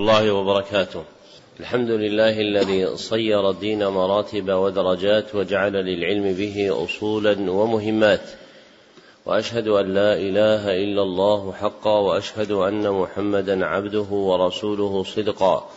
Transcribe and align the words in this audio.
الله 0.00 0.32
وبركاته. 0.32 1.02
الحمد 1.60 1.90
لله 1.90 2.40
الذي 2.40 2.96
صير 2.96 3.50
الدين 3.50 3.86
مراتب 3.86 4.50
ودرجات 4.50 5.34
وجعل 5.34 5.72
للعلم 5.72 6.32
به 6.32 6.84
أصولا 6.84 7.50
ومهمات. 7.50 8.20
وأشهد 9.26 9.68
أن 9.68 9.94
لا 9.94 10.14
إله 10.14 10.84
إلا 10.84 11.02
الله 11.02 11.52
حقا 11.52 11.98
وأشهد 11.98 12.50
أن 12.50 12.90
محمدا 12.90 13.66
عبده 13.66 14.06
ورسوله 14.10 15.04
صدقا. 15.04 15.70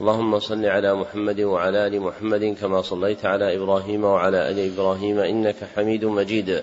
اللهم 0.00 0.38
صل 0.38 0.66
على 0.66 0.94
محمد 0.94 1.40
وعلى 1.40 1.86
آل 1.86 2.00
محمد 2.00 2.56
كما 2.60 2.82
صليت 2.82 3.24
على 3.24 3.56
إبراهيم 3.56 4.04
وعلى 4.04 4.50
آل 4.50 4.72
إبراهيم 4.72 5.18
إنك 5.18 5.56
حميد 5.76 6.04
مجيد. 6.04 6.62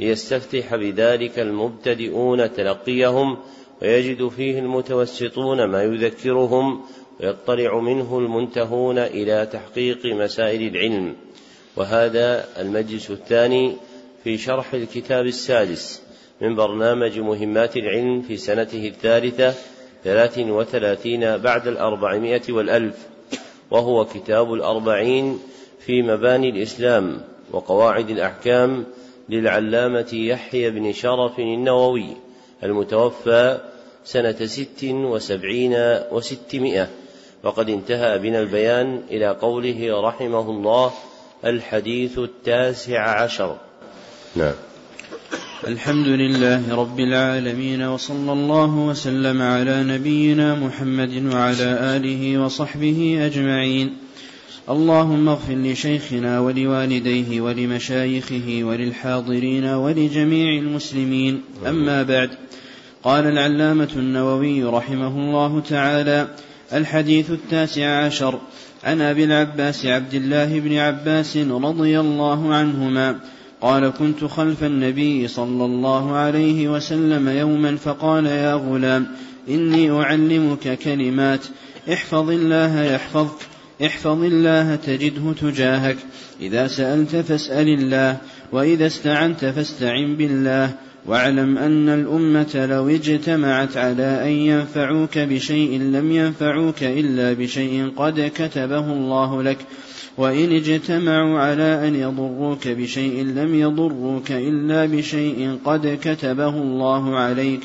ليستفتح 0.00 0.74
بذلك 0.74 1.38
المبتدئون 1.38 2.52
تلقيهم 2.52 3.36
ويجد 3.82 4.28
فيه 4.28 4.58
المتوسطون 4.58 5.64
ما 5.64 5.82
يذكرهم 5.82 6.82
ويطلع 7.20 7.80
منه 7.80 8.18
المنتهون 8.18 8.98
إلى 8.98 9.48
تحقيق 9.52 10.06
مسائل 10.06 10.62
العلم. 10.62 11.16
وهذا 11.76 12.44
المجلس 12.60 13.10
الثاني 13.10 13.76
في 14.24 14.38
شرح 14.38 14.74
الكتاب 14.74 15.26
السادس 15.26 16.02
من 16.40 16.54
برنامج 16.54 17.18
مهمات 17.18 17.76
العلم 17.76 18.22
في 18.22 18.36
سنته 18.36 18.88
الثالثة 18.88 19.54
ثلاث 20.04 20.38
وثلاثين 20.38 21.36
بعد 21.36 21.66
الأربعمائة 21.66 22.42
والألف 22.48 23.06
وهو 23.70 24.04
كتاب 24.04 24.52
الأربعين 24.52 25.38
في 25.80 26.02
مباني 26.02 26.48
الإسلام 26.48 27.20
وقواعد 27.52 28.10
الأحكام 28.10 28.84
للعلامة 29.28 30.08
يحيى 30.12 30.70
بن 30.70 30.92
شرف 30.92 31.38
النووي 31.38 32.06
المتوفى 32.62 33.60
سنة 34.04 34.46
ست 34.46 34.84
وسبعين 34.84 35.74
وستمائة. 36.12 36.88
وقد 37.42 37.70
انتهى 37.70 38.18
بنا 38.18 38.40
البيان 38.40 39.02
إلى 39.10 39.28
قوله 39.28 40.00
رحمه 40.00 40.50
الله 40.50 40.92
الحديث 41.44 42.18
التاسع 42.18 43.22
عشر. 43.22 43.56
نعم. 44.36 44.54
الحمد 45.66 46.06
لله 46.06 46.76
رب 46.76 47.00
العالمين 47.00 47.82
وصلى 47.82 48.32
الله 48.32 48.74
وسلم 48.74 49.42
على 49.42 49.82
نبينا 49.82 50.54
محمد 50.54 51.32
وعلى 51.34 51.96
آله 51.96 52.38
وصحبه 52.38 53.26
أجمعين. 53.26 54.05
اللهم 54.70 55.28
اغفر 55.28 55.54
لشيخنا 55.54 56.40
ولوالديه 56.40 57.40
ولمشايخه 57.40 58.60
وللحاضرين 58.62 59.64
ولجميع 59.64 60.58
المسلمين. 60.58 61.42
أما 61.66 62.02
بعد 62.02 62.30
قال 63.02 63.26
العلامة 63.26 63.88
النووي 63.96 64.64
رحمه 64.64 65.08
الله 65.08 65.60
تعالى 65.60 66.28
الحديث 66.72 67.30
التاسع 67.30 68.04
عشر 68.04 68.38
عن 68.84 69.00
أبي 69.00 69.24
العباس 69.24 69.86
عبد 69.86 70.14
الله 70.14 70.60
بن 70.60 70.76
عباس 70.76 71.36
رضي 71.36 72.00
الله 72.00 72.54
عنهما 72.54 73.18
قال 73.60 73.88
كنت 73.88 74.24
خلف 74.24 74.64
النبي 74.64 75.28
صلى 75.28 75.64
الله 75.64 76.12
عليه 76.12 76.68
وسلم 76.68 77.28
يوما 77.28 77.76
فقال 77.76 78.26
يا 78.26 78.54
غلام 78.54 79.06
إني 79.48 79.90
أعلمك 79.90 80.78
كلمات 80.78 81.46
احفظ 81.92 82.30
الله 82.30 82.82
يحفظك. 82.82 83.55
احفظ 83.82 84.24
الله 84.24 84.76
تجده 84.76 85.32
تجاهك. 85.40 85.96
إذا 86.40 86.66
سألت 86.66 87.16
فاسأل 87.16 87.68
الله 87.68 88.16
وإذا 88.52 88.86
استعنت 88.86 89.44
فاستعن 89.44 90.16
بالله. 90.16 90.70
واعلم 91.06 91.58
أن 91.58 91.88
الأمة 91.88 92.66
لو 92.70 92.88
اجتمعت 92.88 93.76
على 93.76 94.22
أن 94.22 94.28
ينفعوك 94.28 95.18
بشيء 95.18 95.80
لم 95.80 96.12
ينفعوك 96.12 96.82
إلا 96.82 97.32
بشيء 97.32 97.92
قد 97.96 98.30
كتبه 98.34 98.92
الله 98.92 99.42
لك. 99.42 99.58
وإن 100.16 100.52
اجتمعوا 100.52 101.38
على 101.38 101.88
أن 101.88 101.94
يضروك 101.94 102.68
بشيء 102.68 103.24
لم 103.24 103.54
يضروك 103.54 104.32
إلا 104.32 104.86
بشيء 104.86 105.58
قد 105.64 105.98
كتبه 106.02 106.48
الله 106.48 107.16
عليك. 107.16 107.60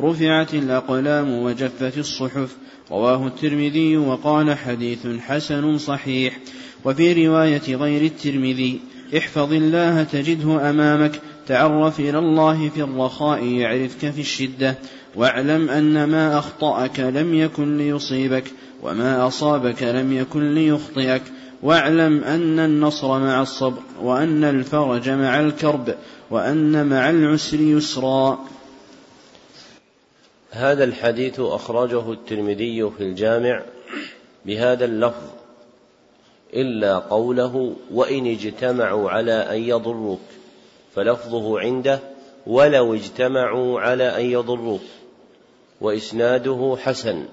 رفعت 0.00 0.54
الأقلام 0.54 1.32
وجفت 1.32 1.98
الصحف. 1.98 2.56
رواه 2.90 3.26
الترمذي 3.26 3.96
وقال 3.96 4.58
حديث 4.58 5.06
حسن 5.20 5.78
صحيح. 5.78 6.38
وفي 6.84 7.26
رواية 7.26 7.76
غير 7.76 8.02
الترمذي 8.02 8.80
احفظ 9.16 9.52
الله 9.52 10.02
تجده 10.02 10.70
أمامك 10.70 11.20
تعرف 11.46 12.00
إلى 12.00 12.18
الله 12.18 12.68
في 12.68 12.82
الرخاء 12.82 13.44
يعرفك 13.44 14.10
في 14.10 14.20
الشدة. 14.20 14.78
واعلم 15.14 15.70
أن 15.70 16.04
ما 16.04 16.38
أخطأك 16.38 17.00
لم 17.00 17.34
يكن 17.34 17.78
ليصيبك 17.78 18.44
وما 18.82 19.26
أصابك 19.26 19.82
لم 19.82 20.12
يكن 20.12 20.54
ليخطئك. 20.54 21.22
واعلم 21.62 22.24
أن 22.24 22.58
النصر 22.58 23.18
مع 23.18 23.42
الصبر 23.42 23.82
وأن 24.02 24.44
الفرج 24.44 25.10
مع 25.10 25.40
الكرب 25.40 25.94
وأن 26.30 26.86
مع 26.86 27.10
العسر 27.10 27.60
يسرا. 27.60 28.38
هذا 30.54 30.84
الحديث 30.84 31.40
أخرجه 31.40 32.12
الترمذي 32.12 32.90
في 32.90 33.02
الجامع 33.02 33.62
بهذا 34.46 34.84
اللفظ 34.84 35.30
إلا 36.54 36.98
قوله 36.98 37.76
وإن 37.92 38.26
اجتمعوا 38.26 39.10
على 39.10 39.32
أن 39.32 39.62
يضروك 39.62 40.20
فلفظه 40.94 41.60
عنده 41.60 42.00
ولو 42.46 42.94
اجتمعوا 42.94 43.80
على 43.80 44.20
أن 44.20 44.24
يضروك 44.24 44.80
وإسناده 45.80 46.76
حسن. 46.80 47.24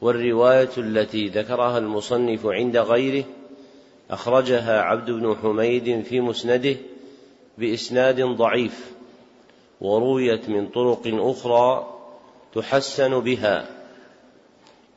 والرواية 0.00 0.70
التي 0.78 1.28
ذكرها 1.28 1.78
المصنف 1.78 2.46
عند 2.46 2.76
غيره 2.76 3.24
أخرجها 4.10 4.80
عبد 4.80 5.10
بن 5.10 5.36
حميد 5.42 6.02
في 6.02 6.20
مسنده 6.20 6.76
بإسناد 7.58 8.22
ضعيف. 8.22 8.93
ورويت 9.80 10.48
من 10.48 10.68
طرق 10.68 11.02
أخرى 11.06 11.86
تحسن 12.54 13.20
بها 13.20 13.66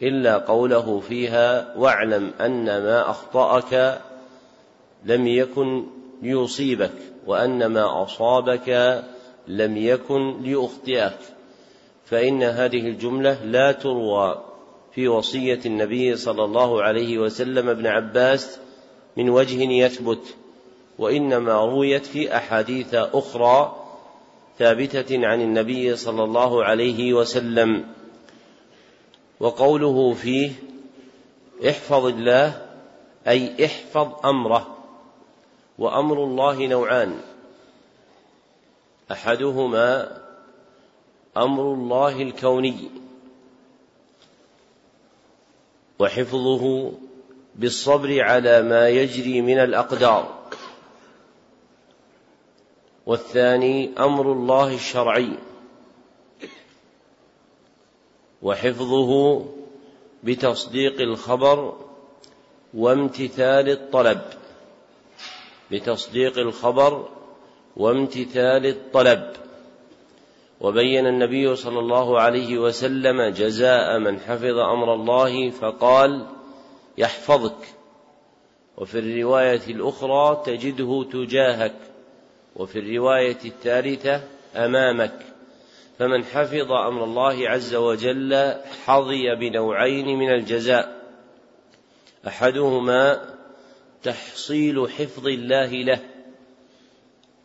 إلا 0.02 0.38
قوله 0.38 1.00
فيها 1.00 1.78
واعلم 1.78 2.34
أن 2.42 2.66
ما 2.66 3.10
أخطأك 3.10 4.02
لم 5.06 5.28
يكن 5.28 5.86
ليصيبك 6.22 6.94
وأن 7.28 7.66
ما 7.66 8.04
أصابك 8.04 9.04
لم 9.48 9.78
يكن 9.78 10.42
ليخطئك. 10.42 11.18
فإن 12.06 12.44
هذه 12.44 12.88
الجملة 12.88 13.44
لا 13.44 13.72
تروى 13.72 14.44
في 14.92 15.08
وصية 15.08 15.60
النبي 15.66 16.16
صلى 16.16 16.44
الله 16.44 16.82
عليه 16.84 17.18
وسلم 17.18 17.70
ابن 17.70 17.88
عباس 17.88 18.60
من 19.18 19.30
وجه 19.30 19.72
يثبت 19.72 20.36
وإنما 21.00 21.66
رويت 21.66 22.06
في 22.06 22.36
أحاديث 22.38 22.94
أخرى 22.94 23.87
ثابتة 24.60 25.28
عن 25.28 25.42
النبي 25.42 25.96
صلى 25.96 26.24
الله 26.24 26.64
عليه 26.64 27.14
وسلم 27.14 27.86
وقوله 29.40 30.14
فيه 30.14 30.52
احفظ 31.70 32.06
الله 32.06 32.66
أي 33.28 33.66
احفظ 33.66 34.26
أمره 34.26 34.78
وأمر 35.78 36.24
الله 36.24 36.68
نوعان. 36.68 37.22
أحدهما 39.12 40.18
أمر 41.38 41.74
الله 41.74 42.22
الكوني 42.22 42.90
وحفظه 46.00 46.92
بالصبر 47.56 48.22
على 48.22 48.62
ما 48.62 48.90
يجري 48.90 49.42
من 49.42 49.60
الأقدار. 49.60 50.37
والثاني 53.08 53.90
أمر 54.00 54.32
الله 54.32 54.76
الشرعي. 54.76 55.30
وحفظه 58.42 59.42
بتصديق 60.24 61.02
الخبر 61.02 61.74
وامتثال 62.74 63.70
الطلب. 63.70 64.22
بتصديق 65.72 66.38
الخبر 66.38 67.10
وامتثال 67.78 68.66
الطلب. 68.66 69.34
وبين 70.62 71.08
النبي 71.08 71.56
صلى 71.56 71.80
الله 71.80 72.20
عليه 72.22 72.58
وسلم 72.58 73.22
جزاء 73.22 74.00
من 74.00 74.20
حفظ 74.20 74.58
أمر 74.58 74.94
الله 74.94 75.50
فقال 75.50 76.26
يحفظك. 76.98 77.68
وفي 78.78 79.00
الرواية 79.00 79.62
الأخرى 79.68 80.44
تجده 80.46 81.06
تجاهك. 81.12 81.97
وفي 82.58 82.80
الرواية 82.80 83.38
الثالثة 83.46 84.24
أمامك 84.56 85.26
فمن 86.00 86.24
حفظ 86.24 86.72
أمر 86.72 87.04
الله 87.04 87.50
عز 87.50 87.76
وجل 87.76 88.54
حظي 88.86 89.36
بنوعين 89.36 90.06
من 90.06 90.30
الجزاء 90.34 90.98
أحدهما 92.28 93.36
تحصيل 94.04 94.90
حفظ 94.90 95.28
الله 95.28 95.72
له 95.72 96.00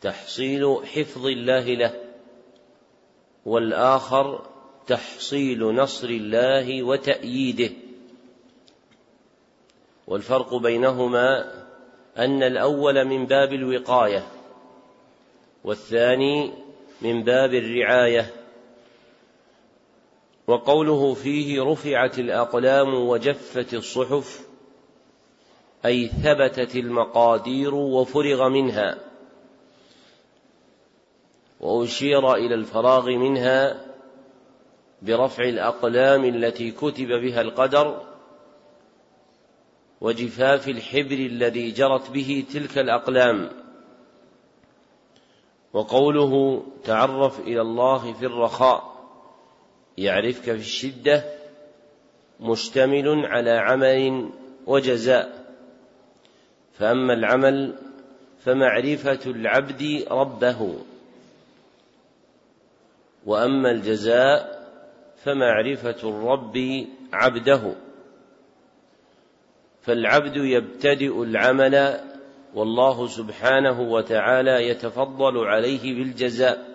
تحصيل 0.00 0.76
حفظ 0.94 1.26
الله 1.26 1.75
له 1.75 1.94
والآخر 3.47 4.47
تحصيل 4.87 5.64
نصر 5.64 6.09
الله 6.09 6.82
وتأييده. 6.82 7.70
والفرق 10.06 10.55
بينهما 10.55 11.53
أن 12.19 12.43
الأول 12.43 13.05
من 13.05 13.26
باب 13.26 13.53
الوقاية 13.53 14.26
والثاني 15.64 16.53
من 17.03 17.23
باب 17.25 17.55
الرعاية 17.55 18.31
وقوله 20.47 21.14
فيه 21.14 21.62
رفعت 21.62 22.19
الأقلام 22.19 22.94
وجفت 22.94 23.75
الصحف 23.75 24.47
أي 25.87 26.09
ثبتت 26.09 26.76
المقادير 26.76 27.75
وفرغ 27.75 28.49
منها 28.49 28.99
وأشير 31.61 32.35
إلى 32.35 32.55
الفراغ 32.55 33.11
منها 33.11 33.87
برفع 35.03 35.44
الأقلام 35.44 36.25
التي 36.25 36.70
كتب 36.70 37.06
بها 37.06 37.41
القدر 37.41 38.03
وجفاف 40.00 40.69
الحبر 40.69 41.17
الذي 41.17 41.70
جرت 41.70 42.11
به 42.11 42.44
تلك 42.53 42.79
الأقلام. 42.79 43.62
وقوله 45.73 46.63
تعرف 46.85 47.41
إلى 47.41 47.61
الله 47.61 48.13
في 48.13 48.27
الرخاء 48.27 48.93
يعرفك 49.99 50.43
في 50.43 50.53
الشدة 50.53 51.25
مشتمل 52.41 53.27
على 53.27 53.51
عمل 53.51 54.31
وجزاء. 54.67 55.43
فأما 56.73 57.15
العمل 57.15 57.75
فمعرفة 58.45 59.21
العبد 59.27 60.05
ربه. 60.11 60.79
وأما 63.27 63.71
الجزاء 63.71 64.63
فمعرفة 65.25 66.09
الرب 66.09 66.87
عبده. 67.13 67.75
فالعبد 69.83 70.37
يبتدئ 70.37 71.23
العمل 71.23 72.01
والله 72.54 73.06
سبحانه 73.06 73.81
وتعالى 73.81 74.69
يتفضل 74.69 75.38
عليه 75.38 75.94
بالجزاء. 75.94 76.72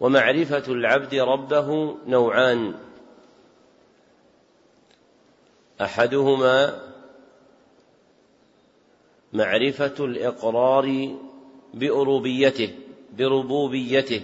ومعرفة 0.00 0.72
العبد 0.72 1.14
ربه 1.14 1.96
نوعان. 2.06 2.74
أحدهما 5.80 6.80
معرفة 9.32 10.04
الإقرار 10.04 11.16
بأربيته 11.74 12.74
بربوبيته. 13.18 14.22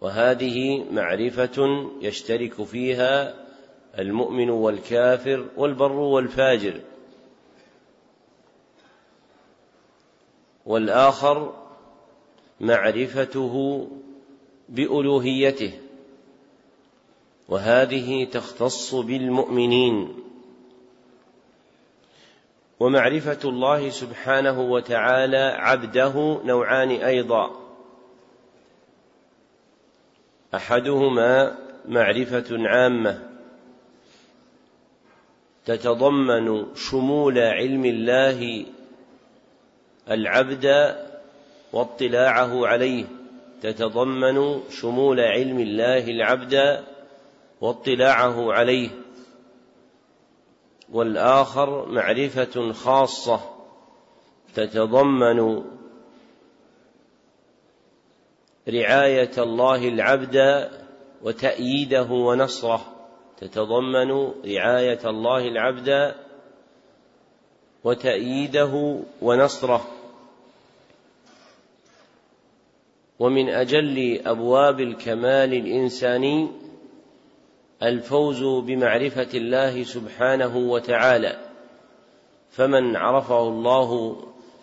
وهذه 0.00 0.84
معرفة 0.90 1.90
يشترك 2.00 2.62
فيها 2.62 3.41
المؤمن 3.98 4.50
والكافر 4.50 5.46
والبر 5.56 5.92
والفاجر. 5.92 6.80
والآخر 10.66 11.54
معرفته 12.60 13.88
بألوهيته. 14.68 15.72
وهذه 17.48 18.24
تختص 18.24 18.94
بالمؤمنين. 18.94 20.14
ومعرفة 22.80 23.38
الله 23.44 23.90
سبحانه 23.90 24.60
وتعالى 24.60 25.56
عبده 25.58 26.40
نوعان 26.44 26.90
أيضا. 26.90 27.50
أحدهما 30.54 31.58
معرفة 31.88 32.68
عامة. 32.68 33.31
تتضمن 35.66 36.74
شمول 36.74 37.38
علم 37.38 37.84
الله 37.84 38.66
العبد 40.10 40.96
واطلاعه 41.72 42.66
عليه. 42.66 43.04
تتضمن 43.62 44.60
شمول 44.70 45.20
علم 45.20 45.60
الله 45.60 46.08
العبد 46.08 46.84
واطلاعه 47.60 48.52
عليه. 48.52 48.90
والآخر 50.92 51.86
معرفة 51.86 52.72
خاصة. 52.72 53.40
تتضمن 54.54 55.64
رعاية 58.68 59.32
الله 59.38 59.88
العبد 59.88 60.68
وتأييده 61.22 62.10
ونصره. 62.10 62.91
تتضمن 63.42 64.10
رعاية 64.46 64.98
الله 65.04 65.48
العبد 65.48 66.14
وتأييده 67.84 69.00
ونصره. 69.22 69.84
ومن 73.18 73.48
أجل 73.48 74.20
أبواب 74.26 74.80
الكمال 74.80 75.54
الإنساني 75.54 76.48
الفوز 77.82 78.42
بمعرفة 78.42 79.28
الله 79.34 79.82
سبحانه 79.82 80.56
وتعالى 80.56 81.38
فمن 82.50 82.96
عرفه 82.96 83.42
الله 83.48 84.16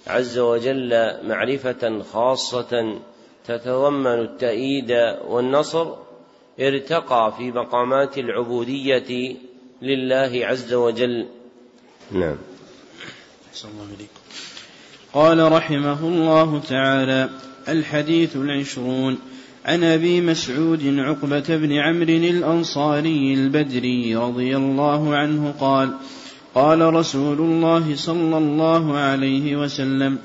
عز 0.07 0.39
وجل 0.39 1.17
معرفة 1.27 2.01
خاصة 2.01 3.00
تتضمن 3.45 4.19
التأييد 4.19 4.91
والنصر 5.27 6.09
ارتقى 6.60 7.34
في 7.38 7.51
مقامات 7.51 8.18
العبودية 8.18 9.36
لله 9.82 10.46
عز 10.46 10.74
وجل. 10.74 11.28
نعم. 12.12 12.36
قال 15.13 15.51
رحمه 15.51 16.00
الله 16.08 16.60
تعالى 16.60 17.30
الحديث 17.70 18.36
العشرون 18.36 19.18
عن 19.66 19.84
أبي 19.84 20.22
مسعود 20.22 21.00
عقبة 21.00 21.58
بن 21.58 21.74
عمرو 21.74 22.10
الأنصاري 22.10 23.34
البدري 23.34 24.16
رضي 24.16 24.58
الله 24.58 25.16
عنه 25.16 25.54
قال 25.60 25.94
قال 26.56 26.94
رسول 26.94 27.38
الله 27.38 27.96
صلى 27.96 28.38
الله 28.38 28.98
عليه 28.98 29.56
وسلم 29.56 30.18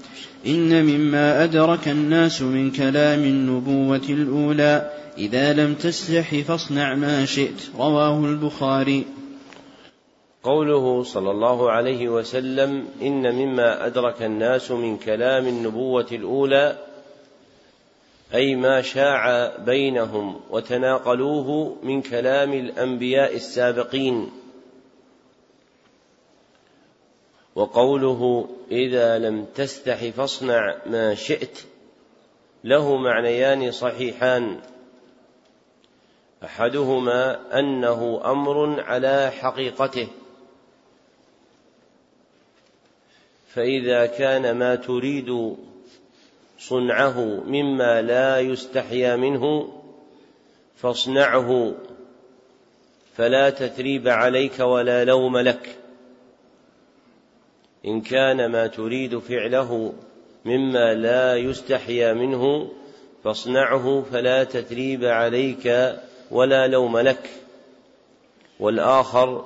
إن 0.47 0.85
مما 0.85 1.45
أدرك 1.45 1.89
الناس 1.89 2.43
من 2.43 2.71
كلام 2.71 3.25
النبوة 3.25 4.03
الأولى 4.09 4.91
إذا 5.19 5.53
لم 5.53 5.75
تستح 5.75 6.35
فاصنع 6.35 6.95
ما 6.95 7.25
شئت. 7.25 7.71
رواه 7.79 8.19
البخاري. 8.19 9.05
قوله 10.43 11.03
صلى 11.03 11.31
الله 11.31 11.71
عليه 11.71 12.09
وسلم 12.09 12.89
إن 13.03 13.35
مما 13.35 13.87
أدرك 13.87 14.23
الناس 14.23 14.71
من 14.71 14.99
كلام 14.99 15.47
النبوة 15.47 16.07
الأولى 16.13 16.79
أي 18.35 18.55
ما 18.55 18.83
شاع 18.83 19.57
بينهم 19.57 20.41
وتناقلوه 20.51 21.77
من 21.83 22.03
كلام 22.03 22.53
الأنبياء 22.53 23.37
السابقين. 23.37 24.31
وقوله 27.55 28.49
إذا 28.71 29.19
لم 29.19 29.47
تستح 29.55 30.05
فاصنع 30.05 30.77
ما 30.87 31.15
شئت 31.15 31.59
له 32.65 32.97
معنيان 32.97 33.71
صحيحان. 33.71 34.74
أحدهما 36.45 37.41
أنه 37.59 38.21
أمر 38.25 38.81
على 38.81 39.31
حقيقته 39.31 40.09
فإذا 43.49 44.07
كان 44.07 44.57
ما 44.57 44.75
تريد 44.75 45.57
صنعه 46.59 47.21
مما 47.47 48.03
لا 48.03 48.41
يستحيا 48.41 49.17
منه 49.17 49.73
فاصنعه 50.77 51.75
فلا 53.17 53.51
تثريب 53.51 54.09
عليك 54.09 54.61
ولا 54.61 55.05
لوم 55.05 55.39
لك. 55.39 55.77
إن 57.87 58.01
كان 58.01 58.47
ما 58.47 58.67
تريد 58.67 59.19
فعله 59.19 59.93
مما 60.45 60.95
لا 60.95 61.37
يستحيا 61.37 62.13
منه 62.13 62.73
فاصنعه 63.25 64.05
فلا 64.13 64.45
تثريب 64.45 65.05
عليك 65.05 65.97
ولا 66.35 66.67
لوم 66.67 66.99
لك. 66.99 67.31
والآخر 68.61 69.45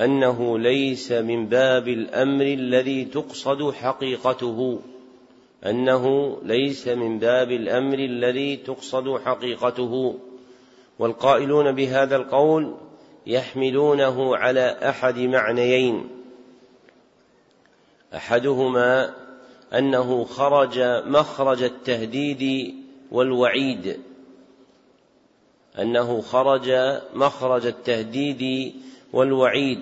أنه 0.00 0.58
ليس 0.58 1.12
من 1.12 1.46
باب 1.46 1.88
الأمر 1.88 2.44
الذي 2.44 3.04
تقصد 3.04 3.70
حقيقته. 3.72 4.80
أنه 5.66 6.36
ليس 6.42 6.88
من 6.88 7.18
باب 7.18 7.50
الأمر 7.50 7.98
الذي 7.98 8.56
تقصد 8.56 9.20
حقيقته. 9.24 10.14
والقائلون 10.98 11.72
بهذا 11.72 12.16
القول 12.16 12.74
يحملونه 13.26 14.36
على 14.36 14.78
أحد 14.82 15.18
معنيين. 15.18 16.08
أحدهما 18.14 19.14
أنه 19.74 20.24
خرج 20.24 20.78
مخرج 21.06 21.62
التهديد 21.62 22.74
والوعيد. 23.10 24.00
أنه 25.78 26.20
خرج 26.20 26.70
مخرج 27.14 27.66
التهديد 27.66 28.74
والوعيد 29.12 29.80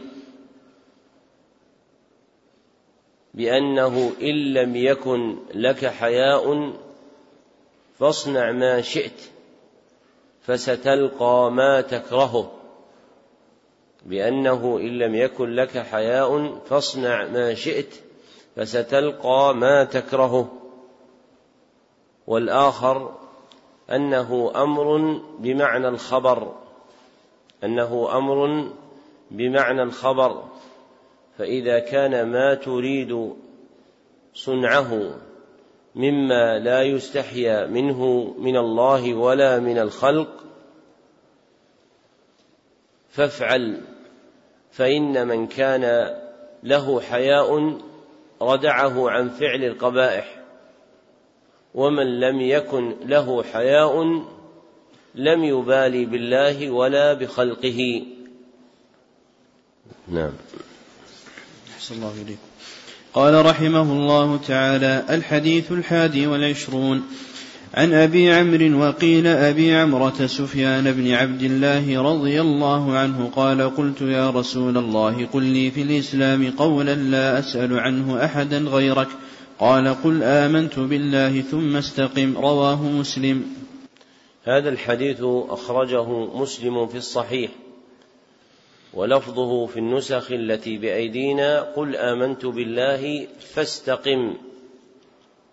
بأنه 3.35 4.13
إن 4.23 4.53
لم 4.53 4.77
يكن 4.77 5.37
لك 5.55 5.87
حياء 5.87 6.73
فاصنع 7.99 8.53
ما 8.53 8.81
شئت 8.81 9.21
فستلقى 10.43 11.51
ما 11.53 11.81
تكرهه 11.81 12.53
بأنه 14.07 14.79
إن 14.81 14.99
لم 14.99 15.15
يكن 15.15 15.55
لك 15.55 15.79
حياء 15.79 16.59
فاصنع 16.59 17.25
ما 17.27 17.55
شئت 17.55 17.95
فستلقى 18.57 19.55
ما 19.55 19.85
تكرهه 19.85 20.53
والآخر 22.27 23.24
أنه 23.91 24.53
أمر 24.57 25.21
بمعنى 25.39 25.89
الخبر. 25.89 26.55
أنه 27.65 28.19
أمر 28.19 28.69
بمعنى 29.31 29.83
الخبر. 29.83 30.45
فإذا 31.39 31.79
كان 31.79 32.27
ما 32.33 32.55
تريد 32.55 33.33
صنعه 34.35 35.19
مما 35.95 36.59
لا 36.59 36.83
يستحيا 36.83 37.67
منه 37.67 38.35
من 38.39 38.57
الله 38.57 39.15
ولا 39.15 39.59
من 39.59 39.79
الخلق 39.79 40.45
فافعل. 43.09 43.81
فإن 44.71 45.29
من 45.29 45.47
كان 45.47 46.17
له 46.63 47.01
حياء 47.01 47.79
ردعه 48.43 49.11
عن 49.11 49.29
فعل 49.29 49.65
القبائح. 49.65 50.44
ومن 51.75 52.21
لم 52.21 52.41
يكن 52.41 52.95
له 53.07 53.43
حياء 53.43 54.03
لم 55.15 55.45
يبالي 55.45 56.05
بالله 56.05 56.71
ولا 56.71 57.13
بخلقه. 57.13 58.03
نعم. 60.09 60.33
أحسن 61.77 61.95
الله 61.95 62.13
إليكم 62.23 62.39
قال 63.15 63.47
رحمه 63.47 63.93
الله 63.93 64.37
تعالى 64.37 65.05
الحديث 65.11 65.73
الحادي 65.73 66.27
والعشرون. 66.27 67.05
عن 67.75 67.93
أبي 67.93 68.33
عمرو 68.33 68.87
وقيل 68.87 69.27
أبي 69.27 69.75
عمرة 69.75 70.27
سفيان 70.27 70.93
بن 70.93 71.11
عبد 71.11 71.43
الله 71.43 72.03
رضي 72.03 72.41
الله 72.41 72.99
عنه 72.99 73.31
قال 73.37 73.77
قلت 73.77 74.01
يا 74.01 74.31
رسول 74.31 74.79
الله 74.79 75.27
قل 75.27 75.43
لي 75.43 75.71
في 75.71 75.83
الإسلام 75.83 76.51
قولا 76.51 76.95
لا 76.95 77.39
أسأل 77.39 77.79
عنه 77.79 78.25
أحدا 78.25 78.59
غيرك. 78.59 79.09
قال 79.59 79.95
قل 80.05 80.23
آمنت 80.23 80.79
بالله 80.79 81.41
ثم 81.41 81.77
استقم 81.77 82.39
رواه 82.39 82.83
مسلم. 82.83 83.57
هذا 84.45 84.69
الحديث 84.69 85.23
أخرجه 85.49 86.09
مسلم 86.11 86.87
في 86.87 86.97
الصحيح 86.97 87.51
ولفظه 88.95 89.67
في 89.67 89.79
النسخ 89.79 90.33
التي 90.33 90.79
بأيدينا 90.79 91.61
قل 91.61 91.97
آمنت 91.97 92.47
بالله 92.47 93.27
فاستقم 93.27 94.35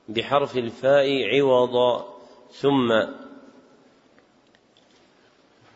بحرف 0.10 0.58
الفاء 0.58 1.08
عوض 1.24 2.04
ثم 2.54 2.92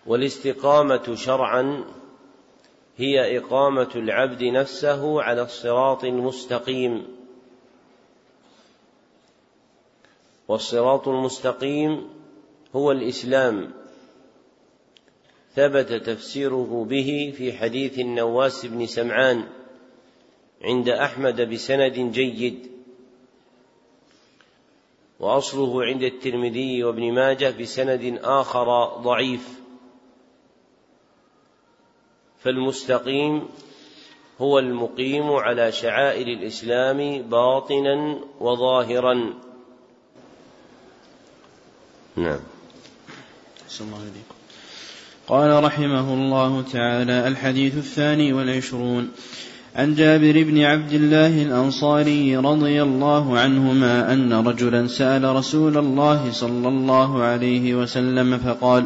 والاستقامة 0.05 1.15
شرعا 1.15 1.83
هي 2.97 3.37
إقامة 3.37 3.89
العبد 3.95 4.43
نفسه 4.43 5.21
على 5.21 5.41
الصراط 5.41 6.03
المستقيم. 6.03 7.14
والصراط 10.47 11.07
المستقيم 11.07 12.09
هو 12.75 12.91
الإسلام. 12.91 13.73
ثبت 15.55 15.93
تفسيره 15.93 16.85
به 16.89 17.33
في 17.37 17.53
حديث 17.53 17.99
النواس 17.99 18.65
بن 18.65 18.85
سمعان 18.85 19.43
عند 20.61 20.89
أحمد 20.89 21.41
بسند 21.41 21.93
جيد. 21.93 22.71
وأصله 25.19 25.83
عند 25.83 26.03
الترمذي 26.03 26.83
وابن 26.83 27.11
ماجه 27.13 27.61
بسند 27.61 28.19
آخر 28.23 28.85
ضعيف. 29.01 29.59
فالمستقيم 32.39 33.47
هو 34.41 34.59
المقيم 34.59 35.31
على 35.31 35.71
شعائر 35.71 36.27
الإسلام 36.27 37.21
باطنا 37.21 38.19
وظاهرا. 38.39 39.44
نعم. 42.17 42.39
الله 43.81 43.97
عليكم 43.97 44.35
قال 45.27 45.63
رحمه 45.63 46.13
الله 46.13 46.63
تعالى 46.71 47.27
الحديث 47.27 47.77
الثاني 47.77 48.33
والعشرون. 48.33 49.09
عن 49.75 49.95
جابر 49.95 50.43
بن 50.43 50.61
عبد 50.61 50.93
الله 50.93 51.41
الأنصاري 51.41 52.37
رضي 52.37 52.83
الله 52.83 53.39
عنهما 53.39 54.13
أن 54.13 54.33
رجلا 54.33 54.87
سأل 54.87 55.35
رسول 55.35 55.77
الله 55.77 56.31
صلى 56.31 56.67
الله 56.67 57.23
عليه 57.23 57.75
وسلم 57.75 58.37
فقال 58.37 58.85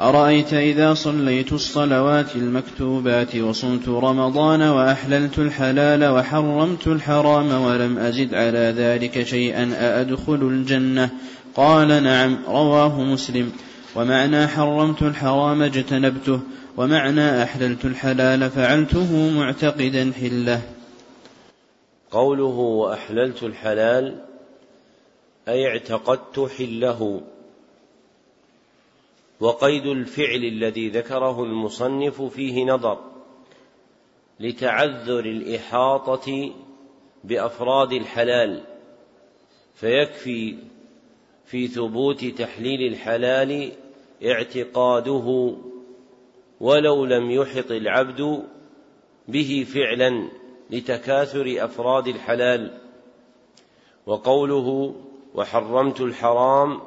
أرأيت 0.00 0.54
إذا 0.54 0.94
صليت 0.94 1.52
الصلوات 1.52 2.36
المكتوبات 2.36 3.36
وصمت 3.36 3.88
رمضان 3.88 4.62
وأحللت 4.62 5.38
الحلال 5.38 6.04
وحرمت 6.04 6.86
الحرام 6.86 7.62
ولم 7.62 7.98
أزد 7.98 8.34
على 8.34 8.74
ذلك 8.76 9.26
شيئا 9.26 9.70
أأدخل 9.74 10.42
الجنة؟ 10.42 11.10
قال 11.54 12.02
نعم 12.02 12.44
رواه 12.46 13.00
مسلم. 13.00 13.52
ومعنى 13.96 14.46
حرمت 14.46 15.02
الحرام 15.02 15.62
اجتنبته 15.62 16.40
ومعنى 16.76 17.42
أحللت 17.42 17.84
الحلال 17.84 18.50
فعلته 18.50 19.30
معتقدا 19.30 20.12
حلة. 20.20 20.62
قوله 22.10 22.58
وأحللت 22.58 23.42
الحلال 23.42 24.24
أي 25.48 25.66
اعتقدت 25.66 26.50
حله. 26.58 27.20
وقيد 29.40 29.86
الفعل 29.86 30.44
الذي 30.44 30.88
ذكره 30.88 31.44
المصنف 31.44 32.22
فيه 32.22 32.64
نظر 32.64 32.98
لتعذر 34.40 35.20
الإحاطة 35.20 36.52
بأفراد 37.24 37.92
الحلال 37.92 38.64
فيكفي 39.74 40.56
في 41.46 41.66
ثبوت 41.66 42.24
تحليل 42.24 42.92
الحلال 42.92 43.72
اعتقاده 44.24 45.56
ولو 46.60 47.04
لم 47.04 47.30
يحط 47.30 47.70
العبد 47.70 48.42
به 49.28 49.66
فعلا 49.74 50.28
لتكاثر 50.70 51.54
أفراد 51.58 52.08
الحلال. 52.08 52.78
وقوله 54.06 54.94
وحرمت 55.34 56.00
الحرام 56.00 56.80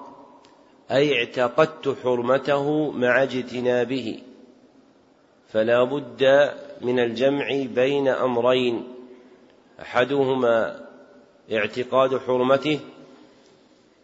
أي 0.92 1.18
اعتقدت 1.18 1.98
حرمته 2.04 2.92
مع 2.92 3.24
اجتنابه 3.24 4.20
فلا 5.48 5.84
بد 5.84 6.52
من 6.82 7.00
الجمع 7.00 7.48
بين 7.76 8.08
أمرين 8.08 8.84
أحدهما 9.82 10.88
اعتقاد 11.52 12.18
حرمته 12.18 12.80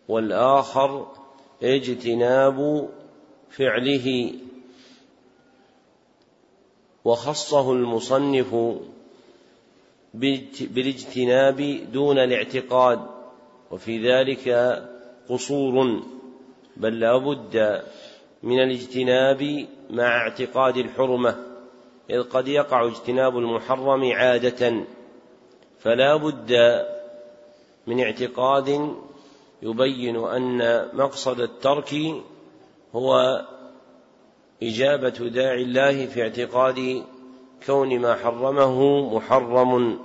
والآخر 0.07 1.07
اجتناب 1.63 2.89
فعله. 3.49 4.33
وخصه 7.05 7.71
المصنف 7.71 8.55
بالاجتناب 10.13 11.79
دون 11.93 12.19
الاعتقاد 12.19 12.99
وفي 13.71 14.11
ذلك 14.11 14.49
قصور 15.29 16.03
بل 16.77 16.99
لا 16.99 17.17
بد 17.17 17.83
من 18.43 18.63
الاجتناب 18.63 19.67
مع 19.89 20.17
اعتقاد 20.17 20.77
الحرمة 20.77 21.35
إذ 22.09 22.23
قد 22.23 22.47
يقع 22.47 22.87
اجتناب 22.87 23.37
المحرم 23.37 24.11
عادة 24.11 24.83
فلا 25.79 26.15
بد 26.15 26.53
من 27.87 27.99
اعتقاد 27.99 28.95
يبين 29.63 30.15
أن 30.15 30.87
مقصد 30.93 31.39
الترك 31.39 31.95
هو 32.95 33.41
إجابة 34.63 35.09
داعي 35.09 35.61
الله 35.61 36.05
في 36.05 36.21
اعتقاد 36.21 37.03
كون 37.65 37.99
ما 37.99 38.15
حرمه 38.15 39.09
محرم. 39.15 39.99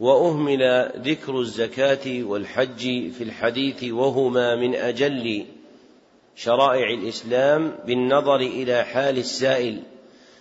وأهمل 0.00 0.92
ذكر 0.96 1.40
الزكاة 1.40 2.24
والحج 2.24 3.10
في 3.10 3.24
الحديث 3.24 3.84
وهما 3.84 4.56
من 4.56 4.74
أجل 4.74 5.46
شرائع 6.36 6.90
الإسلام 6.90 7.74
بالنظر 7.86 8.36
إلى 8.36 8.84
حال 8.84 9.18
السائل. 9.18 9.82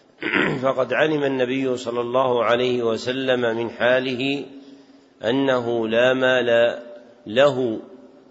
فقد 0.63 0.93
علم 0.93 1.23
النبي 1.23 1.77
صلى 1.77 2.01
الله 2.01 2.43
عليه 2.43 2.83
وسلم 2.83 3.41
من 3.57 3.69
حاله 3.69 4.45
أنه 5.23 5.87
لا 5.87 6.13
مال 6.13 6.79
له 7.27 7.79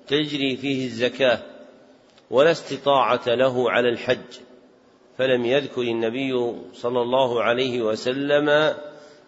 تجري 0.08 0.56
فيه 0.56 0.86
الزكاة 0.86 1.38
ولا 2.30 2.50
استطاعة 2.50 3.22
له 3.26 3.70
على 3.70 3.88
الحج. 3.88 4.38
فلم 5.18 5.44
يذكر 5.44 5.82
النبي 5.82 6.54
صلى 6.74 7.02
الله 7.02 7.42
عليه 7.42 7.82
وسلم 7.82 8.74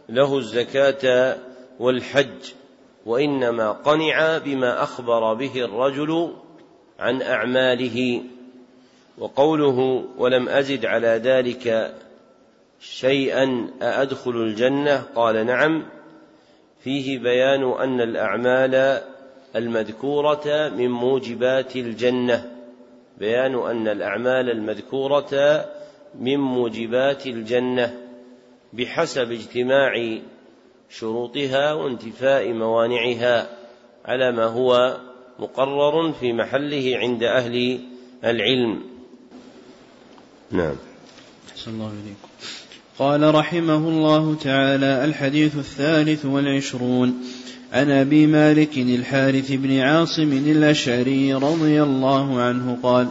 له 0.08 0.38
الزكاة 0.38 1.36
والحج 1.80 2.52
وإنما 3.06 3.72
قنع 3.72 4.38
بما 4.38 4.82
أخبر 4.82 5.34
به 5.34 5.64
الرجل 5.64 6.34
عن 6.98 7.22
أعماله. 7.22 8.22
وقوله 9.18 10.04
ولم 10.18 10.48
أزد 10.48 10.86
على 10.86 11.08
ذلك 11.08 11.94
شيئا 12.80 13.70
أأدخل 13.82 14.30
الجنة؟ 14.30 15.06
قال 15.14 15.46
نعم. 15.46 15.86
فيه 16.84 17.18
بيان 17.18 17.72
أن 17.72 18.00
الأعمال 18.00 19.02
المذكورة 19.56 20.68
من 20.68 20.90
موجبات 20.90 21.76
الجنة. 21.76 22.50
بيان 23.18 23.54
أن 23.54 23.88
الأعمال 23.88 24.50
المذكورة 24.50 25.64
من 26.20 26.36
موجبات 26.36 27.26
الجنة 27.26 27.94
بحسب 28.72 29.32
اجتماع 29.32 30.18
شروطها 30.90 31.72
وانتفاء 31.72 32.52
موانعها 32.52 33.48
على 34.04 34.32
ما 34.32 34.44
هو 34.44 34.96
مقرر 35.38 36.12
في 36.12 36.32
محله 36.32 36.92
عند 36.96 37.22
أهل 37.22 37.80
العلم. 38.24 38.82
نعم. 40.50 40.76
أحسن 41.50 41.70
الله 41.70 41.92
إليكم 42.04 42.28
قال 42.98 43.34
رحمه 43.34 43.88
الله 43.88 44.34
تعالى 44.34 45.04
الحديث 45.04 45.56
الثالث 45.56 46.24
والعشرون. 46.24 47.24
عن 47.72 47.90
ابي 47.90 48.26
مالك 48.26 48.78
الحارث 48.78 49.52
بن 49.52 49.78
عاصم 49.78 50.32
الأشعري 50.32 51.34
رضي 51.34 51.82
الله 51.82 52.40
عنه 52.40 52.78
قال 52.82 53.08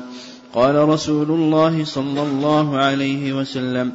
قال 0.54 0.90
رسول 0.90 1.32
الله 1.32 1.84
صلى 1.84 2.22
الله 2.22 2.78
عليه 2.78 3.34
وسلم 3.34 3.92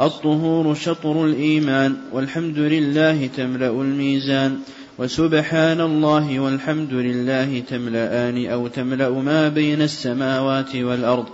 الطهور 0.00 0.74
شطر 0.74 1.24
الإيمان 1.24 1.96
والحمد 2.12 2.58
لله 2.58 3.26
تملأ 3.26 3.70
الميزان 3.70 4.58
وسبحان 4.98 5.80
الله 5.80 6.40
والحمد 6.40 6.92
لله 6.92 7.60
تملأان 7.60 8.46
أو 8.46 8.68
تملأ 8.68 9.10
ما 9.10 9.48
بين 9.48 9.82
السماوات 9.82 10.76
والأرض. 10.76 11.26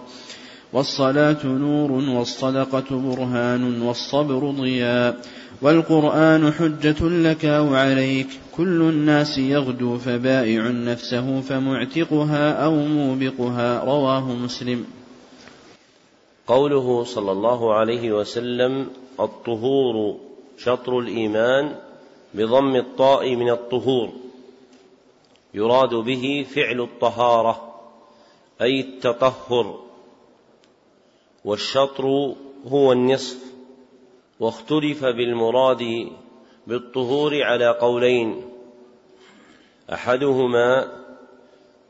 والصلاة 0.73 1.47
نور 1.47 1.93
والصدقة 1.93 2.85
برهان 2.91 3.83
والصبر 3.83 4.51
ضياء 4.51 5.21
والقرآن 5.63 6.53
حجة 6.53 7.09
لك 7.09 7.45
وعليك 7.45 8.27
كل 8.57 8.83
الناس 8.83 9.39
يغدو 9.39 9.99
فبائع 9.99 10.69
نفسه 10.69 11.41
فمعتقها 11.41 12.65
أو 12.65 12.75
موبقها 12.75 13.85
رواه 13.85 14.33
مسلم 14.33 14.85
قوله 16.47 17.05
صلى 17.05 17.33
الله 17.33 17.75
عليه 17.75 18.13
وسلم 18.13 18.87
الطهور 19.21 20.17
شطر 20.59 20.99
الإيمان 20.99 21.75
بضم 22.35 22.77
الطاء 22.77 23.37
من 23.37 23.51
الطهور 23.51 24.11
يراد 25.55 25.95
به 25.95 26.47
فعل 26.55 26.81
الطهارة 26.81 27.75
أي 28.63 28.81
التطهر 28.81 29.92
والشطر 31.45 32.35
هو 32.67 32.93
النصف 32.93 33.53
واختلف 34.41 35.05
بالمراد 35.05 36.09
بالطهور 36.67 37.43
على 37.43 37.69
قولين. 37.69 38.49
أحدهما 39.93 40.93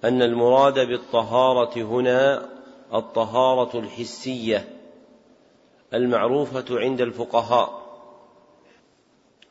أن 0.05 0.23
المراد 0.23 0.75
بالطهارة 0.89 1.83
هنا 1.83 2.49
الطهارة 2.95 3.79
الحسية 3.79 4.69
المعروفة 5.95 6.65
عند 6.71 7.01
الفقهاء 7.01 7.83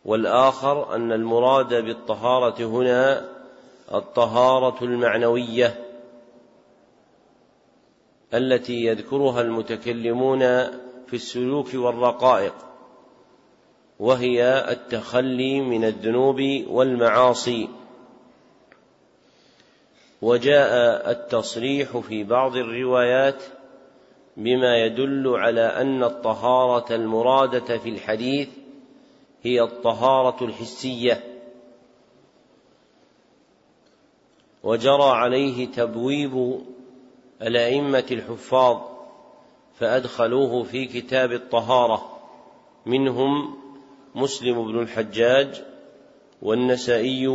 والآخر 0.06 0.96
أن 0.96 1.12
المراد 1.12 1.74
بالطهارة 1.74 2.64
هنا 2.64 3.30
الطهارة 3.94 4.84
المعنوية. 4.84 5.91
التي 8.34 8.86
يذكرها 8.86 9.42
المتكلمون 9.42 10.40
في 11.08 11.14
السلوك 11.14 11.74
والرقائق 11.74 12.56
وهي 14.00 14.66
التخلي 14.72 15.62
من 15.62 15.86
الذنوب 15.86 16.42
والمعاصي. 16.68 17.70
وجاء 20.22 21.12
التصريح 21.12 21.98
في 21.98 22.24
بعض 22.24 22.56
الروايات 22.56 23.44
بما 24.38 24.78
يدل 24.78 25.28
على 25.28 25.62
أن 25.62 26.04
الطهارة 26.04 26.96
المرادة 26.96 27.78
في 27.78 27.90
الحديث 27.90 28.50
هي 29.44 29.62
الطهارة 29.62 30.44
الحسية. 30.44 31.24
وجرى 34.64 35.10
عليه 35.10 35.66
تبويب 35.68 36.62
الأئمة 37.42 38.06
الحفاظ 38.12 38.78
فأدخلوه 39.80 40.64
في 40.64 40.86
كتاب 40.86 41.32
الطهارة. 41.32 42.20
منهم 42.86 43.56
مسلم 44.16 44.66
بن 44.66 44.80
الحجاج 44.80 45.64
والنسائي 46.42 47.28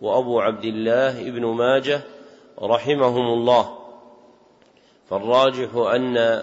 وأبو 0.00 0.40
عبد 0.40 0.64
الله 0.64 1.30
بن 1.30 1.46
ماجه 1.46 2.00
رحمهم 2.62 3.26
الله. 3.26 3.78
فالراجح 5.10 5.74
أن 5.74 6.42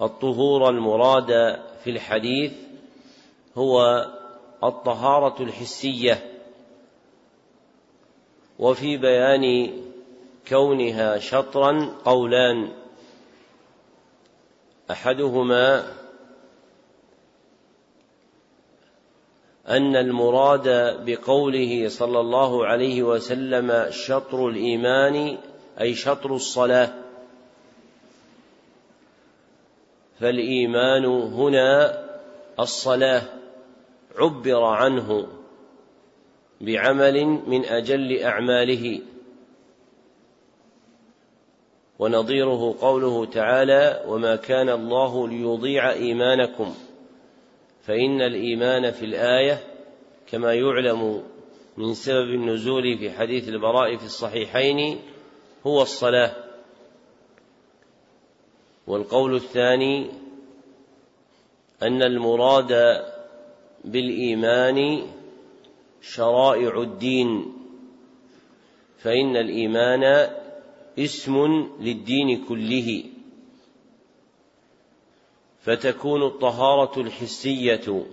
الطهور 0.00 0.68
المراد 0.68 1.60
في 1.84 1.90
الحديث 1.90 2.52
هو 3.56 4.06
الطهارة 4.64 5.42
الحسية. 5.42 6.30
وفي 8.58 8.96
بيان 8.96 9.72
كونها 10.48 11.18
شطرا 11.18 11.98
قولان. 12.04 12.72
أحدهما 14.90 15.92
أن 19.68 19.96
المراد 19.96 20.68
بقوله 21.04 21.88
صلى 21.88 22.20
الله 22.20 22.66
عليه 22.66 23.02
وسلم 23.02 23.86
شطر 23.90 24.48
الإيمان 24.48 25.38
أي 25.80 25.94
شطر 25.94 26.34
الصلاة. 26.34 26.94
فالإيمان 30.20 31.04
هنا 31.04 32.04
الصلاة 32.60 33.22
عبر 34.16 34.62
عنه 34.62 35.28
بعمل 36.60 37.24
من 37.24 37.64
أجل 37.64 38.22
أعماله. 38.22 39.00
ونظيره 42.04 42.76
قوله 42.80 43.26
تعالى 43.26 44.04
وما 44.08 44.36
كان 44.36 44.68
الله 44.68 45.28
ليضيع 45.28 45.92
إيمانكم 45.92 46.74
فإن 47.82 48.20
الإيمان 48.22 48.90
في 48.90 49.04
الآية 49.04 49.58
كما 50.26 50.54
يعلم 50.54 51.22
من 51.76 51.94
سبب 51.94 52.28
النزول 52.28 52.98
في 52.98 53.10
حديث 53.10 53.48
البراء 53.48 53.96
في 53.96 54.04
الصحيحين 54.04 55.00
هو 55.66 55.82
الصلاة. 55.82 56.36
والقول 58.86 59.34
الثاني 59.34 60.10
أن 61.82 62.02
المراد 62.02 63.02
بالإيمان 63.84 65.06
شرائع 66.00 66.80
الدين 66.80 67.52
فإن 68.98 69.36
الإيمان 69.36 70.30
اسم 70.98 71.66
للدين 71.80 72.44
كله. 72.44 73.04
فتكون 75.60 76.22
الطهارة 76.22 77.00
الحسية 77.00 78.06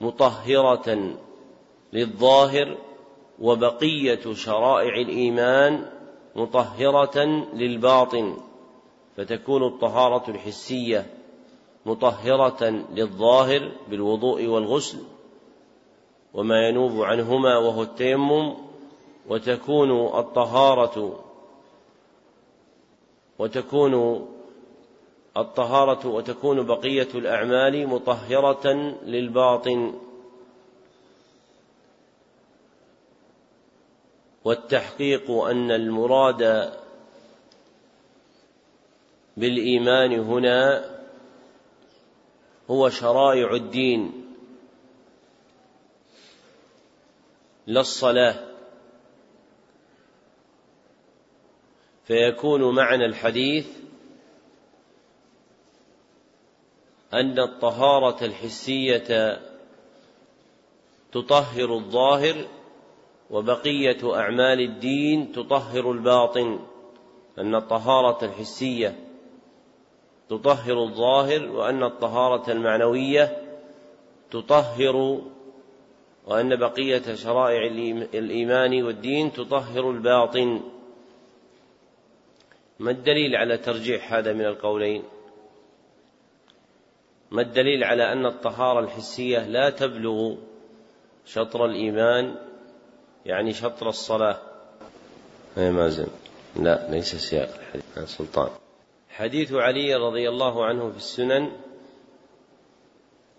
مطهرة 0.00 1.16
للظاهر 1.92 2.78
وبقية 3.40 4.32
شرائع 4.32 4.94
الإيمان 5.00 5.90
مطهرة 6.36 7.24
للباطن. 7.54 8.36
فتكون 9.16 9.62
الطهارة 9.66 10.30
الحسية 10.30 11.06
مطهرة 11.86 12.84
للظاهر 12.94 13.72
بالوضوء 13.90 14.46
والغسل 14.46 14.98
وما 16.34 16.68
ينوب 16.68 17.02
عنهما 17.02 17.58
وهو 17.58 17.82
التيمم. 17.82 18.66
وتكون 19.28 19.90
الطهارة 20.18 21.25
وتكون 23.38 24.26
الطهارة 25.36 26.06
وتكون 26.08 26.66
بقية 26.66 27.08
الأعمال 27.14 27.86
مطهرة 27.86 28.72
للباطن. 29.04 30.00
والتحقيق 34.44 35.30
أن 35.30 35.70
المراد 35.70 36.72
بالإيمان 39.36 40.12
هنا 40.12 40.84
هو 42.70 42.88
شرائع 42.88 43.54
الدين. 43.54 44.26
لا 47.66 47.80
الصلاة 47.80 48.45
فيكون 52.06 52.74
معنى 52.74 53.04
الحديث 53.04 53.66
أن 57.14 57.38
الطهارة 57.38 58.24
الحسية 58.24 59.40
تطهر 61.12 61.74
الظاهر 61.74 62.46
وبقية 63.30 64.14
أعمال 64.14 64.60
الدين 64.60 65.32
تطهر 65.32 65.92
الباطن. 65.92 66.58
أن 67.38 67.54
الطهارة 67.54 68.24
الحسية 68.24 68.96
تطهر 70.28 70.82
الظاهر 70.84 71.48
وأن 71.48 71.82
الطهارة 71.82 72.50
المعنوية 72.50 73.42
تطهر 74.30 75.20
وأن 76.26 76.56
بقية 76.56 77.14
شرائع 77.14 77.66
الإيمان 78.14 78.82
والدين 78.82 79.32
تطهر 79.32 79.90
الباطن. 79.90 80.75
ما 82.78 82.90
الدليل 82.90 83.36
على 83.36 83.58
ترجيح 83.58 84.12
هذا 84.12 84.32
من 84.32 84.44
القولين؟ 84.44 85.02
ما 87.30 87.42
الدليل 87.42 87.84
على 87.84 88.12
أن 88.12 88.26
الطهارة 88.26 88.80
الحسية 88.80 89.46
لا 89.46 89.70
تبلغ 89.70 90.36
شطر 91.24 91.64
الإيمان 91.64 92.36
يعني 93.26 93.52
شطر 93.52 93.88
الصلاة؟ 93.88 94.38
أي 95.58 95.70
ما 95.70 95.88
زل 95.88 96.06
لا 96.56 96.90
ليس 96.90 97.14
سياق 97.14 97.48
الحديث. 97.58 97.98
عن 97.98 98.06
سلطان. 98.06 98.50
حديث 99.10 99.52
علي 99.52 99.94
رضي 99.94 100.28
الله 100.28 100.64
عنه 100.64 100.90
في 100.90 100.96
السنن 100.96 101.52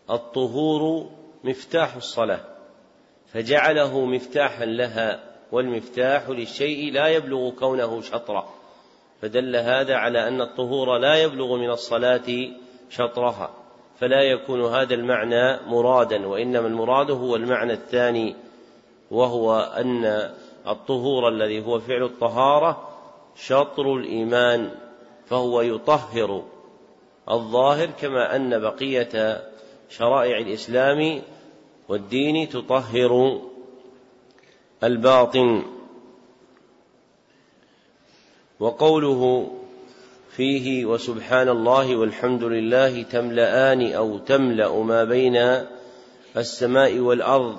الطهور 0.10 1.12
مفتاح 1.43 1.95
الصلاة 1.95 2.39
فجعله 3.28 4.06
مفتاحا 4.06 4.65
لها 4.65 5.23
والمفتاح 5.52 6.30
للشيء 6.30 6.91
لا 6.91 7.08
يبلغ 7.08 7.50
كونه 7.50 8.02
شطرا. 8.02 8.57
فدل 9.21 9.56
هذا 9.56 9.95
على 9.95 10.27
أن 10.27 10.41
الطهور 10.41 10.97
لا 10.97 11.15
يبلغ 11.15 11.56
من 11.56 11.69
الصلاة 11.69 12.49
شطرها 12.89 13.49
فلا 13.99 14.21
يكون 14.21 14.65
هذا 14.65 14.93
المعنى 14.93 15.60
مرادا 15.67 16.27
وإنما 16.27 16.67
المراد 16.67 17.12
هو 17.12 17.36
المعنى 17.36 17.73
الثاني 17.73 18.36
وهو 19.12 19.60
أن 19.77 20.30
الطهور 20.67 21.27
الذي 21.30 21.65
هو 21.65 21.80
فعل 21.80 22.03
الطهارة 22.03 22.89
شطر 23.36 23.95
الإيمان 23.95 24.71
فهو 25.25 25.62
يطهر 25.62 26.43
الظاهر 27.32 27.86
كما 27.86 28.36
أن 28.36 28.60
بقية 28.60 29.41
شرائع 29.89 30.38
الإسلام 30.38 31.21
والدين 31.89 32.49
تطهر 32.49 33.41
الباطن. 34.84 35.77
وقوله 38.60 39.52
فيه 40.30 40.86
وسبحان 40.86 41.50
الله 41.50 41.96
والحمد 41.96 42.43
لله 42.43 43.04
تملأان 43.04 43.93
أو 43.93 44.17
تملأ 44.17 44.84
ما 44.84 45.04
بين 45.04 45.65
السماء 46.38 47.00
والأرض 47.00 47.58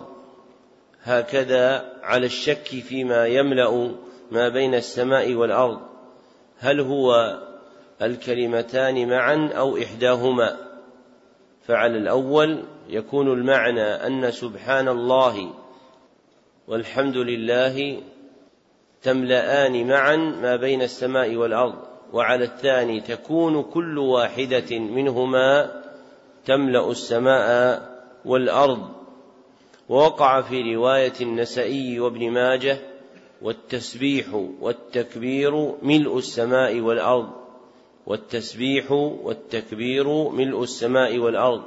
هكذا 1.03 1.93
على 2.03 2.27
الشك 2.27 2.67
فيما 2.67 3.27
يملأ 3.27 3.95
ما 4.31 4.49
بين 4.49 4.75
السماء 4.75 5.35
والأرض. 5.35 5.81
هل 6.59 6.81
هو 6.81 7.39
الكلمتان 8.03 9.09
معا 9.09 9.51
أو 9.57 9.79
إحداهما؟ 9.79 10.57
فعلى 11.67 11.99
الأول 11.99 12.65
يكون 12.89 13.33
المعنى 13.33 13.83
أن 13.83 14.31
سبحان 14.31 14.89
الله 14.89 15.55
والحمد 16.69 17.17
لله 17.17 18.01
تملأان 19.03 19.89
معا 19.89 20.17
ما 20.17 20.57
بين 20.57 20.83
السماء 20.83 21.37
والأرض 21.37 21.75
وعلى 22.13 22.45
الثاني 22.45 23.01
تكون 23.01 23.63
كل 23.63 23.99
واحدة 23.99 24.79
منهما 24.79 25.83
تملأ 26.47 26.91
السماء 26.91 27.83
والأرض. 28.25 28.89
ووقع 29.89 30.41
في 30.41 30.75
رواية 30.75 31.13
النسائي 31.21 32.01
وابن 32.01 32.31
ماجه 32.31 32.79
والتسبيح 33.43 34.27
والتكبير 34.61 35.75
ملء 35.83 36.19
السماء 36.19 36.81
والأرض. 36.81 37.31
والتسبيح 38.07 38.93
والتكبير 38.93 40.29
ملء 40.29 40.63
السماء 40.63 41.19
والأرض. 41.19 41.63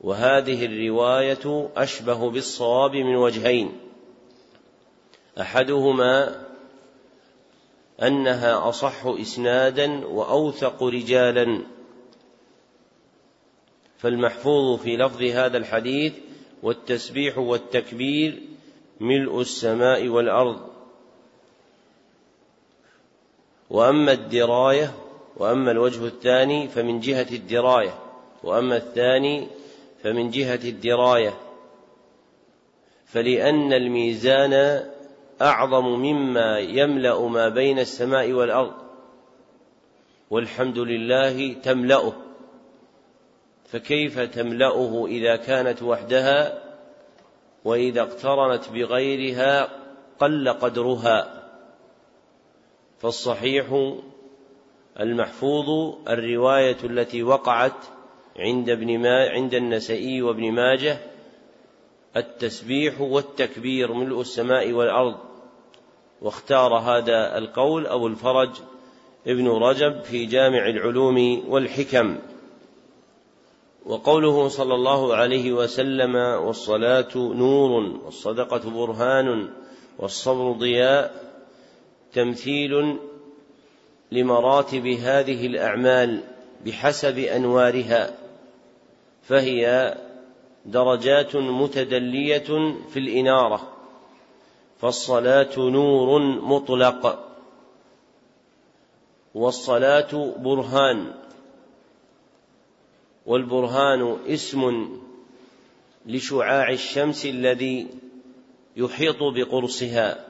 وهذه 0.00 0.66
الرواية 0.66 1.70
أشبه 1.76 2.30
بالصواب 2.30 2.96
من 2.96 3.16
وجهين. 3.16 3.72
أحدهما 5.40 6.46
أنها 8.02 8.68
أصح 8.68 9.06
إسنادا 9.06 10.06
وأوثق 10.06 10.82
رجالا. 10.82 11.62
فالمحفوظ 13.98 14.80
في 14.80 14.96
لفظ 14.96 15.22
هذا 15.22 15.56
الحديث 15.58 16.12
والتسبيح 16.62 17.38
والتكبير 17.38 18.42
ملء 19.00 19.40
السماء 19.40 20.08
والأرض. 20.08 20.60
وأما 23.70 24.12
الدراية 24.12 24.94
وأما 25.36 25.70
الوجه 25.70 26.06
الثاني 26.06 26.68
فمن 26.68 27.00
جهة 27.00 27.26
الدراية 27.30 27.98
وأما 28.42 28.76
الثاني 28.76 29.48
فمن 30.02 30.30
جهة 30.30 30.60
الدراية. 30.64 31.38
فلأن 33.06 33.72
الميزان 33.72 34.84
أعظم 35.42 35.84
مما 35.84 36.58
يملأ 36.58 37.28
ما 37.28 37.48
بين 37.48 37.78
السماء 37.78 38.32
والأرض 38.32 38.72
والحمد 40.30 40.78
لله 40.78 41.52
تملأه. 41.52 42.12
فكيف 43.64 44.20
تملأه 44.20 45.06
إذا 45.06 45.36
كانت 45.36 45.82
وحدها 45.82 46.62
وإذا 47.64 48.02
اقترنت 48.02 48.68
بغيرها 48.68 49.68
قل 50.18 50.48
قدرها؟ 50.48 51.42
فالصحيح 52.98 53.94
المحفوظ 55.00 55.94
الرواية 56.08 56.76
التي 56.84 57.22
وقعت 57.22 57.84
عند 58.38 58.70
ابن 58.70 58.98
ما 58.98 59.28
عند 59.28 59.54
النسائي 59.54 60.22
وابن 60.22 60.52
ماجه 60.52 60.98
التسبيح 62.16 63.00
والتكبير 63.00 63.92
ملء 63.92 64.20
السماء 64.20 64.72
والأرض. 64.72 65.31
واختار 66.22 66.74
هذا 66.74 67.38
القول 67.38 67.86
أبو 67.86 68.06
الفرج 68.06 68.50
ابن 69.26 69.48
رجب 69.48 70.02
في 70.02 70.26
جامع 70.26 70.66
العلوم 70.66 71.44
والحكم. 71.48 72.18
وقوله 73.86 74.48
صلى 74.48 74.74
الله 74.74 75.16
عليه 75.16 75.52
وسلم 75.52 76.14
والصلاة 76.16 77.08
نور 77.16 77.70
والصدقة 78.04 78.70
برهان 78.70 79.50
والصبر 79.98 80.52
ضياء 80.52 81.32
تمثيل 82.12 82.98
لمراتب 84.12 84.86
هذه 84.86 85.46
الأعمال 85.46 86.20
بحسب 86.66 87.18
أنوارها 87.18 88.14
فهي 89.22 89.94
درجات 90.66 91.36
متدلية 91.36 92.74
في 92.92 92.98
الإنارة. 92.98 93.71
فالصلاة 94.82 95.58
نور 95.58 96.18
مطلق 96.40 97.28
والصلاة 99.34 100.34
برهان 100.38 101.14
والبرهان 103.26 104.18
اسم 104.26 104.88
لشعاع 106.06 106.70
الشمس 106.70 107.26
الذي 107.26 107.86
يحيط 108.76 109.16
بقرصها 109.22 110.26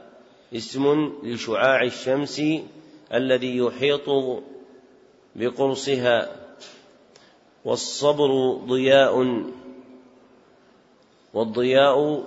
اسم 0.54 1.12
لشعاع 1.22 1.82
الشمس 1.82 2.42
الذي 3.12 3.56
يحيط 3.56 4.08
بقرصها. 5.36 6.36
والصبر 7.64 8.52
ضياء 8.54 9.44
والضياء 11.34 12.24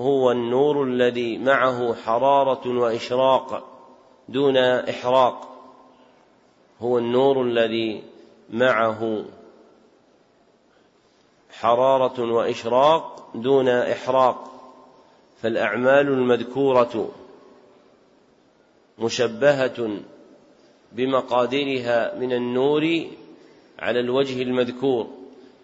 هو 0.00 0.30
النور 0.30 0.84
الذي 0.84 1.38
معه 1.38 1.94
حرارة 1.94 2.78
وإشراق 2.78 3.64
دون 4.28 4.56
إحراق. 4.56 5.48
هو 6.80 6.98
النور 6.98 7.42
الذي 7.42 8.02
معه 8.50 9.24
حرارة 11.50 12.32
وإشراق 12.32 13.30
دون 13.34 13.68
إحراق. 13.68 14.44
فالأعمال 15.42 16.08
المذكورة 16.08 17.10
مشبهة 18.98 19.90
بمقاديرها 20.92 22.18
من 22.18 22.32
النور 22.32 23.06
على 23.78 24.00
الوجه 24.00 24.42
المذكور. 24.42 25.06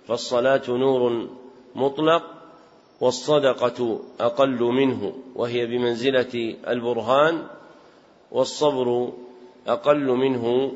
فالصلاة 0.08 0.62
نور 0.68 1.28
مطلق 1.74 2.33
والصدقة 3.04 4.00
أقل 4.20 4.62
منه 4.62 5.14
وهي 5.34 5.66
بمنزلة 5.66 6.56
البرهان 6.68 7.46
والصبر 8.32 9.12
أقل 9.66 10.06
منه 10.06 10.72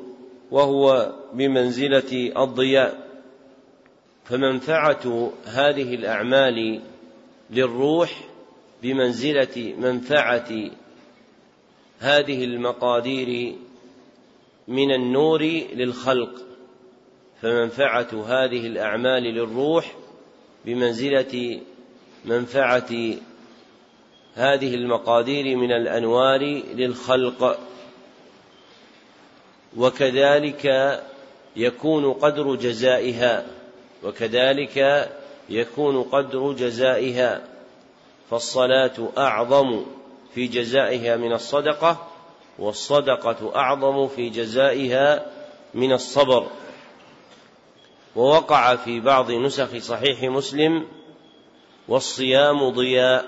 وهو 0.51 1.12
بمنزلة 1.33 2.43
الضياء. 2.45 3.09
فمنفعة 4.25 5.31
هذه 5.45 5.95
الأعمال 5.95 6.81
للروح 7.51 8.11
بمنزلة 8.83 9.75
منفعة 9.79 10.71
هذه 11.99 12.45
المقادير 12.45 13.55
من 14.69 14.91
النور 14.95 15.43
للخلق. 15.75 16.33
فمنفعة 17.43 18.11
هذه 18.12 18.67
الأعمال 18.67 19.23
للروح 19.23 19.95
بمنزلة 20.64 21.61
منفعة 22.24 23.14
هذه 24.35 24.74
المقادير 24.74 25.57
من 25.57 25.72
الأنوار 25.72 26.40
للخلق 26.74 27.59
وكذلك 29.76 31.00
يكون 31.57 32.12
قدر 32.12 32.54
جزائها 32.54 33.46
وكذلك 34.04 35.09
يكون 35.48 36.02
قدر 36.02 36.52
جزائها 36.52 37.42
فالصلاة 38.31 39.09
أعظم 39.18 39.85
في 40.35 40.46
جزائها 40.46 41.16
من 41.16 41.33
الصدقة 41.33 42.09
والصدقة 42.59 43.57
أعظم 43.57 44.09
في 44.09 44.28
جزائها 44.28 45.26
من 45.74 45.92
الصبر. 45.92 46.46
ووقع 48.16 48.76
في 48.76 49.00
بعض 49.00 49.31
نسخ 49.31 49.76
صحيح 49.76 50.22
مسلم 50.22 50.87
والصيام 51.88 52.68
ضياء. 52.68 53.27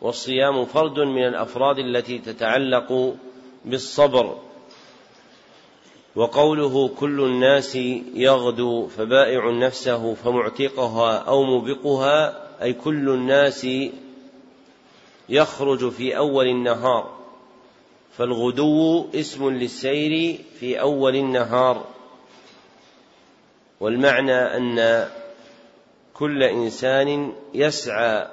والصيام 0.00 0.64
فرد 0.64 0.98
من 0.98 1.26
الأفراد 1.26 1.78
التي 1.78 2.18
تتعلق 2.18 3.14
بالصبر. 3.64 4.38
وقوله 6.16 6.88
كل 6.88 7.20
الناس 7.20 7.76
يغدو 8.14 8.86
فبائع 8.86 9.50
نفسه 9.50 10.14
فمعتقها 10.14 11.16
أو 11.18 11.42
موبقها 11.42 12.42
أي 12.62 12.72
كل 12.72 13.08
الناس 13.08 13.66
يخرج 15.28 15.90
في 15.90 16.16
أول 16.16 16.46
النهار. 16.46 17.18
فالغدو 18.16 19.06
اسم 19.14 19.50
للسير 19.50 20.38
في 20.60 20.80
أول 20.80 21.16
النهار. 21.16 21.84
والمعنى 23.80 24.32
أن 24.32 25.08
كل 26.22 26.42
إنسان 26.42 27.32
يسعى 27.54 28.28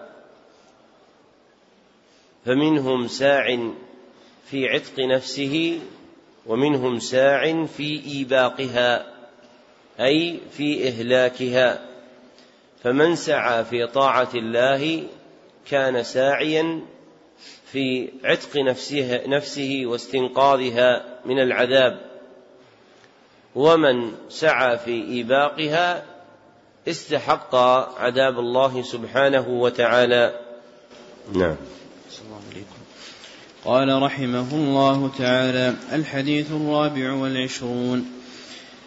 فمنهم 2.45 3.07
ساع 3.07 3.59
في 4.45 4.67
عتق 4.67 4.99
نفسه 4.99 5.79
ومنهم 6.45 6.99
ساع 6.99 7.65
في 7.65 8.03
إيباقها 8.05 9.13
أي 9.99 10.39
في 10.51 10.87
إهلاكها. 10.87 11.85
فمن 12.83 13.15
سعى 13.15 13.65
في 13.65 13.87
طاعة 13.87 14.29
الله 14.35 15.07
كان 15.69 16.03
ساعيا 16.03 16.81
في 17.65 18.09
عتق 18.23 18.57
نفسه, 18.57 19.27
نفسه 19.27 19.81
واستنقاذها 19.85 21.19
من 21.25 21.39
العذاب. 21.39 22.01
ومن 23.55 24.11
سعى 24.29 24.77
في 24.77 25.03
إيباقها 25.03 26.08
استحق 26.87 27.55
عذاب 27.99 28.39
الله 28.39 28.81
سبحانه 28.81 29.47
وتعالى. 29.47 30.33
نعم. 31.35 31.55
قال 33.65 34.01
رحمه 34.01 34.53
الله 34.53 35.11
تعالى 35.17 35.75
الحديث 35.93 36.51
الرابع 36.51 37.13
والعشرون. 37.13 38.19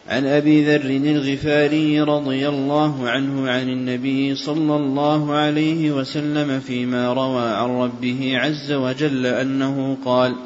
عن 0.08 0.26
أبي 0.26 0.64
ذر 0.64 0.90
الغفاري 0.90 2.00
رضي 2.00 2.48
الله 2.48 3.08
عنه 3.08 3.50
عن 3.50 3.68
النبي 3.68 4.34
صلى 4.34 4.76
الله 4.76 5.32
عليه 5.34 5.90
وسلم 5.90 6.60
فيما 6.60 7.12
روى 7.12 7.42
عن 7.42 7.70
ربه 7.70 8.38
عز 8.38 8.72
وجل 8.72 9.26
أنه 9.26 9.96
قال 10.04 10.36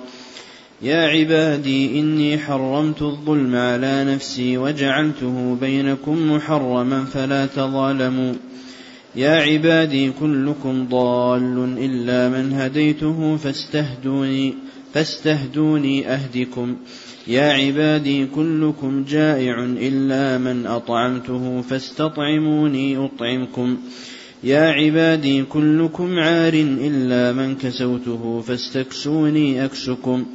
يا 0.82 1.06
عبادي 1.08 2.00
اني 2.00 2.38
حرمت 2.38 3.02
الظلم 3.02 3.54
على 3.56 4.04
نفسي 4.04 4.58
وجعلته 4.58 5.56
بينكم 5.60 6.32
محرما 6.32 7.04
فلا 7.04 7.46
تظالموا. 7.46 8.34
يا 9.16 9.30
عبادي 9.30 10.10
كلكم 10.10 10.88
ضال 10.88 11.78
الا 11.78 12.28
من 12.28 12.52
هديته 12.52 13.36
فاستهدوني 13.36 14.54
فاستهدوني 14.94 16.08
اهدكم. 16.08 16.76
يا 17.26 17.52
عبادي 17.52 18.26
كلكم 18.26 19.04
جائع 19.08 19.64
إلا 19.64 20.38
من 20.38 20.66
أطعمته 20.66 21.62
فاستطعموني 21.62 22.96
أطعمكم. 22.96 23.76
يا 24.44 24.60
عبادي 24.60 25.42
كلكم 25.42 26.18
عار 26.18 26.54
إلا 26.54 27.32
من 27.32 27.54
كسوته 27.54 28.40
فاستكسوني 28.46 29.64
أكسكم. 29.64 30.26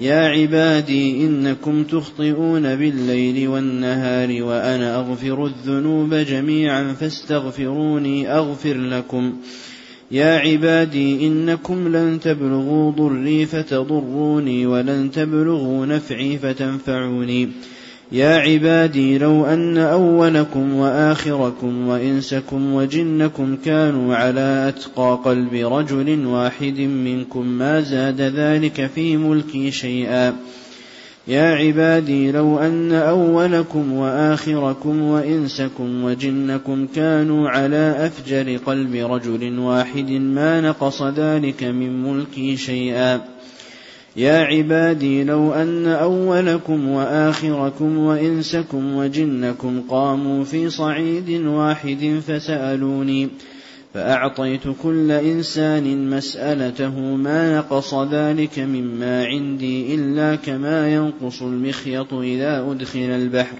يا 0.00 0.28
عبادي 0.28 1.26
إنكم 1.26 1.84
تخطئون 1.84 2.76
بالليل 2.76 3.48
والنهار 3.48 4.42
وأنا 4.42 4.96
أغفر 4.96 5.46
الذنوب 5.46 6.14
جميعا 6.14 6.92
فاستغفروني 6.92 8.32
أغفر 8.32 8.76
لكم. 8.76 9.34
يا 10.10 10.38
عبادي 10.38 11.26
إنكم 11.26 11.96
لن 11.96 12.20
تبلغوا 12.20 12.90
ضري 12.92 13.46
فتضروني 13.46 14.66
ولن 14.66 15.10
تبلغوا 15.10 15.86
نفعي 15.86 16.38
فتنفعوني. 16.38 17.48
يا 18.12 18.38
عبادي 18.38 19.18
لو 19.18 19.46
أن 19.46 19.78
أولكم 19.78 20.74
وآخركم 20.74 21.88
وإنسكم 21.88 22.74
وجنكم 22.74 23.56
كانوا 23.64 24.16
على 24.16 24.64
أتقى 24.68 25.18
قلب 25.24 25.54
رجل 25.54 26.26
واحد 26.26 26.78
منكم 26.80 27.46
ما 27.46 27.80
زاد 27.80 28.20
ذلك 28.20 28.90
في 28.94 29.16
ملكي 29.16 29.70
شيئا. 29.70 30.36
يا 31.28 31.54
عبادي 31.54 32.32
لو 32.32 32.58
أن 32.58 32.92
أولكم 32.92 33.92
وآخركم 33.92 35.02
وإنسكم 35.02 36.04
وجنكم 36.04 36.86
كانوا 36.94 37.48
على 37.48 37.96
أفجر 37.98 38.56
قلب 38.66 38.94
رجل 38.94 39.58
واحد 39.58 40.10
ما 40.10 40.60
نقص 40.60 41.02
ذلك 41.02 41.64
من 41.64 42.02
ملكي 42.02 42.56
شيئا. 42.56 43.20
يا 44.16 44.38
عبادي 44.38 45.24
لو 45.24 45.52
أن 45.52 45.86
أولكم 45.86 46.88
وآخركم 46.88 47.98
وإنسكم 47.98 48.96
وجنكم 48.96 49.80
قاموا 49.88 50.44
في 50.44 50.70
صعيد 50.70 51.30
واحد 51.46 52.20
فسألوني 52.26 53.28
فأعطيت 53.94 54.62
كل 54.82 55.12
إنسان 55.12 56.10
مسألته 56.10 57.00
ما 57.00 57.58
نقص 57.58 57.94
ذلك 57.94 58.58
مما 58.58 59.24
عندي 59.24 59.94
إلا 59.94 60.34
كما 60.34 60.94
ينقص 60.94 61.42
المخيط 61.42 62.14
إذا 62.14 62.66
أدخل 62.70 62.98
البحر. 62.98 63.56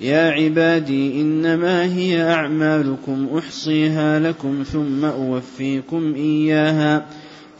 يا 0.00 0.30
عبادي 0.30 1.20
إنما 1.20 1.84
هي 1.84 2.22
أعمالكم 2.22 3.28
أحصيها 3.38 4.20
لكم 4.20 4.62
ثم 4.72 5.04
أوفيكم 5.04 6.14
إياها. 6.14 7.06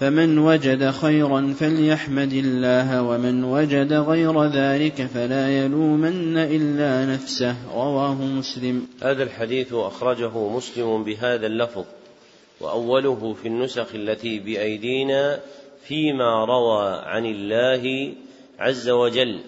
فمن 0.02 0.38
وجد 0.38 0.90
خيرا 0.90 1.54
فليحمد 1.58 2.32
الله 2.32 3.02
ومن 3.02 3.44
وجد 3.44 3.92
غير 3.92 4.44
ذلك 4.44 5.06
فلا 5.06 5.64
يلومن 5.64 6.36
إلا 6.36 7.14
نفسه. 7.14 7.56
رواه 7.74 8.14
مسلم. 8.14 8.86
هذا 9.02 9.22
الحديث 9.22 9.72
أخرجه 9.72 10.48
مسلم 10.48 11.04
بهذا 11.04 11.46
اللفظ 11.46 11.84
وأوله 12.60 13.34
في 13.42 13.48
النسخ 13.48 13.94
التي 13.94 14.38
بأيدينا 14.38 15.40
فيما 15.84 16.44
روى 16.44 17.02
عن 17.04 17.26
الله 17.26 18.14
عز 18.58 18.88
وجل. 18.90 19.40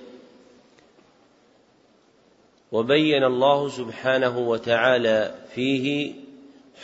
وبين 2.73 3.25
الله 3.25 3.69
سبحانه 3.69 4.39
وتعالى 4.39 5.35
فيه 5.55 6.13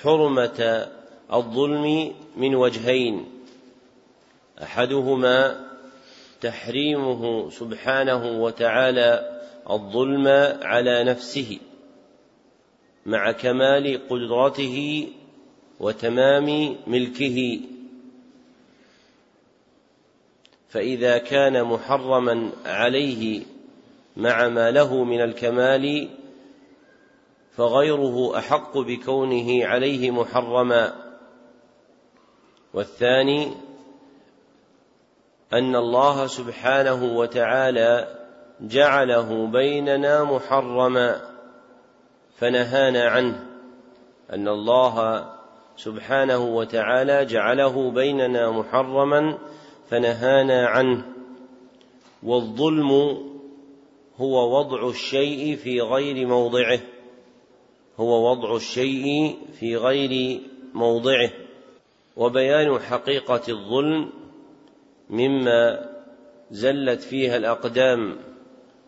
حرمة 0.03 0.89
الظلم 1.33 2.13
من 2.37 2.55
وجهين. 2.55 3.40
أحدهما 4.63 5.67
تحريمه 6.41 7.51
سبحانه 7.51 8.43
وتعالى 8.43 9.41
الظلم 9.71 10.29
على 10.63 11.05
نفسه 11.05 11.59
مع 13.07 13.33
كمال 13.33 14.09
قدرته 14.09 15.09
وتمام 15.81 16.77
ملكه. 16.87 17.61
فإذا 20.69 21.19
كان 21.19 21.65
محرما 21.65 22.51
عليه 22.67 23.43
مع 24.17 24.49
ما 24.49 24.71
له 24.71 25.05
من 25.05 25.21
الكمال 25.21 26.09
فغيره 27.57 28.39
أحق 28.39 28.79
بكونه 28.79 29.67
عليه 29.67 30.11
محرما. 30.11 30.95
والثاني 32.75 33.53
أن 35.53 35.77
الله 35.77 36.27
سبحانه 36.27 37.17
وتعالى 37.17 38.09
جعله 38.61 39.47
بيننا 39.47 40.25
محرما 40.25 41.21
فنهانا 42.39 43.09
عنه. 43.09 43.47
أن 44.33 44.49
الله 44.49 45.27
سبحانه 45.77 46.39
وتعالى 46.39 47.25
جعله 47.25 47.91
بيننا 47.91 48.51
محرما 48.51 49.39
فنهانا 49.89 50.67
عنه. 50.67 51.05
والظلم 52.23 52.91
هو 54.17 54.59
وضع 54.59 54.89
الشيء 54.89 55.57
في 55.57 55.81
غير 55.81 56.27
موضعه. 56.27 56.81
هو 58.01 58.31
وضع 58.31 58.57
الشيء 58.57 59.39
في 59.61 59.77
غير 59.77 60.41
موضعه. 60.75 61.31
وبيان 62.17 62.79
حقيقة 62.79 63.43
الظلم 63.49 64.20
مما 65.11 65.91
زلت 66.51 67.03
فيها 67.03 67.37
الأقدام 67.37 68.17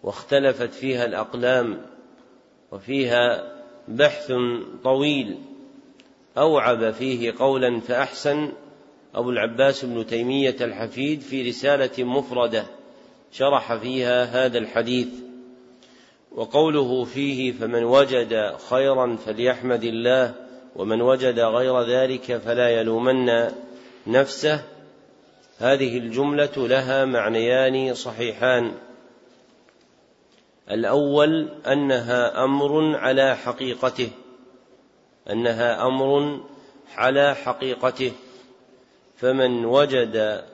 واختلفت 0.03 0.75
فيها 0.75 1.05
الأقلام 1.05 1.81
وفيها 2.73 3.53
بحث 3.89 4.33
طويل 4.85 5.39
أوعب 6.39 6.91
فيه 6.91 7.35
قولا 7.39 7.81
فأحسن 7.81 8.53
أبو 9.15 9.31
العباس 9.31 9.85
بن 9.85 10.07
تيمية 10.07 10.57
الحفيد 10.61 11.21
في 11.21 11.49
رسالة 11.49 12.05
مفردة 12.05 12.65
شرح 13.33 13.75
فيها 13.75 14.25
هذا 14.25 14.59
الحديث 14.59 15.09
وقوله 16.33 17.05
فيه 17.05 17.53
فمن 17.53 17.85
وجد 17.85 18.57
خيرا 18.71 19.17
فليحمد 19.17 19.85
الله 19.85 20.35
ومن 20.77 21.03
وجد 21.03 21.41
غير 21.41 21.83
ذلك 21.83 22.37
فلا 22.37 22.69
يلومن 22.69 23.49
نفسه 24.07 24.63
هذه 25.63 25.99
الجملة 25.99 26.51
لها 26.57 27.05
معنيان 27.05 27.95
صحيحان. 27.95 28.73
الأول 30.71 31.49
أنها 31.67 32.45
أمر 32.45 32.97
على 32.97 33.37
حقيقته 33.37 34.09
أنها 35.31 35.87
أمر 35.87 36.41
على 36.97 37.35
حقيقته. 37.35 38.13
فمن 39.17 39.65
وجد 39.65 40.45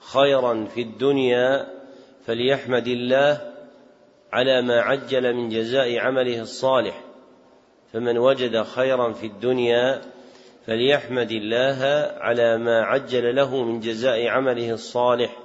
خيرا 0.00 0.64
في 0.74 0.82
الدنيا 0.82 1.66
فليحمد 2.26 2.86
الله 2.86 3.52
على 4.32 4.62
ما 4.62 4.80
عجل 4.80 5.34
من 5.34 5.48
جزاء 5.48 5.98
عمله 5.98 6.40
الصالح. 6.40 7.00
فمن 7.92 8.18
وجد 8.18 8.62
خيرا 8.62 9.12
في 9.12 9.26
الدنيا 9.26 10.02
فليحمد 10.68 11.30
الله 11.32 11.78
على 12.20 12.58
ما 12.58 12.82
عجل 12.82 13.36
له 13.36 13.64
من 13.64 13.80
جزاء 13.80 14.26
عمله 14.26 14.72
الصالح 14.72 15.36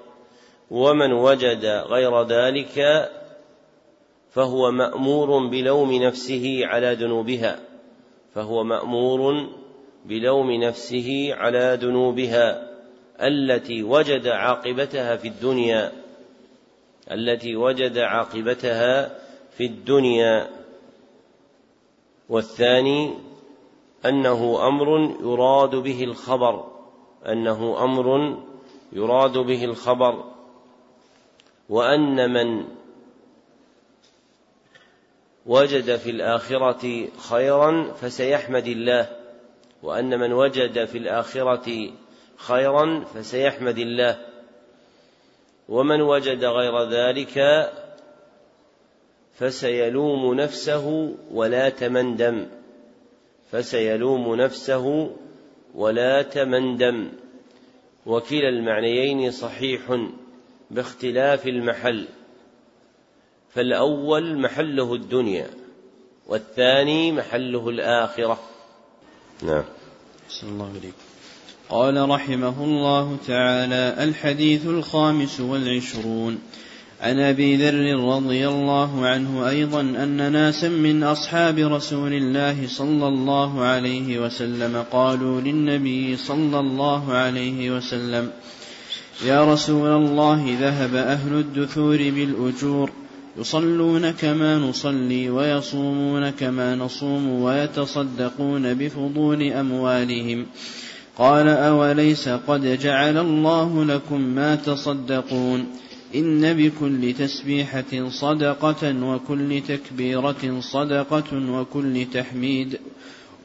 ومن 0.72 1.14
وجد 1.14 1.66
غير 1.66 2.24
ذلك 2.24 3.10
فهو 4.32 4.72
مأمور 4.72 5.48
بلوم 5.48 5.94
نفسه 5.94 6.60
على 6.64 6.94
ذنوبها 6.94 7.60
فهو 8.36 8.64
مأمور 8.64 9.50
بلوم 10.06 10.52
نفسه 10.52 11.30
على 11.34 11.78
ذنوبها 11.82 12.70
التي 13.22 13.84
وجد 13.84 14.28
عاقبتها 14.28 15.16
في 15.16 15.28
الدنيا 15.28 15.92
التي 17.12 17.56
وجد 17.56 17.98
عاقبتها 17.98 19.18
في 19.58 19.66
الدنيا. 19.66 20.50
والثاني 22.30 23.14
أنه 24.06 24.68
أمر 24.68 25.16
يراد 25.22 25.76
به 25.76 26.04
الخبر. 26.04 26.72
أنه 27.28 27.84
أمر 27.84 28.38
يراد 28.92 29.38
به 29.38 29.66
الخبر. 29.66 30.24
وأن 31.70 32.34
من 32.34 32.66
وجد 35.46 35.96
في 35.96 36.10
الآخرة 36.10 37.08
خيرا 37.30 37.94
فسيحمد 38.02 38.68
الله. 38.68 39.18
وأن 39.84 40.20
من 40.20 40.34
وجد 40.34 40.86
في 40.86 40.98
الآخرة 40.98 41.92
خيرا 42.38 43.06
فسيحمد 43.14 43.78
الله. 43.78 44.26
ومن 45.70 46.02
وجد 46.02 46.46
غير 46.46 46.90
ذلك 46.90 47.70
فسيلوم 49.34 50.34
نفسه 50.34 51.16
ولا 51.32 51.70
تمندم. 51.70 52.63
فسيلوم 53.54 54.36
نفسه 54.36 55.16
ولا 55.76 56.22
تمندم. 56.22 57.10
وكلا 58.06 58.50
المعنيين 58.50 59.32
صحيح 59.32 60.08
باختلاف 60.72 61.48
المحل. 61.48 62.08
فالأول 63.56 64.42
محله 64.42 64.94
الدنيا 64.94 65.50
والثاني 66.28 67.12
محله 67.12 67.70
الآخرة. 67.70 68.40
نعم. 69.44 69.64
صلى 70.30 70.50
الله 70.50 70.70
عليه 70.80 70.92
قال 71.70 72.10
رحمه 72.10 72.64
الله 72.64 73.18
تعالى 73.28 74.04
الحديث 74.04 74.66
الخامس 74.66 75.40
والعشرون. 75.40 76.42
عن 77.04 77.20
أبي 77.20 77.56
ذر 77.56 78.00
رضي 78.16 78.48
الله 78.48 79.08
عنه 79.08 79.50
أيضا 79.50 79.82
أن 79.82 80.32
ناسا 80.32 80.70
من 80.70 81.04
أصحاب 81.04 81.60
رسول 81.60 82.14
الله 82.14 82.68
صلى 82.68 83.08
الله 83.08 83.62
عليه 83.62 84.20
وسلم 84.20 84.84
قالوا 84.92 85.42
للنبي 85.42 86.18
صلى 86.18 86.60
الله 86.60 87.14
عليه 87.14 87.72
وسلم 87.72 88.30
يا 89.26 89.54
رسول 89.54 89.90
الله 89.90 90.58
ذهب 90.60 90.96
أهل 90.96 91.34
الدثور 91.34 91.98
بالأجور 91.98 92.92
يصلون 93.38 94.12
كما 94.12 94.58
نصلي 94.58 95.30
ويصومون 95.30 96.30
كما 96.30 96.76
نصوم 96.76 97.28
ويتصدقون 97.30 98.74
بفضول 98.74 99.44
أموالهم 99.44 100.46
قال 101.18 101.48
أوليس 101.48 102.30
قد 102.30 102.80
جعل 102.80 103.18
الله 103.18 103.86
لكم 103.86 104.22
ما 104.22 104.56
تصدقون؟ 104.56 105.68
إن 106.16 106.54
بكل 106.54 107.14
تسبيحة 107.14 108.10
صدقة 108.10 109.06
وكل 109.06 109.62
تكبيرة 109.68 110.60
صدقة 110.60 111.50
وكل 111.52 112.06
تحميد 112.14 112.80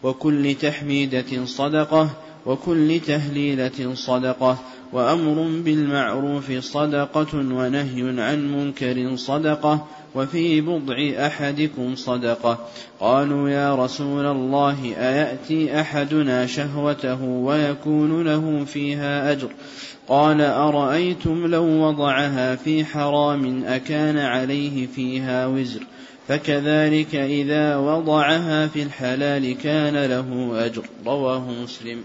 وكل 0.03 0.55
تحميدة 0.55 1.44
صدقة 1.44 2.11
وكل 2.46 3.01
تهليلة 3.01 3.94
صدقة 3.94 4.59
وأمر 4.92 5.62
بالمعروف 5.64 6.53
صدقة 6.53 7.34
ونهي 7.34 8.22
عن 8.22 8.53
منكر 8.53 9.16
صدقة 9.16 9.86
وفي 10.14 10.61
بضع 10.61 11.26
أحدكم 11.26 11.94
صدقة. 11.94 12.59
قالوا 13.01 13.51
يا 13.51 13.74
رسول 13.74 14.26
الله 14.26 14.84
أيأتي 14.84 15.80
أحدنا 15.80 16.46
شهوته 16.46 17.22
ويكون 17.22 18.22
له 18.22 18.64
فيها 18.64 19.32
أجر؟ 19.32 19.49
قال 20.09 20.40
أرأيتم 20.40 21.46
لو 21.46 21.64
وضعها 21.64 22.57
في 22.57 22.84
حرام 22.84 23.64
أكان 23.64 24.18
عليه 24.18 24.86
فيها 24.86 25.46
وزر؟ 25.46 25.82
فكذلك 26.29 27.14
إذا 27.14 27.76
وضعها 27.76 28.66
في 28.66 28.83
الحلال 28.83 29.59
كان 29.59 30.05
له 30.05 30.53
أجر. 30.66 30.85
رواه 31.07 31.51
مسلم. 31.51 32.05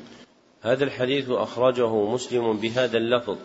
هذا 0.61 0.83
الحديث 0.83 1.29
أخرجه 1.29 2.05
مسلم 2.05 2.57
بهذا 2.57 2.97
اللفظ 2.97 3.37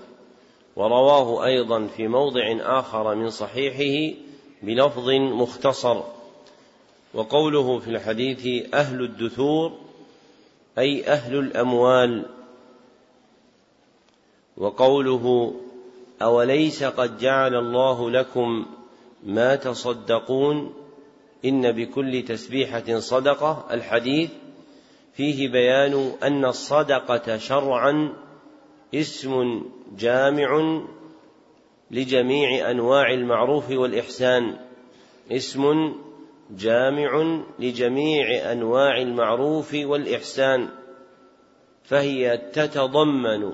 ورواه 0.76 1.44
أيضا 1.44 1.86
في 1.86 2.08
موضع 2.08 2.40
آخر 2.60 3.14
من 3.14 3.30
صحيحه 3.30 4.16
بلفظ 4.62 5.10
مختصر 5.10 6.02
وقوله 7.14 7.78
في 7.78 7.90
الحديث 7.90 8.74
أهل 8.74 9.02
الدثور 9.02 9.72
أي 10.78 11.06
أهل 11.06 11.38
الأموال 11.38 12.26
وقوله 14.56 15.54
أوليس 16.22 16.84
قد 16.84 17.18
جعل 17.18 17.54
الله 17.54 18.10
لكم 18.10 18.66
ما 19.22 19.56
تصدقون 19.56 20.74
إن 21.44 21.72
بكل 21.72 22.22
تسبيحة 22.22 22.98
صدقة 22.98 23.66
الحديث 23.70 24.30
فيه 25.12 25.48
بيان 25.48 26.12
أن 26.22 26.44
الصدقة 26.44 27.36
شرعا 27.36 28.12
اسم 28.94 29.62
جامع 29.98 30.80
لجميع 31.90 32.70
أنواع 32.70 33.12
المعروف 33.12 33.70
والإحسان 33.70 34.56
اسم 35.32 35.94
جامع 36.50 37.42
لجميع 37.58 38.52
أنواع 38.52 39.02
المعروف 39.02 39.74
والإحسان 39.74 40.68
فهي 41.84 42.38
تتضمن 42.52 43.52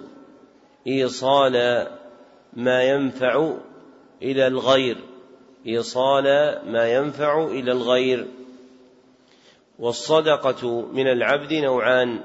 إيصال 0.87 1.87
ما 2.53 2.83
ينفع 2.83 3.55
إلى 4.23 4.47
الغير. 4.47 5.14
إيصال 5.67 6.25
ما 6.67 6.93
ينفع 6.93 7.45
إلى 7.45 7.73
الغير. 7.73 8.29
والصدقة 9.79 10.81
من 10.81 11.07
العبد 11.07 11.53
نوعان. 11.53 12.21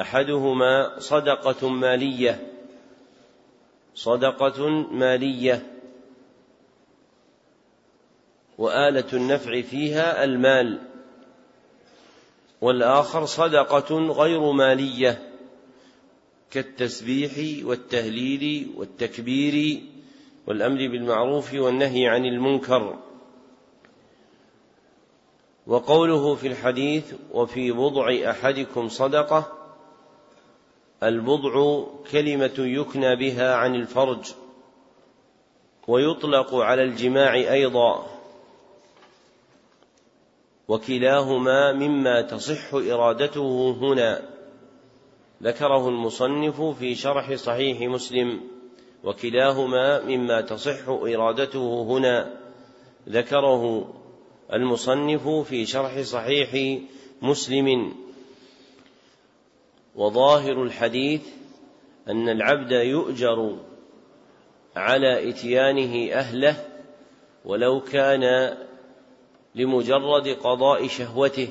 أحدهما 0.00 0.98
صدقة 0.98 1.68
مالية. 1.68 2.52
صدقة 3.94 4.68
مالية. 4.90 5.72
وآلة 8.58 9.12
النفع 9.12 9.60
فيها 9.60 10.24
المال. 10.24 10.78
والآخر 12.60 13.24
صدقة 13.24 13.98
غير 13.98 14.52
مالية. 14.52 15.32
كالتسبيح 16.50 17.64
والتهليل 17.66 18.72
والتكبير. 18.76 19.82
والأمر 20.46 20.76
بالمعروف 20.76 21.54
والنهي 21.54 22.08
عن 22.08 22.24
المنكر. 22.24 22.96
وقوله 25.66 26.34
في 26.34 26.46
الحديث 26.46 27.14
وفي 27.32 27.72
بضع 27.72 28.30
أحدكم 28.30 28.88
صدقة 28.88 29.52
البضع 31.02 31.84
كلمة 32.12 32.54
يكنى 32.58 33.16
بها 33.16 33.54
عن 33.54 33.74
الفرج 33.74 34.34
ويطلق 35.88 36.54
على 36.54 36.82
الجماع 36.82 37.34
أيضا 37.34 38.06
وكلاهما 40.68 41.72
مما 41.72 42.22
تصح 42.22 42.74
إرادته 42.74 43.70
هنا. 43.80 44.22
ذكره 45.42 45.88
المصنف 45.88 46.60
في 46.60 46.94
شرح 46.94 47.34
صحيح 47.34 47.80
مسلم. 47.80 48.55
وكلاهما 49.04 50.02
مما 50.02 50.40
تصح 50.40 50.88
إرادته 50.88 51.82
هنا. 51.82 52.36
ذكره 53.08 53.94
المصنف 54.52 55.28
في 55.28 55.66
شرح 55.66 56.00
صحيح 56.00 56.80
مسلم. 57.22 57.94
وظاهر 59.94 60.62
الحديث 60.62 61.22
أن 62.08 62.28
العبد 62.28 62.72
يؤجر 62.72 63.56
على 64.76 65.30
إتيانه 65.30 66.12
أهله 66.12 66.64
ولو 67.44 67.80
كان 67.80 68.56
لمجرد 69.54 70.28
قضاء 70.28 70.86
شهوته. 70.88 71.48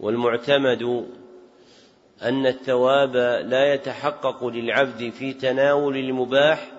والمعتمد 0.00 1.06
أن 2.22 2.46
الثواب 2.46 3.16
لا 3.46 3.74
يتحقق 3.74 4.46
للعبد 4.46 5.10
في 5.10 5.32
تناول 5.32 5.96
المباح 5.96 6.72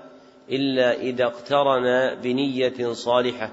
إلا 0.50 0.94
إذا 0.94 1.26
اقترن 1.26 2.16
بنية 2.16 2.94
صالحة 2.94 3.52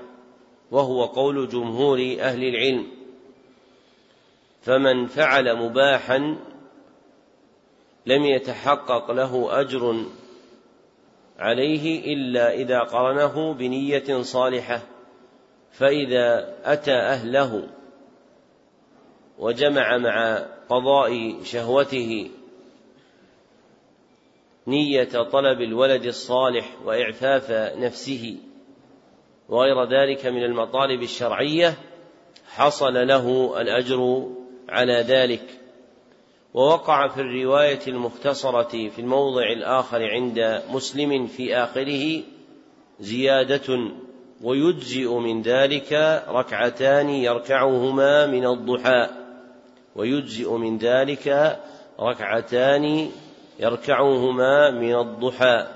وهو 0.71 1.05
قول 1.05 1.49
جمهور 1.49 2.17
أهل 2.21 2.45
العلم. 2.45 2.87
فمن 4.63 5.07
فعل 5.07 5.57
مباحا 5.57 6.37
لم 8.07 8.25
يتحقق 8.25 9.11
له 9.11 9.61
أجر 9.61 10.05
عليه 11.39 12.15
إلا 12.15 12.53
إذا 12.55 12.79
قرنه 12.79 13.55
بنية 13.55 14.23
صالحة 14.23 14.83
فإذا 15.73 16.55
أتى 16.65 16.95
أهله 16.95 17.69
وجمع 19.39 19.99
مع 19.99 20.47
قضاء 20.69 21.43
شهوته 21.43 22.31
نية 24.67 25.05
طلب 25.05 25.61
الولد 25.61 26.05
الصالح 26.05 26.77
وإعفاف 26.85 27.51
نفسه. 27.77 28.37
وغير 29.49 29.85
ذلك 29.85 30.27
من 30.27 30.45
المطالب 30.45 31.03
الشرعية 31.03 31.75
حصل 32.49 32.95
له 33.07 33.55
الأجر 33.61 34.29
على 34.69 34.95
ذلك. 34.95 35.43
ووقع 36.55 37.09
في 37.09 37.21
الرواية 37.21 37.81
المختصرة 37.89 38.89
في 38.89 38.99
الموضع 38.99 39.53
الآخر 39.53 40.11
عند 40.11 40.63
مسلم 40.71 41.27
في 41.27 41.57
آخره 41.57 42.23
زيادة 43.01 43.79
ويجزئ 44.43 45.15
من 45.15 45.43
ذلك 45.43 45.93
ركعتان 46.29 47.09
يركعهما 47.09 48.27
من 48.27 48.47
الضحى. 48.47 49.28
ويجزئ 49.99 50.53
من 50.53 50.79
ذلك 50.79 51.59
ركعتان 52.01 53.11
يركعهما 53.61 54.71
من 54.71 54.95
الضحى. 54.95 55.67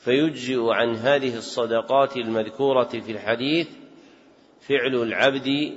فيجزئ 0.00 0.70
عن 0.70 0.96
هذه 0.96 1.36
الصدقات 1.36 2.16
المذكورة 2.16 2.88
في 2.88 3.12
الحديث 3.12 3.68
فعل 4.60 4.94
العبد 4.94 5.72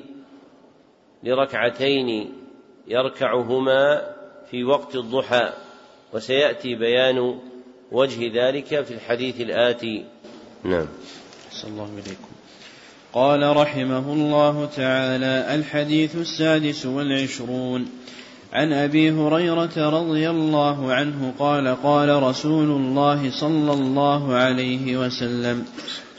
لركعتين 1.24 2.34
يركعهما 2.88 4.16
في 4.52 4.64
وقت 4.64 4.96
الضحى. 4.96 5.54
وسيأتي 6.14 6.76
بيان 6.76 7.40
وجه 7.92 8.32
ذلك 8.44 8.84
في 8.84 8.94
الحديث 8.94 9.42
الآتي. 9.42 10.06
نعم. 10.64 10.88
صلى 11.52 11.72
الله 11.72 11.86
إليكم 11.86 12.39
قال 13.14 13.58
رحمه 13.58 14.14
الله 14.14 14.70
تعالى 14.76 15.56
الحديث 15.56 16.16
السادس 16.16 16.86
والعشرون. 16.86 17.86
عن 18.54 18.74
أبي 18.74 19.12
هريرة 19.12 19.90
رضي 19.90 20.30
الله 20.30 20.94
عنه 20.94 21.34
قال 21.40 21.68
قال 21.84 22.24
رسول 22.24 22.70
الله 22.72 23.32
صلى 23.32 23.74
الله 23.74 24.34
عليه 24.34 24.98
وسلم 24.98 25.64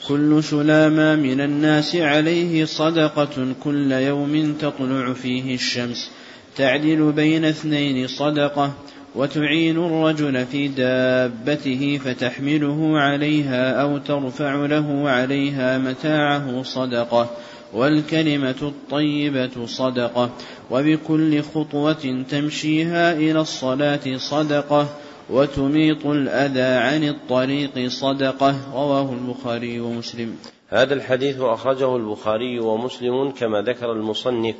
كل 0.07 0.43
سلامة 0.43 1.15
من 1.15 1.41
الناس 1.41 1.95
عليه 1.95 2.65
صدقة 2.65 3.53
كل 3.63 3.91
يوم 3.91 4.53
تطلع 4.53 5.13
فيه 5.13 5.55
الشمس. 5.55 6.11
تعدل 6.55 7.11
بين 7.11 7.45
اثنين 7.45 8.07
صدقة 8.07 8.73
وتعين 9.15 9.77
الرجل 9.77 10.45
في 10.45 10.67
دابته 10.67 11.99
فتحمله 12.05 12.99
عليها 12.99 13.81
أو 13.81 13.97
ترفع 13.97 14.65
له 14.65 15.09
عليها 15.09 15.77
متاعه 15.77 16.63
صدقة 16.63 17.29
والكلمة 17.73 18.55
الطيبة 18.61 19.65
صدقة 19.65 20.29
وبكل 20.71 21.41
خطوة 21.41 22.23
تمشيها 22.29 23.13
إلى 23.13 23.41
الصلاة 23.41 24.17
صدقة 24.17 24.87
وتميط 25.29 26.05
الأذى 26.05 26.61
عن 26.61 27.03
الطريق 27.03 27.87
صدقة 27.87 28.55
رواه 28.73 29.13
البخاري 29.13 29.79
ومسلم. 29.79 30.35
هذا 30.69 30.93
الحديث 30.93 31.39
أخرجه 31.39 31.95
البخاري 31.95 32.59
ومسلم 32.59 33.31
كما 33.31 33.61
ذكر 33.61 33.91
المصنف 33.91 34.55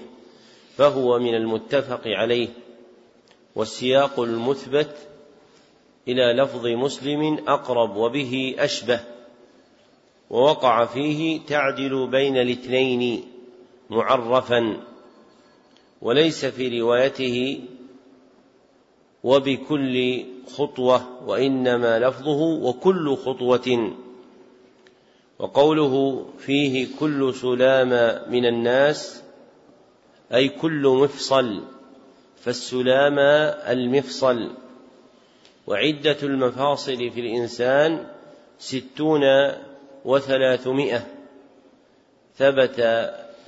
فهو 0.77 1.19
من 1.19 1.35
المتفق 1.35 2.01
عليه. 2.05 2.47
والسياق 3.55 4.19
المثبت 4.19 4.95
إلى 6.07 6.33
لفظ 6.43 6.67
مسلم 6.67 7.37
أقرب 7.47 7.95
وبه 7.95 8.55
أشبه 8.59 8.99
ووقع 10.29 10.85
فيه 10.85 11.39
تعدل 11.47 12.07
بين 12.07 12.37
الاثنين 12.37 13.23
معرفا 13.89 14.77
وليس 16.01 16.45
في 16.45 16.81
روايته 16.81 17.59
وبكل 19.23 20.25
خطوة 20.55 21.23
وإنما 21.27 21.99
لفظه 21.99 22.41
وكل 22.41 23.15
خطوة 23.15 23.93
وقوله 25.39 26.25
فيه 26.39 26.87
كل 26.99 27.33
سلام 27.33 27.89
من 28.31 28.45
الناس 28.45 29.23
أي 30.33 30.49
كل 30.49 30.87
مفصل. 30.87 31.63
فالسلام 32.43 33.19
المفصل. 33.67 34.51
وعدة 35.67 36.17
المفاصل 36.23 37.09
في 37.11 37.19
الإنسان 37.19 38.07
ستون 38.59 39.21
وثلاثمائة. 40.05 41.07
ثبت 42.35 42.79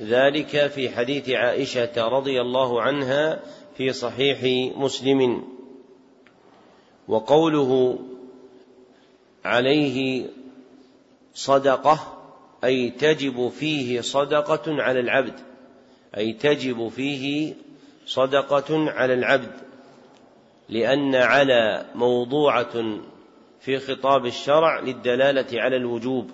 ذلك 0.01 0.67
في 0.67 0.89
حديث 0.89 1.29
عائشة 1.29 2.07
رضي 2.07 2.41
الله 2.41 2.81
عنها 2.81 3.39
في 3.77 3.93
صحيح 3.93 4.73
مسلم. 4.77 5.43
وقوله 7.07 7.99
عليه 9.45 10.25
صدقة 11.33 12.23
أي 12.63 12.89
تجب 12.89 13.49
فيه 13.49 14.01
صدقة 14.01 14.81
على 14.81 14.99
العبد 14.99 15.39
أي 16.17 16.33
تجب 16.33 16.87
فيه 16.87 17.53
صدقة 18.05 18.91
على 18.91 19.13
العبد 19.13 19.51
لأن 20.69 21.15
على 21.15 21.85
موضوعة 21.95 22.99
في 23.59 23.79
خطاب 23.79 24.25
الشرع 24.25 24.79
للدلالة 24.79 25.61
على 25.61 25.75
الوجوب 25.75 26.31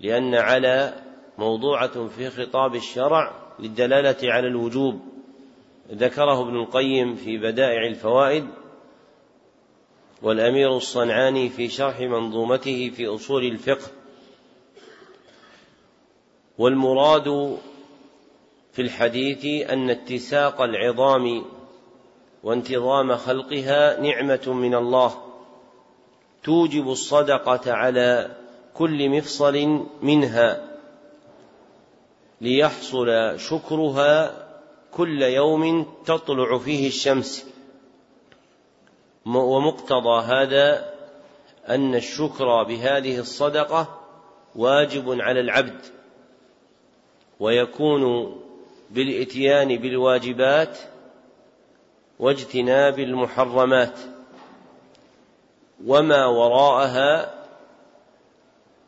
لأن 0.00 0.34
على 0.34 0.94
موضوعة 1.38 2.08
في 2.08 2.30
خطاب 2.30 2.74
الشرع 2.74 3.32
للدلالة 3.58 4.32
على 4.32 4.46
الوجوب. 4.48 5.00
ذكره 5.92 6.40
ابن 6.40 6.56
القيم 6.56 7.14
في 7.14 7.38
بدائع 7.38 7.86
الفوائد 7.86 8.46
والأمير 10.22 10.76
الصنعاني 10.76 11.48
في 11.48 11.68
شرح 11.68 12.00
منظومته 12.00 12.90
في 12.90 13.06
أصول 13.06 13.44
الفقه. 13.44 13.90
والمراد 16.58 17.58
في 18.72 18.82
الحديث 18.82 19.70
أن 19.70 19.90
اتساق 19.90 20.62
العظام 20.62 21.44
وانتظام 22.42 23.16
خلقها 23.16 24.00
نعمة 24.00 24.42
من 24.46 24.74
الله. 24.74 25.14
توجب 26.44 26.90
الصدقة 26.90 27.72
على 27.72 28.36
كل 28.74 29.08
مفصل 29.10 29.86
منها 30.02 30.68
ليحصل 32.40 33.34
شكرها 33.38 34.42
كل 34.92 35.22
يوم 35.22 35.86
تطلع 36.06 36.58
فيه 36.58 36.88
الشمس. 36.88 37.46
ومقتضى 39.26 40.22
هذا 40.22 40.92
أن 41.68 41.94
الشكر 41.94 42.62
بهذه 42.62 43.18
الصدقة 43.18 44.00
واجب 44.56 45.20
على 45.20 45.40
العبد 45.40 45.80
ويكون 47.40 48.32
بالإتيان 48.92 49.76
بالواجبات 49.76 50.78
واجتناب 52.18 52.98
المحرمات 52.98 53.98
وما 55.86 56.26
وراءها 56.26 57.42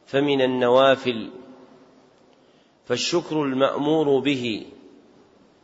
فمن 0.06 0.40
النوافل 0.40 1.30
فالشكر 2.86 3.42
المأمور 3.42 4.18
به 4.18 4.66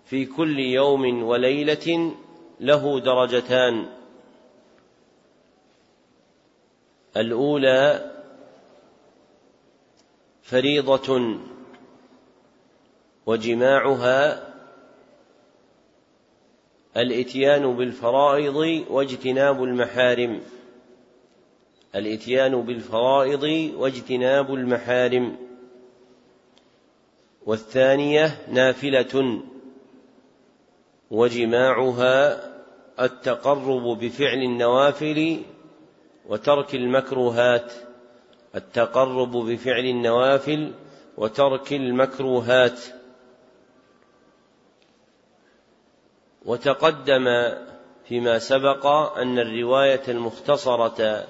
في 0.05 0.27
كل 0.27 0.59
يوم 0.59 1.23
وليلة 1.23 2.15
له 2.61 3.01
درجتان. 3.01 3.87
الأولى 7.17 8.11
فريضة 10.43 11.39
وجماعها 13.31 14.43
الاتيان 16.97 17.77
بالفرائض 17.77 18.85
واجتناب 18.91 19.65
المحارم. 19.65 20.41
الاتيان 21.95 22.63
بالفرائض 22.63 23.43
واجتناب 23.77 24.55
المحارم. 24.55 25.37
والثانية 27.47 28.47
نافلة 28.49 29.43
وجماعها 31.11 32.19
التقرب 33.01 33.99
بفعل 33.99 34.39
النوافل 34.39 35.43
وترك 36.29 36.75
المكروهات. 36.75 37.73
التقرب 38.55 39.37
بفعل 39.37 39.85
النوافل 39.85 40.73
وترك 41.17 41.73
المكروهات. 41.73 43.00
وتقدم 46.45 47.25
فيما 48.09 48.39
سبق 48.39 48.87
أن 49.17 49.39
الرواية 49.39 50.03
المختصرة 50.09 51.27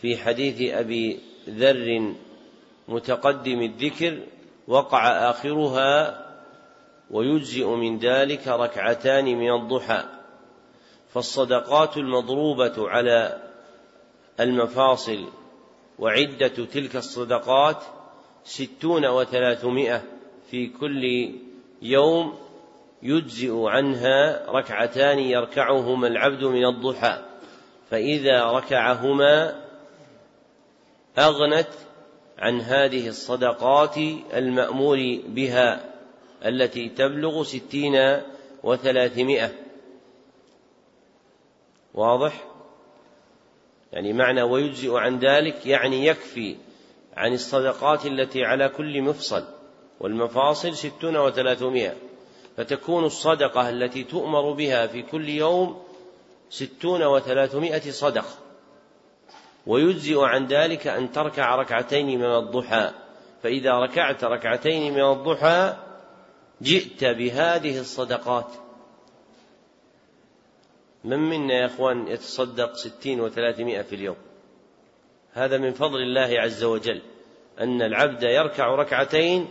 في 0.00 0.16
حديث 0.16 0.72
أبي 0.72 1.20
ذر 1.48 2.14
متقدم 2.88 3.62
الذكر 3.62 4.20
وقع 4.68 5.30
آخرها 5.30 6.24
ويجزئ 7.10 7.66
من 7.66 7.98
ذلك 7.98 8.48
ركعتان 8.48 9.24
من 9.24 9.54
الضحى 9.54 10.04
فالصدقات 11.14 11.96
المضروبة 11.96 12.88
على 12.88 13.42
المفاصل 14.40 15.24
وعدة 15.98 16.48
تلك 16.48 16.96
الصدقات 16.96 17.82
ستون 18.44 19.06
وثلاثمائة 19.06 20.02
في 20.50 20.66
كل 20.66 21.32
يوم 21.82 22.47
يجزئ 23.02 23.52
عنها 23.66 24.50
ركعتان 24.50 25.18
يركعهما 25.18 26.06
العبد 26.06 26.44
من 26.44 26.64
الضحى 26.64 27.24
فإذا 27.90 28.44
ركعهما 28.44 29.64
أغنت 31.18 31.68
عن 32.38 32.60
هذه 32.60 33.08
الصدقات 33.08 33.96
المأمور 34.34 34.98
بها 35.26 35.84
التي 36.44 36.88
تبلغ 36.88 37.42
ستين 37.42 38.20
وثلاثمائة. 38.62 39.50
واضح؟ 41.94 42.44
يعني 43.92 44.12
معنى 44.12 44.42
ويجزئ 44.42 44.96
عن 44.96 45.18
ذلك 45.18 45.66
يعني 45.66 46.06
يكفي 46.06 46.56
عن 47.16 47.32
الصدقات 47.32 48.06
التي 48.06 48.44
على 48.44 48.68
كل 48.68 49.02
مفصل 49.02 49.44
والمفاصل 50.00 50.76
ستون 50.76 51.16
وثلاثمائة. 51.16 52.07
فتكون 52.58 53.04
الصدقة 53.04 53.68
التي 53.68 54.04
تؤمر 54.04 54.52
بها 54.52 54.86
في 54.86 55.02
كل 55.02 55.28
يوم 55.28 55.82
ستون 56.50 57.02
وثلاثمائة 57.02 57.90
صدقة. 57.90 58.38
ويجزئ 59.66 60.20
عن 60.20 60.46
ذلك 60.46 60.86
أن 60.86 61.12
تركع 61.12 61.56
ركعتين 61.56 62.18
من 62.18 62.24
الضحى. 62.24 62.90
فإذا 63.42 63.72
ركعت 63.72 64.24
ركعتين 64.24 64.94
من 64.94 65.04
الضحى 65.04 65.76
جئت 66.62 67.04
بهذه 67.04 67.80
الصدقات. 67.80 68.50
من 71.04 71.18
منا 71.18 71.54
يا 71.54 71.66
أخوان 71.66 72.08
يتصدق 72.08 72.72
ستين 72.76 73.20
وثلاثمائة 73.20 73.82
في 73.82 73.94
اليوم؟ 73.94 74.16
هذا 75.32 75.58
من 75.58 75.72
فضل 75.72 76.02
الله 76.02 76.40
عز 76.40 76.64
وجل 76.64 77.02
أن 77.60 77.82
العبد 77.82 78.22
يركع 78.22 78.74
ركعتين 78.74 79.48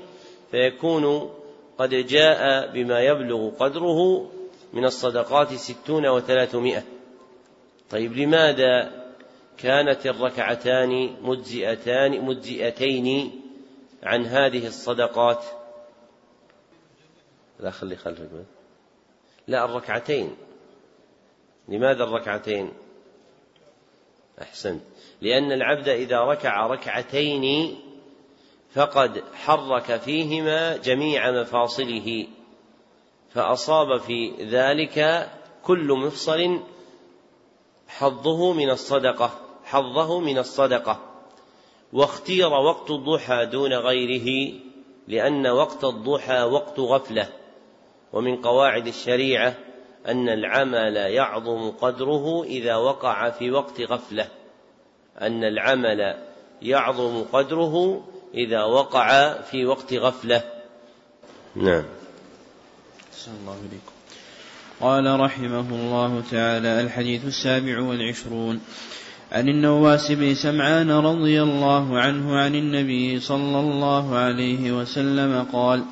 فيكون 0.51 1.33
قد 1.77 1.89
جاء 1.89 2.71
بما 2.71 2.99
يبلغ 2.99 3.49
قدره 3.49 4.31
من 4.73 4.85
الصدقات 4.85 5.53
ستون 5.53 6.07
وثلاثمائة. 6.07 6.83
طيب 7.89 8.13
لماذا 8.13 9.03
كانت 9.57 10.05
الركعتان 10.05 11.15
مجزئتان 11.21 12.21
مجزئتين 12.25 13.31
عن 14.03 14.25
هذه 14.25 14.67
الصدقات؟ 14.67 15.43
لا 17.59 17.71
خلي 17.71 17.95
خلفك. 17.95 18.29
لا 19.47 19.65
الركعتين. 19.65 20.35
لماذا 21.67 22.03
الركعتين؟ 22.03 22.71
أحسنت. 24.41 24.81
لأن 25.21 25.51
العبد 25.51 25.87
إذا 25.89 26.19
ركع 26.19 26.67
ركعتين 26.67 27.77
فقد 28.77 29.23
حرك 29.33 29.95
فيهما 29.97 30.77
جميع 30.77 31.31
مفاصله 31.31 32.27
فأصاب 33.29 33.97
في 33.97 34.31
ذلك 34.43 35.29
كل 35.63 35.93
مفصل 35.93 36.59
حظه 37.87 38.53
من 38.53 38.69
الصدقة 38.69 39.31
حظه 39.63 40.19
من 40.19 40.37
الصدقة. 40.37 40.99
واختير 41.93 42.49
وقت 42.49 42.91
الضحى 42.91 43.45
دون 43.45 43.73
غيره 43.73 44.53
لأن 45.07 45.47
وقت 45.47 45.83
الضحى 45.83 46.43
وقت 46.43 46.79
غفلة. 46.79 47.29
ومن 48.13 48.41
قواعد 48.41 48.87
الشريعة 48.87 49.55
أن 50.07 50.29
العمل 50.29 50.95
يعظم 50.95 51.71
قدره 51.71 52.43
إذا 52.43 52.75
وقع 52.75 53.29
في 53.29 53.51
وقت 53.51 53.81
غفلة. 53.81 54.27
أن 55.21 55.43
العمل 55.43 56.23
يعظم 56.61 57.23
قدره 57.23 58.03
إذا 58.33 58.63
وقع 58.63 59.33
في 59.41 59.65
وقت 59.65 59.93
غفلة. 59.93 60.43
نعم. 61.55 61.83
الله 63.41 63.57
إليكم. 63.59 63.91
قال 64.81 65.19
رحمه 65.19 65.69
الله 65.69 66.23
تعالى 66.31 66.81
الحديث 66.81 67.25
السابع 67.25 67.81
والعشرون. 67.81 68.59
عن 69.31 69.49
النواس 69.49 70.11
بن 70.11 70.35
سمعان 70.35 70.91
رضي 70.91 71.41
الله 71.41 71.99
عنه 71.99 72.35
عن 72.37 72.55
النبي 72.55 73.19
صلى 73.19 73.59
الله 73.59 74.15
عليه 74.15 74.71
وسلم 74.71 75.45
قال 75.53 75.83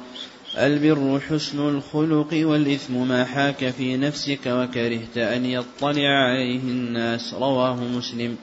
البر 0.57 1.19
حسن 1.19 1.69
الخلق 1.69 2.27
والإثم 2.33 3.07
ما 3.07 3.25
حاك 3.25 3.69
في 3.69 3.97
نفسك 3.97 4.45
وكرهت 4.47 5.17
أن 5.17 5.45
يطلع 5.45 6.09
عليه 6.09 6.59
الناس. 6.59 7.33
رواه 7.33 7.75
مسلم. 7.75 8.37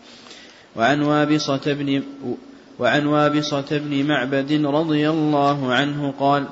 وعن 0.76 1.03
وابصة 1.03 1.72
بن 1.72 2.03
وعن 2.83 3.07
وابصة 3.07 3.64
بن 3.70 4.07
معبد 4.07 4.53
رضي 4.53 5.11
الله 5.11 5.72
عنه 5.72 6.14
قال 6.20 6.47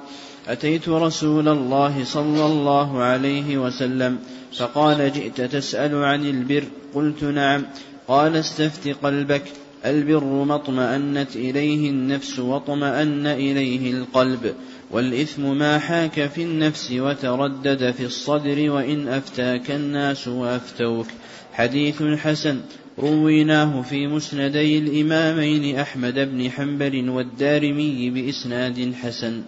أتيت 0.49 0.89
رسول 0.89 1.49
الله 1.49 2.05
صلى 2.05 2.47
الله 2.47 3.03
عليه 3.03 3.59
وسلم 3.59 4.19
فقال 4.57 5.13
جئت 5.13 5.41
تسأل 5.41 5.95
عن 5.95 6.27
البر؟ 6.27 6.65
قلت 6.95 7.25
نعم. 7.25 7.63
قال 8.09 8.37
استفت 8.37 8.89
قلبك. 9.03 9.43
البر 9.85 10.25
ما 10.25 10.55
اطمأنت 10.55 11.37
إليه 11.37 11.91
النفس 11.91 12.39
واطمأن 12.39 13.27
إليه 13.27 13.93
القلب 13.93 14.55
والإثم 14.91 15.59
ما 15.59 15.79
حاك 15.79 16.31
في 16.35 16.43
النفس 16.43 16.93
وتردد 16.93 17.91
في 17.91 18.05
الصدر 18.05 18.71
وإن 18.71 19.09
أفتاك 19.09 19.71
الناس 19.71 20.29
وأفتوك. 20.29 21.07
حديث 21.53 22.03
حسن. 22.03 22.61
رويناه 23.01 23.83
في 23.83 24.07
مسندي 24.07 24.79
الإمامين 24.79 25.79
أحمد 25.79 26.15
بن 26.15 26.51
حنبل 26.51 27.11
والدارمي 27.11 28.11
بإسناد 28.11 28.95
حسن. 28.95 29.43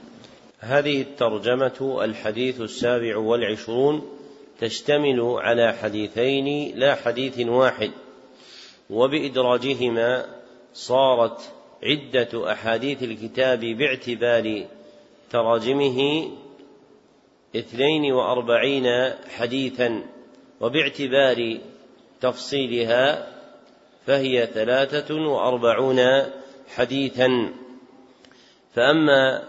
هذه 0.59 1.01
الترجمة 1.01 2.05
الحديث 2.05 2.61
السابع 2.61 3.17
والعشرون 3.17 4.03
تشتمل 4.61 5.21
على 5.21 5.73
حديثين 5.73 6.79
لا 6.79 6.95
حديث 6.95 7.39
واحد 7.39 7.91
وبإدراجهما 8.91 10.27
صارت 10.75 11.41
عدة 11.83 12.53
أحاديث 12.53 13.03
الكتاب 13.03 13.61
باعتبار 13.61 14.65
تراجمه 15.31 16.29
اثنين 17.57 18.13
وأربعين 18.13 19.13
حديثا 19.37 20.03
وباعتبار 20.61 21.59
تفصيلها 22.21 23.32
فهي 24.07 24.47
ثلاثة 24.47 25.15
وأربعون 25.15 26.01
حديثا. 26.75 27.53
فأما 28.75 29.43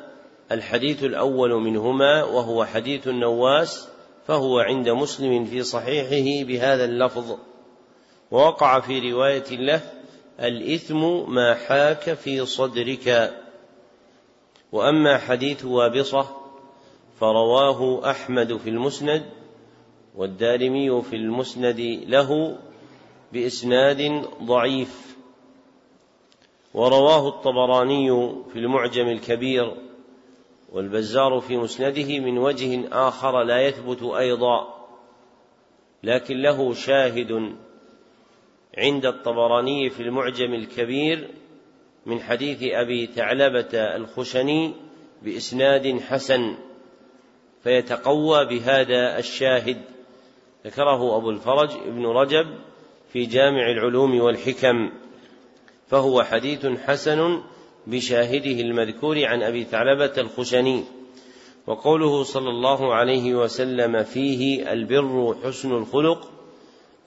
الحديث 0.51 1.03
الأول 1.03 1.53
منهما 1.53 2.23
وهو 2.23 2.65
حديث 2.65 3.07
النواس 3.07 3.87
فهو 4.27 4.59
عند 4.59 4.89
مسلم 4.89 5.45
في 5.45 5.63
صحيحه 5.63 6.47
بهذا 6.47 6.85
اللفظ. 6.85 7.37
ووقع 8.31 8.79
في 8.79 9.11
رواية 9.11 9.51
له 9.51 9.81
الإثم 10.39 11.31
ما 11.33 11.53
حاك 11.53 12.13
في 12.13 12.45
صدرك. 12.45 13.33
وأما 14.71 15.17
حديث 15.17 15.65
وابصة 15.65 16.43
فرواه 17.19 18.11
أحمد 18.11 18.57
في 18.57 18.69
المسند 18.69 19.25
والدارمي 20.15 21.01
في 21.01 21.15
المسند 21.15 21.79
له 22.07 22.57
بإسناد 23.33 24.25
ضعيف. 24.43 25.17
ورواه 26.73 27.27
الطبراني 27.27 28.33
في 28.53 28.59
المعجم 28.59 29.07
الكبير 29.07 29.73
والبزار 30.71 31.39
في 31.39 31.57
مسنده 31.57 32.19
من 32.19 32.37
وجه 32.37 32.87
آخر 32.91 33.43
لا 33.43 33.61
يثبت 33.61 34.03
أيضا 34.03 34.73
لكن 36.03 36.41
له 36.41 36.73
شاهد 36.73 37.55
عند 38.77 39.05
الطبراني 39.05 39.89
في 39.89 40.03
المعجم 40.03 40.53
الكبير 40.53 41.29
من 42.05 42.19
حديث 42.19 42.59
أبي 42.63 43.05
ثعلبة 43.05 43.77
الخشني 43.95 44.73
بإسناد 45.21 45.99
حسن 45.99 46.55
فيتقوى 47.63 48.45
بهذا 48.45 49.17
الشاهد. 49.19 49.81
ذكره 50.65 51.17
أبو 51.17 51.29
الفرج 51.29 51.71
ابن 51.71 52.05
رجب 52.05 52.47
في 53.13 53.25
جامع 53.25 53.71
العلوم 53.71 54.19
والحكم 54.21 54.91
فهو 55.87 56.23
حديث 56.23 56.65
حسن 56.65 57.41
بشاهده 57.87 58.61
المذكور 58.61 59.25
عن 59.25 59.43
أبي 59.43 59.63
ثعلبة 59.63 60.13
الخشني 60.17 60.83
وقوله 61.67 62.23
صلى 62.23 62.49
الله 62.49 62.93
عليه 62.93 63.35
وسلم 63.35 64.03
فيه 64.03 64.71
البر 64.73 65.35
حسن 65.43 65.71
الخلق 65.71 66.31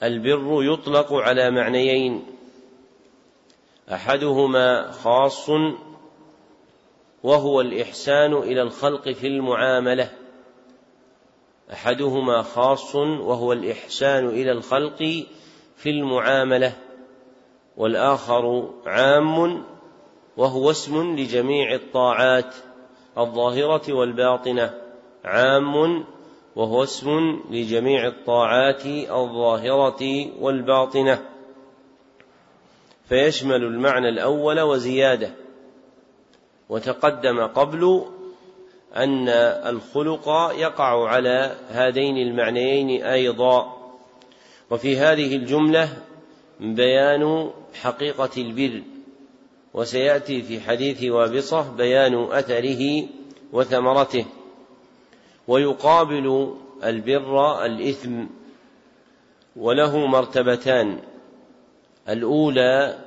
البر 0.02 0.64
يطلق 0.72 1.12
على 1.12 1.50
معنيين 1.50 2.24
أحدهما 3.92 4.90
خاص 4.90 5.50
وهو 7.22 7.60
الإحسان 7.60 8.32
إلى 8.32 8.62
الخلق 8.62 9.08
في 9.08 9.26
المعاملة 9.26 10.10
أحدهما 11.72 12.42
خاص 12.42 12.94
وهو 12.94 13.52
الإحسان 13.52 14.26
إلى 14.28 14.52
الخلق 14.52 15.26
في 15.76 15.90
المعاملة 15.90 16.72
والآخر 17.76 18.70
عام 18.86 19.64
وهو 20.36 20.70
اسم 20.70 21.16
لجميع 21.16 21.74
الطاعات 21.74 22.54
الظاهرة 23.18 23.92
والباطنة 23.92 24.74
عام 25.24 26.04
وهو 26.56 26.82
اسم 26.82 27.40
لجميع 27.50 28.06
الطاعات 28.06 28.86
الظاهرة 28.86 30.30
والباطنة. 30.40 31.22
فيشمل 33.08 33.64
المعنى 33.64 34.08
الأول 34.08 34.60
وزيادة 34.60 35.30
وتقدم 36.68 37.46
قبل 37.46 38.04
أن 38.96 39.28
الخلق 39.68 40.28
يقع 40.58 41.08
على 41.08 41.56
هذين 41.68 42.16
المعنيين 42.16 43.04
أيضا. 43.04 43.75
وفي 44.70 44.96
هذه 44.96 45.36
الجملة 45.36 46.02
بيان 46.60 47.50
حقيقة 47.74 48.30
البر 48.36 48.82
وسيأتي 49.74 50.42
في 50.42 50.60
حديث 50.60 51.04
وابصة 51.04 51.72
بيان 51.76 52.24
أثره 52.24 53.08
وثمرته. 53.52 54.24
ويقابل 55.48 56.54
البر 56.84 57.64
الإثم 57.64 58.24
وله 59.56 60.06
مرتبتان. 60.06 60.98
الأولى 62.08 62.98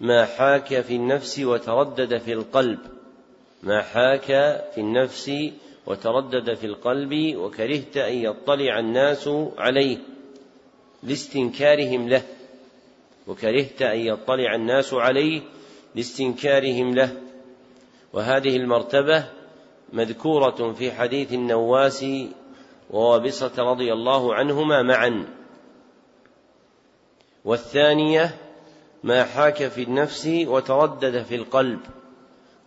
ما 0.00 0.24
حاك 0.24 0.80
في 0.80 0.96
النفس 0.96 1.38
وتردد 1.38 2.18
في 2.18 2.32
القلب. 2.32 2.78
ما 3.62 3.82
حاك 3.82 4.26
في 4.74 4.78
النفس 4.78 5.32
وتردد 5.86 6.54
في 6.54 6.66
القلب 6.66 7.36
وكرهت 7.36 7.96
أن 7.96 8.14
يطلع 8.14 8.78
الناس 8.78 9.30
عليه. 9.58 9.98
لاستنكارهم 11.02 12.08
له 12.08 12.22
وكرهت 13.26 13.82
أن 13.82 13.98
يطلع 13.98 14.54
الناس 14.54 14.94
عليه 14.94 15.42
لاستنكارهم 15.94 16.94
له. 16.94 17.16
وهذه 18.12 18.56
المرتبة 18.56 19.24
مذكورة 19.92 20.72
في 20.72 20.92
حديث 20.92 21.32
النواس 21.32 22.04
ووابصة 22.90 23.52
رضي 23.58 23.92
الله 23.92 24.34
عنهما 24.34 24.82
معا. 24.82 25.26
والثانية 27.44 28.36
ما 29.04 29.24
حاك 29.24 29.68
في 29.68 29.82
النفس 29.82 30.26
وتردد 30.26 31.22
في 31.22 31.34
القلب 31.34 31.80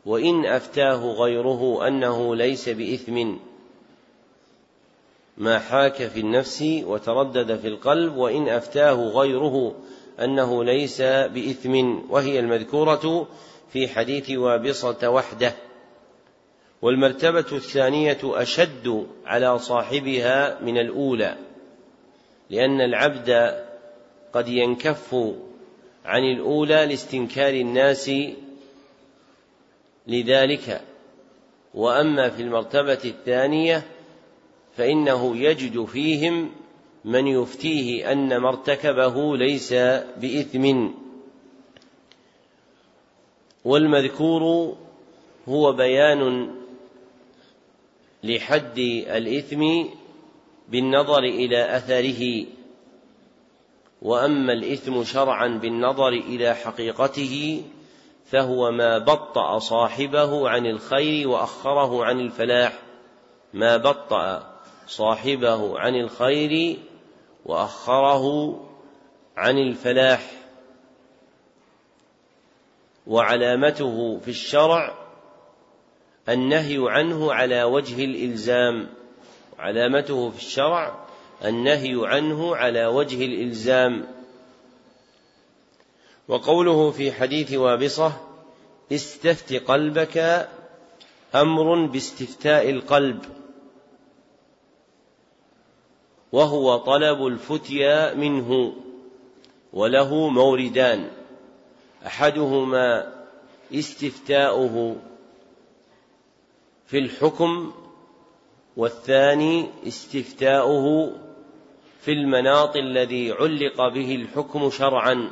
وإن 0.05 0.45
أفتاه 0.45 1.13
غيره 1.13 1.87
أنه 1.87 2.35
ليس 2.35 2.69
بإثم. 2.69 3.35
ما 5.37 5.59
حاك 5.59 6.07
في 6.07 6.19
النفس 6.19 6.61
وتردد 6.61 7.59
في 7.59 7.67
القلب 7.67 8.15
وإن 8.15 8.49
أفتاه 8.49 8.93
غيره 8.93 9.75
أنه 10.19 10.63
ليس 10.63 11.01
بإثم 11.01 11.99
وهي 12.09 12.39
المذكورة 12.39 13.27
في 13.69 13.87
حديث 13.87 14.31
وابصة 14.31 15.09
وحده. 15.09 15.53
والمرتبة 16.81 17.45
الثانية 17.51 18.17
أشد 18.23 19.07
على 19.25 19.59
صاحبها 19.59 20.59
من 20.61 20.77
الأولى 20.77 21.37
لأن 22.49 22.81
العبد 22.81 23.63
قد 24.33 24.47
ينكف 24.47 25.15
عن 26.05 26.23
الأولى 26.23 26.85
لاستنكار 26.85 27.53
الناس 27.53 28.11
لذلك. 30.07 30.81
وأما 31.73 32.29
في 32.29 32.41
المرتبة 32.41 32.99
الثانية 33.05 33.83
فإنه 34.77 35.37
يجد 35.37 35.85
فيهم 35.85 36.51
من 37.05 37.27
يفتيه 37.27 38.11
أن 38.11 38.37
ما 38.37 38.49
ارتكبه 38.49 39.37
ليس 39.37 39.73
بإثم. 40.17 40.89
والمذكور 43.65 44.75
هو 45.49 45.71
بيان 45.73 46.51
لحد 48.23 48.79
الإثم 49.07 49.63
بالنظر 50.69 51.23
إلى 51.23 51.77
أثره. 51.77 52.45
وأما 54.01 54.53
الإثم 54.53 55.03
شرعا 55.03 55.47
بالنظر 55.47 56.09
إلى 56.09 56.55
حقيقته 56.55 57.63
فهو 58.25 58.71
ما 58.71 58.97
بطأ 58.97 59.59
صاحبه 59.59 60.49
عن 60.49 60.65
الخير 60.65 61.27
وأخره 61.27 62.05
عن 62.05 62.19
الفلاح. 62.19 62.79
ما 63.53 63.77
بطأ 63.77 64.52
صاحبه 64.87 65.79
عن 65.79 65.95
الخير 65.95 66.77
وأخره 67.45 68.55
عن 69.37 69.57
الفلاح 69.57 70.31
وعلامته 73.07 74.19
في 74.19 74.27
الشرع 74.27 74.93
النهي 76.29 76.77
عنه 76.79 77.33
على 77.33 77.63
وجه 77.63 78.05
الإلزام. 78.05 78.89
علامته 79.59 80.29
في 80.29 80.37
الشرع 80.37 81.05
النهي 81.45 81.93
عنه 82.03 82.55
على 82.55 82.85
وجه 82.85 83.25
الإلزام. 83.25 84.07
وقوله 86.27 86.91
في 86.91 87.11
حديث 87.11 87.53
وابصة 87.53 88.13
استفت 88.91 89.53
قلبك 89.53 90.47
أمر 91.35 91.85
باستفتاء 91.85 92.69
القلب 92.69 93.25
وهو 96.33 96.77
طلب 96.77 97.27
الفتيا 97.27 98.13
منه 98.13 98.73
وله 99.73 100.29
موردان 100.29 101.09
أحدهما 102.05 103.13
استفتاؤه 103.73 104.95
في 106.85 106.97
الحكم 106.97 107.73
والثاني 108.77 109.69
استفتاؤه 109.87 111.15
في 112.01 112.11
المناط 112.11 112.75
الذي 112.75 113.31
علق 113.31 113.87
به 113.87 114.15
الحكم 114.15 114.69
شرعا. 114.69 115.31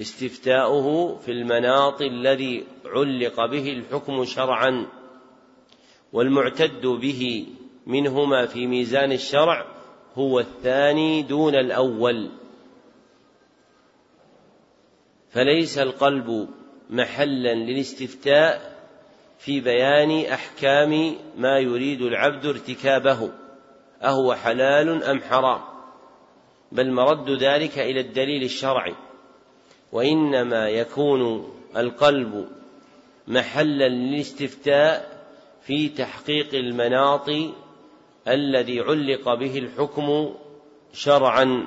استفتاؤه 0.00 1.16
في 1.16 1.32
المناط 1.32 2.02
الذي 2.02 2.64
علق 2.86 3.46
به 3.46 3.72
الحكم 3.72 4.24
شرعا 4.24 4.86
والمعتد 6.12 6.86
به 6.86 7.46
منهما 7.86 8.46
في 8.46 8.66
ميزان 8.66 9.12
الشرع 9.12 9.66
هو 10.14 10.40
الثاني 10.40 11.22
دون 11.22 11.54
الأول. 11.54 12.30
فليس 15.30 15.78
القلب 15.78 16.48
محلا 16.90 17.54
للاستفتاء 17.54 18.76
في 19.38 19.60
بيان 19.60 20.32
أحكام 20.32 21.16
ما 21.36 21.58
يريد 21.58 22.02
العبد 22.02 22.46
ارتكابه 22.46 23.30
أهو 24.02 24.34
حلال 24.34 25.04
أم 25.04 25.20
حرام؟ 25.20 25.60
بل 26.72 26.92
مرد 26.92 27.30
ذلك 27.30 27.78
إلى 27.78 28.00
الدليل 28.00 28.42
الشرعي. 28.42 28.94
وإنما 29.92 30.68
يكون 30.68 31.52
القلب 31.76 32.48
محلا 33.28 33.88
للاستفتاء 33.88 35.16
في 35.62 35.88
تحقيق 35.88 36.54
المناط 36.54 37.28
الذي 38.28 38.80
علق 38.80 39.34
به 39.34 39.58
الحكم 39.58 40.34
شرعا. 40.92 41.66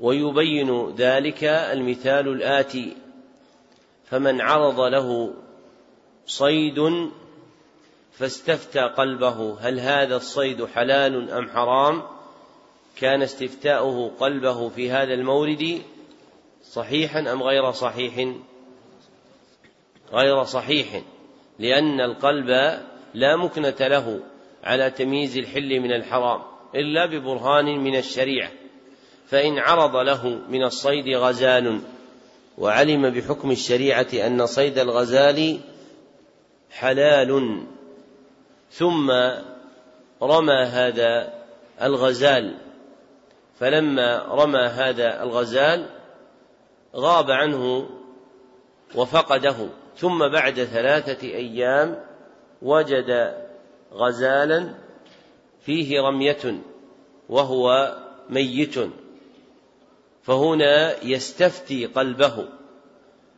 ويبين 0.00 0.90
ذلك 0.94 1.44
المثال 1.44 2.28
الآتي 2.28 2.96
فمن 4.04 4.40
عرض 4.40 4.80
له 4.80 5.34
صيد 6.26 7.10
فاستفتى 8.12 8.80
قلبه 8.80 9.56
هل 9.60 9.80
هذا 9.80 10.16
الصيد 10.16 10.64
حلال 10.64 11.30
أم 11.30 11.48
حرام؟ 11.48 12.02
كان 12.96 13.22
استفتاؤه 13.22 14.10
قلبه 14.20 14.68
في 14.68 14.90
هذا 14.90 15.14
المورد 15.14 15.82
صحيحا 16.62 17.32
أم 17.32 17.42
غير 17.42 17.72
صحيح؟ 17.72 18.34
غير 20.12 20.44
صحيح 20.44 21.02
لأن 21.58 22.00
القلب 22.00 22.80
لا 23.14 23.36
مكنة 23.36 23.76
له. 23.80 24.20
على 24.64 24.90
تمييز 24.90 25.38
الحل 25.38 25.80
من 25.80 25.92
الحرام 25.92 26.42
إلا 26.74 27.06
ببرهان 27.06 27.64
من 27.64 27.96
الشريعة 27.96 28.50
فإن 29.26 29.58
عرض 29.58 29.96
له 29.96 30.40
من 30.48 30.64
الصيد 30.64 31.16
غزال 31.16 31.80
وعلم 32.58 33.10
بحكم 33.10 33.50
الشريعة 33.50 34.08
أن 34.14 34.46
صيد 34.46 34.78
الغزال 34.78 35.60
حلال 36.70 37.62
ثم 38.70 39.10
رمى 40.22 40.62
هذا 40.62 41.32
الغزال 41.82 42.58
فلما 43.58 44.18
رمى 44.18 44.60
هذا 44.60 45.22
الغزال 45.22 45.86
غاب 46.96 47.30
عنه 47.30 47.88
وفقده 48.94 49.68
ثم 49.96 50.28
بعد 50.28 50.64
ثلاثة 50.64 51.26
أيام 51.28 52.04
وجد 52.62 53.34
غزالا 53.92 54.74
فيه 55.60 56.00
رمية 56.00 56.60
وهو 57.28 57.96
ميت 58.30 58.74
فهنا 60.22 61.04
يستفتي 61.04 61.86
قلبه. 61.86 62.48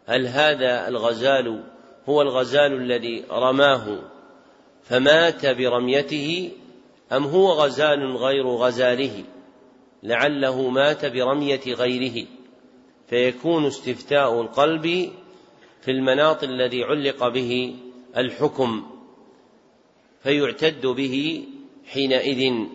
هل 0.06 0.26
هذا 0.26 0.88
الغزال 0.88 1.64
هو 2.08 2.22
الغزال 2.22 2.72
الذي 2.72 3.24
رماه 3.30 3.98
فمات 4.82 5.46
برميته 5.46 6.50
أم 7.12 7.24
هو 7.24 7.52
غزال 7.52 8.16
غير 8.16 8.46
غزاله 8.46 9.24
لعله 10.02 10.68
مات 10.68 11.06
برمية 11.06 11.60
غيره؟ 11.66 12.26
فيكون 13.08 13.66
استفتاء 13.66 14.40
القلب 14.40 15.12
في 15.82 15.90
المناط 15.90 16.44
الذي 16.44 16.84
علق 16.84 17.28
به 17.28 17.76
الحكم. 18.16 18.91
فيعتد 20.22 20.86
به 20.86 21.44
حينئذ. 21.86 22.66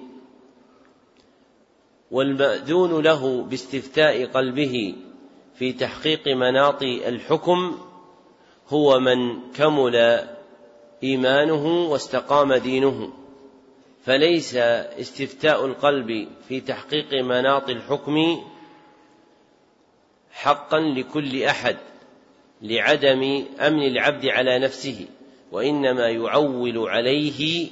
والمأذون 2.12 3.04
له 3.04 3.44
باستفتاء 3.44 4.26
قلبه 4.26 4.96
في 5.56 5.74
تحقيق 5.74 6.28
مناط 6.28 6.84
الحكم 6.84 7.78
هو 8.68 9.00
من 9.00 9.52
كمل 9.52 10.28
إيمانه 11.04 11.92
واستقام 11.92 12.54
دينه. 12.54 13.14
فليس 14.04 14.56
استفتاء 14.56 15.66
القلب 15.66 16.28
في 16.48 16.62
تحقيق 16.62 17.14
مناط 17.14 17.70
الحكم 17.70 18.44
حقا 20.32 20.80
لكل 20.80 21.44
أحد 21.44 21.78
لعدم 22.62 23.46
أمن 23.60 23.88
العبد 23.88 24.26
على 24.26 24.60
نفسه. 24.60 25.08
وإنما 25.52 26.08
يعول 26.08 26.78
عليه 26.78 27.70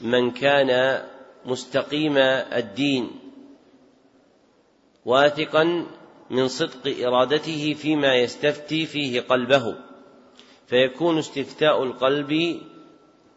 من 0.00 0.30
كان 0.30 1.02
مستقيم 1.46 2.16
الدين 2.16 3.10
واثقا 5.04 5.86
من 6.30 6.48
صدق 6.48 7.06
إرادته 7.06 7.74
فيما 7.74 8.14
يستفتي 8.14 8.86
فيه 8.86 9.20
قلبه. 9.20 9.74
فيكون 10.66 11.18
استفتاء 11.18 11.82
القلب 11.82 12.60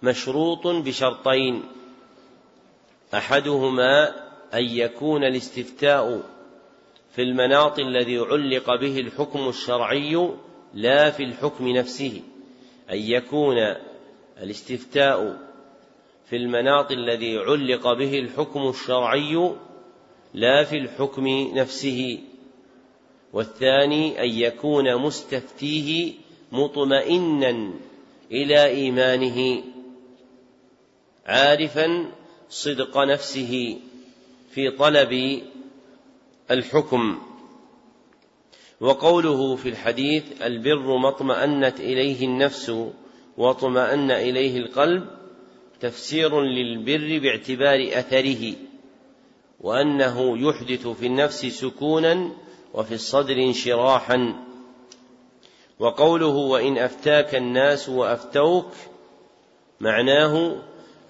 مشروط 0.04 0.68
بشرطين. 0.68 1.64
أحدهما 3.14 4.08
أن 4.54 4.64
يكون 4.64 5.24
الاستفتاء 5.24 6.22
في 7.16 7.22
المناط 7.22 7.80
الذي 7.80 8.18
علق 8.18 8.76
به 8.76 9.00
الحكم 9.00 9.50
الشرعي 9.50 10.30
لا 10.74 11.12
في 11.12 11.24
الحكم 11.24 11.68
نفسه. 11.68 12.22
أن 12.92 12.98
يكون 12.98 13.58
الاستفتاء 14.42 15.38
في 16.30 16.36
المناط 16.36 16.92
الذي 16.92 17.38
علق 17.38 17.94
به 17.94 18.20
الحكم 18.20 18.68
الشرعي 18.70 19.52
لا 20.34 20.64
في 20.64 20.78
الحكم 20.78 21.28
نفسه 21.54 22.20
والثاني 23.34 24.24
أن 24.24 24.30
يكون 24.30 24.96
مستفتيه 24.96 26.14
مطمئنا 26.52 27.74
إلى 28.32 28.66
إيمانه 28.66 29.64
عارفا 31.26 32.12
صدق 32.50 32.98
نفسه 32.98 33.80
في 34.52 34.72
طلب 34.72 35.42
الحكم. 36.52 37.22
وقوله 38.82 39.56
في 39.56 39.70
الحديث 39.70 40.24
البر 40.42 40.98
ما 40.98 41.10
اطمأنت 41.10 41.80
إليه 41.80 42.26
النفس 42.26 42.72
واطمأن 43.38 44.12
إليه 44.12 44.58
القلب 44.58 45.08
تفسير 45.80 46.42
للبر 46.42 47.20
باعتبار 47.20 48.00
أثره 48.00 48.54
وأنه 49.60 50.38
يحدث 50.38 50.88
في 50.88 51.06
النفس 51.06 51.46
سكونا 51.46 52.32
وفي 52.74 52.94
الصدر 52.94 53.34
انشراحا. 53.34 54.46
وقوله 55.80 56.36
وإن 56.36 56.78
أفتاك 56.78 57.36
الناس 57.36 57.90
وأفتوك 57.90 58.72
معناه 59.80 60.62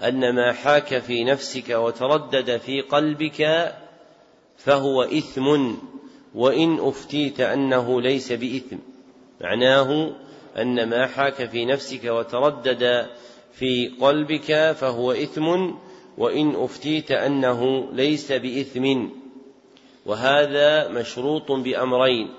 أن 0.03 0.35
ما 0.35 0.53
حاك 0.53 0.99
في 0.99 1.23
نفسك 1.23 1.69
وتردد 1.69 2.57
في 2.57 2.81
قلبك 2.81 3.73
فهو 4.57 5.03
إثم. 5.03 5.75
وإن 6.35 6.79
أفتيت 6.79 7.39
أنه 7.39 8.01
ليس 8.01 8.31
بإثم. 8.31 8.77
معناه 9.41 10.15
أن 10.57 10.89
ما 10.89 11.07
حاك 11.07 11.49
في 11.49 11.65
نفسك 11.65 12.03
وتردد 12.03 13.07
في 13.53 13.87
قلبك 14.01 14.71
فهو 14.71 15.11
إثم 15.11 15.71
وإن 16.17 16.55
أفتيت 16.55 17.11
أنه 17.11 17.91
ليس 17.93 18.31
بإثم. 18.31 19.07
وهذا 20.05 20.87
مشروط 20.87 21.51
بأمرين. 21.51 22.29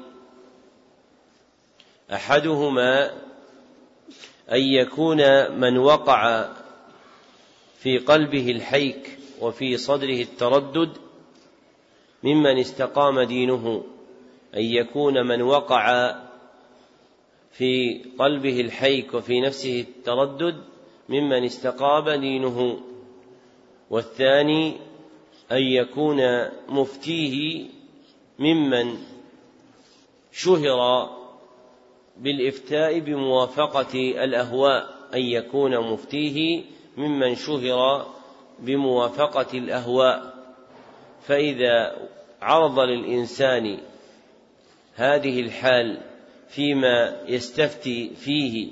أحدهما 2.13 3.11
أن 4.53 4.61
يكون 4.61 5.51
من 5.61 5.79
وقع 5.79 6.49
في 7.79 7.99
قلبه 7.99 8.51
الحيك 8.51 9.19
وفي 9.41 9.77
صدره 9.77 10.23
التردد 10.23 11.06
ممن 12.27 12.59
استقام 12.59 13.21
دينه 13.21 13.85
أن 14.55 14.63
يكون 14.63 15.27
من 15.27 15.43
وقع 15.43 16.15
في 17.51 18.03
قلبه 18.19 18.61
الحيك 18.61 19.15
وفي 19.15 19.41
نفسه 19.41 19.81
التردد 19.81 20.57
ممن 21.09 21.45
استقام 21.45 22.11
دينه. 22.11 22.79
والثاني 23.91 24.77
أن 25.53 25.63
يكون 25.63 26.49
مفتيه 26.69 27.65
ممن 28.39 28.99
شهر 30.33 31.11
بالإفتاء 32.17 32.99
بموافقة 32.99 34.25
الأهواء 34.25 34.95
أن 35.15 35.21
يكون 35.21 35.93
مفتيه 35.93 36.65
ممن 36.97 37.35
شهر 37.35 38.07
بموافقة 38.59 39.59
الأهواء. 39.59 40.36
فإذا 41.27 41.97
عرض 42.43 42.79
للإنسان 42.79 43.79
هذه 44.95 45.41
الحال 45.41 45.99
فيما 46.49 47.17
يستفتي 47.27 48.11
فيه 48.15 48.69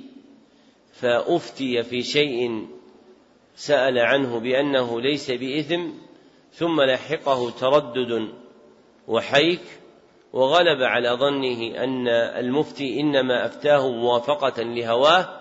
فأفتي 0.92 1.82
في 1.82 2.02
شيء 2.02 2.66
سأل 3.56 3.98
عنه 3.98 4.40
بأنه 4.40 5.00
ليس 5.00 5.30
بإثم 5.30 5.88
ثم 6.52 6.80
لحقه 6.80 7.50
تردد 7.50 8.28
وحيك 9.08 9.60
وغلب 10.32 10.82
على 10.82 11.10
ظنه 11.10 11.84
أن 11.84 12.08
المفتي 12.08 13.00
إنما 13.00 13.46
أفتاه 13.46 13.88
موافقة 13.88 14.62
لهواه 14.62 15.40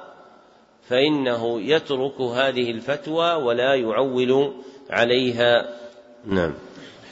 فإنه 0.89 1.61
يترك 1.61 2.21
هذه 2.21 2.71
الفتوى 2.71 3.33
ولا 3.33 3.75
يعول 3.75 4.53
عليها. 4.89 5.79
نعم. 6.25 6.53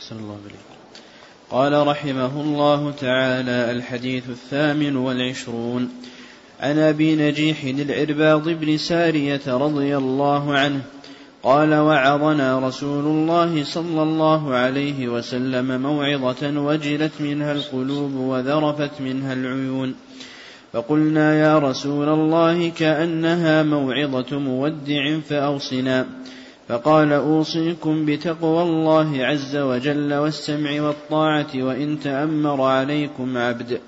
أحسن 0.02 0.16
الله 0.20 0.38
بليك. 0.46 0.70
قال 1.52 1.88
رحمه 1.88 2.42
الله 2.42 2.92
تعالى 2.92 3.72
الحديث 3.72 4.30
الثامن 4.30 4.96
والعشرون. 4.96 5.90
عن 6.60 6.78
أبي 6.80 7.16
نجيح 7.16 7.64
العرباض 7.64 8.50
بن 8.50 8.78
سارية 8.78 9.42
رضي 9.48 9.98
الله 9.98 10.54
عنه 10.58 10.82
قال 11.44 11.74
وعظنا 11.74 12.68
رسول 12.68 13.06
الله 13.06 13.64
صلى 13.64 14.04
الله 14.04 14.54
عليه 14.54 15.08
وسلم 15.08 15.82
موعظة 15.82 16.62
وجلت 16.62 17.12
منها 17.20 17.52
القلوب 17.52 18.14
وذرفت 18.16 19.02
منها 19.02 19.34
العيون. 19.34 19.96
فقلنا 20.74 21.36
يا 21.36 21.60
رسول 21.60 22.10
الله 22.10 22.70
كأنها 22.70 23.64
موعظة 23.64 24.40
مودع 24.40 25.20
فأوصنا. 25.30 26.06
فقال 26.72 27.14
أوصيكم 27.14 28.06
بتقوى 28.06 28.64
الله 28.64 29.26
عز 29.26 29.56
وجل 29.56 30.14
والسمع 30.14 30.82
والطاعة 30.82 31.48
وإن 31.56 32.00
تأمر 32.00 32.62
عليكم 32.62 33.38
عبد 33.38 33.80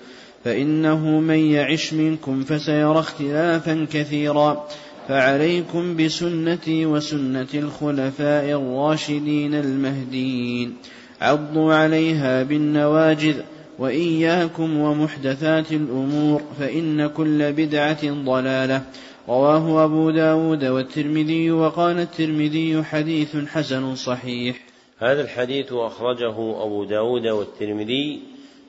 فإنه 0.44 1.08
من 1.20 1.40
يعش 1.40 1.94
منكم 1.94 2.44
فسيرى 2.44 3.00
اختلافا 3.00 3.88
كثيرا 3.92 4.68
فعليكم 5.08 5.96
بسنتي 5.96 6.86
وسنة 6.86 7.48
الخلفاء 7.54 8.46
الراشدين 8.46 9.56
المهديين. 9.56 10.76
عضوا 11.22 11.74
عليها 11.74 12.44
بالنواجذ 12.44 13.36
وإياكم 13.80 14.78
ومحدثات 14.78 15.72
الأمور 15.72 16.42
فإن 16.60 17.08
كل 17.08 17.54
بدعة 17.54 18.24
ضلالة. 18.26 18.82
رواه 19.30 19.86
أبو 19.86 20.10
داود 20.10 20.66
والترمذي 20.66 21.52
وقال 21.52 22.00
الترمذي 22.00 22.84
حديث 22.84 23.36
حسن 23.36 23.96
صحيح. 23.96 24.60
هذا 24.98 25.22
الحديث 25.22 25.74
أخرجه 25.74 26.64
أبو 26.64 26.84
داود 26.84 27.28
والترمذي 27.28 28.20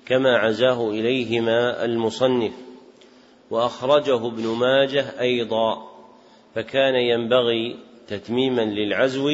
كما 0.06 0.38
عزاه 0.38 0.90
إليهما 0.90 1.84
المصنف 1.84 2.52
وأخرجه 3.50 4.26
ابن 4.26 4.46
ماجه 4.46 5.20
أيضا 5.20 5.88
فكان 6.54 6.94
ينبغي 6.94 7.76
تتميما 8.08 8.62
للعزو 8.62 9.28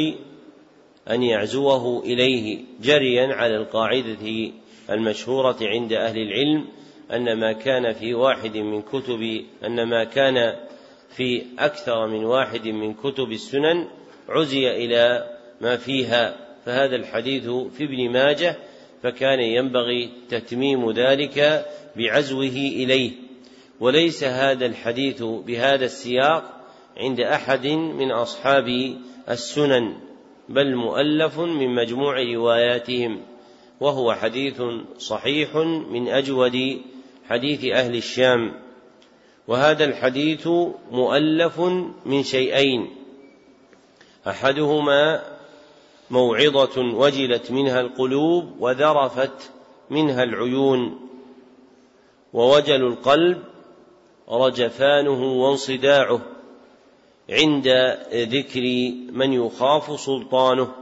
أن 1.10 1.22
يعزوه 1.22 2.02
إليه 2.04 2.58
جريا 2.82 3.34
على 3.34 3.56
القاعدة 3.56 4.52
المشهورة 4.90 5.56
عند 5.62 5.92
أهل 5.92 6.18
العلم 6.18 6.64
أن 7.12 7.40
ما 7.40 7.52
كان 7.52 7.92
في 7.92 8.14
واحد 8.14 8.56
من 8.56 8.82
كتب 8.82 9.44
أن 9.64 9.82
ما 9.82 10.04
كان 10.04 10.56
في 11.16 11.42
أكثر 11.58 12.06
من 12.06 12.24
واحد 12.24 12.68
من 12.68 12.94
كتب 12.94 13.32
السنن 13.32 13.86
عزي 14.28 14.70
إلى 14.70 15.26
ما 15.60 15.76
فيها 15.76 16.36
فهذا 16.64 16.96
الحديث 16.96 17.48
في 17.48 17.84
ابن 17.84 18.10
ماجه 18.10 18.56
فكان 19.02 19.40
ينبغي 19.40 20.10
تتميم 20.28 20.90
ذلك 20.90 21.66
بعزوه 21.96 22.56
إليه. 22.56 23.12
وليس 23.80 24.24
هذا 24.24 24.66
الحديث 24.66 25.22
بهذا 25.22 25.84
السياق 25.84 26.60
عند 26.96 27.20
أحد 27.20 27.66
من 27.66 28.10
أصحاب 28.10 28.96
السنن 29.28 29.96
بل 30.48 30.76
مؤلف 30.76 31.38
من 31.38 31.74
مجموع 31.74 32.22
رواياتهم 32.22 33.20
وهو 33.80 34.12
حديث 34.12 34.62
صحيح 34.98 35.56
من 35.90 36.08
أجود 36.08 36.80
حديث 37.28 37.64
أهل 37.64 37.96
الشام. 37.96 38.52
وهذا 39.50 39.84
الحديث 39.84 40.46
مؤلف 40.90 41.60
من 42.06 42.22
شيئين. 42.22 42.90
أحدهما 44.28 45.22
موعظة 46.10 46.80
وجلت 46.80 47.50
منها 47.50 47.80
القلوب 47.80 48.44
وذرفت 48.60 49.50
منها 49.90 50.22
العيون 50.22 51.00
ووجل 52.32 52.86
القلب 52.86 53.42
رجفانه 54.28 55.32
وانصداعه 55.42 56.20
عند 57.30 57.68
ذكر 58.14 58.92
من 59.12 59.32
يخاف 59.32 60.00
سلطانه 60.00 60.72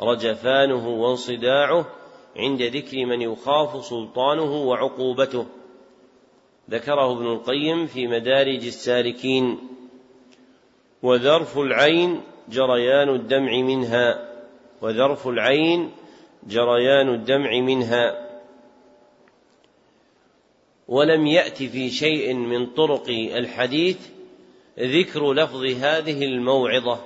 رجفانه 0.00 0.88
وانصداعه 0.88 1.86
عند 2.36 2.62
ذكر 2.62 3.06
من 3.06 3.22
يخاف 3.22 3.84
سلطانه 3.84 4.52
وعقوبته. 4.62 5.46
ذكره 6.70 7.12
ابن 7.12 7.26
القيم 7.26 7.86
في 7.86 8.06
مدارج 8.06 8.66
السالكين 8.66 9.58
وذرف 11.02 11.58
العين 11.58 12.20
جريان 12.48 13.08
الدمع 13.08 13.56
منها 13.56 14.28
وذرف 14.82 15.28
العين 15.28 15.90
جريان 16.46 17.08
الدمع 17.08 17.60
منها. 17.60 18.28
ولم 20.88 21.26
يات 21.26 21.62
في 21.62 21.90
شيء 21.90 22.34
من 22.34 22.66
طرق 22.66 23.08
الحديث 23.08 23.98
ذكر 24.78 25.32
لفظ 25.32 25.64
هذه 25.64 26.24
الموعظة 26.24 27.00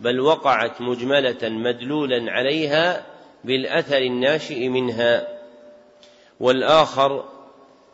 بل 0.00 0.20
وقعت 0.20 0.80
مجملة 0.80 1.48
مدلولا 1.48 2.32
عليها 2.32 3.06
بالأثر 3.44 3.98
الناشئ 3.98 4.68
منها. 4.68 5.28
والآخر 6.40 7.35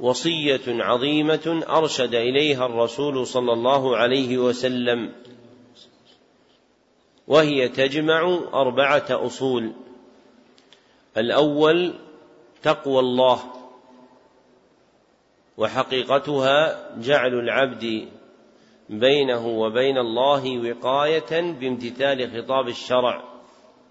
وصية 0.02 0.60
عظيمة 0.66 1.64
أرشد 1.68 2.14
إليها 2.14 2.66
الرسول 2.66 3.26
صلى 3.26 3.52
الله 3.52 3.96
عليه 3.96 4.38
وسلم 4.38 5.12
وهي 7.28 7.68
تجمع 7.68 8.38
أربعة 8.54 9.06
أصول. 9.10 9.72
الأول 11.16 11.94
تقوى 12.62 13.00
الله 13.00 13.40
وحقيقتها 15.56 16.88
جعل 16.98 17.34
العبد 17.34 18.08
بينه 18.88 19.46
وبين 19.46 19.98
الله 19.98 20.58
وقاية 20.58 21.40
بامتثال 21.40 22.30
خطاب 22.42 22.68
الشرع. 22.68 23.24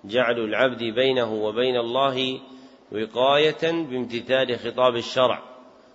جعل 0.06 0.40
العبد 0.40 0.84
بينه 0.84 1.34
وبين 1.34 1.78
الله 1.78 2.40
وقاية 2.92 3.72
بامتثال 3.72 4.60
خطاب 4.60 4.96
الشرع. 4.96 5.51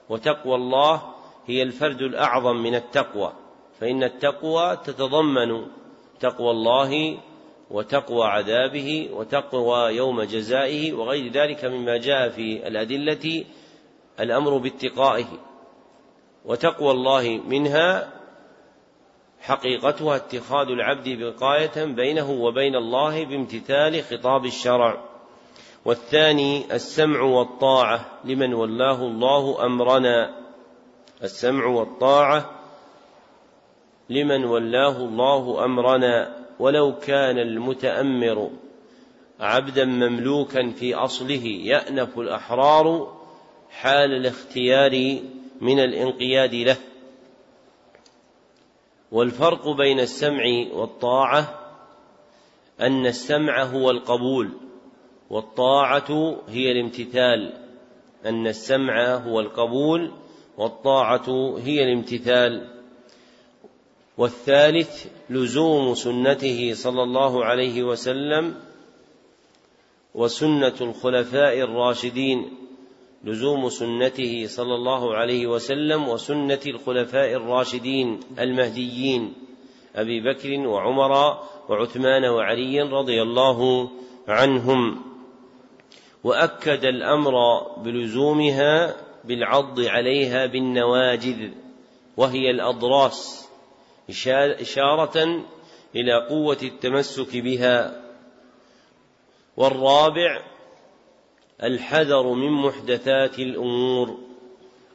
وتقوى 0.09 0.54
الله 0.54 1.02
هي 1.46 1.62
الفرد 1.62 2.02
الأعظم 2.02 2.57
من 2.57 2.74
التقوى 2.74 3.32
فإن 3.80 4.04
التقوى 4.04 4.76
تتضمن 4.76 5.66
تقوى 6.20 6.50
الله 6.50 7.18
وتقوى 7.70 8.26
عذابه 8.26 9.09
وتقوى 9.12 9.96
يوم 9.96 10.22
جزائه 10.22 10.92
وغير 10.92 11.32
ذلك 11.32 11.64
مما 11.64 11.96
جاء 11.96 12.28
في 12.28 12.68
الأدلة 12.68 13.44
الأمر 14.20 14.59
باتقائه. 14.59 15.26
وتقوى 16.44 16.90
الله 16.90 17.40
منها 17.48 18.12
حقيقتها 19.40 20.16
اتخاذ 20.16 20.68
العبد 20.68 21.09
بقاية 21.09 21.84
بينه 21.84 22.30
وبين 22.30 22.76
الله 22.76 23.24
بامتثال 23.24 24.04
خطاب 24.04 24.44
الشرع. 24.44 25.05
والثاني 25.87 26.74
السمع 26.74 27.20
والطاعة 27.20 28.20
لمن 28.24 28.55
ولاه 28.55 29.03
الله 29.03 29.66
أمرنا. 29.66 30.34
السمع 31.22 31.66
والطاعة 31.66 32.51
لمن 34.11 34.45
ولاه 34.45 34.97
الله 34.97 35.64
أمرنا. 35.64 36.47
ولو 36.59 36.99
كان 36.99 37.39
المتأمر 37.39 38.51
عبدا 39.41 39.84
مملوكا 39.84 40.70
في 40.70 40.95
أصله 40.95 41.47
يأنف 41.47 42.18
الأحرار 42.18 43.16
حال 43.70 44.12
الاختيار 44.12 45.18
من 45.61 45.80
الانقياد 45.80 46.55
له. 46.55 46.76
والفرق 49.12 49.68
بين 49.68 50.01
السمع 50.01 50.45
والطاعة 50.72 51.61
أن 52.80 53.07
السمع 53.07 53.62
هو 53.62 53.91
القبول. 53.91 54.65
والطاعة 55.30 56.36
هي 56.48 56.72
الامتثال 56.72 57.52
أن 58.26 58.46
السمع 58.46 59.14
هو 59.14 59.40
القبول 59.40 60.12
والطاعة 60.58 61.58
هي 61.58 61.84
الامتثال. 61.84 62.68
والثالث 64.18 65.06
لزوم 65.30 65.94
سنته 65.94 66.72
صلى 66.74 67.02
الله 67.02 67.44
عليه 67.44 67.82
وسلم 67.82 68.54
وسنة 70.14 70.74
الخلفاء 70.80 71.60
الراشدين. 71.60 72.50
لزوم 73.24 73.68
سنته 73.68 74.46
صلى 74.46 74.74
الله 74.74 75.14
عليه 75.14 75.46
وسلم 75.46 76.08
وسنة 76.08 76.60
الخلفاء 76.66 77.32
الراشدين 77.32 78.20
المهديين 78.38 79.32
أبي 79.96 80.20
بكر 80.20 80.68
وعمر 80.68 81.38
وعثمان 81.68 82.24
وعلي 82.24 82.82
رضي 82.82 83.22
الله 83.22 83.90
عنهم. 84.28 85.15
وأكد 86.26 86.84
الأمر 86.84 87.32
بلزومها 87.76 88.96
بالعض 89.24 89.80
عليها 89.80 90.46
بالنواجذ 90.46 91.50
وهي 92.16 92.50
الأضراس 92.50 93.48
إشارة 94.60 95.44
إلى 95.96 96.26
قوة 96.28 96.58
التمسك 96.62 97.36
بها. 97.36 98.02
والرابع 99.56 100.42
الحذر 101.62 102.32
من 102.32 102.50
محدثات 102.50 103.38
الأمور 103.38 104.18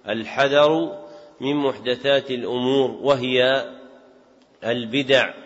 الحذر 0.09 0.99
من 1.41 1.55
محدثات 1.55 2.31
الأمور 2.31 2.91
وهي 2.91 3.65
البدع. 4.63 5.40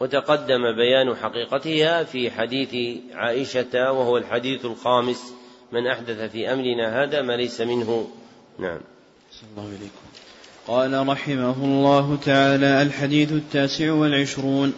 وتقدم 0.00 0.72
بيان 0.76 1.16
حقيقتها 1.16 2.04
في 2.04 2.30
حديث 2.30 2.98
عائشة 3.14 3.92
وهو 3.92 4.18
الحديث 4.18 4.64
الخامس 4.64 5.32
من 5.72 5.86
أحدث 5.86 6.30
في 6.32 6.52
أمرنا 6.52 7.02
هذا 7.02 7.22
ما 7.22 7.32
ليس 7.32 7.60
منه. 7.60 8.08
نعم. 8.58 8.80
الله 9.52 9.68
إليكم 9.68 10.06
قال 10.66 11.08
رحمه 11.08 11.64
الله 11.64 12.18
تعالى 12.24 12.82
الحديث 12.82 13.32
التاسع 13.32 13.92
والعشرون. 13.92 14.72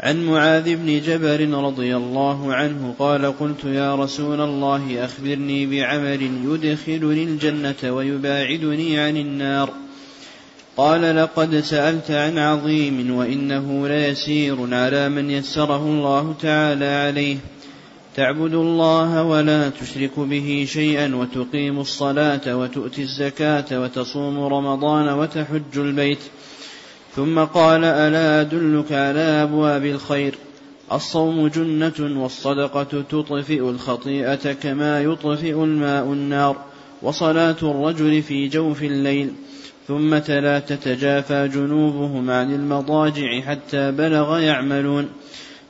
عن 0.00 0.26
معاذ 0.26 0.76
بن 0.76 1.00
جبل 1.00 1.54
رضي 1.54 1.96
الله 1.96 2.54
عنه 2.54 2.94
قال 2.98 3.38
قلت 3.38 3.64
يا 3.64 3.94
رسول 3.94 4.40
الله 4.40 5.04
أخبرني 5.04 5.66
بعمل 5.66 6.22
يدخلني 6.22 7.24
الجنة 7.24 7.92
ويباعدني 7.94 9.00
عن 9.00 9.16
النار. 9.16 9.85
قال 10.76 11.16
لقد 11.16 11.60
سألت 11.60 12.10
عن 12.10 12.38
عظيم 12.38 13.16
وإنه 13.16 13.88
ليسير 13.88 14.74
على 14.74 15.08
من 15.08 15.30
يسره 15.30 15.82
الله 15.86 16.34
تعالى 16.42 16.84
عليه. 16.84 17.36
تعبد 18.16 18.54
الله 18.54 19.22
ولا 19.22 19.70
تشرك 19.70 20.20
به 20.20 20.66
شيئا 20.68 21.14
وتقيم 21.14 21.80
الصلاة 21.80 22.56
وتؤتي 22.56 23.02
الزكاة 23.02 23.80
وتصوم 23.80 24.44
رمضان 24.44 25.08
وتحج 25.08 25.76
البيت. 25.76 26.18
ثم 27.16 27.38
قال 27.38 27.84
ألا 27.84 28.40
أدلك 28.40 28.92
على 28.92 29.20
أبواب 29.20 29.84
الخير؟ 29.84 30.34
الصوم 30.92 31.48
جنة 31.48 32.22
والصدقة 32.22 33.04
تطفئ 33.10 33.60
الخطيئة 33.60 34.52
كما 34.52 35.02
يطفئ 35.02 35.64
الماء 35.64 36.04
النار. 36.04 36.56
وصلاة 37.02 37.56
الرجل 37.62 38.22
في 38.22 38.48
جوف 38.48 38.82
الليل. 38.82 39.32
ثم 39.88 40.18
تلا 40.18 40.58
تتجافى 40.58 41.48
جنوبهم 41.48 42.30
عن 42.30 42.54
المضاجع 42.54 43.40
حتى 43.40 43.92
بلغ 43.92 44.38
يعملون. 44.38 45.08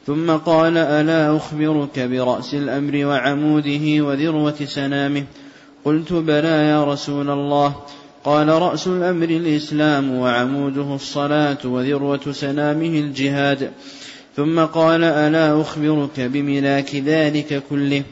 ثم 0.07 0.31
قال 0.31 0.77
ألا 0.77 1.37
أخبرك 1.37 1.99
برأس 1.99 2.55
الأمر 2.55 3.07
وعموده 3.07 4.05
وذروة 4.05 4.64
سنامه؟ 4.64 5.25
قلت 5.85 6.12
بلى 6.12 6.69
يا 6.69 6.85
رسول 6.85 7.31
الله. 7.31 7.75
قال 8.25 8.49
رأس 8.49 8.87
الأمر 8.87 9.25
الإسلام 9.25 10.14
وعموده 10.14 10.95
الصلاة 10.95 11.59
وذروة 11.64 12.33
سنامه 12.33 12.87
الجهاد. 12.87 13.71
ثم 14.37 14.61
قال 14.61 15.05
ألا 15.05 15.61
أخبرك 15.61 16.21
بملاك 16.21 16.95
ذلك 16.95 17.62
كله؟ 17.71 18.03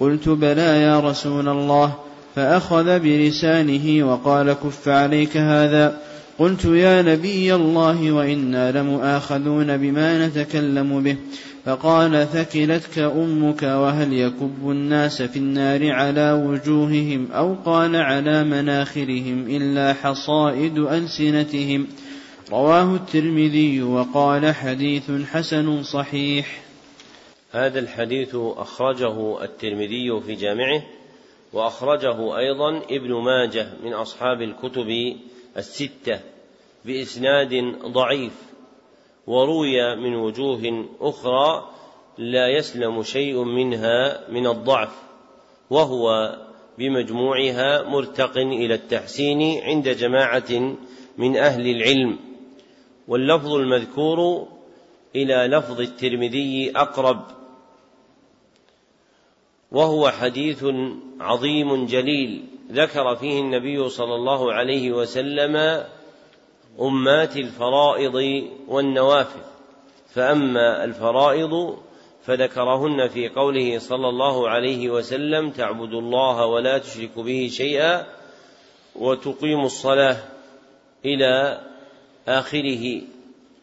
قلت 0.00 0.28
بلى 0.28 0.82
يا 0.82 1.00
رسول 1.00 1.48
الله. 1.48 1.94
فأخذ 2.36 2.98
بلسانه 2.98 4.12
وقال 4.12 4.52
كف 4.52 4.88
عليك 4.88 5.36
هذا. 5.36 5.98
قلت 6.38 6.64
يا 6.64 7.02
نبي 7.02 7.54
الله 7.54 8.12
وإنا 8.12 8.80
لمؤاخذون 8.82 9.76
بما 9.76 10.26
نتكلم 10.26 11.02
به. 11.02 11.16
فقال 11.64 12.26
ثكلتك 12.32 12.98
أمك 12.98 13.62
وهل 13.62 14.12
يكب 14.12 14.70
الناس 14.70 15.22
في 15.22 15.36
النار 15.36 15.90
على 15.90 16.32
وجوههم 16.32 17.32
أو 17.32 17.54
قال 17.64 17.96
على 17.96 18.44
مناخرهم 18.44 19.46
إلا 19.48 19.92
حصائد 19.92 20.78
ألسنتهم. 20.78 21.86
رواه 22.50 22.94
الترمذي 22.94 23.82
وقال 23.82 24.54
حديث 24.54 25.10
حسن 25.32 25.82
صحيح. 25.82 26.62
هذا 27.52 27.78
الحديث 27.78 28.34
أخرجه 28.34 29.44
الترمذي 29.44 30.20
في 30.26 30.34
جامعه 30.34 30.82
وأخرجه 31.52 32.38
أيضا 32.38 32.76
ابن 32.78 33.14
ماجه 33.14 33.68
من 33.84 33.92
أصحاب 33.92 34.42
الكتب 34.42 35.16
الستة 35.56 36.20
بإسناد 36.84 37.54
ضعيف 37.86 38.32
وروي 39.26 39.96
من 39.96 40.14
وجوه 40.14 40.88
أخرى 41.00 41.68
لا 42.18 42.48
يسلم 42.48 43.02
شيء 43.02 43.44
منها 43.44 44.28
من 44.28 44.46
الضعف 44.46 45.02
وهو 45.70 46.36
بمجموعها 46.78 47.82
مرتق 47.82 48.36
إلى 48.36 48.74
التحسين 48.74 49.62
عند 49.62 49.88
جماعة 49.88 50.76
من 51.18 51.36
أهل 51.36 51.66
العلم 51.70 52.18
واللفظ 53.08 53.52
المذكور 53.52 54.48
إلى 55.16 55.56
لفظ 55.56 55.80
الترمذي 55.80 56.72
أقرب 56.76 57.22
وهو 59.72 60.10
حديث 60.10 60.64
عظيم 61.22 61.86
جليل. 61.86 62.44
ذكر 62.72 63.16
فيه 63.16 63.40
النبي 63.40 63.88
صلى 63.88 64.14
الله 64.14 64.52
عليه 64.52 64.92
وسلم 64.92 65.84
أمات 66.80 67.36
الفرائض 67.36 68.44
والنوافل. 68.68 69.40
فأما 70.14 70.84
الفرائض 70.84 71.78
فذكرهن 72.24 73.08
في 73.08 73.28
قوله 73.28 73.78
صلى 73.78 74.08
الله 74.08 74.48
عليه 74.48 74.90
وسلم 74.90 75.50
تعبد 75.50 75.94
الله 75.94 76.46
ولا 76.46 76.78
تشرك 76.78 77.18
به 77.18 77.48
شيئا 77.52 78.06
وتقيم 78.96 79.60
الصلاة 79.60 80.16
إلى 81.04 81.60
آخره. 82.28 83.02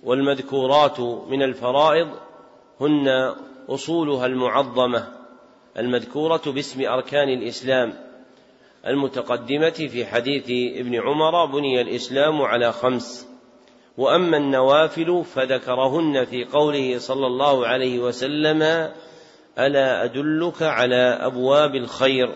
والمذكورات 0.03 0.99
من 0.99 1.43
الفرائض 1.43 2.07
هن 2.81 3.35
أصولها 3.69 4.25
المعظمة. 4.25 5.18
المذكورة 5.79 6.41
باسم 6.45 6.81
أركان 6.81 7.29
الإسلام 7.29 7.93
المتقدمة 8.87 9.69
في 9.69 10.05
حديث 10.05 10.45
ابن 10.79 10.95
عمر 10.95 11.45
بني 11.45 11.81
الإسلام 11.81 12.41
على 12.41 12.71
خمس. 12.71 13.27
وأما 13.97 14.37
النوافل 14.37 15.23
فذكرهن 15.23 16.25
في 16.25 16.45
قوله 16.45 16.97
صلى 16.97 17.27
الله 17.27 17.67
عليه 17.67 17.99
وسلم 17.99 18.61
ألا 19.59 20.03
أدلك 20.03 20.63
على 20.63 21.19
أبواب 21.21 21.75
الخير؟ 21.75 22.35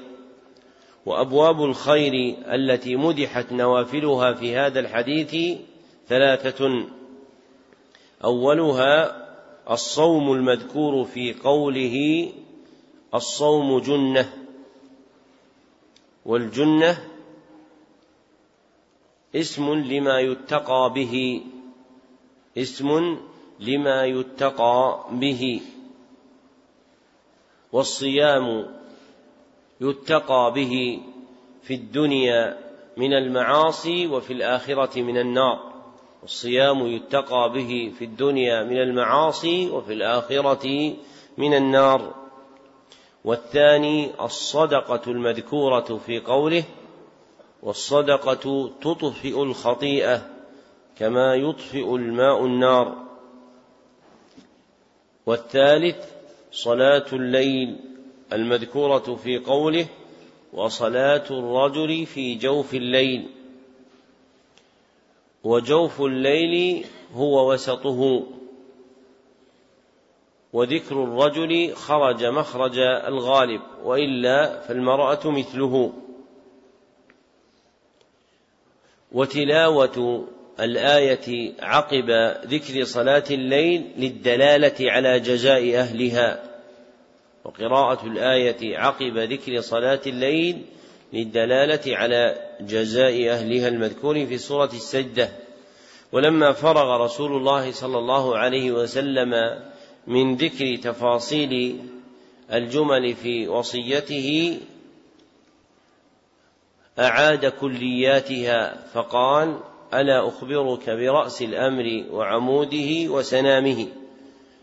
وأبواب 1.06 1.64
الخير 1.64 2.36
التي 2.54 2.96
مدحت 2.96 3.52
نوافلها 3.52 4.34
في 4.34 4.56
هذا 4.56 4.80
الحديث 4.80 5.60
ثلاثة. 6.08 6.86
أولها 8.24 9.24
الصوم 9.70 10.32
المذكور 10.34 11.04
في 11.04 11.34
قوله 11.34 12.30
الصوم 13.14 13.80
جنة 13.80 14.34
والجنة 16.26 17.10
اسم 19.36 19.74
لما 19.74 20.20
يتقى 20.20 20.92
به 20.96 21.44
اسم 22.58 23.18
لما 23.60 24.06
يتقى 24.06 25.06
به 25.12 25.62
والصيام 27.72 28.66
يتقى 29.82 30.52
به 30.56 31.02
في 31.64 31.74
الدنيا 31.74 32.58
من 32.98 33.14
المعاصي 33.14 34.08
وفي 34.08 34.34
الآخرة 34.34 35.02
من 35.02 35.18
النار 35.18 35.74
الصيام 36.24 36.88
يتقى 36.88 37.52
به 37.54 37.94
في 37.98 38.06
الدنيا 38.06 38.64
من 38.64 38.78
المعاصي 38.78 39.70
وفي 39.70 39.94
الآخرة 39.94 40.94
من 41.38 41.54
النار. 41.54 42.23
والثاني 43.26 44.12
الصدقة 44.22 45.12
المذكورة 45.12 46.00
في 46.06 46.20
قوله 46.20 46.64
والصدقة 47.64 48.72
تطفئ 48.82 49.44
الخطيئة 49.44 50.30
كما 50.98 51.36
يطفئ 51.36 51.96
الماء 51.96 52.46
النار. 52.46 52.98
والثالث 55.26 56.06
صلاة 56.52 57.06
الليل 57.14 57.80
المذكورة 58.34 59.16
في 59.24 59.38
قوله 59.38 59.86
وصلاة 60.54 61.24
الرجل 61.32 62.06
في 62.06 62.36
جوف 62.36 62.74
الليل. 62.74 63.30
وجوف 65.44 66.02
الليل 66.02 66.86
هو 67.14 67.54
وسطه. 67.54 68.24
وذكر 70.54 71.04
الرجل 71.04 71.76
خرج 71.76 72.26
مخرج 72.26 72.78
الغالب 73.08 73.62
وإلا 73.84 74.60
فالمرأة 74.60 75.20
مثله. 75.26 75.94
وتلاوة 79.12 80.28
الآية 80.60 81.54
عقب 81.60 82.10
ذكر 82.46 82.84
صلاة 82.84 83.24
الليل 83.32 83.92
للدلالة 83.98 84.92
على 84.92 85.20
جزاء 85.20 85.76
أهلها. 85.76 86.44
وقراءة 87.46 88.08
الآية 88.08 88.78
عقب 88.78 89.18
ذكر 89.18 89.62
صلاة 89.62 90.02
الليل 90.08 90.66
للدلالة 91.14 91.98
على 91.98 92.50
جزاء 92.62 93.30
أهلها 93.30 93.68
المذكور 93.68 94.26
في 94.26 94.38
سورة 94.38 94.70
السجدة. 94.74 95.30
ولما 96.12 96.52
فرغ 96.52 97.04
رسول 97.04 97.36
الله 97.36 97.72
صلى 97.72 97.98
الله 97.98 98.38
عليه 98.38 98.72
وسلم 98.72 99.34
من 100.08 100.36
ذكر 100.36 100.76
تفاصيل 100.76 101.80
الجمل 102.54 103.14
في 103.14 103.48
وصيته 103.48 104.60
أعاد 107.00 107.46
كلياتها 107.46 108.88
فقال 108.94 109.60
ألا 109.94 110.28
أخبرك 110.28 110.90
برأس 110.90 111.42
الأمر 111.42 112.06
وعموده 112.12 113.12
وسنامه. 113.12 113.88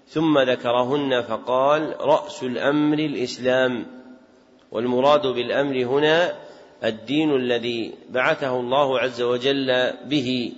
ثم 0.09 0.39
ذكرهن 0.39 1.23
فقال 1.23 1.97
رأس 2.01 2.43
الأمر 2.43 2.99
الإسلام. 2.99 3.87
والمراد 4.73 5.27
بالأمر 5.27 5.85
هنا 5.85 6.33
الدين 6.85 7.35
الذي 7.35 7.95
بعثه 8.11 8.61
الله 8.61 8.99
عز 8.99 9.23
وجل 9.23 9.93
به 10.05 10.53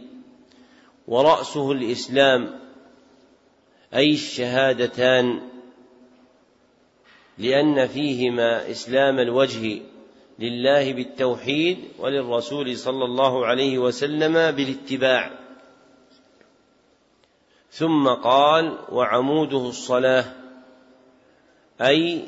ورأسه 1.09 1.73
الإسلام. 1.73 2.62
أي 3.95 4.13
الشهادتان 4.13 5.41
لأن 7.39 7.87
فيهما 7.87 8.71
إسلام 8.71 9.19
الوجه 9.19 9.81
لله 10.39 10.93
بالتوحيد 10.93 11.79
وللرسول 11.99 12.77
صلى 12.77 13.05
الله 13.05 13.47
عليه 13.47 13.79
وسلم 13.79 14.33
بالاتباع. 14.33 15.31
ثم 17.71 18.09
قال 18.09 18.79
وعموده 18.93 19.69
الصلاة 19.69 20.25
أي 21.81 22.23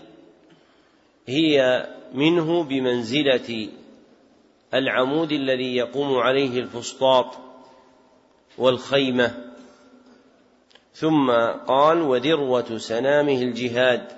هي 1.27 1.87
منه 2.15 2.63
بمنزلة 2.63 3.69
العمود 4.75 5.33
الذي 5.33 5.77
يقوم 5.77 6.19
عليه 6.19 6.61
الفسطاط 6.61 7.39
والخيمة. 8.59 9.54
ثم 10.95 11.31
قال 11.67 12.03
وذروة 12.03 12.79
سنامه 12.79 13.43
الجهاد 13.43 14.09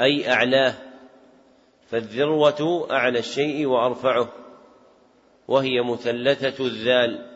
أي 0.00 0.32
أعلاه 0.32 0.74
فالذروة 1.90 2.88
أعلى 2.90 3.18
الشيء 3.18 3.66
وأرفعه 3.66 4.28
وهي 5.48 5.80
مثلثة 5.80 6.66
الذال 6.66 7.26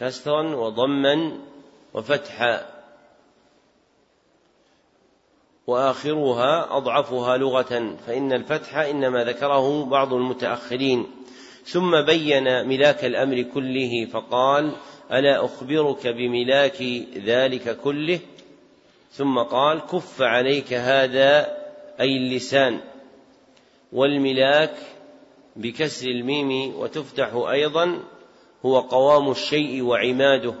كسرا 0.00 0.56
وضما 0.56 1.38
وفتحا 1.94 2.66
وآخرها 5.66 6.76
أضعفها 6.76 7.36
لغة 7.36 7.96
فإن 8.06 8.32
الفتح 8.32 8.76
إنما 8.76 9.24
ذكره 9.24 9.84
بعض 9.84 10.14
المتأخرين 10.14 11.06
ثم 11.64 12.00
بين 12.00 12.68
ملاك 12.68 13.04
الأمر 13.04 13.42
كله 13.42 14.06
فقال 14.12 14.72
ألا 15.12 15.44
أخبرك 15.44 16.06
بملاك 16.06 16.82
ذلك 17.16 17.80
كله؟ 17.80 18.20
ثم 19.10 19.38
قال 19.38 19.80
كف 19.80 20.22
عليك 20.22 20.72
هذا 20.72 21.56
أي 22.00 22.16
اللسان. 22.16 22.80
والملاك 23.92 24.74
بكسر 25.56 26.08
الميم 26.08 26.74
وتفتح 26.76 27.34
أيضا 27.34 28.02
هو 28.66 28.80
قوام 28.80 29.30
الشيء 29.30 29.82
وعماده. 29.82 30.54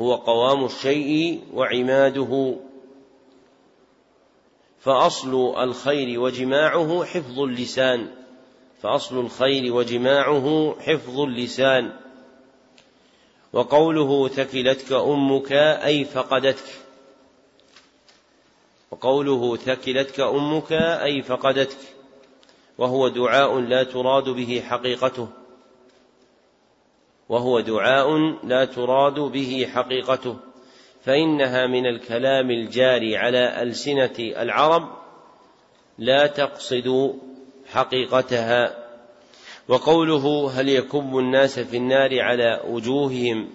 هو 0.00 0.14
قوام 0.14 0.64
الشيء 0.64 1.40
وعماده. 1.54 2.56
فأصل 4.80 5.62
الخير 5.62 6.20
وجماعه 6.20 7.04
حفظ 7.04 7.40
اللسان. 7.40 8.10
فأصل 8.82 9.20
الخير 9.20 9.74
وجماعه 9.74 10.76
حفظ 10.80 11.20
اللسان. 11.20 11.92
وقوله 13.52 14.28
ثكلتك 14.28 14.92
أمك 14.92 15.52
أي 15.52 16.04
فقدتك. 16.04 16.64
وقوله 18.90 19.56
ثكلتك 19.56 20.20
أمك 20.20 20.72
أي 20.72 21.22
فقدتك. 21.22 21.78
وهو 22.78 23.08
دعاء 23.08 23.58
لا 23.58 23.82
تراد 23.84 24.28
به 24.28 24.62
حقيقته. 24.68 25.28
وهو 27.28 27.60
دعاء 27.60 28.18
لا 28.44 28.64
تراد 28.64 29.20
به 29.20 29.68
حقيقته. 29.74 30.36
فإنها 31.04 31.66
من 31.66 31.86
الكلام 31.86 32.50
الجاري 32.50 33.16
على 33.16 33.62
ألسنة 33.62 34.14
العرب 34.18 34.88
لا 35.98 36.26
تقصد 36.26 37.18
حقيقتها. 37.66 38.79
وقوله 39.70 40.50
هل 40.54 40.68
يكب 40.68 41.18
الناس 41.18 41.58
في 41.58 41.76
النار 41.76 42.20
على 42.20 42.62
وجوههم 42.66 43.48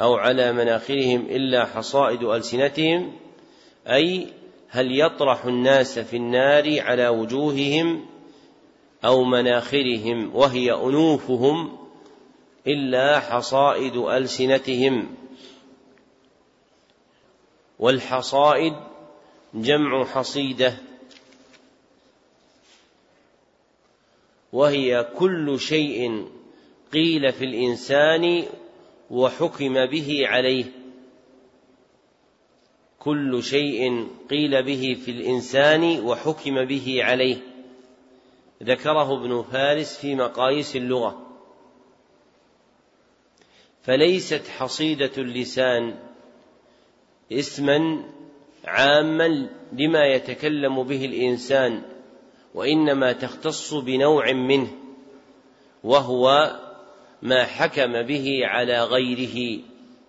أو 0.00 0.14
على 0.14 0.52
مناخرهم 0.52 1.20
إلا 1.20 1.64
حصائد 1.64 2.22
ألسنتهم؟ 2.22 3.12
أي 3.86 4.26
هل 4.68 5.00
يطرح 5.00 5.44
الناس 5.44 5.98
في 5.98 6.16
النار 6.16 6.80
على 6.80 7.08
وجوههم 7.08 8.06
أو 9.04 9.24
مناخرهم 9.24 10.36
وهي 10.36 10.72
أنوفهم 10.72 11.78
إلا 12.66 13.20
حصائد 13.20 13.96
ألسنتهم؟ 13.96 15.14
والحصائد 17.78 18.74
جمع 19.54 20.04
حصيدة 20.04 20.89
وهي 24.52 25.08
كل 25.18 25.60
شيء 25.60 26.26
قيل 26.92 27.32
في 27.32 27.44
الإنسان 27.44 28.44
وحكم 29.10 29.86
به 29.86 30.22
عليه. 30.26 30.64
كل 32.98 33.42
شيء 33.42 34.08
قيل 34.30 34.62
به 34.62 34.96
في 35.04 35.10
الإنسان 35.10 36.00
وحكم 36.00 36.64
به 36.64 36.98
عليه. 37.04 37.36
ذكره 38.62 39.20
ابن 39.20 39.42
فارس 39.42 39.98
في 39.98 40.14
مقاييس 40.14 40.76
اللغة. 40.76 41.26
فليست 43.82 44.48
حصيدة 44.48 45.12
اللسان 45.18 45.98
اسما 47.32 48.04
عاما 48.64 49.48
لما 49.72 50.06
يتكلم 50.06 50.82
به 50.82 51.04
الإنسان. 51.04 51.82
وإنما 52.54 53.12
تختص 53.12 53.74
بنوع 53.74 54.32
منه 54.32 54.70
وهو 55.84 56.56
ما 57.22 57.44
حكم 57.44 58.02
به 58.02 58.40
على 58.44 58.84
غيره 58.84 59.60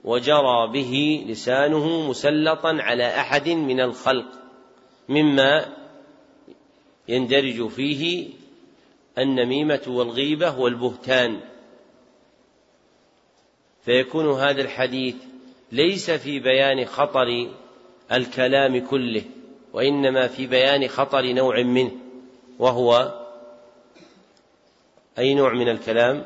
وجرى 0.04 0.68
به 0.74 1.26
لسانه 1.28 2.10
مسلطا 2.10 2.78
على 2.80 3.08
أحد 3.08 3.50
من 3.50 3.80
الخلق 3.80 4.26
مما 5.10 5.66
يندرج 7.08 7.68
فيه 7.68 8.30
النميمة 9.18 9.82
والغيبة 9.88 10.60
والبهتان. 10.60 11.40
فيكون 13.86 14.32
هذا 14.32 14.62
الحديث 14.62 15.16
ليس 15.72 16.12
في 16.12 16.40
بيان 16.40 16.86
خطر 16.86 17.52
الكلام 18.12 18.88
كله 18.88 19.24
وإنما 19.74 20.28
في 20.28 20.48
بيان 20.48 20.88
خطر 20.88 21.34
نوع 21.34 21.64
منه. 21.64 21.92
وهو 22.62 23.20
أي 25.20 25.34
نوع 25.34 25.54
من 25.54 25.70
الكلام 25.70 26.26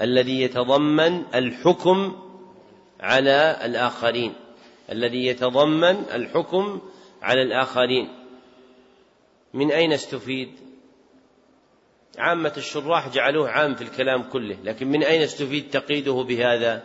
الذي 0.00 0.42
يتضمن 0.42 1.24
الحكم 1.34 2.22
على 3.00 3.58
الآخرين 3.64 4.34
الذي 4.90 5.26
يتضمن 5.26 6.04
الحكم 6.14 6.80
على 7.22 7.42
الآخرين 7.42 8.08
من 9.54 9.70
أين 9.70 9.92
استفيد؟ 9.92 10.52
عامة 12.18 12.52
الشراح 12.56 13.08
جعلوه 13.08 13.50
عام 13.50 13.74
في 13.74 13.84
الكلام 13.84 14.22
كله، 14.22 14.56
لكن 14.64 14.86
من 14.86 15.02
أين 15.02 15.22
استفيد 15.22 15.70
تقييده 15.70 16.12
بهذا؟ 16.12 16.82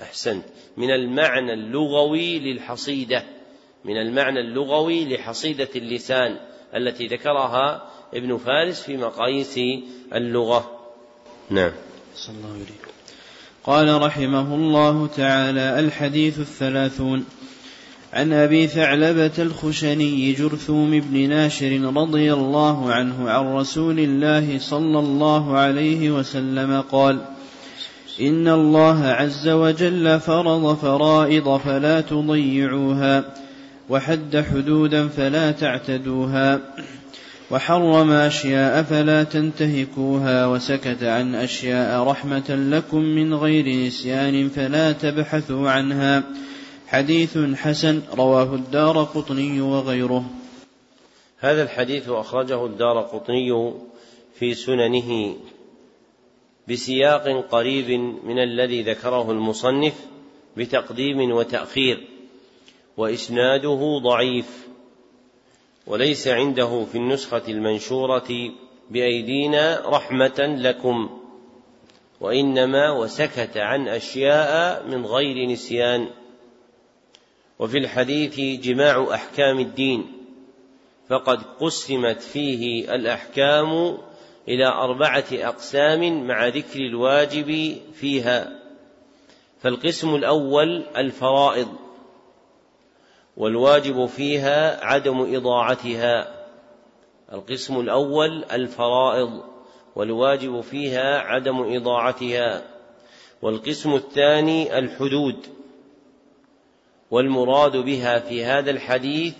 أحسنت، 0.00 0.44
من 0.76 0.90
المعنى 0.90 1.52
اللغوي 1.52 2.38
للحصيدة، 2.38 3.39
من 3.84 3.96
المعنى 3.96 4.40
اللغوي 4.40 5.14
لحصيدة 5.14 5.68
اللسان 5.76 6.36
التي 6.76 7.06
ذكرها 7.06 7.82
ابن 8.14 8.36
فارس 8.36 8.82
في 8.82 8.96
مقاييس 8.96 9.58
اللغة. 10.14 10.80
نعم. 11.50 11.72
صلى 12.14 12.36
الله 12.36 12.52
عليه 12.52 12.90
قال 13.64 14.02
رحمه 14.02 14.54
الله 14.54 15.06
تعالى 15.06 15.80
الحديث 15.80 16.38
الثلاثون 16.38 17.24
عن 18.12 18.32
أبي 18.32 18.66
ثعلبة 18.66 19.32
الخشني 19.38 20.32
جرثوم 20.32 21.00
بن 21.00 21.28
ناشر 21.28 21.92
رضي 21.96 22.32
الله 22.32 22.92
عنه 22.92 23.30
عن 23.30 23.54
رسول 23.54 23.98
الله 23.98 24.58
صلى 24.58 24.98
الله 24.98 25.58
عليه 25.58 26.10
وسلم 26.10 26.80
قال 26.80 27.20
إن 28.20 28.48
الله 28.48 29.04
عز 29.04 29.48
وجل 29.48 30.20
فرض 30.20 30.76
فرائض 30.76 31.56
فلا 31.56 32.00
تضيعوها 32.00 33.34
وحد 33.90 34.44
حدودا 34.50 35.08
فلا 35.08 35.52
تعتدوها 35.52 36.60
وحرم 37.50 38.10
أشياء 38.10 38.82
فلا 38.82 39.24
تنتهكوها 39.24 40.46
وسكت 40.46 41.02
عن 41.02 41.34
أشياء 41.34 42.02
رحمة 42.02 42.68
لكم 42.70 43.00
من 43.00 43.34
غير 43.34 43.86
نسيان 43.86 44.48
فلا 44.48 44.92
تبحثوا 44.92 45.70
عنها. 45.70 46.22
حديث 46.86 47.38
حسن 47.38 48.02
رواه 48.14 48.54
الدار 48.54 49.02
قطني 49.04 49.60
وغيره. 49.60 50.24
هذا 51.38 51.62
الحديث 51.62 52.08
أخرجه 52.08 52.66
الدار 52.66 53.00
قطني 53.00 53.72
في 54.38 54.54
سننه 54.54 55.36
بسياق 56.68 57.46
قريب 57.50 57.90
من 58.24 58.38
الذي 58.38 58.82
ذكره 58.82 59.30
المصنف 59.30 59.94
بتقديم 60.56 61.30
وتأخير. 61.30 62.19
وإسناده 63.00 64.00
ضعيف 64.04 64.68
وليس 65.86 66.28
عنده 66.28 66.84
في 66.84 66.98
النسخة 66.98 67.42
المنشورة 67.48 68.52
بأيدينا 68.90 69.82
رحمة 69.86 70.56
لكم 70.58 71.20
وإنما 72.20 72.90
وسكت 72.90 73.56
عن 73.56 73.88
أشياء 73.88 74.86
من 74.86 75.06
غير 75.06 75.48
نسيان. 75.48 76.08
وفي 77.58 77.78
الحديث 77.78 78.40
جماع 78.64 79.14
أحكام 79.14 79.58
الدين 79.58 80.12
فقد 81.08 81.42
قسمت 81.60 82.20
فيه 82.22 82.94
الأحكام 82.94 83.98
إلى 84.48 84.66
أربعة 84.66 85.24
أقسام 85.32 86.26
مع 86.26 86.48
ذكر 86.48 86.80
الواجب 86.80 87.76
فيها 87.94 88.60
فالقسم 89.62 90.14
الأول 90.14 90.84
الفرائض. 90.96 91.89
والواجب 93.40 94.06
فيها 94.06 94.84
عدم 94.84 95.36
إضاعتها. 95.36 96.46
القسم 97.32 97.80
الأول 97.80 98.44
الفرائض 98.44 99.42
والواجب 99.96 100.60
فيها 100.60 101.18
عدم 101.18 101.76
إضاعتها. 101.76 102.62
والقسم 103.42 103.94
الثاني 103.94 104.78
الحدود. 104.78 105.46
والمراد 107.10 107.76
بها 107.76 108.18
في 108.18 108.44
هذا 108.44 108.70
الحديث 108.70 109.34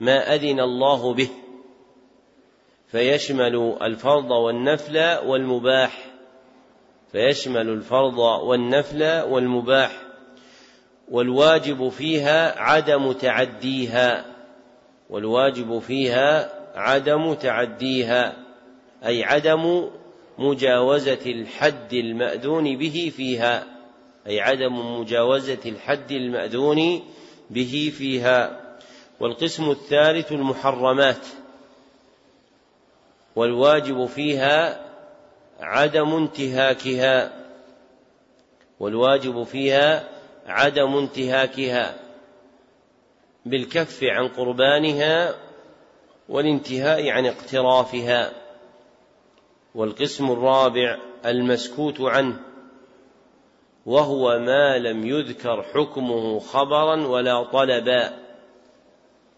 ما 0.00 0.34
أذن 0.34 0.60
الله 0.60 1.14
به. 1.14 1.30
فيشمل 2.86 3.76
الفرض 3.82 4.30
والنفل 4.30 4.98
والمباح. 5.26 6.06
فيشمل 7.12 7.68
الفرض 7.68 8.18
والنفل 8.18 9.22
والمباح. 9.22 10.05
والواجب 11.10 11.88
فيها 11.88 12.58
عدم 12.60 13.12
تعديها 13.12 14.24
والواجب 15.10 15.78
فيها 15.78 16.52
عدم 16.74 17.34
تعديها 17.34 18.36
أي 19.06 19.24
عدم 19.24 19.90
مجاوزة 20.38 21.26
الحد 21.26 21.92
المأذون 21.92 22.76
به 22.76 23.12
فيها 23.16 23.64
أي 24.26 24.40
عدم 24.40 25.00
مجاوزة 25.00 25.58
الحد 25.66 26.12
المأذون 26.12 27.02
به 27.50 27.92
فيها. 27.98 28.60
والقسم 29.20 29.70
الثالث 29.70 30.32
المحرمات 30.32 31.26
والواجب 33.36 34.06
فيها 34.06 34.80
عدم 35.60 36.14
انتهاكها 36.14 37.32
والواجب 38.80 39.42
فيها 39.42 40.15
عدم 40.46 40.96
انتهاكها 40.96 41.96
بالكف 43.46 44.04
عن 44.04 44.28
قربانها 44.28 45.34
والانتهاء 46.28 47.08
عن 47.08 47.26
اقترافها. 47.26 48.32
والقسم 49.74 50.30
الرابع 50.30 50.98
المسكوت 51.26 52.00
عنه 52.00 52.40
وهو 53.86 54.38
ما 54.38 54.78
لم 54.78 55.06
يذكر 55.06 55.62
حكمه 55.62 56.38
خبرا 56.38 57.06
ولا 57.06 57.42
طلبا 57.42 58.12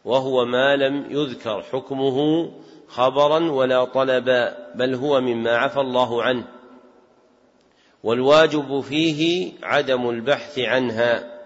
وهو 0.04 0.44
ما 0.44 0.76
لم 0.76 1.06
يذكر 1.10 1.62
حكمه 1.62 2.50
خبرا 2.88 3.50
ولا 3.50 3.84
طلبا 3.84 4.72
بل 4.74 4.94
هو 4.94 5.20
مما 5.20 5.56
عفى 5.56 5.80
الله 5.80 6.22
عنه. 6.22 6.44
والواجب 8.02 8.80
فيه 8.80 9.52
عدم 9.62 10.10
البحث 10.10 10.58
عنها. 10.58 11.40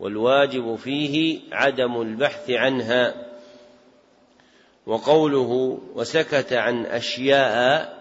والواجب 0.00 0.74
فيه 0.74 1.40
عدم 1.52 2.00
البحث 2.00 2.50
عنها. 2.50 3.14
وقوله 4.86 5.80
وسكت 5.94 6.52
عن 6.52 6.86
أشياء 6.86 7.94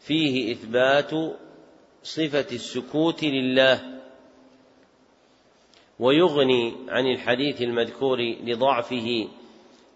فيه 0.00 0.52
إثبات 0.52 1.10
صفة 2.02 2.46
السكوت 2.52 3.24
لله. 3.24 3.80
ويغني 6.00 6.74
عن 6.88 7.06
الحديث 7.06 7.62
المذكور 7.62 8.18
لضعفه 8.44 9.28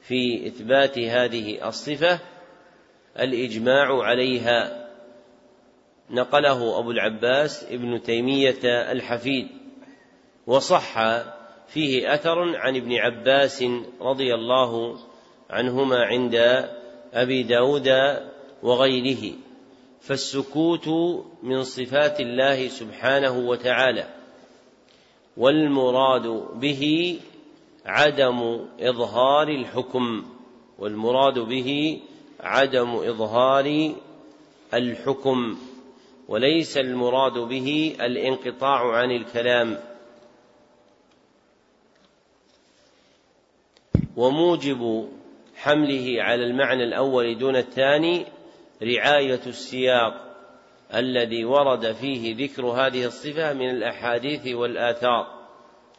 في 0.03 0.47
إثبات 0.47 0.99
هذه 0.99 1.69
الصفة 1.69 2.21
الإجماع 3.19 4.03
عليها. 4.03 4.80
نقله 6.11 6.79
أبو 6.79 6.91
العباس 6.91 7.65
ابن 7.65 8.03
تيمية 8.03 8.93
الحفيد 8.93 9.49
وصح 10.47 10.95
فيه 11.69 12.15
أثر 12.15 12.57
عن 12.57 12.77
ابن 12.77 12.95
عباس 12.95 13.65
رضي 14.01 14.35
الله 14.35 14.99
عنهما 15.51 16.05
عند 16.05 16.35
أبي 17.13 17.43
داود 17.43 17.89
وغيره 18.63 19.33
فالسكوت 20.01 20.89
من 21.43 21.63
صفات 21.63 22.21
الله 22.21 22.69
سبحانه 22.69 23.39
وتعالى 23.39 24.07
والمراد 25.37 26.27
به 26.55 27.17
عدم 27.87 28.67
إظهار 28.81 29.49
الحكم 29.49 30.25
والمراد 30.79 31.39
به 31.39 32.01
عدم 32.41 32.97
إظهار 32.97 33.93
الحكم. 34.75 35.59
وليس 36.31 36.77
المراد 36.77 37.33
به 37.33 37.97
الانقطاع 38.01 38.93
عن 38.93 39.11
الكلام. 39.11 39.79
وموجب 44.17 45.09
حمله 45.57 46.23
على 46.23 46.45
المعنى 46.45 46.85
الأول 46.85 47.39
دون 47.39 47.57
الثاني 47.57 48.27
رعاية 48.83 49.41
السياق 49.47 50.13
الذي 50.95 51.45
ورد 51.45 51.93
فيه 51.93 52.47
ذكر 52.47 52.67
هذه 52.67 53.05
الصفة 53.05 53.53
من 53.53 53.71
الأحاديث 53.71 54.55
والآثار. 54.55 55.41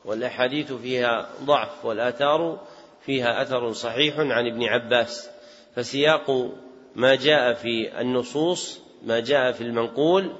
والأحاديث 0.05 0.73
فيها 0.73 1.29
ضعف 1.43 1.85
والآثار 1.85 2.59
فيها 3.05 3.41
أثر 3.41 3.71
صحيح 3.71 4.19
عن 4.19 4.47
ابن 4.47 4.63
عباس. 4.63 5.29
فسياق 5.75 6.51
ما 6.95 7.15
جاء 7.15 7.53
في 7.53 8.01
النصوص 8.01 8.90
ما 9.03 9.19
جاء 9.19 9.52
في 9.52 9.61
المنقول 9.61 10.32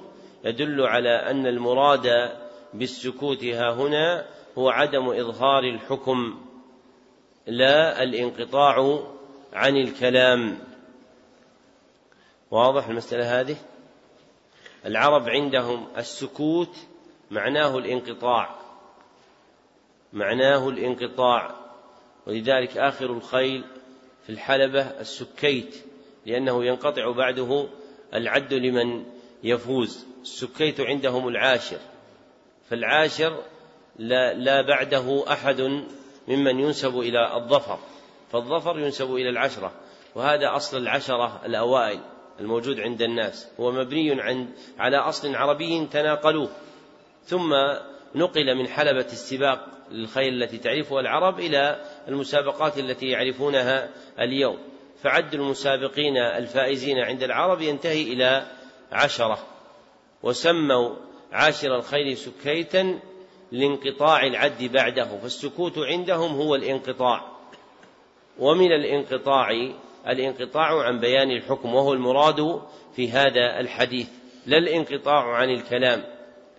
يدل 0.44 0.82
على 0.82 1.10
أن 1.10 1.48
المراد 1.48 2.32
بالسكوت 2.74 3.44
ها 3.44 3.74
هنا 3.74 4.26
هو 4.58 4.70
عدم 4.70 5.10
إظهار 5.10 5.64
الحكم 5.64 6.42
لا 7.48 8.04
الانقطاع 8.04 9.00
عن 9.54 9.78
الكلام. 9.78 10.58
واضح 12.52 12.88
المسألة 12.88 13.40
هذه؟ 13.40 13.58
العرب 14.86 15.30
عندهم 15.30 15.88
السكوت 15.98 16.78
معناه 17.32 17.78
الانقطاع 17.78 18.56
معناه 20.14 20.70
الانقطاع 20.70 21.56
ولذلك 22.28 22.78
آخر 22.78 23.06
الخيل 23.06 23.64
في 24.24 24.30
الحلبة 24.30 24.82
السكيت 24.82 25.76
لأنه 26.26 26.66
ينقطع 26.66 27.12
بعده 27.12 27.68
العد 28.14 28.54
لمن 28.54 29.06
يفوز. 29.44 30.06
السكيت 30.22 30.82
عندهم 30.82 31.28
العاشر. 31.28 31.80
فالعاشر 32.70 33.44
لا, 34.00 34.34
لا 34.34 34.62
بعده 34.62 35.24
أحد 35.32 35.62
ممن 36.28 36.60
ينسب 36.60 37.00
إلى 37.00 37.36
الظفر. 37.36 37.80
فالظفر 38.32 38.80
ينسب 38.80 39.16
إلى 39.16 39.30
العشرة. 39.30 39.72
وهذا 40.16 40.56
أصل 40.56 40.78
العشرة 40.78 41.42
الأوائل 41.46 42.00
الموجود 42.40 42.80
عند 42.80 43.02
الناس. 43.02 43.48
هو 43.60 43.72
مبني 43.72 44.22
عن 44.22 44.48
على 44.80 44.98
أصل 44.98 45.36
عربي 45.36 45.86
تناقلوه. 45.86 46.50
ثم 47.26 47.54
نقل 48.16 48.56
من 48.56 48.68
حلبة 48.68 49.06
السباق 49.06 49.68
للخيل 49.92 50.44
التي 50.44 50.58
تعرفها 50.58 51.00
العرب 51.00 51.40
إلى 51.40 51.82
المسابقات 52.08 52.78
التي 52.78 53.06
يعرفونها 53.06 53.90
اليوم. 54.20 54.71
فعد 55.04 55.34
المسابقين 55.34 56.18
الفائزين 56.18 57.00
عند 57.00 57.24
العرب 57.24 57.62
ينتهي 57.62 58.02
إلى 58.02 58.48
عشرة. 58.92 59.38
وسموا 60.24 60.96
عاشر 61.32 61.76
الخيل 61.76 62.18
سكيتا 62.18 63.00
لانقطاع 63.52 64.24
العد 64.24 64.64
بعده 64.64 65.18
فالسكوت 65.18 65.78
عندهم 65.78 66.36
هو 66.36 66.56
الانقطاع. 66.56 67.32
ومن 68.40 68.72
الانقطاع 68.72 69.50
الانقطاع 70.08 70.84
عن 70.84 71.00
بيان 71.00 71.32
الحكم 71.32 71.76
وهو 71.76 71.94
المراد 71.94 72.62
في 72.96 73.12
هذا 73.12 73.60
الحديث. 73.60 74.10
لا 74.46 74.58
الانقطاع 74.58 75.36
عن 75.36 75.50
الكلام 75.50 76.04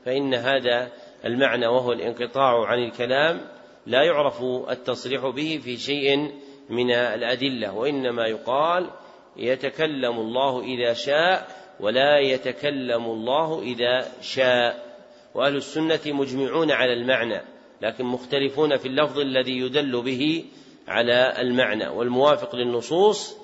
فإن 0.05 0.35
هذا 0.35 0.93
المعنى 1.25 1.67
وهو 1.67 1.93
الانقطاع 1.93 2.67
عن 2.67 2.79
الكلام 2.79 3.41
لا 3.87 4.03
يعرف 4.03 4.43
التصريح 4.71 5.27
به 5.27 5.61
في 5.65 5.77
شيء 5.77 6.33
من 6.71 6.91
الأدلة 6.91 7.73
وإنما 7.75 8.27
يقال 8.27 8.91
يتكلم 9.37 10.19
الله 10.19 10.61
إذا 10.61 10.93
شاء 10.93 11.49
ولا 11.81 12.19
يتكلم 12.19 13.05
الله 13.05 13.63
إذا 13.63 14.09
شاء. 14.23 14.93
وأهل 15.35 15.57
السنة 15.57 16.01
مجمعون 16.07 16.71
على 16.71 16.93
المعنى 16.93 17.41
لكن 17.83 18.05
مختلفون 18.05 18.77
في 18.77 18.89
اللفظ 18.89 19.19
الذي 19.19 19.59
يدل 19.59 20.03
به 20.03 20.45
على 20.89 21.35
المعنى. 21.39 21.89
والموافق 21.89 22.57
للنصوص 22.57 23.37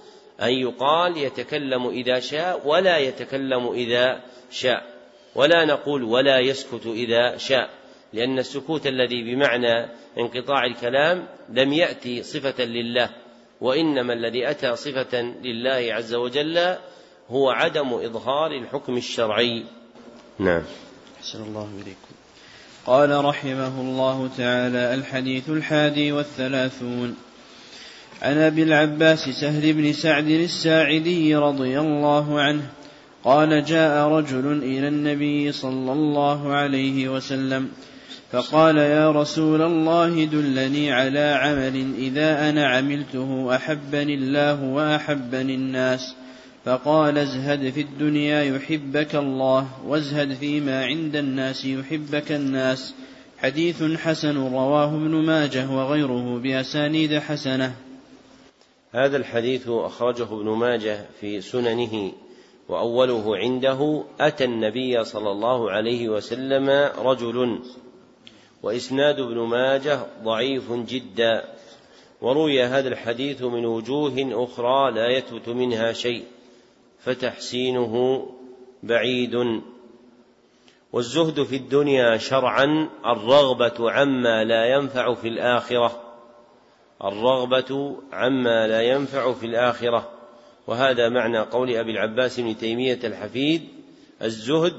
أن 0.42 0.52
يقال 0.52 1.16
يتكلم 1.16 1.88
إذا 1.88 2.20
شاء 2.20 2.68
ولا 2.68 2.98
يتكلم 2.98 3.72
إذا 3.72 4.20
شاء. 4.50 4.86
ولا 5.34 5.64
نقول 5.64 6.02
ولا 6.02 6.38
يسكت 6.38 6.86
إذا 6.86 7.36
شاء. 7.36 7.77
لأن 8.12 8.38
السكوت 8.38 8.86
الذي 8.86 9.22
بمعنى 9.22 9.88
انقطاع 10.18 10.64
الكلام 10.64 11.26
لم 11.48 11.72
يأتي 11.72 12.22
صفة 12.22 12.64
لله 12.64 13.10
وإنما 13.60 14.12
الذي 14.12 14.50
أتى 14.50 14.76
صفة 14.76 15.20
لله 15.20 15.94
عز 15.94 16.14
وجل 16.14 16.76
هو 17.30 17.50
عدم 17.50 17.94
إظهار 17.94 18.52
الحكم 18.52 18.96
الشرعي. 18.96 19.64
نعم. 20.38 20.62
أحسن 21.18 21.42
الله 21.42 21.68
إليكم. 21.74 22.14
قال 22.86 23.24
رحمه 23.24 23.80
الله 23.80 24.30
تعالى 24.36 24.94
الحديث 24.94 25.50
الحادي 25.50 26.12
والثلاثون. 26.12 27.16
عن 28.22 28.38
أبي 28.38 28.62
العباس 28.62 29.28
سهل 29.28 29.72
بن 29.72 29.92
سعد 29.92 30.28
الساعدي 30.28 31.36
رضي 31.36 31.80
الله 31.80 32.40
عنه 32.40 32.62
قال 33.24 33.64
جاء 33.64 34.08
رجل 34.08 34.62
إلى 34.62 34.88
النبي 34.88 35.52
صلى 35.52 35.92
الله 35.92 36.52
عليه 36.52 37.08
وسلم 37.08 37.70
فقال 38.32 38.76
يا 38.76 39.10
رسول 39.10 39.62
الله 39.62 40.24
دلني 40.24 40.92
على 40.92 41.38
عمل 41.42 41.94
إذا 41.98 42.50
أنا 42.50 42.66
عملته 42.66 43.56
أحبني 43.56 44.14
الله 44.14 44.64
وأحبني 44.64 45.54
الناس. 45.54 46.14
فقال 46.64 47.18
ازهد 47.18 47.70
في 47.70 47.80
الدنيا 47.80 48.42
يحبك 48.42 49.14
الله 49.14 49.68
وازهد 49.86 50.34
فيما 50.34 50.84
عند 50.84 51.16
الناس 51.16 51.64
يحبك 51.64 52.32
الناس. 52.32 52.94
حديث 53.38 53.82
حسن 53.82 54.36
رواه 54.36 54.94
ابن 54.94 55.14
ماجه 55.14 55.70
وغيره 55.70 56.38
بأسانيد 56.38 57.18
حسنة. 57.18 57.74
هذا 58.92 59.16
الحديث 59.16 59.68
أخرجه 59.68 60.24
ابن 60.24 60.48
ماجه 60.48 61.06
في 61.20 61.40
سننه 61.40 62.12
وأوله 62.68 63.36
عنده 63.36 64.04
أتى 64.20 64.44
النبي 64.44 65.04
صلى 65.04 65.30
الله 65.30 65.70
عليه 65.70 66.08
وسلم 66.08 66.70
رجل 66.98 67.58
وإسناد 68.62 69.20
ابن 69.20 69.38
ماجه 69.38 70.00
ضعيف 70.22 70.72
جدا. 70.72 71.44
وروي 72.20 72.62
هذا 72.62 72.88
الحديث 72.88 73.42
من 73.42 73.66
وجوه 73.66 74.14
أخرى 74.44 74.90
لا 74.90 75.08
يثبت 75.08 75.48
منها 75.48 75.92
شيء 75.92 76.24
فتحسينه 76.98 78.26
بعيد. 78.82 79.62
والزهد 80.92 81.42
في 81.42 81.56
الدنيا 81.56 82.16
شرعا 82.16 82.88
الرغبة 83.06 83.90
عما 83.90 84.44
لا 84.44 84.64
ينفع 84.74 85.14
في 85.14 85.28
الآخرة. 85.28 86.02
الرغبة 87.04 87.96
عما 88.12 88.66
لا 88.66 88.82
ينفع 88.82 89.32
في 89.32 89.46
الآخرة. 89.46 90.10
وهذا 90.66 91.08
معنى 91.08 91.38
قول 91.38 91.76
أبي 91.76 91.90
العباس 91.90 92.40
بن 92.40 92.56
تيمية 92.56 92.98
الحفيد 93.04 93.68
الزهد 94.22 94.72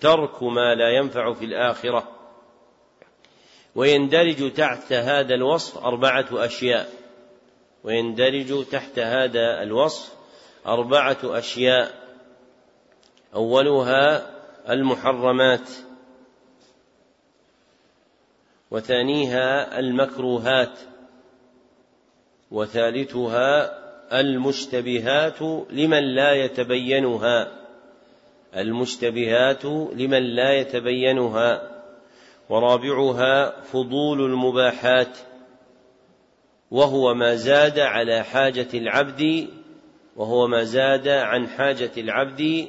ترك 0.00 0.42
ما 0.42 0.74
لا 0.74 0.90
ينفع 0.90 1.32
في 1.32 1.44
الآخرة. 1.44 2.19
ويندرج 3.74 4.52
تحت 4.52 4.92
هذا 4.92 5.34
الوصف 5.34 5.78
أربعة 5.78 6.26
أشياء. 6.32 6.88
ويندرج 7.84 8.64
تحت 8.64 8.98
هذا 8.98 9.62
الوصف 9.62 10.14
أربعة 10.66 11.18
أشياء. 11.24 11.94
أولها 13.34 14.30
المحرمات. 14.70 15.68
وثانيها 18.70 19.78
المكروهات. 19.78 20.78
وثالثها 22.50 23.80
المشتبهات 24.20 25.42
لمن 25.70 26.14
لا 26.14 26.32
يتبينها. 26.32 27.52
المشتبهات 28.56 29.64
لمن 29.94 30.22
لا 30.22 30.52
يتبينها. 30.52 31.69
ورابعها 32.50 33.60
فضول 33.60 34.20
المباحات 34.20 35.18
وهو 36.70 37.14
ما 37.14 37.34
زاد 37.34 37.78
على 37.78 38.24
حاجة 38.24 38.68
العبد 38.74 39.48
وهو 40.16 40.46
ما 40.46 40.64
زاد 40.64 41.08
عن 41.08 41.48
حاجة 41.48 41.90
العبد 41.96 42.68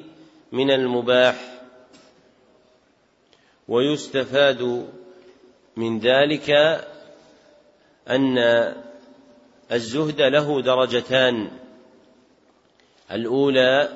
من 0.52 0.72
المباح. 0.72 1.62
ويستفاد 3.68 4.88
من 5.76 6.00
ذلك 6.00 6.50
أن 8.10 8.38
الزهد 9.72 10.22
له 10.22 10.62
درجتان 10.62 11.52
الأولى 13.12 13.90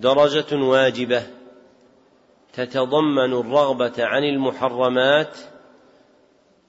درجة 0.00 0.56
واجبة 0.56 1.35
تتضمن 2.56 3.32
الرغبة 3.32 3.92
عن 3.98 4.24
المحرمات 4.24 5.38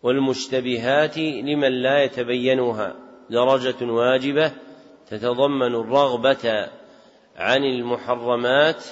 والمشتبهات 0.04 1.18
لمن 1.18 1.72
لا 1.72 2.04
يتبينها. 2.04 2.96
درجة 3.30 3.86
واجبة. 3.86 4.52
تتضمن 5.10 5.76
الرغبة 5.76 6.70
عن 7.36 7.64
المحرمات 7.64 8.86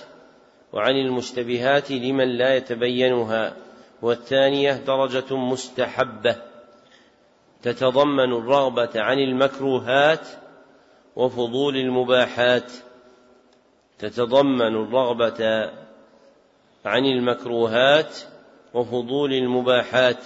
وعن 0.74 0.96
المشتبهات 0.96 1.92
لمن 1.92 2.38
لا 2.38 2.56
يتبينها. 2.56 3.56
والثانية 4.02 4.74
درجة 4.74 5.36
مستحبة. 5.36 6.36
تتضمن 7.62 8.34
الرغبة 8.34 8.90
عن 8.96 9.20
المكروهات 9.20 10.28
وفضول 11.16 11.76
المباحات. 11.76 12.72
تتضمن 14.00 14.76
الرغبة 14.76 15.70
عن 16.86 17.06
المكروهات 17.06 18.18
وفضول 18.74 19.34
المباحات 19.34 20.26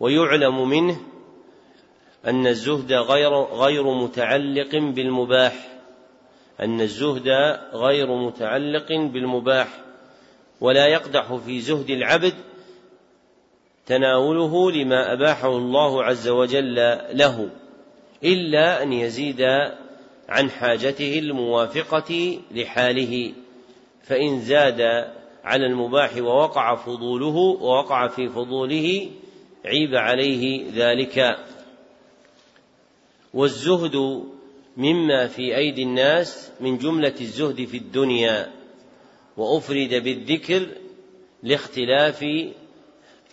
ويعلم 0.00 0.68
منه 0.68 1.00
أن 2.26 2.46
الزهد 2.46 2.92
غير 2.92 3.42
غير 3.42 3.94
متعلق 3.94 4.70
بالمباح 4.76 5.78
أن 6.60 6.80
الزهد 6.80 7.28
غير 7.72 8.16
متعلق 8.16 8.92
بالمباح 8.92 9.68
ولا 10.60 10.86
يقدح 10.86 11.34
في 11.34 11.60
زهد 11.60 11.90
العبد 11.90 12.34
تناوله 13.86 14.70
لما 14.72 15.12
أباحه 15.12 15.56
الله 15.56 16.04
عز 16.04 16.28
وجل 16.28 16.74
له 17.12 17.48
إلا 18.24 18.82
أن 18.82 18.92
يزيد 18.92 19.42
عن 20.28 20.50
حاجته 20.50 21.18
الموافقة 21.18 22.40
لحاله 22.50 23.32
فإن 24.02 24.40
زاد 24.40 25.10
على 25.46 25.66
المباح 25.66 26.16
ووقع 26.16 26.74
فضوله 26.74 27.36
ووقع 27.36 28.08
في 28.08 28.28
فضوله 28.28 29.10
عيب 29.64 29.94
عليه 29.94 30.64
ذلك. 30.74 31.36
والزهد 33.34 34.24
مما 34.76 35.26
في 35.26 35.56
أيدي 35.56 35.82
الناس 35.82 36.50
من 36.60 36.78
جملة 36.78 37.14
الزهد 37.20 37.64
في 37.64 37.76
الدنيا 37.76 38.52
وأفرد 39.36 39.94
بالذكر 39.94 40.66
لاختلاف 41.42 42.24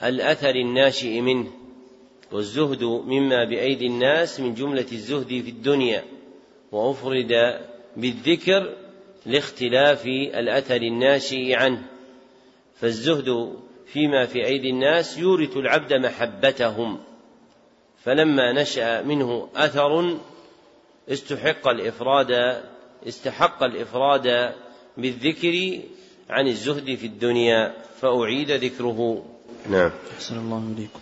الأثر 0.03 0.55
الناشئ 0.55 1.21
منه. 1.21 1.51
والزهد 2.31 2.83
مما 2.83 3.43
بأيدي 3.43 3.87
الناس 3.87 4.39
من 4.39 4.53
جملة 4.53 4.87
الزهد 4.91 5.27
في 5.27 5.49
الدنيا 5.49 6.03
وأفرد 6.71 7.59
بالذكر 7.97 8.75
لاختلاف 9.25 10.05
الأثر 10.05 10.81
الناشئ 10.81 11.53
عنه. 11.55 11.92
فالزهد 12.83 13.53
فيما 13.87 14.25
في 14.25 14.45
أيدي 14.45 14.69
الناس 14.69 15.17
يورث 15.17 15.57
العبد 15.57 15.93
محبتهم. 15.93 16.99
فلما 18.03 18.61
نشأ 18.61 19.01
منه 19.01 19.49
أثر 19.55 20.17
استحق 21.09 21.67
الإفراد 21.67 22.61
استحق 23.07 23.63
الإفراد 23.63 24.53
بالذكر 24.97 25.79
عن 26.29 26.47
الزهد 26.47 26.95
في 26.95 27.05
الدنيا 27.05 27.73
فأعيد 28.01 28.51
ذكره. 28.51 29.25
نعم. 29.69 29.91
أحسن 30.17 30.37
الله 30.37 30.73
إليكم. 30.77 30.99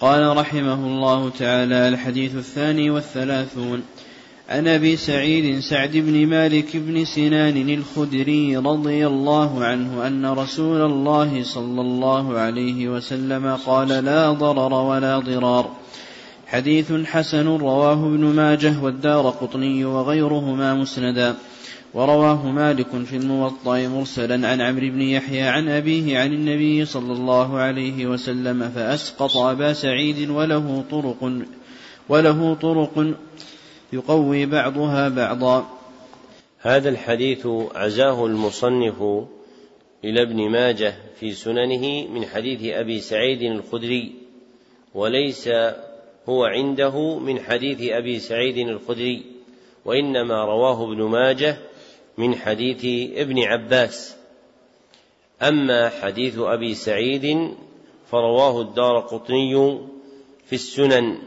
قال 0.00 0.36
رحمه 0.36 0.86
الله 0.86 1.30
تعالى 1.30 1.88
الحديث 1.88 2.34
الثاني 2.34 2.90
والثلاثون. 2.90 3.86
عن 4.48 4.68
أبي 4.68 4.96
سعيد 4.96 5.60
سعد 5.60 5.90
بن 5.96 6.26
مالك 6.26 6.76
بن 6.76 7.04
سنان 7.04 7.68
الخدري 7.70 8.56
رضي 8.56 9.06
الله 9.06 9.64
عنه 9.64 10.06
أن 10.06 10.26
رسول 10.26 10.80
الله 10.80 11.42
صلى 11.42 11.80
الله 11.80 12.38
عليه 12.38 12.88
وسلم 12.88 13.56
قال 13.66 13.88
لا 13.88 14.32
ضرر 14.32 14.72
ولا 14.72 15.18
ضرار 15.18 15.70
حديث 16.46 16.92
حسن 16.92 17.46
رواه 17.46 17.92
ابن 17.92 18.24
ماجه 18.24 18.82
والدار 18.82 19.30
قطني 19.30 19.84
وغيرهما 19.84 20.74
مسندا. 20.74 21.34
ورواه 21.94 22.50
مالك 22.50 23.04
في 23.04 23.16
الموطأ 23.16 23.88
مرسلا 23.88 24.48
عن 24.48 24.60
عمرو 24.60 24.90
بن 24.90 25.02
يحيى 25.02 25.42
عن 25.42 25.68
أبيه 25.68 26.18
عن 26.18 26.32
النبي 26.32 26.84
صلى 26.84 27.12
الله 27.12 27.58
عليه 27.58 28.06
وسلم 28.06 28.70
فأسقط 28.74 29.36
أبا 29.36 29.72
سعيد 29.72 30.30
وله 30.30 30.84
طرق 30.90 31.32
وله 32.08 32.54
طرق 32.54 33.14
يقوي 33.92 34.46
بعضها 34.46 35.08
بعضا. 35.08 35.66
هذا 36.58 36.88
الحديث 36.88 37.46
عزاه 37.74 38.26
المصنف 38.26 39.02
إلى 40.04 40.22
ابن 40.22 40.50
ماجه 40.50 40.94
في 41.20 41.32
سننه 41.32 42.06
من 42.06 42.26
حديث 42.26 42.74
أبي 42.74 43.00
سعيد 43.00 43.42
الخدري 43.42 44.12
وليس 44.94 45.48
هو 46.28 46.44
عنده 46.44 47.18
من 47.18 47.40
حديث 47.40 47.92
أبي 47.92 48.18
سعيد 48.18 48.58
الخدري 48.58 49.22
وإنما 49.84 50.44
رواه 50.44 50.92
ابن 50.92 51.02
ماجه 51.02 51.56
من 52.18 52.34
حديث 52.34 53.10
ابن 53.18 53.42
عباس. 53.42 54.16
أما 55.42 55.88
حديث 55.88 56.38
أبي 56.38 56.74
سعيد 56.74 57.54
فرواه 58.10 58.60
الدار 58.60 58.98
قطني 58.98 59.78
في 60.46 60.52
السنن. 60.52 61.18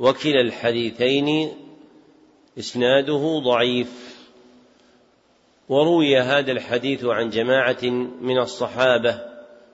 وكلا 0.00 0.40
الحديثين 0.40 1.52
إسناده 2.58 3.40
ضعيف. 3.44 4.20
وروي 5.68 6.18
هذا 6.18 6.52
الحديث 6.52 7.04
عن 7.04 7.30
جماعة 7.30 7.84
من 8.20 8.38
الصحابة 8.38 9.20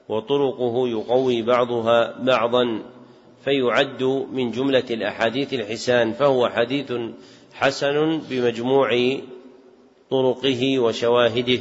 وطرقه 0.09 0.89
يقوي 0.89 1.43
بعضها 1.43 2.19
بعضا 2.19 2.83
فيعد 3.45 4.03
من 4.33 4.51
جملة 4.51 4.85
الأحاديث 4.91 5.55
الحسان 5.55 6.13
فهو 6.13 6.49
حديث 6.49 6.93
حسن 7.53 8.19
بمجموع 8.31 9.19
طرقه 10.11 10.79
وشواهده. 10.79 11.61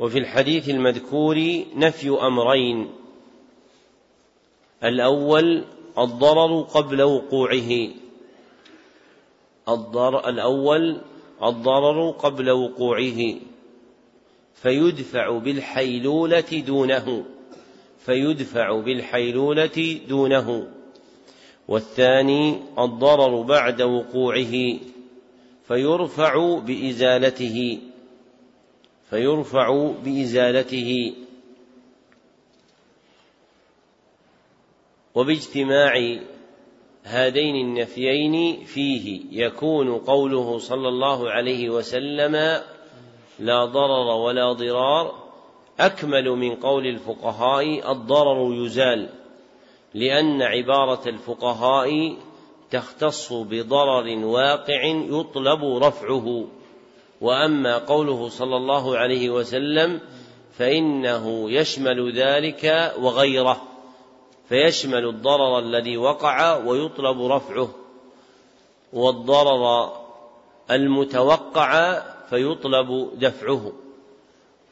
وفي 0.00 0.18
الحديث 0.18 0.68
المذكور 0.68 1.64
نفي 1.76 2.10
أمرين 2.10 2.90
الأول 4.84 5.64
الضرر 5.98 6.60
قبل 6.60 7.02
وقوعه. 7.02 7.88
الضرر 9.68 10.28
الأول 10.28 11.00
الضرر 11.42 12.10
قبل 12.10 12.50
وقوعه. 12.50 13.34
فيدفع 14.54 15.38
بالحيلولة 15.38 16.62
دونه. 16.66 17.24
فيدفع 17.98 18.80
بالحيلولة 18.80 20.00
دونه. 20.08 20.68
والثاني 21.68 22.56
الضرر 22.78 23.42
بعد 23.42 23.82
وقوعه. 23.82 24.78
فيرفع 25.68 26.58
بإزالته. 26.58 27.78
فيرفع 29.10 29.92
بإزالته. 30.04 31.12
وباجتماع 35.14 36.18
هذين 37.02 37.56
النفيين 37.56 38.64
فيه 38.64 39.20
يكون 39.30 39.98
قوله 39.98 40.58
صلى 40.58 40.88
الله 40.88 41.30
عليه 41.30 41.70
وسلم 41.70 42.62
لا 43.38 43.64
ضرر 43.64 44.16
ولا 44.16 44.52
ضرار 44.52 45.22
أكمل 45.80 46.30
من 46.30 46.54
قول 46.54 46.86
الفقهاء 46.86 47.92
الضرر 47.92 48.54
يزال 48.54 49.08
لأن 49.94 50.42
عبارة 50.42 51.08
الفقهاء 51.08 52.16
تختص 52.70 53.32
بضرر 53.32 54.24
واقع 54.24 54.84
يطلب 54.84 55.64
رفعه. 55.64 56.46
وأما 57.20 57.78
قوله 57.78 58.28
صلى 58.28 58.56
الله 58.56 58.98
عليه 58.98 59.30
وسلم 59.30 60.00
فإنه 60.52 61.50
يشمل 61.50 62.12
ذلك 62.12 62.94
وغيره. 62.98 63.71
فيشمل 64.52 65.08
الضرر 65.08 65.58
الذي 65.58 65.96
وقع 65.96 66.56
ويطلب 66.56 67.22
رفعه 67.22 67.74
والضرر 68.92 69.92
المتوقع 70.70 72.02
فيطلب 72.30 73.10
دفعه. 73.18 73.72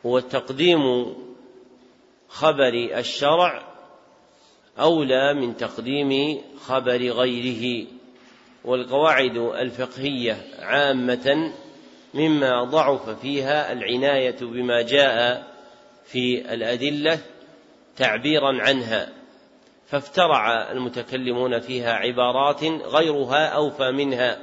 وتقديم 0.05 1.15
خبر 2.29 2.75
الشرع 2.99 3.63
أولى 4.79 5.35
من 5.35 5.57
تقديم 5.57 6.41
خبر 6.61 6.99
غيره 6.99 7.87
والقواعد 8.65 9.37
الفقهية 9.37 10.37
عامة 10.59 11.53
مما 12.15 12.65
ضعف 12.65 13.11
فيها 13.11 13.73
العناية 13.73 14.37
بما 14.41 14.83
جاء 14.83 15.47
في 16.05 16.55
الأدلة 16.55 17.19
تعبيرا 17.97 18.63
عنها. 18.63 19.20
فافترع 19.91 20.73
المتكلمون 20.73 21.61
فيها 21.61 21.93
عبارات 21.93 22.65
غيرها 22.65 23.47
أوفى 23.47 23.91
منها 23.91 24.39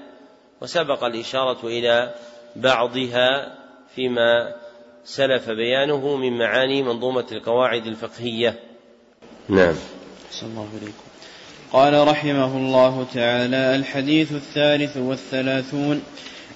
وسبق 0.62 1.04
الإشارة 1.04 1.68
إلى 1.68 2.14
بعضها 2.56 3.56
فيما 3.96 4.56
سلف 5.06 5.50
بيانه 5.50 6.16
من 6.16 6.38
معاني 6.38 6.84
منظومة 6.84 7.26
القواعد 7.32 7.86
الفقهية. 7.88 8.60
نعم. 9.50 9.76
الله 10.44 10.68
إليكم 10.82 11.08
قال 11.74 12.08
رحمه 12.08 12.58
الله 12.58 13.06
تعالى 13.14 13.76
الحديث 13.76 14.32
الثالث 14.32 14.98
والثلاثون 14.98 16.04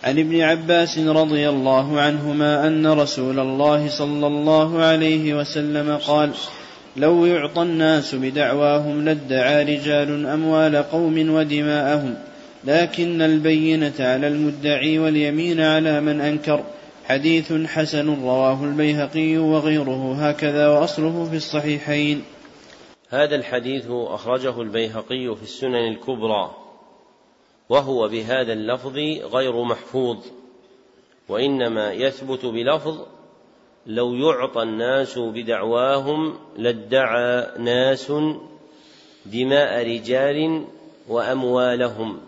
عن 0.04 0.20
ابن 0.20 0.42
عباس 0.42 1.00
رضي 1.00 1.50
الله 1.50 2.02
عنهما 2.02 2.68
أن 2.68 2.88
رسول 2.88 3.40
الله 3.40 3.90
صلى 3.90 4.28
الله 4.28 4.84
عليه 4.84 5.34
وسلم 5.34 5.98
قال 5.98 6.32
لو 6.98 7.26
يعطى 7.26 7.62
الناس 7.62 8.16
بدعواهم 8.16 9.06
لادعى 9.06 9.64
رجال 9.64 10.26
أموال 10.26 10.76
قوم 10.76 11.30
ودماءهم. 11.30 12.16
لكن 12.64 13.22
البينة 13.22 13.94
على 14.00 14.28
المدعي 14.28 15.00
واليمين 15.00 15.62
على 15.62 16.02
من 16.02 16.22
أنكر. 16.22 16.64
حديث 17.06 17.54
حسن 17.54 18.24
رواه 18.24 18.64
البيهقي 18.64 19.38
وغيره 19.38 20.14
هكذا 20.14 20.68
وأصله 20.68 21.28
في 21.30 21.36
الصحيحين. 21.36 22.24
هذا 23.10 23.36
الحديث 23.36 23.86
أخرجه 23.90 24.62
البيهقي 24.62 25.36
في 25.36 25.44
السنن 25.44 25.88
الكبرى 25.88 26.52
وهو 27.70 28.08
بهذا 28.08 28.54
اللفظ 28.54 28.98
غير 29.34 29.64
محفوظ 29.64 30.18
وإنما 31.30 31.92
يثبت 31.94 32.46
بلفظ 32.46 33.06
لو 33.86 34.14
يعطى 34.14 34.64
الناس 34.64 35.20
بدعواهم 35.20 36.34
لادعى 36.58 37.48
ناس 37.60 38.14
دماء 39.26 39.88
رجال 39.88 40.66
وأموالهم. 41.08 42.20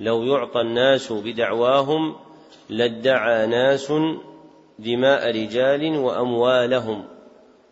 لو 0.00 0.22
يعطى 0.22 0.60
الناس 0.60 1.12
بدعواهم 1.12 2.16
لادعى 2.70 3.46
ناس 3.46 3.92
دماء 4.78 5.30
رجال 5.30 5.96
وأموالهم. 5.96 7.04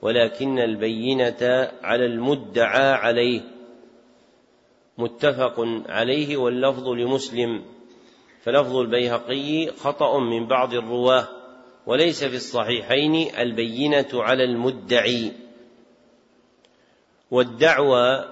ولكن 0.02 0.58
البينة 0.58 1.70
على 1.82 2.06
المدعى 2.06 2.92
عليه. 2.92 3.40
متفق 4.98 5.68
عليه 5.88 6.36
واللفظ 6.36 6.88
لمسلم. 6.88 7.62
فلفظ 8.42 8.76
البيهقي 8.76 9.66
خطأ 9.66 10.18
من 10.18 10.46
بعض 10.46 10.74
الرواة. 10.74 11.35
وليس 11.86 12.24
في 12.24 12.36
الصحيحين 12.36 13.36
البينة 13.38 14.08
على 14.12 14.44
المدعي. 14.44 15.32
والدعوى 17.30 18.24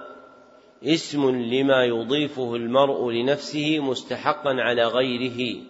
اسم 0.83 1.29
لما 1.29 1.83
يضيفه 1.85 2.55
المرء 2.55 3.11
لنفسه 3.11 3.79
مستحقا 3.79 4.49
على 4.49 4.85
غيره. 4.85 5.61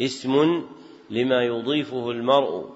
اسم 0.00 0.64
لما 1.10 1.42
يضيفه 1.42 2.10
المرء 2.10 2.70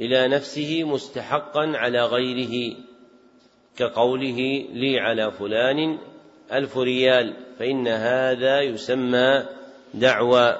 إلى 0.00 0.28
نفسه 0.28 0.84
مستحقا 0.84 1.72
على 1.74 2.04
غيره. 2.04 2.76
كقوله 3.76 4.66
لي 4.72 5.00
على 5.00 5.30
فلان 5.30 5.98
ألف 6.52 6.78
ريال 6.78 7.36
فإن 7.58 7.88
هذا 7.88 8.60
يسمى 8.60 9.44
دعوى. 9.94 10.56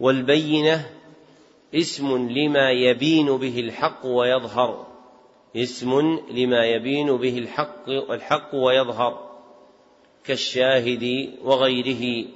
والبينة 0.00 0.90
اسم 1.74 2.28
لما 2.28 2.70
يبين 2.70 3.36
به 3.36 3.60
الحق 3.60 4.06
ويظهر. 4.06 4.86
اسم 5.56 6.18
لما 6.30 6.64
يبين 6.64 7.16
به 7.16 7.38
الحق 7.38 7.88
الحق 7.88 8.54
ويظهر. 8.54 9.30
كالشاهد 10.24 11.34
وغيره. 11.42 12.26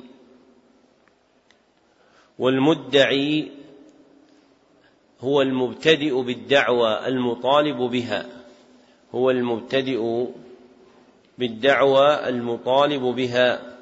والمدعي 2.39 3.51
هو 5.20 5.43
المبتدئ 5.43 6.23
بالدعوى 6.23 7.06
المطالب 7.06 7.77
بها. 7.77 8.27
هو 9.15 9.31
المبتدئ 9.31 10.27
بالدعوى 11.39 12.28
المطالب 12.28 13.02
بها. 13.02 13.77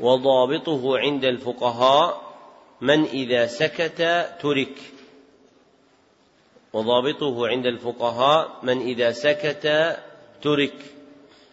وضابطه 0.00 0.98
عند 0.98 1.24
الفقهاء 1.24 2.27
من 2.80 3.04
إذا 3.04 3.46
سكت 3.46 4.26
ترك. 4.40 4.78
وضابطه 6.72 7.48
عند 7.48 7.66
الفقهاء 7.66 8.58
من 8.62 8.80
إذا 8.80 9.12
سكت 9.12 9.96
ترك. 10.42 10.74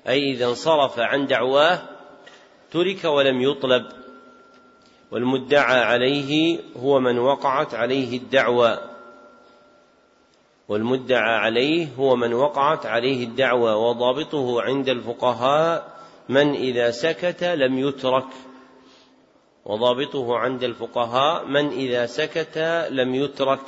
أي 0.07 0.31
إذا 0.31 0.45
انصرف 0.45 0.99
عن 0.99 1.27
دعواه 1.27 1.81
ترك 2.71 3.03
ولم 3.03 3.41
يطلب. 3.41 3.85
والمدعى 5.11 5.83
عليه 5.83 6.59
هو 6.77 6.99
من 6.99 7.19
وقعت 7.19 7.73
عليه 7.73 8.17
الدعوى. 8.17 8.79
والمدعى 10.67 11.35
عليه 11.35 11.87
هو 11.97 12.15
من 12.15 12.33
وقعت 12.33 12.85
عليه 12.85 13.23
الدعوى. 13.23 13.71
وضابطه 13.71 14.61
عند 14.61 14.89
الفقهاء 14.89 15.95
من 16.29 16.55
إذا 16.55 16.91
سكت 16.91 17.43
لم 17.43 17.79
يترك. 17.79 18.27
وضابطه 19.65 20.37
عند 20.37 20.63
الفقهاء 20.63 21.45
من 21.45 21.67
إذا 21.67 22.05
سكت 22.05 22.87
لم 22.91 23.15
يترك 23.15 23.61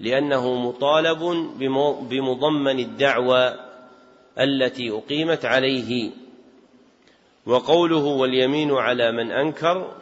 لأنه 0.00 0.54
مطالب 0.54 1.18
بمضمن 2.08 2.78
الدعوى 2.78 3.54
التي 4.38 4.90
أقيمت 4.90 5.44
عليه. 5.44 6.10
وقوله 7.46 8.04
واليمين 8.04 8.72
على 8.72 9.12
من 9.12 9.32
أنكر 9.32 9.92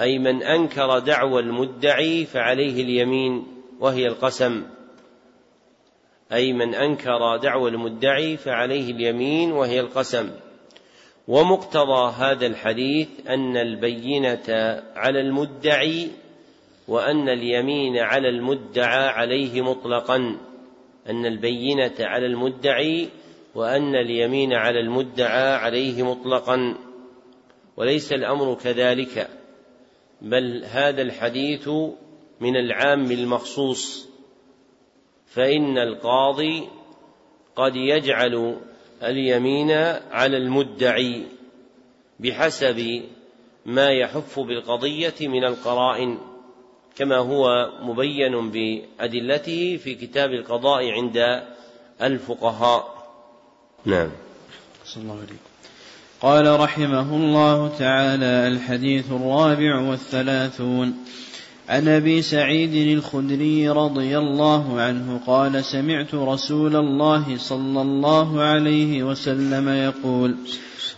أي 0.00 0.18
من 0.18 0.42
أنكر 0.42 0.98
دعوى 0.98 1.40
المدعي 1.40 2.24
فعليه 2.24 2.82
اليمين 2.82 3.46
وهي 3.80 4.06
القسم. 4.06 4.62
أي 6.32 6.52
من 6.52 6.74
أنكر 6.74 7.36
دعوى 7.36 7.70
المدعي 7.70 8.36
فعليه 8.36 8.90
اليمين 8.90 9.52
وهي 9.52 9.80
القسم. 9.80 10.30
ومقتضى 11.28 12.12
هذا 12.16 12.46
الحديث 12.46 13.08
أن 13.28 13.56
البينة 13.56 14.82
على 14.96 15.20
المدعي 15.20 16.08
وأن 16.88 17.28
اليمين 17.28 17.98
على 17.98 18.28
المدعى 18.28 19.08
عليه 19.08 19.62
مطلقا. 19.62 20.36
أن 21.08 21.26
البينة 21.26 21.94
على 22.00 22.26
المدعي 22.26 23.08
وأن 23.54 23.94
اليمين 23.94 24.52
على 24.52 24.80
المدعى 24.80 25.54
عليه 25.54 26.02
مطلقا. 26.02 26.76
وليس 27.76 28.12
الأمر 28.12 28.54
كذلك 28.54 29.28
بل 30.22 30.64
هذا 30.64 31.02
الحديث 31.02 31.68
من 32.40 32.56
العام 32.56 33.10
المخصوص. 33.10 34.08
فإن 35.26 35.78
القاضي 35.78 36.68
قد 37.56 37.76
يجعل 37.76 38.56
اليمين 39.02 39.70
على 40.10 40.36
المدعي 40.36 41.22
بحسب 42.20 43.02
ما 43.66 43.90
يحف 43.90 44.40
بالقضية 44.40 45.14
من 45.20 45.44
القرائن 45.44 46.18
كما 46.96 47.16
هو 47.16 47.70
مبين 47.82 48.50
بأدلته 48.50 49.76
في 49.84 49.94
كتاب 49.94 50.30
القضاء 50.30 50.90
عند 50.90 51.42
الفقهاء. 52.02 53.06
نعم. 53.84 54.10
صلى 54.84 55.02
الله 55.02 55.14
عليكم 55.16 55.36
قال 56.20 56.60
رحمه 56.60 57.16
الله 57.16 57.78
تعالى 57.78 58.48
الحديث 58.48 59.12
الرابع 59.12 59.80
والثلاثون. 59.80 61.04
عن 61.72 61.88
أبي 61.88 62.22
سعيد 62.22 62.98
الخدري 62.98 63.68
رضي 63.68 64.18
الله 64.18 64.80
عنه 64.80 65.20
قال 65.26 65.64
سمعت 65.64 66.14
رسول 66.14 66.76
الله 66.76 67.36
صلى 67.36 67.82
الله 67.82 68.40
عليه 68.40 69.02
وسلم 69.02 69.68
يقول 69.68 70.36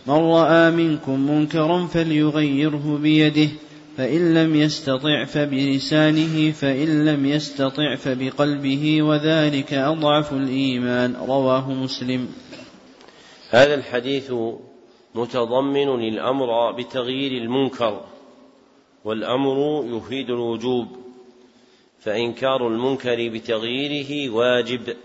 من 0.06 0.14
رأى 0.14 0.70
منكم 0.70 1.30
منكرا 1.30 1.86
فليغيره 1.86 2.98
بيده 3.02 3.48
فإن 3.96 4.34
لم 4.34 4.54
يستطع 4.54 5.24
فبلسانه 5.24 6.50
فإن 6.50 7.04
لم 7.04 7.26
يستطع 7.26 7.94
فبقلبه 7.94 9.02
وذلك 9.02 9.74
أضعف 9.74 10.32
الإيمان. 10.32 11.16
رواه 11.28 11.70
مسلم. 11.70 12.28
هذا 13.50 13.74
الحديث 13.74 14.32
متضمن 15.14 15.88
الامر 15.88 16.72
بتغيير 16.72 17.42
المنكر. 17.42 18.00
والأمر 19.04 19.84
يفيد 19.86 20.30
الوجوب 20.30 20.96
فإنكار 22.00 22.68
المنكر 22.68 23.28
بتغييره 23.28 24.34
واجب. 24.34 24.96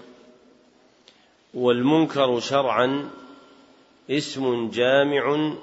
والمنكر 1.54 2.40
شرعا 2.40 3.10
اسم 4.10 4.70
جامع 4.70 5.54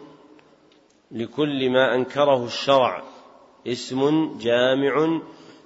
لكل 1.11 1.71
ما 1.71 1.95
أنكره 1.95 2.45
الشرع. 2.45 3.03
اسم 3.67 4.31
جامع 4.39 5.21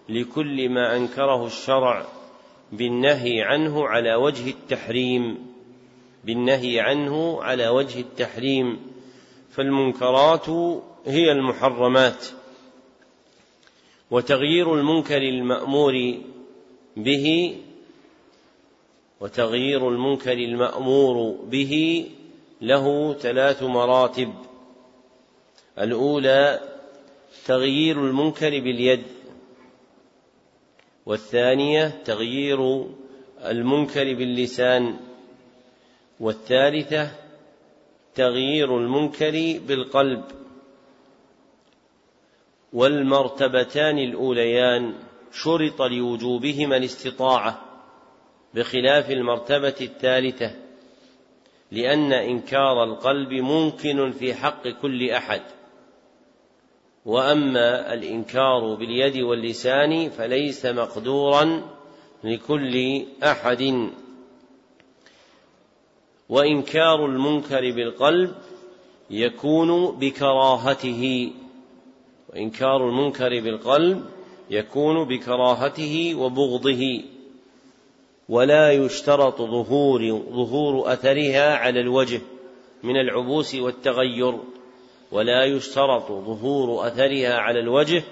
لكل 0.08 0.68
ما 0.68 0.96
أنكره 0.96 1.46
الشرع. 1.46 2.06
بالنهي 2.72 3.42
عنه 3.42 3.88
على 3.88 4.14
وجه 4.14 4.50
التحريم. 4.50 5.46
بالنهي 6.24 6.80
عنه 6.80 7.42
على 7.42 7.68
وجه 7.68 8.00
التحريم. 8.00 8.80
فالمنكرات 9.50 10.48
هي 11.06 11.32
المحرمات. 11.32 12.39
وتغيير 14.10 14.74
المنكر 14.74 15.22
المأمور 15.22 16.14
به 16.96 17.56
وتغيير 19.20 19.88
المنكر 19.88 20.32
المأمور 20.32 21.38
به 21.44 22.06
له 22.60 23.14
ثلاث 23.14 23.62
مراتب. 23.62 24.34
الأولى 25.78 26.60
تغيير 27.46 28.06
المنكر 28.06 28.50
باليد. 28.50 29.02
والثانية 31.06 32.02
تغيير 32.04 32.86
المنكر 33.44 34.14
باللسان. 34.14 34.96
والثالثة 36.20 37.10
تغيير 38.14 38.78
المنكر 38.78 39.60
بالقلب. 39.68 40.39
والمرتبتان 42.72 43.98
الأوليان 43.98 44.94
شرط 45.32 45.82
لوجوبهما 45.82 46.76
الاستطاعة 46.76 47.60
بخلاف 48.54 49.10
المرتبة 49.10 49.74
الثالثة 49.80 50.50
لأن 51.72 52.12
إنكار 52.12 52.84
القلب 52.84 53.32
ممكن 53.32 54.10
في 54.12 54.34
حق 54.34 54.68
كل 54.68 55.10
أحد. 55.10 55.42
وأما 57.06 57.94
الإنكار 57.94 58.74
باليد 58.74 59.16
واللسان 59.16 60.10
فليس 60.10 60.66
مقدورا 60.66 61.62
لكل 62.24 63.04
أحد. 63.22 63.90
وإنكار 66.28 67.06
المنكر 67.06 67.60
بالقلب 67.60 68.34
يكون 69.10 69.98
بكراهته. 69.98 71.32
وإنكار 72.32 72.88
المنكر 72.88 73.40
بالقلب 73.40 74.04
يكون 74.50 75.04
بكراهته 75.04 76.14
وبغضه 76.14 77.02
ولا 78.28 78.72
يشترط 78.72 79.38
ظهور 79.42 80.22
ظهور 80.30 80.92
أثرها 80.92 81.56
على 81.56 81.80
الوجه 81.80 82.20
من 82.82 82.96
العبوس 82.96 83.54
والتغير 83.54 84.38
ولا 85.12 85.44
يشترط 85.44 86.08
ظهور 86.08 86.86
أثرها 86.86 87.34
على 87.34 87.60
الوجه 87.60 88.02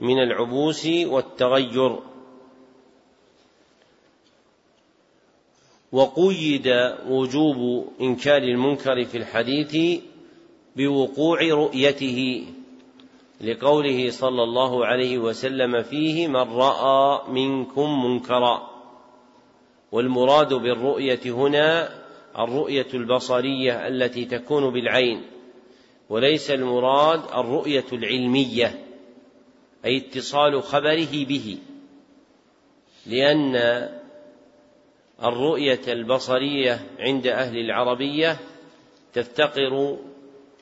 من 0.00 0.18
العبوس 0.22 0.86
والتغير. 0.86 1.98
وقيد 5.92 6.68
وجوب 7.08 7.88
إنكار 8.00 8.42
المنكر 8.42 9.04
في 9.04 9.18
الحديث 9.18 10.02
بوقوع 10.76 11.40
رؤيته. 11.42 12.46
لقوله 13.40 14.10
صلى 14.10 14.42
الله 14.42 14.86
عليه 14.86 15.18
وسلم 15.18 15.82
فيه 15.82 16.28
من 16.28 16.36
رأى 16.36 17.22
منكم 17.28 18.04
منكرا 18.04 18.70
والمراد 19.92 20.54
بالرؤية 20.54 21.20
هنا 21.24 21.90
الرؤية 22.38 22.86
البصرية 22.94 23.88
التي 23.88 24.24
تكون 24.24 24.70
بالعين 24.70 25.22
وليس 26.08 26.50
المراد 26.50 27.22
الرؤية 27.34 27.84
العلمية 27.92 28.86
أي 29.84 29.96
اتصال 29.96 30.62
خبره 30.62 31.24
به 31.24 31.58
لأن 33.06 33.56
الرؤية 35.22 35.80
البصرية 35.88 36.86
عند 36.98 37.26
أهل 37.26 37.56
العربية 37.56 38.36
تفتقر 39.12 39.98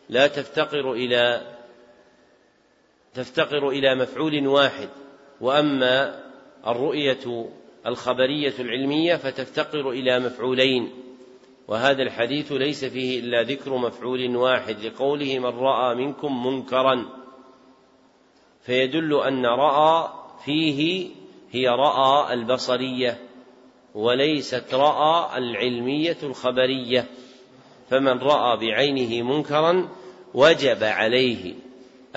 لا 0.08 0.26
تفتقر 0.26 0.92
إلى 0.92 1.57
تفتقر 3.14 3.68
إلى 3.68 3.94
مفعول 3.94 4.46
واحد 4.46 4.88
وأما 5.40 6.24
الرؤية 6.66 7.48
الخبرية 7.86 8.54
العلمية 8.58 9.16
فتفتقر 9.16 9.90
إلى 9.90 10.18
مفعولين 10.18 10.90
وهذا 11.68 12.02
الحديث 12.02 12.52
ليس 12.52 12.84
فيه 12.84 13.20
إلا 13.20 13.42
ذكر 13.42 13.76
مفعول 13.76 14.36
واحد 14.36 14.80
لقوله 14.80 15.38
من 15.38 15.58
رأى 15.58 15.94
منكم 15.94 16.46
منكرا 16.46 17.06
فيدل 18.62 19.20
أن 19.20 19.46
رأى 19.46 20.08
فيه 20.44 21.10
هي 21.50 21.68
رأى 21.68 22.34
البصرية 22.34 23.18
وليست 23.94 24.74
رأى 24.74 25.38
العلمية 25.38 26.16
الخبرية 26.22 27.06
فمن 27.90 28.18
رأى 28.18 28.56
بعينه 28.56 29.22
منكرا 29.22 29.88
وجب 30.34 30.84
عليه. 30.84 31.54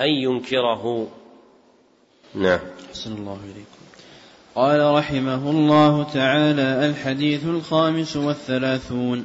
أن 0.00 0.08
ينكره. 0.08 1.08
نعم. 2.34 2.58
أحسن 2.90 3.12
الله 3.12 3.38
إليكم. 3.44 3.82
قال 4.54 4.94
رحمه 4.94 5.50
الله 5.50 6.02
تعالى 6.02 6.86
الحديث 6.86 7.44
الخامس 7.44 8.16
والثلاثون. 8.16 9.24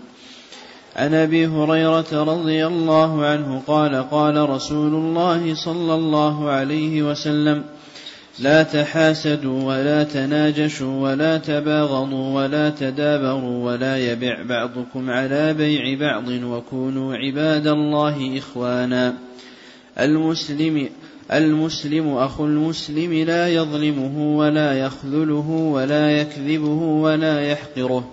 عن 0.96 1.14
أبي 1.14 1.48
هريرة 1.48 2.24
رضي 2.24 2.68
الله 2.68 3.26
عنه 3.26 3.62
قال 3.68 4.10
قال 4.10 4.50
رسول 4.50 4.94
الله 4.94 5.56
صلى 5.56 5.94
الله 5.96 6.50
عليه 6.50 7.04
وسلم 7.04 7.64
لا 8.40 8.64
تحاسدوا 8.64 9.64
ولا 9.64 10.04
تناجشوا 10.04 11.02
ولا 11.02 11.38
تباغضوا 11.38 12.36
ولا 12.36 12.70
تدابروا 12.70 13.72
ولا 13.72 13.98
يبع 13.98 14.44
بعضكم 14.44 15.10
على 15.10 15.54
بيع 15.54 16.00
بعض 16.00 16.28
وكونوا 16.28 17.16
عباد 17.16 17.68
الله 17.68 18.38
إخوانا. 18.38 19.27
المسلم 20.00 20.90
المسلم 21.32 22.10
أخو 22.10 22.46
المسلم 22.46 23.14
لا 23.14 23.48
يظلمه 23.48 24.38
ولا 24.38 24.74
يخذله 24.74 25.50
ولا 25.50 26.22
يكذبه 26.22 26.82
ولا 26.82 27.52
يحقره. 27.52 28.12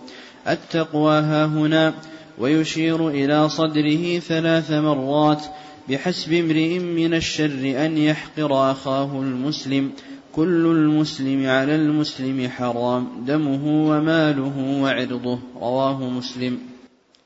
التقوى 0.48 1.14
ها 1.14 1.46
هنا 1.46 1.94
ويشير 2.38 3.08
إلى 3.08 3.48
صدره 3.48 4.18
ثلاث 4.18 4.70
مرات 4.70 5.44
بحسب 5.88 6.32
امرئ 6.32 6.78
من 6.78 7.14
الشر 7.14 7.86
أن 7.86 7.98
يحقر 7.98 8.70
أخاه 8.70 9.20
المسلم. 9.20 9.92
كل 10.32 10.66
المسلم 10.66 11.46
على 11.46 11.74
المسلم 11.74 12.48
حرام 12.48 13.08
دمه 13.26 13.88
وماله 13.90 14.80
وعرضه. 14.82 15.38
رواه 15.60 16.10
مسلم. 16.10 16.58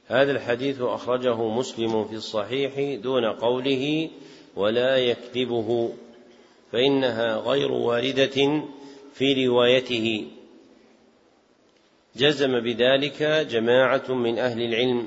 هذا 0.07 0.33
الحديث 0.33 0.81
أخرجه 0.81 1.49
مسلم 1.49 2.05
في 2.05 2.15
الصحيح 2.15 3.01
دون 3.03 3.25
قوله 3.25 4.09
ولا 4.59 4.97
يكذبه 4.97 5.93
فإنها 6.73 7.37
غير 7.37 7.73
واردة 7.73 8.63
في 9.15 9.47
روايته. 9.47 10.27
جزم 12.17 12.61
بذلك 12.61 13.23
جماعة 13.51 14.13
من 14.15 14.39
أهل 14.39 14.63
العلم 14.63 15.07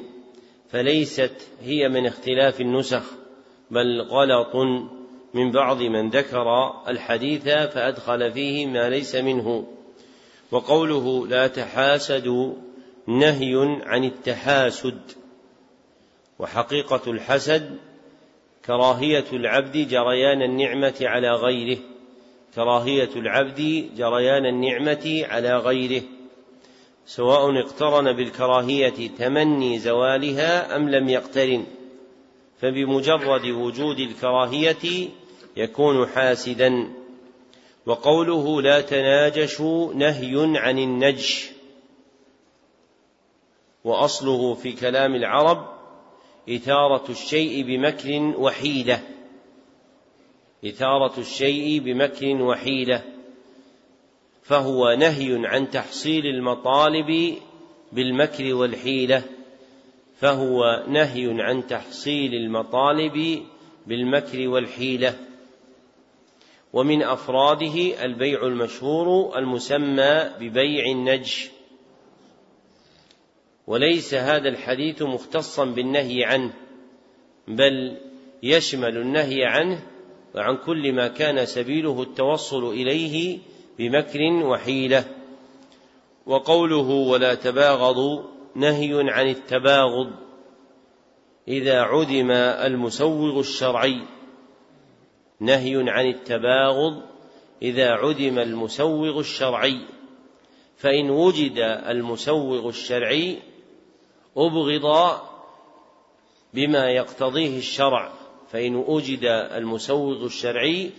فليست 0.70 1.48
هي 1.64 1.90
من 1.90 2.06
اختلاف 2.06 2.62
النسخ 2.62 3.04
بل 3.72 4.02
غلط 4.02 4.56
من 5.34 5.52
بعض 5.52 5.82
من 5.82 6.10
ذكر 6.10 6.44
الحديث 6.88 7.44
فأدخل 7.44 8.32
فيه 8.32 8.68
ما 8.68 8.90
ليس 8.90 9.16
منه. 9.16 9.68
وقوله 10.52 11.28
لا 11.28 11.48
تحاسدوا 11.48 12.54
نهي 13.08 13.56
عن 13.84 14.04
التحاسد 14.04 15.02
وحقيقة 16.40 17.12
الحسد 17.12 17.78
كراهية 18.66 19.26
العبد 19.34 19.78
جريان 19.78 20.42
النعمة 20.42 20.96
على 21.02 21.32
غيره. 21.32 21.78
كراهية 22.56 23.10
العبد 23.16 23.90
جريان 23.96 24.46
النعمة 24.46 25.26
على 25.30 25.58
غيره. 25.58 26.04
سواء 27.06 27.60
اقترن 27.60 28.14
بالكراهية 28.14 29.08
تمني 29.18 29.80
زوالها 29.80 30.76
أم 30.76 30.90
لم 30.90 31.10
يقترن. 31.10 31.66
فبمجرد 32.60 33.46
وجود 33.46 34.00
الكراهية 34.00 35.10
يكون 35.58 36.08
حاسدا. 36.08 36.94
وقوله 37.86 38.62
لا 38.62 38.82
تناجشوا 38.82 39.94
نهي 39.94 40.58
عن 40.58 40.80
النجش. 40.80 41.50
وأصله 43.84 44.54
في 44.54 44.74
كلام 44.74 45.16
العرب 45.16 45.81
إثارة 46.50 47.12
الشيء 47.12 47.64
بمكر 47.64 48.34
وحيلة. 48.38 49.02
إثارة 50.66 51.20
الشيء 51.20 51.80
بمكر 51.80 52.42
وحيلة. 52.42 53.04
فهو 54.44 54.96
نهي 55.00 55.48
عن 55.48 55.70
تحصيل 55.70 56.26
المطالب 56.26 57.38
بالمكر 57.92 58.54
والحيلة. 58.54 59.24
فهو 60.16 60.86
نهي 60.88 61.42
عن 61.42 61.68
تحصيل 61.68 62.34
المطالب 62.34 63.46
بالمكر 63.88 64.48
والحيلة. 64.48 65.16
ومن 66.74 67.04
أفراده 67.04 68.06
البيع 68.06 68.46
المشهور 68.46 69.38
المسمى 69.38 70.30
ببيع 70.40 70.86
النجش. 70.86 71.50
وليس 73.72 74.14
هذا 74.14 74.50
الحديث 74.50 75.02
مختصا 75.02 75.66
بالنهي 75.66 76.24
عنه 76.24 76.54
بل 77.48 77.98
يشمل 78.44 78.98
النهي 78.98 79.46
عنه 79.46 79.84
وعن 80.36 80.58
كل 80.58 80.94
ما 80.94 81.08
كان 81.08 81.46
سبيله 81.46 82.02
التوصل 82.02 82.70
إليه 82.70 83.40
بمكر 83.80 84.20
وحيلة. 84.22 85.06
وقوله 86.26 86.90
ولا 86.90 87.36
تباغضوا 87.36 88.24
نهي 88.56 89.12
عن 89.12 89.30
التباغض 89.30 90.12
إذا 91.48 91.82
عدم 91.82 92.32
المسوغ 92.32 93.40
الشرعي. 93.40 94.02
نهي 95.40 95.90
عن 95.90 96.08
التباغض 96.08 97.02
إذا 97.62 97.90
عدم 97.92 98.40
المسوغ 98.40 99.20
الشرعي 99.20 99.80
فإن 100.78 101.10
وجد 101.10 101.58
المسوغ 101.88 102.70
الشرعي 102.70 103.51
أبغض 104.38 105.20
بما 106.54 106.90
يقتضيه 106.90 107.58
الشرع 107.58 108.12
فإن 108.52 108.76
وجد 108.76 109.24
المسوغ 109.52 110.26
الشرعي 110.26 110.92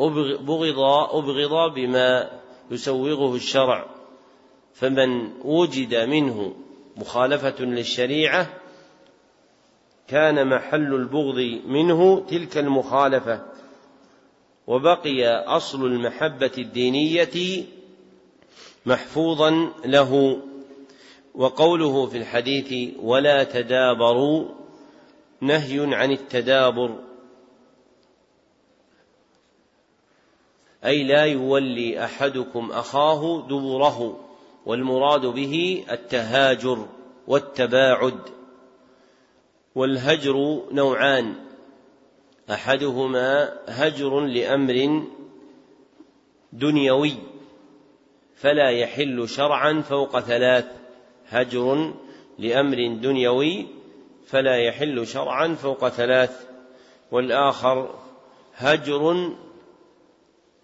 أبغض 0.00 0.78
أبغض 1.12 1.74
بما 1.74 2.30
يسوغه 2.70 3.34
الشرع. 3.34 3.86
فمن 4.74 5.32
وجد 5.44 5.94
منه 5.94 6.54
مخالفة 6.96 7.64
للشريعة 7.64 8.60
كان 10.08 10.46
محل 10.48 10.94
البغض 10.94 11.60
منه 11.66 12.20
تلك 12.20 12.58
المخالفة. 12.58 13.46
وبقي 14.66 15.26
أصل 15.28 15.84
المحبة 15.84 16.52
الدينية 16.58 17.64
محفوظا 18.86 19.72
له. 19.84 20.40
وقوله 21.34 22.06
في 22.06 22.18
الحديث 22.18 22.94
ولا 23.02 23.44
تدابروا 23.44 24.48
نهي 25.40 25.94
عن 25.94 26.12
التدابر 26.12 26.98
أي 30.84 31.02
لا 31.04 31.24
يولي 31.24 32.04
أحدكم 32.04 32.70
أخاه 32.72 33.46
دبره 33.48 34.20
والمراد 34.66 35.26
به 35.26 35.84
التهاجر 35.90 36.86
والتباعد 37.26 38.20
والهجر 39.74 40.62
نوعان 40.72 41.34
أحدهما 42.50 43.58
هجر 43.66 44.20
لأمر 44.20 45.02
دنيوي 46.52 47.14
فلا 48.34 48.70
يحل 48.70 49.28
شرعا 49.28 49.80
فوق 49.80 50.20
ثلاث. 50.20 50.79
هجر 51.30 51.94
لأمر 52.38 52.76
دنيوي 53.02 53.66
فلا 54.26 54.56
يحل 54.56 55.06
شرعا 55.06 55.54
فوق 55.54 55.88
ثلاث 55.88 56.46
والآخر 57.12 57.94
هجر 58.56 59.32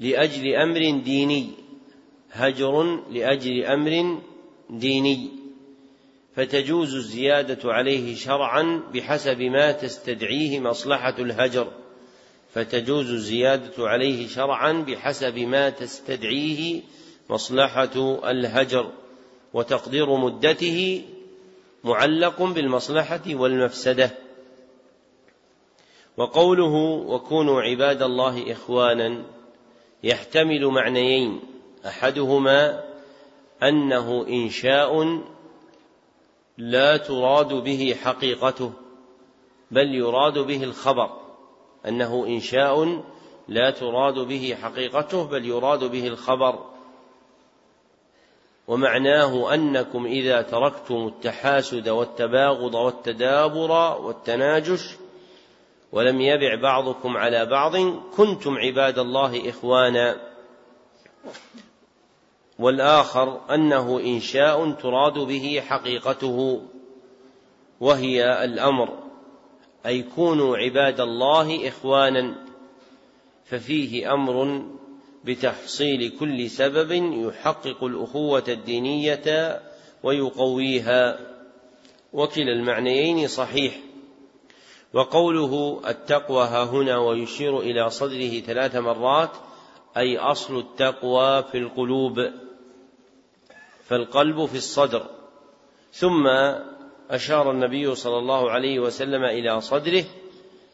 لأجل 0.00 0.54
أمر 0.54 1.02
ديني 1.04 1.50
هجر 2.32 3.00
لأجل 3.10 3.64
أمر 3.64 4.18
ديني. 4.70 5.28
فتجوز 6.34 6.94
الزيادة 6.94 7.72
عليه 7.72 8.14
شرعا 8.14 8.82
بحسب 8.94 9.40
ما 9.40 9.72
تستدعيه 9.72 10.60
مصلحة 10.60 11.14
الهجر. 11.18 11.72
فتجوز 12.54 13.10
الزيادة 13.10 13.88
عليه 13.88 14.28
شرعا 14.28 14.72
بحسب 14.72 15.38
ما 15.38 15.70
تستدعيه 15.70 16.82
مصلحة 17.30 18.20
الهجر. 18.30 18.92
وتقدير 19.54 20.16
مدته 20.16 21.04
معلق 21.84 22.42
بالمصلحة 22.42 23.22
والمفسدة. 23.28 24.10
وقوله 26.16 26.74
وكونوا 27.06 27.62
عباد 27.62 28.02
الله 28.02 28.52
إخوانا 28.52 29.22
يحتمل 30.02 30.66
معنيين 30.66 31.40
أحدهما 31.86 32.84
أنه 33.62 34.26
إنشاء 34.28 35.20
لا 36.58 36.96
تراد 36.96 37.54
به 37.54 37.96
حقيقته 38.04 38.72
بل 39.70 39.94
يراد 39.94 40.38
به 40.38 40.64
الخبر 40.64 41.10
أنه 41.88 42.26
إنشاء 42.26 43.02
لا 43.48 43.70
تراد 43.70 44.14
به 44.14 44.56
حقيقته 44.62 45.24
بل 45.24 45.44
يراد 45.44 45.84
به 45.84 46.06
الخبر. 46.06 46.75
ومعناه 48.68 49.54
أنكم 49.54 50.06
إذا 50.06 50.42
تركتم 50.42 51.06
التحاسد 51.06 51.88
والتباغض 51.88 52.74
والتدابر 52.74 54.00
والتناجش 54.00 54.96
ولم 55.92 56.20
يبع 56.20 56.54
بعضكم 56.62 57.16
على 57.16 57.46
بعض 57.46 57.76
كنتم 58.16 58.58
عباد 58.58 58.98
الله 58.98 59.50
إخوانا. 59.50 60.16
والآخر 62.58 63.40
أنه 63.54 64.00
انشاء 64.00 64.70
تراد 64.70 65.18
به 65.18 65.62
حقيقته 65.66 66.62
وهي 67.80 68.44
الأمر 68.44 68.88
أي 69.86 70.02
كونوا 70.02 70.56
عباد 70.56 71.00
الله 71.00 71.68
إخوانا 71.68 72.34
ففيه 73.44 74.14
أمر 74.14 74.62
بتحصيل 75.26 76.12
كل 76.20 76.50
سبب 76.50 76.92
يحقق 76.92 77.84
الأخوة 77.84 78.44
الدينية 78.48 79.60
ويقويها. 80.02 81.18
وكلا 82.12 82.52
المعنيين 82.52 83.28
صحيح. 83.28 83.74
وقوله 84.92 85.82
التقوى 85.88 86.44
ها 86.44 86.64
هنا 86.64 86.98
ويشير 86.98 87.60
إلى 87.60 87.90
صدره 87.90 88.40
ثلاث 88.40 88.76
مرات 88.76 89.30
أي 89.96 90.18
أصل 90.18 90.58
التقوى 90.58 91.42
في 91.42 91.58
القلوب 91.58 92.30
فالقلب 93.84 94.46
في 94.46 94.56
الصدر. 94.56 95.06
ثم 95.92 96.26
أشار 97.10 97.50
النبي 97.50 97.94
صلى 97.94 98.18
الله 98.18 98.50
عليه 98.50 98.80
وسلم 98.80 99.24
إلى 99.24 99.60
صدره 99.60 100.04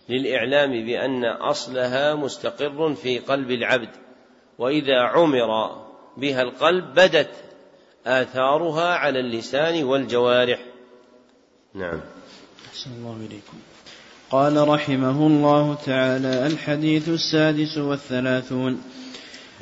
للإعلام 0.08 0.70
بأن 0.70 1.24
أصلها 1.24 2.14
مستقر 2.14 2.94
في 2.94 3.18
قلب 3.18 3.50
العبد. 3.50 3.88
وإذا 4.58 5.00
عمر 5.00 5.70
بها 6.16 6.42
القلب 6.42 6.84
بدت 6.94 7.30
آثارها 8.06 8.94
على 8.94 9.20
اللسان 9.20 9.84
والجوارح. 9.84 10.58
نعم. 11.74 12.00
أحسن 12.68 12.90
الله 12.90 13.16
إليكم. 13.16 13.56
قال 14.30 14.68
رحمه 14.68 15.26
الله 15.26 15.74
تعالى 15.74 16.46
الحديث 16.46 17.08
السادس 17.08 17.78
والثلاثون. 17.78 18.82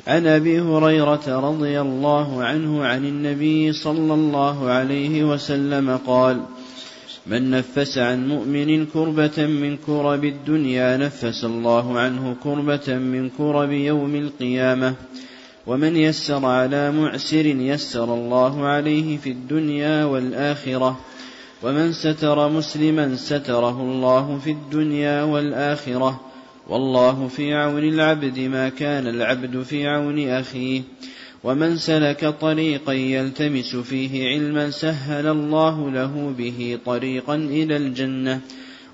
عن 0.07 0.27
أبي 0.27 0.59
هريرة 0.59 1.39
رضي 1.39 1.81
الله 1.81 2.43
عنه 2.43 2.85
عن 2.85 3.05
النبي 3.05 3.73
صلى 3.73 4.13
الله 4.13 4.69
عليه 4.69 5.23
وسلم 5.23 5.97
قال 5.97 6.45
من 7.27 7.51
نفس 7.51 7.97
عن 7.97 8.27
مؤمن 8.27 8.85
كربة 8.85 9.45
من 9.45 9.77
كرب 9.77 10.25
الدنيا 10.25 10.97
نفس 10.97 11.45
الله 11.45 11.99
عنه 11.99 12.35
كربة 12.43 12.97
من 12.97 13.29
كرب 13.29 13.71
يوم 13.71 14.15
القيامة. 14.15 14.93
ومن 15.67 15.95
يسر 15.95 16.45
على 16.45 16.91
معسر 16.91 17.45
يسر 17.45 18.13
الله 18.13 18.65
عليه 18.65 19.17
في 19.17 19.29
الدنيا 19.29 20.05
والآخرة. 20.05 20.99
ومن 21.63 21.93
ستر 21.93 22.49
مسلما 22.49 23.15
ستره 23.15 23.81
الله 23.81 24.39
في 24.43 24.51
الدنيا 24.51 25.23
والآخرة. 25.23 26.21
والله 26.69 27.27
في 27.27 27.53
عون 27.53 27.83
العبد 27.83 28.39
ما 28.39 28.69
كان 28.69 29.07
العبد 29.07 29.61
في 29.61 29.87
عون 29.87 30.29
أخيه. 30.29 30.81
ومن 31.43 31.77
سلك 31.77 32.25
طريقا 32.25 32.93
يلتمس 32.93 33.75
فيه 33.75 34.29
علما 34.29 34.69
سهل 34.69 35.27
الله 35.27 35.91
له 35.91 36.33
به 36.37 36.79
طريقا 36.85 37.35
إلى 37.35 37.77
الجنة. 37.77 38.39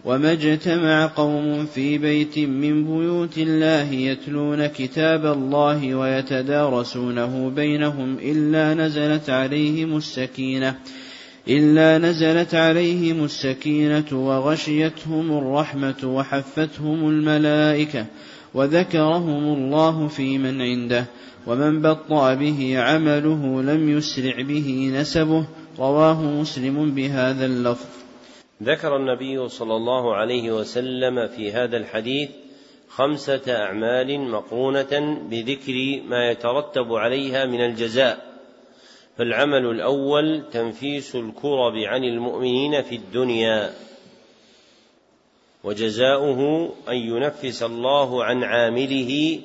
وما 0.05 0.31
اجتمع 0.31 1.05
قوم 1.05 1.65
في 1.65 1.97
بيت 1.97 2.39
من 2.39 2.85
بيوت 2.85 3.37
الله 3.37 3.91
يتلون 3.91 4.67
كتاب 4.67 5.25
الله 5.25 5.95
ويتدارسونه 5.95 7.49
بينهم 7.55 8.17
إلا 8.21 8.73
نزلت 8.73 9.29
عليهم 9.29 9.97
السكينة. 9.97 10.75
إلا 11.47 11.97
نزلت 11.97 12.55
عليهم 12.55 13.23
السكينة 13.23 14.05
وغشيتهم 14.11 15.37
الرحمة 15.37 16.03
وحفتهم 16.03 17.09
الملائكة. 17.09 18.05
وذكرهم 18.53 19.43
الله 19.43 20.07
في 20.07 20.37
من 20.37 20.61
عنده 20.61 21.05
ومن 21.47 21.81
بطأ 21.81 22.33
به 22.33 22.79
عمله 22.79 23.61
لم 23.61 23.97
يسرع 23.97 24.41
به 24.41 24.91
نسبه. 24.93 25.45
رواه 25.79 26.23
مسلم 26.23 26.91
بهذا 26.91 27.45
اللفظ. 27.45 27.85
ذكر 28.63 28.95
النبي 28.95 29.49
صلى 29.49 29.75
الله 29.75 30.15
عليه 30.15 30.51
وسلم 30.51 31.27
في 31.27 31.51
هذا 31.51 31.77
الحديث 31.77 32.29
خمسة 32.89 33.41
أعمال 33.47 34.31
مقرونة 34.31 35.19
بذكر 35.29 36.01
ما 36.09 36.31
يترتب 36.31 36.93
عليها 36.93 37.45
من 37.45 37.65
الجزاء. 37.65 38.27
فالعمل 39.17 39.65
الأول 39.65 40.43
تنفيس 40.51 41.15
الكرب 41.15 41.73
عن 41.85 42.03
المؤمنين 42.03 42.81
في 42.81 42.95
الدنيا. 42.95 43.86
وجزاؤه 45.63 46.69
أن 46.89 46.95
ينفس 46.95 47.63
الله 47.63 48.23
عن 48.23 48.43
عامله 48.43 49.41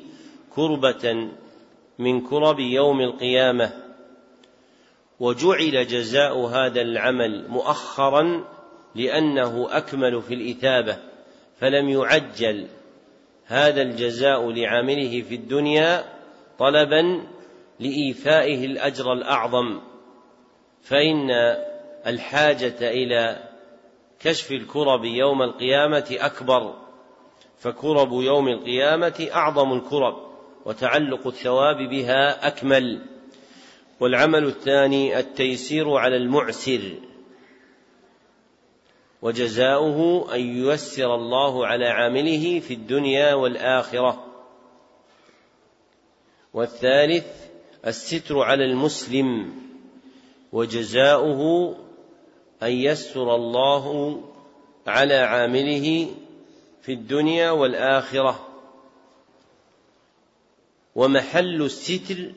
كربة 0.55 1.29
من 1.99 2.21
كرب 2.21 2.61
يوم 2.61 3.01
القيامة. 3.01 3.73
وجعل 5.21 5.87
جزاء 5.87 6.39
هذا 6.39 6.81
العمل 6.81 7.49
مؤخرا 7.49 8.45
لأنه 8.95 9.69
أكمل 9.71 10.23
في 10.23 10.35
الإثابة 10.35 10.97
فلم 11.59 11.89
يعجل 11.89 12.67
هذا 13.47 13.83
الجزاء 13.83 14.51
لعامله 14.51 15.23
في 15.23 15.35
الدنيا 15.35 16.05
طلبا 16.59 17.23
لإيفائه 17.81 18.65
الأجر 18.65 19.13
الأعظم. 19.13 19.81
فإن 20.83 21.31
الحاجة 22.07 22.91
إلى 22.91 23.52
كشف 24.25 24.53
الكرب 24.53 25.05
يوم 25.05 25.43
القيامة 25.43 26.17
أكبر 26.21 26.75
فكرب 27.59 28.13
يوم 28.13 28.49
القيامة 28.49 29.29
أعظم 29.33 29.73
الكرب 29.73 30.17
وتعلق 30.65 31.27
الثواب 31.27 31.77
بها 31.77 32.47
أكمل. 32.47 33.07
والعمل 34.01 34.47
الثاني 34.47 35.19
التيسير 35.19 35.97
على 35.97 36.17
المعسر 36.17 36.95
وجزاؤه 39.23 40.35
أن 40.35 40.41
ييسر 40.41 41.15
الله 41.15 41.67
على 41.67 41.89
عامله 41.89 42.61
في 42.61 42.75
الدنيا 42.75 43.35
والآخرة. 43.35 44.27
والثالث 46.55 47.27
الستر 47.87 48.39
على 48.39 48.65
المسلم 48.65 49.55
وجزاؤه 50.53 51.75
أن 52.63 52.73
يستر 52.73 53.35
الله 53.35 54.21
على 54.87 55.15
عامله 55.15 56.15
في 56.83 56.93
الدنيا 56.93 57.51
والآخرة. 57.51 58.49
ومحل 60.95 61.63
الستر 61.63 62.33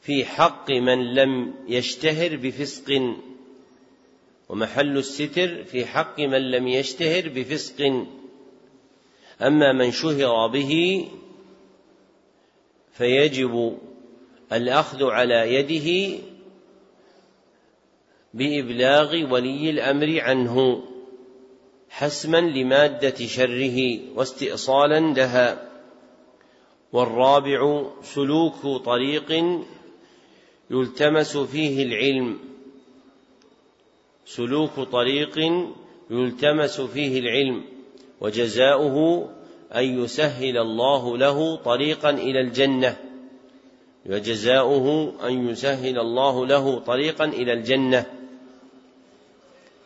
في 0.00 0.24
حق 0.24 0.70
من 0.70 1.14
لم 1.14 1.54
يشتهر 1.68 2.36
بفسق. 2.36 3.14
ومحل 4.48 4.98
الستر 4.98 5.64
في 5.64 5.86
حق 5.86 6.20
من 6.20 6.50
لم 6.50 6.68
يشتهر 6.68 7.28
بفسق. 7.28 8.06
أما 9.42 9.72
من 9.72 9.92
شهر 9.92 10.46
به 10.46 11.08
فيجب 12.92 13.78
الأخذ 14.52 15.04
على 15.04 15.54
يده 15.54 16.18
بإبلاغ 18.34 19.32
ولي 19.32 19.70
الأمر 19.70 20.20
عنه 20.20 20.82
حسما 21.90 22.40
لمادة 22.40 23.26
شره 23.26 23.98
واستئصالا 24.16 25.00
لها. 25.00 25.70
والرابع 26.92 27.84
سلوك 28.02 28.84
طريق 28.84 29.56
يلتمس 30.70 31.36
فيه 31.36 31.82
العلم. 31.82 32.38
سلوك 34.26 34.80
طريق 34.80 35.38
يلتمس 36.10 36.80
فيه 36.80 37.20
العلم 37.20 37.64
وجزاؤه 38.20 39.28
أن 39.74 40.04
يسهل 40.04 40.58
الله 40.58 41.18
له 41.18 41.56
طريقا 41.56 42.10
إلى 42.10 42.40
الجنة. 42.40 42.96
وجزاؤه 44.06 45.12
أن 45.28 45.48
يسهل 45.48 45.98
الله 45.98 46.46
له 46.46 46.78
طريقا 46.78 47.24
إلى 47.24 47.52
الجنة. 47.52 48.23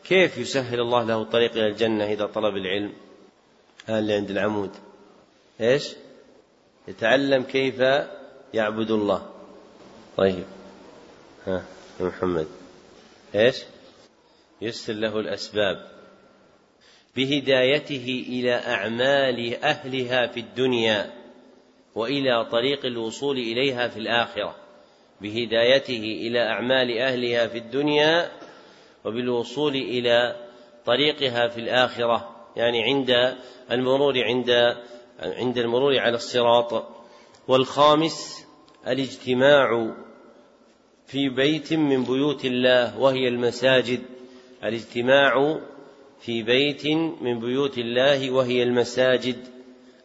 كيف 0.08 0.38
يسهل 0.38 0.80
الله 0.80 1.04
له 1.04 1.22
الطريق 1.22 1.52
إلى 1.52 1.66
الجنة 1.66 2.04
إذا 2.04 2.26
طلب 2.26 2.56
العلم؟ 2.56 2.92
هذا 3.86 3.98
اللي 3.98 4.14
عند 4.14 4.30
العمود. 4.30 4.70
إيش؟ 5.60 5.94
يتعلم 6.88 7.42
كيف 7.42 7.80
يعبد 8.54 8.90
الله. 8.90 9.30
طيب. 10.16 10.44
ها 11.46 11.64
يا 12.00 12.04
محمد. 12.04 12.46
إيش؟ 13.34 13.62
يسر 14.62 14.92
له 14.92 15.20
الأسباب. 15.20 15.90
بهدايته 17.16 18.24
إلى 18.28 18.54
أعمال 18.54 19.64
أهلها 19.64 20.26
في 20.26 20.40
الدنيا 20.40 21.12
وإلى 21.94 22.44
طريق 22.44 22.86
الوصول 22.86 23.36
إليها 23.36 23.88
في 23.88 23.98
الآخرة. 23.98 24.56
بهدايته 25.20 26.02
إلى 26.02 26.40
أعمال 26.40 26.98
أهلها 26.98 27.46
في 27.46 27.58
الدنيا 27.58 28.30
وبالوصول 29.04 29.74
إلى 29.74 30.36
طريقها 30.86 31.48
في 31.48 31.60
الآخرة 31.60 32.36
يعني 32.56 32.82
عند 32.82 33.36
المرور 33.70 34.24
عند 34.24 34.50
عند 35.20 35.58
المرور 35.58 35.98
على 35.98 36.14
الصراط. 36.14 36.86
والخامس 37.48 38.46
الاجتماع 38.86 39.94
في 41.06 41.28
بيت 41.28 41.72
من 41.72 42.04
بيوت 42.04 42.44
الله 42.44 42.98
وهي 42.98 43.28
المساجد. 43.28 44.02
الاجتماع 44.64 45.60
في 46.20 46.42
بيت 46.42 46.86
من 47.20 47.40
بيوت 47.40 47.78
الله 47.78 48.30
وهي 48.30 48.62
المساجد 48.62 49.36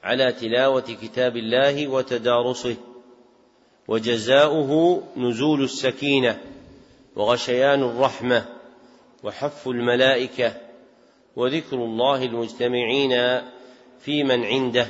على 0.03 0.32
تلاوة 0.32 0.98
كتاب 1.02 1.38
الله 1.38 1.88
وتدارسه. 1.88 2.76
وجزاؤه 3.88 5.03
نزول 5.18 5.64
السكينة 5.64 6.41
وغشيان 7.15 7.84
الرحمة. 7.84 8.53
وحف 9.24 9.68
الملائكة 9.68 10.54
وذكر 11.36 11.76
الله 11.76 12.24
المجتمعين 12.26 13.41
في 14.00 14.24
من 14.24 14.45
عنده. 14.45 14.88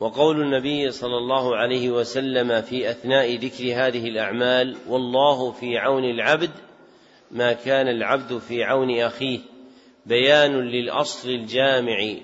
وقول 0.00 0.40
النبي 0.40 0.90
صلى 0.90 1.16
الله 1.16 1.56
عليه 1.56 1.90
وسلم 1.90 2.62
في 2.62 2.90
أثناء 2.90 3.36
ذكر 3.36 3.64
هذه 3.64 4.08
الأعمال 4.08 4.76
والله 4.88 5.52
في 5.52 5.78
عون 5.78 6.04
العبد 6.04 6.50
ما 7.30 7.52
كان 7.52 7.88
العبد 7.88 8.38
في 8.38 8.64
عون 8.64 9.00
أخيه 9.00 9.38
بيان 10.06 10.60
للأصل 10.60 11.30
الجامع 11.30 12.14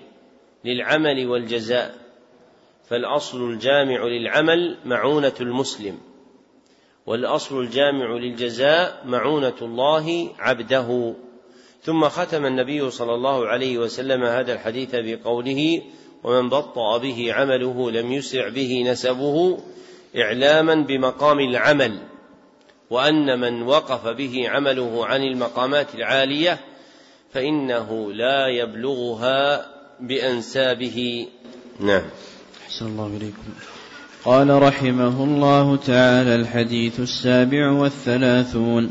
للعمل 0.64 1.26
والجزاء 1.26 1.94
فالأصل 2.88 3.50
الجامع 3.50 4.04
للعمل 4.04 4.78
معونة 4.84 5.34
المسلم. 5.40 5.98
والأصل 7.06 7.60
الجامع 7.60 8.06
للجزاء 8.06 9.02
معونة 9.04 9.54
الله 9.62 10.30
عبده. 10.38 11.14
ثم 11.82 12.08
ختم 12.08 12.46
النبي 12.46 12.90
صلى 12.90 13.14
الله 13.14 13.46
عليه 13.46 13.78
وسلم 13.78 14.24
هذا 14.24 14.52
الحديث 14.52 14.90
بقوله 14.92 15.82
ومن 16.24 16.48
بطأ 16.48 16.98
به 16.98 17.32
عمله 17.32 17.90
لم 17.90 18.12
يسع 18.12 18.48
به 18.48 18.82
نسبه 18.86 19.58
إعلاما 20.16 20.74
بمقام 20.74 21.40
العمل 21.40 21.98
وأن 22.90 23.40
من 23.40 23.62
وقف 23.62 24.08
به 24.08 24.48
عمله 24.48 25.06
عن 25.06 25.22
المقامات 25.22 25.94
العالية 25.94 26.60
فإنه 27.32 28.12
لا 28.12 28.46
يبلغها 28.46 29.66
بأنسابه. 30.00 31.28
نعم. 31.80 32.04
أحسن 32.66 32.86
الله 32.86 33.06
إليكم. 33.06 33.42
قال 34.26 34.62
رحمه 34.62 35.24
الله 35.24 35.76
تعالى 35.76 36.34
الحديث 36.34 37.00
السابع 37.00 37.70
والثلاثون. 37.70 38.90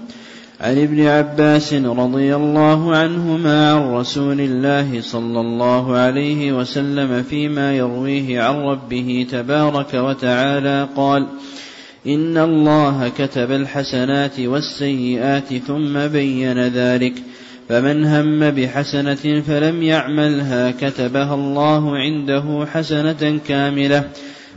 عن 0.61 0.77
ابن 0.77 1.05
عباس 1.05 1.73
رضي 1.73 2.35
الله 2.35 2.95
عنهما 2.95 3.71
عن 3.71 3.93
رسول 3.93 4.41
الله 4.41 5.01
صلى 5.01 5.39
الله 5.39 5.95
عليه 5.95 6.51
وسلم 6.51 7.23
فيما 7.23 7.75
يرويه 7.75 8.41
عن 8.41 8.55
ربه 8.55 9.27
تبارك 9.31 9.93
وتعالى 9.93 10.87
قال 10.95 11.27
إن 12.07 12.37
الله 12.37 13.11
كتب 13.17 13.51
الحسنات 13.51 14.39
والسيئات 14.39 15.53
ثم 15.53 16.07
بين 16.07 16.59
ذلك 16.59 17.13
فمن 17.69 18.05
هم 18.05 18.51
بحسنة 18.51 19.41
فلم 19.47 19.83
يعملها 19.83 20.71
كتبها 20.71 21.35
الله 21.35 21.97
عنده 21.97 22.65
حسنة 22.73 23.39
كاملة. 23.47 24.09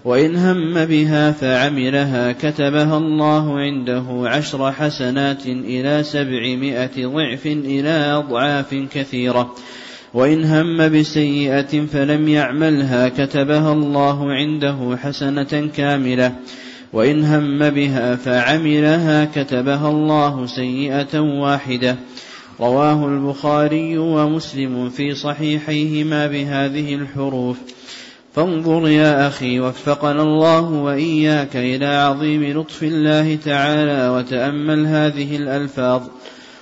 وإن 0.08 0.36
هم 0.36 0.84
بها 0.84 1.32
فعملها 1.32 2.32
كتبها 2.32 2.98
الله 2.98 3.58
عنده 3.58 4.04
عشر 4.08 4.72
حسنات 4.72 5.46
إلى 5.46 6.02
سبعمائة 6.02 7.06
ضعف 7.06 7.46
إلى 7.46 7.90
أضعاف 7.90 8.74
كثيرة. 8.74 9.54
وإن 10.14 10.44
هم 10.44 10.88
بسيئة 10.88 11.86
فلم 11.86 12.28
يعملها 12.28 13.08
كتبها 13.08 13.72
الله 13.72 14.32
عنده 14.32 14.96
حسنة 15.02 15.70
كاملة. 15.76 16.32
وإن 16.92 17.24
هم 17.24 17.70
بها 17.70 18.16
فعملها 18.16 19.24
كتبها 19.24 19.90
الله 19.90 20.46
سيئة 20.46 21.18
واحدة. 21.20 21.96
رواه 22.60 23.08
البخاري 23.08 23.98
ومسلم 23.98 24.90
في 24.90 25.14
صحيحيهما 25.14 26.26
بهذه 26.26 26.94
الحروف. 26.94 27.77
فانظر 28.38 28.88
يا 28.88 29.28
أخي 29.28 29.60
وفقنا 29.60 30.22
الله 30.22 30.60
وإياك 30.60 31.56
إلى 31.56 31.86
عظيم 31.86 32.60
لطف 32.60 32.82
الله 32.82 33.38
تعالى 33.44 34.08
وتأمل 34.08 34.86
هذه 34.86 35.36
الألفاظ. 35.36 36.02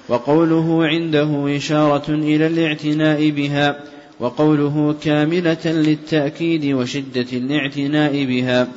وقوله 0.08 0.86
عنده 0.86 1.56
إشارة 1.56 2.10
إلى 2.10 2.46
الاعتناء 2.46 3.30
بها 3.30 3.80
وقوله 4.20 4.94
كاملة 5.02 5.64
للتأكيد 5.64 6.74
وشدة 6.74 7.26
الاعتناء 7.32 8.24
بها. 8.24 8.68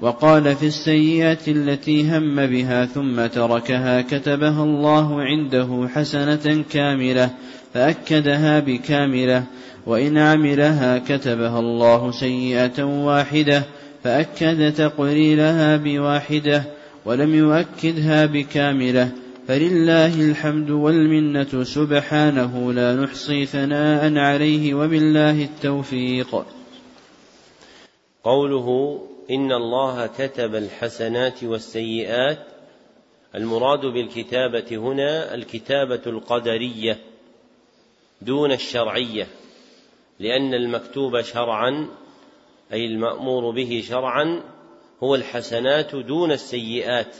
وقال 0.00 0.56
في 0.56 0.66
السيئة 0.66 1.38
التي 1.48 2.16
هم 2.16 2.46
بها 2.46 2.86
ثم 2.86 3.26
تركها 3.26 4.02
كتبها 4.02 4.64
الله 4.64 5.22
عنده 5.22 5.88
حسنة 5.94 6.64
كاملة 6.70 7.30
فأكدها 7.74 8.60
بكاملة. 8.60 9.44
وإن 9.88 10.18
عملها 10.18 10.98
كتبها 10.98 11.60
الله 11.60 12.10
سيئة 12.10 12.84
واحدة 12.84 13.62
فأكد 14.04 14.74
تقريرها 14.74 15.76
بواحدة 15.76 16.64
ولم 17.04 17.34
يؤكدها 17.34 18.26
بكاملة 18.26 19.12
فلله 19.48 20.20
الحمد 20.30 20.70
والمنة 20.70 21.64
سبحانه 21.64 22.72
لا 22.72 22.94
نحصي 22.94 23.46
ثناء 23.46 24.18
عليه 24.18 24.74
وبالله 24.74 25.44
التوفيق. 25.44 26.44
قوله 28.24 28.98
إن 29.30 29.52
الله 29.52 30.06
كتب 30.06 30.54
الحسنات 30.54 31.44
والسيئات 31.44 32.38
المراد 33.34 33.80
بالكتابة 33.80 34.76
هنا 34.76 35.34
الكتابة 35.34 36.02
القدرية 36.06 36.98
دون 38.22 38.52
الشرعية. 38.52 39.26
لأن 40.20 40.54
المكتوب 40.54 41.20
شرعا 41.20 41.88
أي 42.72 42.86
المأمور 42.86 43.50
به 43.50 43.82
شرعا 43.88 44.42
هو 45.02 45.14
الحسنات 45.14 45.94
دون 45.94 46.32
السيئات. 46.32 47.16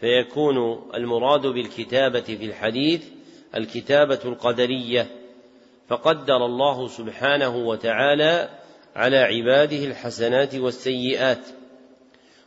فيكون 0.00 0.88
المراد 0.94 1.46
بالكتابة 1.46 2.20
في 2.20 2.44
الحديث 2.44 3.04
الكتابة 3.56 4.20
القدرية. 4.24 5.06
فقدر 5.88 6.46
الله 6.46 6.88
سبحانه 6.88 7.56
وتعالى 7.56 8.48
على 8.96 9.16
عباده 9.16 9.84
الحسنات 9.84 10.54
والسيئات. 10.54 11.46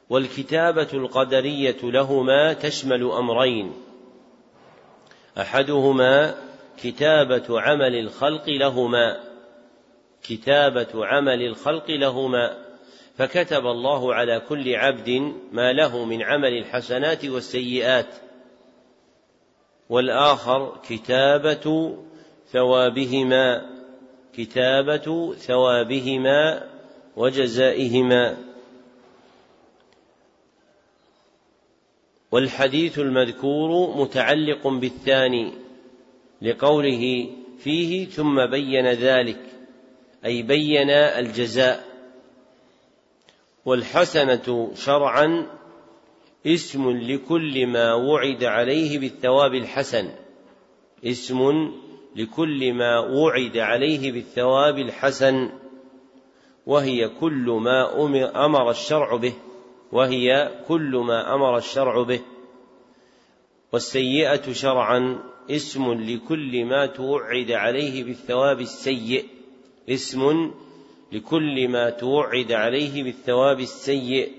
والكتابة 0.10 0.88
القدرية 0.94 1.78
لهما 1.84 2.54
تشمل 2.54 3.04
أمرين. 3.04 3.74
أحدهما 5.38 6.36
كتابة 6.84 7.62
عمل 7.62 7.96
الخلق 7.96 8.50
لهما. 8.50 9.20
كتابة 10.24 11.06
عمل 11.06 11.42
الخلق 11.42 11.90
لهما. 11.90 12.58
فكتب 13.18 13.66
الله 13.66 14.14
على 14.14 14.40
كل 14.50 14.76
عبد 14.76 15.34
ما 15.52 15.74
له 15.74 16.06
من 16.06 16.22
عمل 16.24 16.58
الحسنات 16.58 17.26
والسيئات. 17.26 18.16
والآخر 19.90 20.78
كتابة 20.90 21.98
ثوابهما. 22.52 23.70
كتابة 24.38 25.34
ثوابهما 25.34 26.68
وجزائهما. 27.16 28.38
والحديث 32.32 33.00
المذكور 33.00 33.98
متعلق 33.98 34.68
بالثاني. 34.68 35.71
لقوله 36.42 37.30
فيه 37.58 38.06
ثم 38.06 38.46
بين 38.46 38.88
ذلك 38.88 39.40
أي 40.26 40.42
بين 40.44 40.90
الجزاء. 40.90 41.92
والحسنة 43.66 44.72
شرعا 44.76 45.48
اسم 46.48 46.90
لكل 46.90 47.68
ما 47.68 47.94
وعد 47.94 48.44
عليه 48.44 49.00
بالثواب 49.00 49.54
الحسن. 49.54 50.10
اسم 51.06 51.72
لكل 52.16 52.74
ما 52.74 53.00
وعد 53.00 53.58
عليه 53.58 54.12
بالثواب 54.12 54.78
الحسن 54.78 55.50
وهي 56.66 57.10
كل 57.10 57.60
ما 57.64 58.06
أمر 58.46 58.70
الشرع 58.70 59.16
به 59.16 59.34
وهي 59.92 60.52
كل 60.68 61.04
ما 61.08 61.36
أمر 61.36 61.58
الشرع 61.58 62.04
به. 62.04 62.22
والسيئة 63.74 64.54
شرعا 64.54 65.31
اسم 65.50 65.94
لكل 65.94 66.66
ما 66.66 66.86
توعد 66.86 67.52
عليه 67.52 68.04
بالثواب 68.04 68.62
السيء. 68.62 69.26
اسم 69.90 70.52
لكل 71.12 71.68
ما 71.68 71.90
توعد 71.90 72.52
عليه 72.52 73.04
بالثواب 73.04 73.60
السيء. 73.60 74.32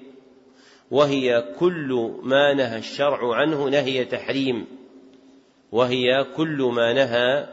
وهي 0.91 1.55
كل 1.59 2.13
ما 2.23 2.55
نهى 2.55 2.79
الشرع 2.79 3.35
عنه 3.35 3.69
نهي 3.69 4.05
تحريم. 4.05 4.67
وهي 5.73 6.27
كل 6.37 6.71
ما 6.75 6.93
نهى 6.93 7.49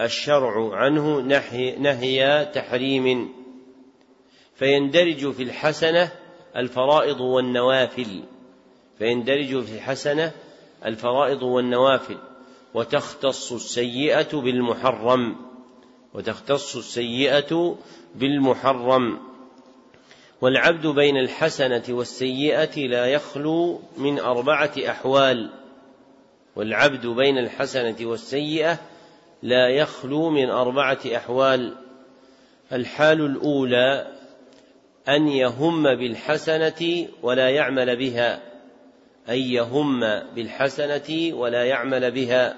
الشرع 0.00 0.74
عنه 0.74 1.20
نهي, 1.20 1.76
نهي 1.76 2.50
تحريم. 2.54 3.32
فيندرج 4.54 5.30
في 5.30 5.42
الحسنة 5.42 6.12
الفرائض 6.56 7.20
والنوافل. 7.20 8.22
فيندرج 8.98 9.62
في 9.62 9.74
الحسنة 9.74 10.32
الفرائض 10.86 11.42
والنوافل. 11.42 12.16
وتختص 12.74 13.52
السيئة 13.52 14.36
بالمحرم 14.36 15.36
وتختص 16.14 16.76
السيئة 16.76 17.76
بالمحرم. 18.14 19.18
والعبد 20.40 20.86
بين 20.86 21.16
الحسنة 21.16 21.82
والسيئة 21.88 22.86
لا 22.86 23.06
يخلو 23.06 23.80
من 23.96 24.18
أربعة 24.18 24.72
أحوال. 24.88 25.50
والعبد 26.56 27.06
بين 27.06 27.38
الحسنة 27.38 27.96
والسيئة 28.00 28.78
لا 29.42 29.68
يخلو 29.68 30.30
من 30.30 30.50
أربعة 30.50 31.00
أحوال. 31.16 31.76
الحال 32.72 33.20
الأولى 33.20 34.12
أن 35.08 35.28
يهم 35.28 35.82
بالحسنة 35.82 37.08
ولا 37.22 37.50
يعمل 37.50 37.96
بها. 37.96 38.49
أن 39.30 39.36
يهم 39.36 40.00
بالحسنة 40.34 41.34
ولا 41.34 41.64
يعمل 41.64 42.10
بها. 42.10 42.56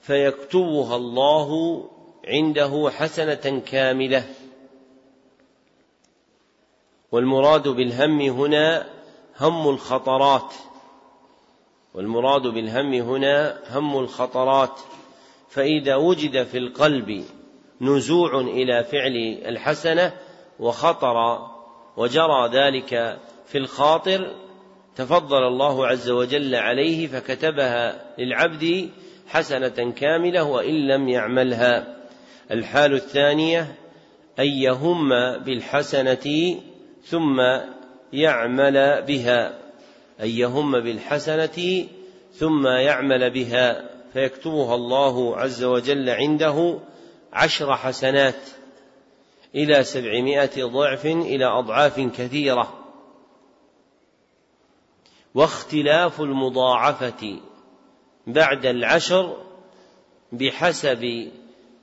فيكتبها 0.00 0.96
الله 0.96 1.80
عنده 2.26 2.90
حسنة 2.90 3.62
كاملة. 3.66 4.24
والمراد 7.12 7.68
بالهم 7.68 8.20
هنا 8.20 8.86
هم 9.40 9.68
الخطرات. 9.68 10.54
والمراد 11.94 12.42
بالهم 12.42 12.94
هنا 12.94 13.60
هم 13.70 13.98
الخطرات. 13.98 14.80
فإذا 15.48 15.96
وجد 15.96 16.42
في 16.42 16.58
القلب 16.58 17.24
نزوع 17.80 18.40
إلى 18.40 18.84
فعل 18.84 19.16
الحسنة 19.46 20.12
وخطر 20.60 21.48
وجرى 21.96 22.48
ذلك 22.52 23.18
في 23.46 23.58
الخاطر 23.58 24.34
تفضل 24.96 25.46
الله 25.46 25.86
عز 25.86 26.10
وجل 26.10 26.54
عليه 26.54 27.06
فكتبها 27.06 28.04
للعبد 28.18 28.90
حسنة 29.28 29.92
كاملة 29.92 30.44
وإن 30.44 30.86
لم 30.86 31.08
يعملها. 31.08 31.96
الحال 32.50 32.94
الثانية 32.94 33.74
أن 34.38 34.46
يهم 34.46 35.08
بالحسنة 35.38 36.56
ثم 37.04 37.40
يعمل 38.12 39.02
بها. 39.02 39.58
أن 40.20 40.28
يهم 40.28 40.80
بالحسنة 40.80 41.86
ثم 42.32 42.66
يعمل 42.66 43.30
بها. 43.30 43.90
فيكتبها 44.12 44.74
الله 44.74 45.36
عز 45.36 45.64
وجل 45.64 46.10
عنده 46.10 46.78
عشر 47.32 47.76
حسنات 47.76 48.40
إلى 49.54 49.84
سبعمائة 49.84 50.64
ضعف 50.64 51.06
إلى 51.06 51.44
أضعاف 51.44 52.00
كثيرة. 52.00 52.75
واختلاف 55.36 56.20
المضاعفة 56.20 57.40
بعد 58.26 58.66
العشر 58.66 59.36
بحسب 60.32 61.30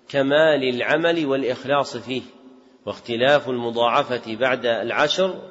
كمال 0.09 0.69
العمل 0.69 1.25
والإخلاص 1.25 1.97
فيه. 1.97 2.21
واختلاف 2.85 3.49
المضاعفة 3.49 4.35
بعد 4.35 4.65
العشر 4.65 5.41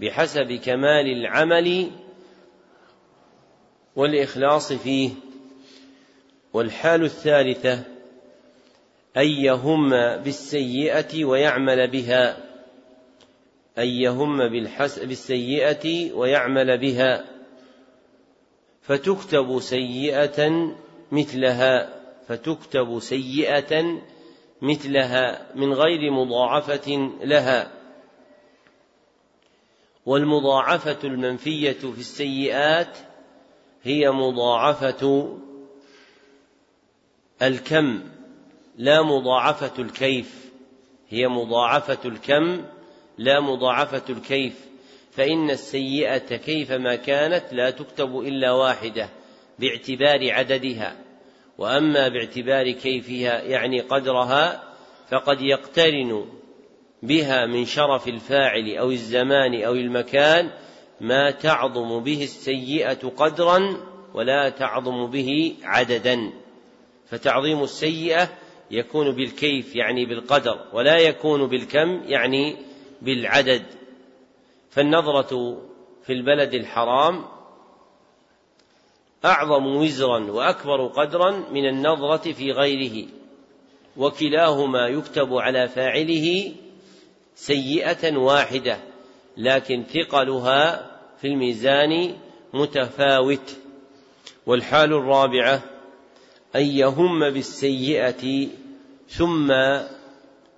بحسب 0.00 0.52
كمال 0.52 1.06
العمل 1.06 1.90
والإخلاص 3.96 4.72
فيه. 4.72 5.10
والحال 6.52 7.04
الثالثة 7.04 7.74
أن 9.16 9.26
يهم 9.26 9.90
بالسيئة 10.16 11.24
ويعمل 11.24 11.90
بها. 11.90 12.36
أن 13.78 13.88
يهم 13.88 14.48
بالسيئة 15.06 16.12
ويعمل 16.12 16.78
بها. 16.78 17.31
فتكتب 18.82 19.60
سيئة 19.60 20.72
مثلها 21.12 22.02
فتكتب 22.28 22.98
سيئة 22.98 24.02
مثلها 24.62 25.46
من 25.54 25.72
غير 25.72 26.10
مضاعفة 26.10 27.12
لها. 27.24 27.72
والمضاعفة 30.06 30.98
المنفية 31.04 31.72
في 31.72 31.98
السيئات 31.98 32.98
هي 33.82 34.10
مضاعفة 34.10 35.38
الكم 37.42 38.02
لا 38.76 39.02
مضاعفة 39.02 39.82
الكيف. 39.82 40.52
هي 41.08 41.28
مضاعفة 41.28 41.98
الكم 42.04 42.64
لا 43.18 43.40
مضاعفة 43.40 44.02
الكيف. 44.10 44.71
فإن 45.12 45.50
السيئة 45.50 46.36
كيفما 46.36 46.94
كانت 46.94 47.44
لا 47.52 47.70
تكتب 47.70 48.18
إلا 48.18 48.52
واحدة 48.52 49.08
باعتبار 49.58 50.32
عددها. 50.32 50.96
وأما 51.58 52.08
باعتبار 52.08 52.70
كيفها 52.70 53.42
يعني 53.42 53.80
قدرها 53.80 54.62
فقد 55.10 55.40
يقترن 55.40 56.24
بها 57.02 57.46
من 57.46 57.64
شرف 57.64 58.08
الفاعل 58.08 58.76
أو 58.76 58.90
الزمان 58.90 59.62
أو 59.62 59.72
المكان 59.72 60.50
ما 61.00 61.30
تعظم 61.30 62.02
به 62.02 62.22
السيئة 62.22 63.08
قدرا 63.08 63.76
ولا 64.14 64.48
تعظم 64.48 65.10
به 65.10 65.54
عددا. 65.64 66.32
فتعظيم 67.06 67.62
السيئة 67.62 68.28
يكون 68.70 69.14
بالكيف 69.14 69.76
يعني 69.76 70.06
بالقدر 70.06 70.64
ولا 70.72 70.98
يكون 70.98 71.46
بالكم 71.46 72.02
يعني 72.06 72.56
بالعدد. 73.02 73.81
فالنظرة 74.72 75.62
في 76.04 76.12
البلد 76.12 76.54
الحرام 76.54 77.24
أعظم 79.24 79.66
وزرا 79.66 80.30
وأكبر 80.30 80.86
قدرا 80.86 81.30
من 81.30 81.68
النظرة 81.68 82.32
في 82.32 82.52
غيره 82.52 83.08
وكلاهما 83.96 84.88
يكتب 84.88 85.34
على 85.34 85.68
فاعله 85.68 86.54
سيئة 87.34 88.16
واحدة 88.16 88.78
لكن 89.36 89.84
ثقلها 89.84 90.90
في 91.20 91.26
الميزان 91.26 92.16
متفاوت. 92.54 93.56
والحال 94.46 94.92
الرابعة 94.92 95.62
أن 96.56 96.62
يهم 96.62 97.30
بالسيئة 97.30 98.48
ثم 99.08 99.52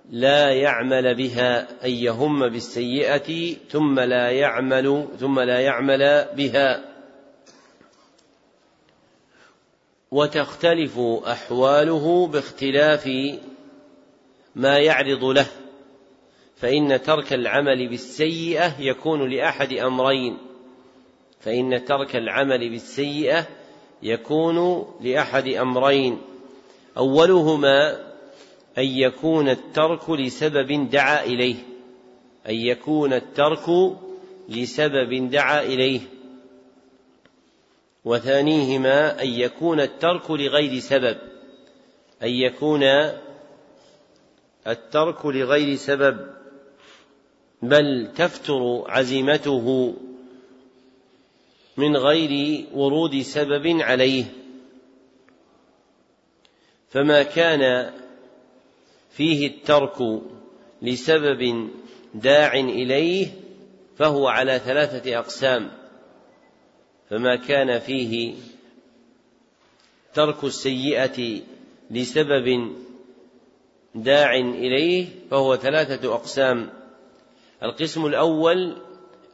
لا 0.09 0.51
يعمل 0.51 1.15
بها 1.15 1.67
أن 1.85 1.91
يهم 1.91 2.49
بالسيئة 2.49 3.55
ثم 3.69 3.99
لا 3.99 4.31
يعمل 4.31 5.07
ثم 5.19 5.39
لا 5.39 5.59
يعمل 5.59 6.27
بها. 6.37 6.95
وتختلف 10.11 10.99
أحواله 11.27 12.27
باختلاف 12.27 13.09
ما 14.55 14.77
يعرض 14.77 15.23
له. 15.23 15.47
فإن 16.55 17.01
ترك 17.01 17.33
العمل 17.33 17.89
بالسيئة 17.89 18.81
يكون 18.81 19.29
لأحد 19.29 19.73
أمرين. 19.73 20.37
فإن 21.39 21.85
ترك 21.85 22.15
العمل 22.15 22.69
بالسيئة 22.69 23.47
يكون 24.03 24.85
لأحد 25.01 25.47
أمرين. 25.47 26.21
أولهما 26.97 28.04
أن 28.77 28.85
يكون 28.85 29.49
الترك 29.49 30.09
لسبب 30.09 30.89
دعا 30.89 31.23
إليه. 31.23 31.55
أن 32.49 32.55
يكون 32.55 33.13
الترك 33.13 33.95
لسبب 34.49 35.29
دعا 35.29 35.61
إليه. 35.61 36.01
وثانيهما 38.05 39.21
أن 39.21 39.27
يكون 39.27 39.79
الترك 39.79 40.31
لغير 40.31 40.79
سبب. 40.79 41.17
أن 42.23 42.29
يكون 42.29 42.83
الترك 44.67 45.25
لغير 45.25 45.75
سبب. 45.75 46.17
بل 47.61 48.11
تفتر 48.15 48.83
عزيمته 48.87 49.95
من 51.77 51.97
غير 51.97 52.65
ورود 52.73 53.21
سبب 53.21 53.67
عليه. 53.81 54.25
فما 56.89 57.23
كان 57.23 57.91
فيه 59.17 59.47
الترك 59.47 60.21
لسبب 60.81 61.69
داع 62.13 62.53
إليه 62.53 63.27
فهو 63.97 64.27
على 64.27 64.59
ثلاثة 64.59 65.19
أقسام 65.19 65.71
فما 67.09 67.35
كان 67.35 67.79
فيه 67.79 68.35
ترك 70.13 70.43
السيئة 70.43 71.41
لسبب 71.91 72.75
داع 73.95 74.35
إليه 74.35 75.07
فهو 75.31 75.55
ثلاثة 75.55 76.15
أقسام. 76.15 76.69
القسم 77.63 78.05
الأول 78.05 78.75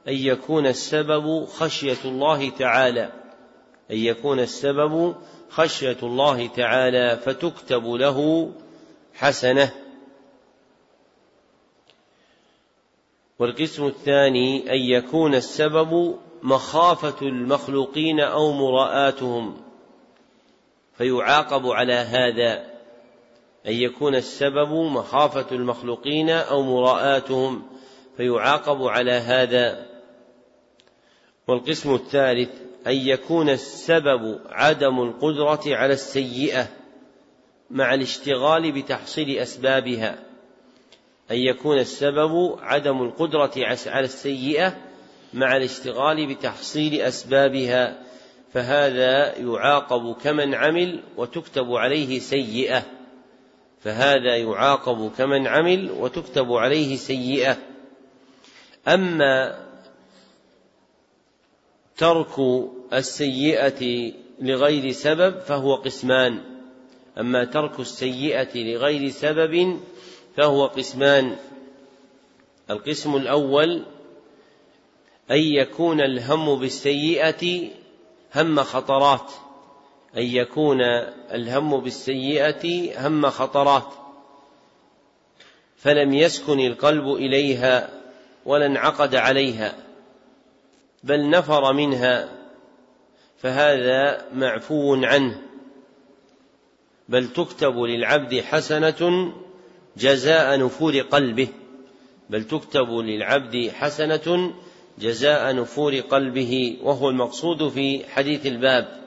أن 0.07 0.13
يكون 0.13 0.67
السبب 0.67 1.45
خشية 1.45 1.97
الله 2.05 2.49
تعالى 2.49 3.11
أن 3.91 3.97
يكون 3.97 4.39
السبب 4.39 5.15
خشية 5.49 5.97
الله 6.03 6.47
تعالى 6.47 7.17
فتكتب 7.17 7.85
له 7.85 8.51
حسنة. 9.13 9.71
والقسم 13.39 13.87
الثاني 13.87 14.71
أن 14.71 14.79
يكون 14.79 15.35
السبب 15.35 16.17
مخافة 16.43 17.27
المخلوقين 17.27 18.19
أو 18.19 18.51
مراءاتهم. 18.51 19.61
فيعاقب 20.97 21.67
على 21.67 21.93
هذا. 21.93 22.71
أن 23.67 23.73
يكون 23.73 24.15
السبب 24.15 24.71
مخافة 24.71 25.55
المخلوقين 25.55 26.29
أو 26.29 26.61
مراءاتهم. 26.61 27.63
فيعاقب 28.17 28.83
على 28.83 29.11
هذا. 29.11 29.85
والقسم 31.47 31.95
الثالث 31.95 32.49
أن 32.87 32.95
يكون 32.95 33.49
السبب 33.49 34.39
عدم 34.49 35.01
القدرة 35.01 35.75
على 35.75 35.93
السيئة. 35.93 36.80
مع 37.71 37.93
الاشتغال 37.93 38.71
بتحصيل 38.71 39.39
أسبابها 39.39 40.19
أن 41.31 41.37
يكون 41.37 41.79
السبب 41.79 42.57
عدم 42.61 43.01
القدرة 43.01 43.51
على 43.87 44.05
السيئة 44.05 44.77
مع 45.33 45.57
الاشتغال 45.57 46.35
بتحصيل 46.35 47.01
أسبابها 47.01 47.97
فهذا 48.53 49.37
يعاقب 49.37 50.15
كمن 50.23 50.55
عمل 50.55 51.03
وتكتب 51.17 51.71
عليه 51.73 52.19
سيئة 52.19 52.83
فهذا 53.83 54.35
يعاقب 54.37 55.11
كمن 55.17 55.47
عمل 55.47 55.91
وتكتب 55.91 56.51
عليه 56.51 56.95
سيئة. 56.95 57.57
أما 58.87 59.65
ترك 61.97 62.35
السيئة 62.93 64.11
لغير 64.39 64.91
سبب 64.91 65.39
فهو 65.39 65.75
قسمان. 65.75 66.39
أما 67.17 67.45
ترك 67.45 67.79
السيئة 67.79 68.49
لغير 68.55 69.09
سبب 69.09 69.79
فهو 70.37 70.65
قسمان. 70.65 71.35
القسم 72.69 73.15
الأول 73.15 73.83
أن 75.31 75.39
يكون 75.39 76.01
الهم 76.01 76.59
بالسيئة 76.59 77.69
هم 78.35 78.63
خطرات. 78.63 79.31
أن 80.17 80.23
يكون 80.23 80.81
الهم 81.31 81.79
بالسيئة 81.79 82.91
هم 83.07 83.29
خطرات. 83.29 83.93
فلم 85.77 86.13
يسكن 86.13 86.59
القلب 86.59 87.07
إليها 87.07 87.89
ولا 88.45 88.65
انعقد 88.65 89.15
عليها 89.15 89.75
بل 91.03 91.29
نفر 91.29 91.73
منها 91.73 92.29
فهذا 93.37 94.25
معفو 94.33 94.95
عنه. 94.95 95.50
بل 97.11 97.27
تكتب 97.27 97.77
للعبد 97.77 98.41
حسنة 98.41 99.33
جزاء 99.97 100.59
نفور 100.59 100.99
قلبه. 100.99 101.47
بل 102.29 102.43
تكتب 102.43 102.89
للعبد 102.89 103.69
حسنة 103.69 104.53
جزاء 104.99 105.55
نفور 105.55 105.95
قلبه 105.95 106.77
وهو 106.83 107.09
المقصود 107.09 107.69
في 107.69 108.05
حديث 108.09 108.45
الباب. 108.45 109.01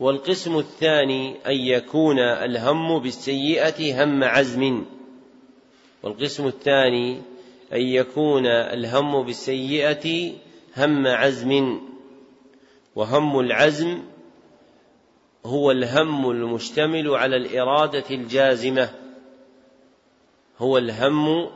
والقسم 0.00 0.58
الثاني 0.58 1.36
أن 1.46 1.56
يكون 1.56 2.18
الهم 2.18 2.98
بالسيئة 2.98 4.04
هم 4.04 4.24
عزم. 4.24 4.84
والقسم 6.02 6.46
الثاني 6.46 7.22
أن 7.72 7.80
يكون 7.80 8.46
الهم 8.46 9.22
بالسيئة 9.22 10.32
هم 10.76 11.06
عزم. 11.06 11.80
وهم 12.96 13.40
العزم 13.40 14.02
هو 15.46 15.70
الهم 15.70 16.30
المشتمل 16.30 17.10
على 17.10 17.36
الإرادة 17.36 18.04
الجازمة. 18.10 18.90
هو 20.58 20.78
الهم 20.78 21.50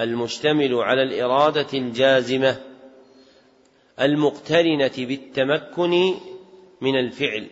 المشتمل 0.00 0.74
على 0.74 1.02
الإرادة 1.02 1.66
الجازمة 1.74 2.56
المقترنة 4.00 4.92
بالتمكن 4.98 6.14
من 6.80 6.98
الفعل 6.98 7.48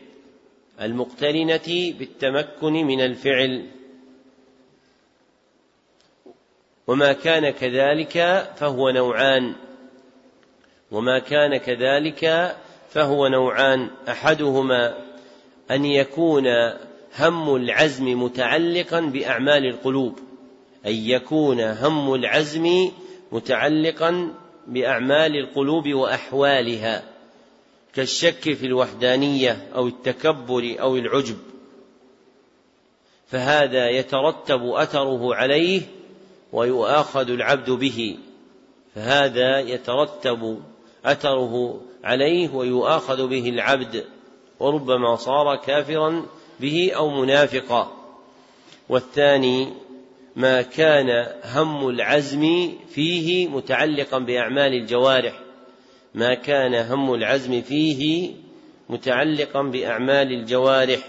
المقترنة 0.81 1.95
بالتمكن 1.99 2.73
من 2.73 3.01
الفعل. 3.01 3.67
وما 6.87 7.13
كان 7.13 7.51
كذلك 7.51 8.13
فهو 8.57 8.91
نوعان. 8.91 9.55
وما 10.91 11.19
كان 11.19 11.57
كذلك 11.57 12.57
فهو 12.91 13.29
نوعان 13.29 13.91
أحدهما 14.09 15.06
أن 15.71 15.85
يكون 15.85 16.47
هم 17.19 17.57
العزم 17.57 18.23
متعلقا 18.23 19.01
بأعمال 19.01 19.67
القلوب. 19.67 20.19
أن 20.87 20.93
يكون 20.93 21.61
هم 21.61 22.15
العزم 22.15 22.91
متعلقا 23.33 24.35
بأعمال 24.67 25.37
القلوب 25.37 25.89
وأحوالها 25.89 27.03
كالشك 27.95 28.55
في 28.55 28.67
الوحدانية 28.67 29.69
أو 29.75 29.89
التكبر 29.89 30.77
أو 30.81 30.97
العجب. 30.97 31.37
فهذا 33.27 33.89
يترتب 33.89 34.65
أثره 34.65 35.35
عليه 35.35 35.83
ويؤاخذ 36.53 37.31
العبد 37.31 37.71
به. 37.71 38.17
فهذا 38.95 39.61
يترتب 39.61 40.63
أثره 41.05 41.81
عليه 42.05 42.55
ويؤاخذ 42.55 43.27
به 43.27 43.49
العبد. 43.49 44.05
وربما 44.61 45.17
صار 45.17 45.57
كافرا 45.57 46.27
به 46.61 46.93
أو 46.97 47.11
منافقا. 47.11 47.93
والثاني 48.89 49.69
ما 50.37 50.63
كان 50.63 51.27
هم 51.45 51.89
العزم 51.89 52.73
فيه 52.89 53.49
متعلقا 53.49 54.19
بأعمال 54.19 54.75
الجوارح. 54.75 55.41
ما 56.15 56.35
كان 56.35 56.75
هم 56.75 57.15
العزم 57.15 57.63
فيه 57.63 58.33
متعلقا 58.89 59.63
بأعمال 59.63 60.33
الجوارح. 60.33 61.01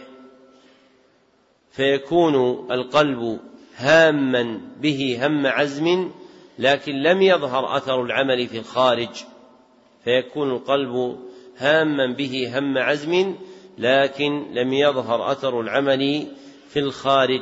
فيكون 1.72 2.36
القلب 2.72 3.40
هاما 3.76 4.62
به 4.82 5.20
هم 5.22 5.48
عزم 5.48 6.12
لكن 6.60 6.92
لم 6.92 7.22
يظهر 7.22 7.78
أثر 7.78 8.02
العمل 8.02 8.48
في 8.48 8.58
الخارج. 8.60 9.24
فيكون 10.04 10.52
القلب 10.52 11.20
هاما 11.58 12.14
به 12.14 12.60
هم 12.60 12.78
عزم 12.78 13.36
لكن 13.78 14.54
لم 14.54 14.74
يظهر 14.74 15.32
أثر 15.32 15.62
العمل 15.62 16.28
في 16.70 16.80
الخارج. 16.80 17.42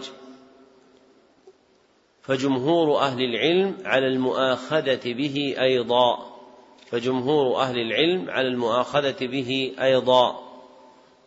فجمهور 2.21 2.99
أهل 2.99 3.21
العلم 3.21 3.75
على 3.85 4.07
المؤاخذة 4.07 5.13
به 5.13 5.55
أيضا. 5.61 6.35
فجمهور 6.87 7.61
أهل 7.61 7.79
العلم 7.79 8.29
على 8.29 8.47
المؤاخذة 8.47 9.27
به 9.27 9.75
أيضا. 9.81 10.39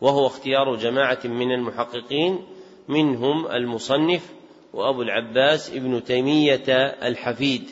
وهو 0.01 0.27
اختيار 0.27 0.77
جماعة 0.77 1.21
من 1.25 1.53
المحققين 1.53 2.47
منهم 2.89 3.47
المصنف 3.47 4.33
وأبو 4.73 5.03
العباس 5.03 5.71
ابن 5.71 6.05
تيمية 6.05 6.69
الحفيد. 7.03 7.69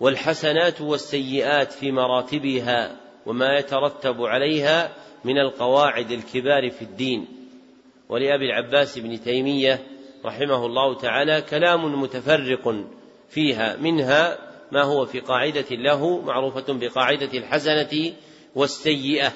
والحسنات 0.00 0.80
والسيئات 0.80 1.72
في 1.72 1.92
مراتبها. 1.92 2.99
وما 3.26 3.58
يترتب 3.58 4.22
عليها 4.22 4.96
من 5.24 5.38
القواعد 5.38 6.10
الكبار 6.10 6.70
في 6.70 6.82
الدين. 6.82 7.26
ولأبي 8.08 8.44
العباس 8.44 8.98
بن 8.98 9.20
تيمية 9.20 9.86
رحمه 10.24 10.66
الله 10.66 10.94
تعالى 10.94 11.42
كلام 11.42 12.02
متفرق 12.02 12.84
فيها 13.28 13.76
منها 13.76 14.38
ما 14.72 14.82
هو 14.82 15.06
في 15.06 15.20
قاعدة 15.20 15.66
له 15.70 16.20
معروفة 16.20 16.64
بقاعدة 16.68 17.38
الحسنة 17.38 18.12
والسيئة. 18.54 19.32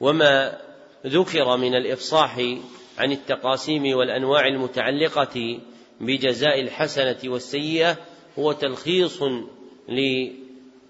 وما 0.00 0.58
ذكر 1.06 1.56
من 1.56 1.74
الإفصاح 1.74 2.38
عن 2.98 3.12
التقاسيم 3.12 3.96
والأنواع 3.96 4.46
المتعلقة 4.46 5.60
بجزاء 6.00 6.60
الحسنة 6.60 7.18
والسيئة 7.24 7.96
هو 8.38 8.52
تلخيص 8.52 9.22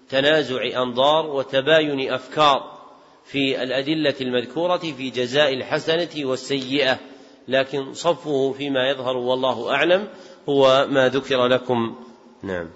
لتنازع 0.07 0.81
أنظار 0.81 1.25
وتباين 1.25 2.13
أفكار 2.13 2.75
في 3.25 3.63
الأدلة 3.63 4.15
المذكورة 4.21 4.77
في 4.77 5.09
جزاء 5.09 5.53
الحسنة 5.53 6.09
والسيئة. 6.17 6.99
لكن 7.47 7.93
صفه 7.93 8.51
فيما 8.57 8.89
يظهر 8.89 9.17
والله 9.17 9.71
أعلم 9.71 10.07
هو 10.49 10.87
ما 10.89 11.09
ذكر 11.09 11.47
لكم. 11.47 11.95
نعم. 12.43 12.67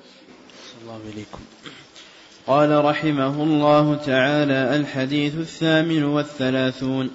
الله 0.82 1.00
إليكم 1.14 1.40
قال 2.48 2.86
رحمه 2.86 3.44
الله 3.44 3.96
تعالى 3.96 4.76
الحديث 4.76 5.36
الثامن 5.36 6.04
والثلاثون. 6.04 7.10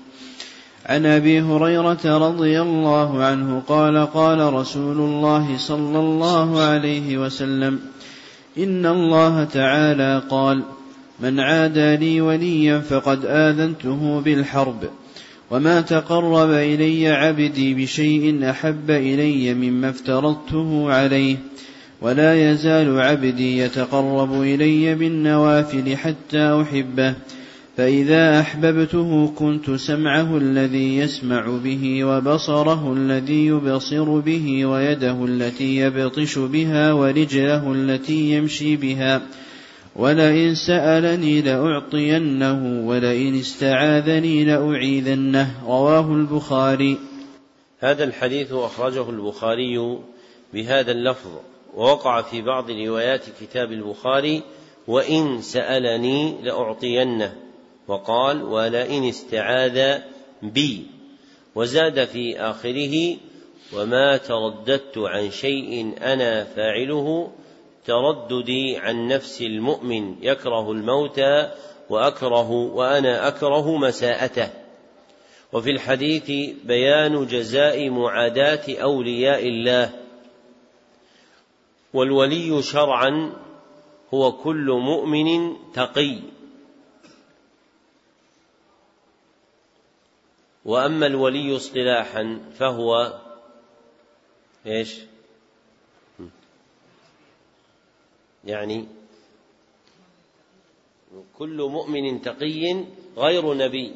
عن 0.86 1.07
أبي 1.07 1.41
هريرة 1.41 2.19
رضي 2.28 2.61
الله 2.61 3.24
عنه 3.24 3.62
قال 3.69 4.07
قال 4.07 4.55
رسول 4.55 4.97
الله 4.97 5.59
صلى 5.59 5.99
الله 5.99 6.62
عليه 6.62 7.19
وسلم 7.19 7.81
ان 8.59 8.87
الله 8.87 9.45
تعالى 9.45 10.23
قال 10.31 10.63
من 11.21 11.41
عادى 11.41 11.97
لي 11.97 12.21
وليا 12.21 12.79
فقد 12.79 13.25
آذنته 13.25 14.21
بالحرب 14.21 14.85
وما 15.51 15.81
تقرب 15.81 16.51
إلي 16.51 17.09
عبدي 17.09 17.75
بشيء 17.75 18.51
أحب 18.51 18.91
إلي 18.91 19.55
مما 19.55 19.91
افترضته 19.91 20.93
عليه 20.93 21.37
ولا 22.01 22.51
يزال 22.51 23.01
عبدي 23.01 23.59
يتقرب 23.59 24.43
إلي 24.43 24.95
بالنوافل 24.95 25.97
حتى 25.97 26.63
أحبه 26.63 27.15
فإذا 27.77 28.41
أحببته 28.41 29.33
كنت 29.37 29.71
سمعه 29.71 30.37
الذي 30.37 30.97
يسمع 30.97 31.59
به 31.65 32.05
وبصره 32.05 32.93
الذي 32.93 33.47
يبصر 33.47 34.19
به 34.21 34.67
ويده 34.67 35.25
التي 35.25 35.77
يبطش 35.77 36.39
بها 36.39 36.93
ورجله 36.93 37.73
التي 37.73 38.31
يمشي 38.31 38.77
بها. 38.77 39.23
ولئن 39.97 40.55
سألني 40.55 41.43
لأعطينه 41.43 42.87
ولئن 42.87 43.39
استعاذني 43.39 44.45
لأعيذنه. 44.45 45.51
رواه 45.67 46.15
البخاري. 46.15 46.99
هذا 47.81 48.05
الحديث 48.05 48.53
أخرجه 48.53 49.11
البخاري 49.11 49.99
بهذا 50.55 50.93
اللفظ 50.93 51.31
ووقع 51.75 52.23
في 52.23 52.43
بعض 52.43 52.71
روايات 52.71 53.25
كتاب 53.41 53.73
البخاري 53.73 54.43
وإن 54.87 55.43
سألني 55.43 56.35
لأعطينه. 56.43 57.44
وقال 57.89 58.43
ولئن 58.43 59.05
استعاذ 59.05 60.01
بي 60.43 60.86
وزاد 61.55 62.05
في 62.05 62.40
آخره 62.40 63.16
وما 63.73 64.16
ترددت 64.16 64.98
عن 64.98 65.31
شيء 65.31 65.94
أنا 66.02 66.44
فاعله 66.44 67.31
ترددي 67.86 68.77
عن 68.77 69.09
نفس 69.09 69.43
المؤمن 69.43 70.16
يكره 70.23 70.73
الموت 70.73 71.20
وأكره 71.90 72.51
وأنا 72.51 73.28
أكره 73.28 73.77
مساءته 73.77 74.51
وفي 75.52 75.70
الحديث 75.70 76.55
بيان 76.65 77.27
جزاء 77.27 77.90
معاداة 77.90 78.82
أولياء 78.82 79.48
الله 79.48 79.90
والولي 81.94 82.62
شرعا 82.62 83.32
هو 84.15 84.32
كل 84.32 84.70
مؤمن 84.70 85.56
تقي 85.74 86.19
وأما 90.65 91.07
الولي 91.07 91.57
اصطلاحا 91.57 92.41
فهو 92.59 93.20
إيش؟ 94.66 95.01
يعني 98.45 98.86
كل 101.39 101.62
مؤمن 101.62 102.23
تقي 102.23 102.85
غير 103.16 103.55
نبي. 103.55 103.93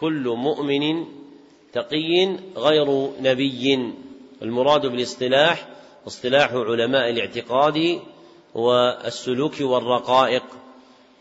كل 0.00 0.28
مؤمن 0.28 1.06
تقي 1.72 2.36
غير 2.56 3.10
نبي. 3.20 3.92
المراد 4.42 4.86
بالاصطلاح 4.86 5.68
اصطلاح 6.06 6.52
علماء 6.52 7.10
الاعتقاد 7.10 8.00
والسلوك 8.54 9.60
والرقائق. 9.60 10.44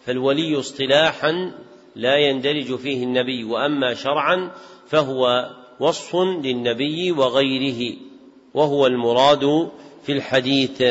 فالولي 0.05 0.59
اصطلاحا 0.59 1.51
لا 1.95 2.17
يندرج 2.17 2.75
فيه 2.75 3.03
النبي 3.03 3.43
وأما 3.43 3.93
شرعا 3.93 4.51
فهو 4.87 5.49
وصف 5.79 6.15
للنبي 6.15 7.11
وغيره 7.11 7.97
وهو 8.53 8.87
المراد 8.87 9.71
في 10.03 10.11
الحديث. 10.11 10.83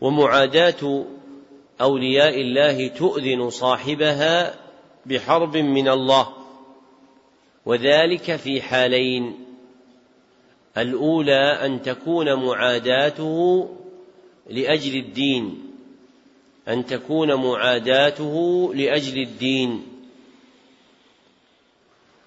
ومعاداة 0.00 1.04
أولياء 1.80 2.40
الله 2.40 2.88
تؤذن 2.88 3.50
صاحبها 3.50 4.54
بحرب 5.06 5.56
من 5.56 5.88
الله 5.88 6.28
وذلك 7.66 8.36
في 8.36 8.62
حالين 8.62 9.34
الأولى 10.78 11.66
أن 11.66 11.82
تكون 11.82 12.34
معاداته 12.34 13.68
لأجل 14.50 14.98
الدين 14.98 15.70
أن 16.68 16.86
تكون 16.86 17.34
معاداته 17.34 18.70
لأجل 18.74 19.22
الدين. 19.22 19.82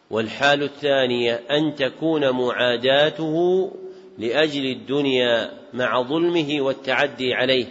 والحال 0.09 0.63
الثانية 0.63 1.33
أن 1.33 1.75
تكون 1.75 2.29
معاداته 2.29 3.71
لأجل 4.17 4.65
الدنيا 4.65 5.51
مع 5.73 6.01
ظلمه 6.01 6.61
والتعدي 6.61 7.33
عليه. 7.33 7.65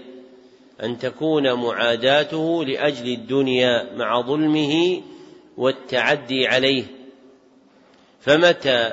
أن 0.83 0.99
تكون 0.99 1.53
معاداته 1.53 2.65
لأجل 2.65 3.13
الدنيا 3.13 3.97
مع 3.97 4.21
ظلمه 4.21 5.03
والتعدي 5.57 6.47
عليه. 6.47 6.85
فمتى 8.21 8.93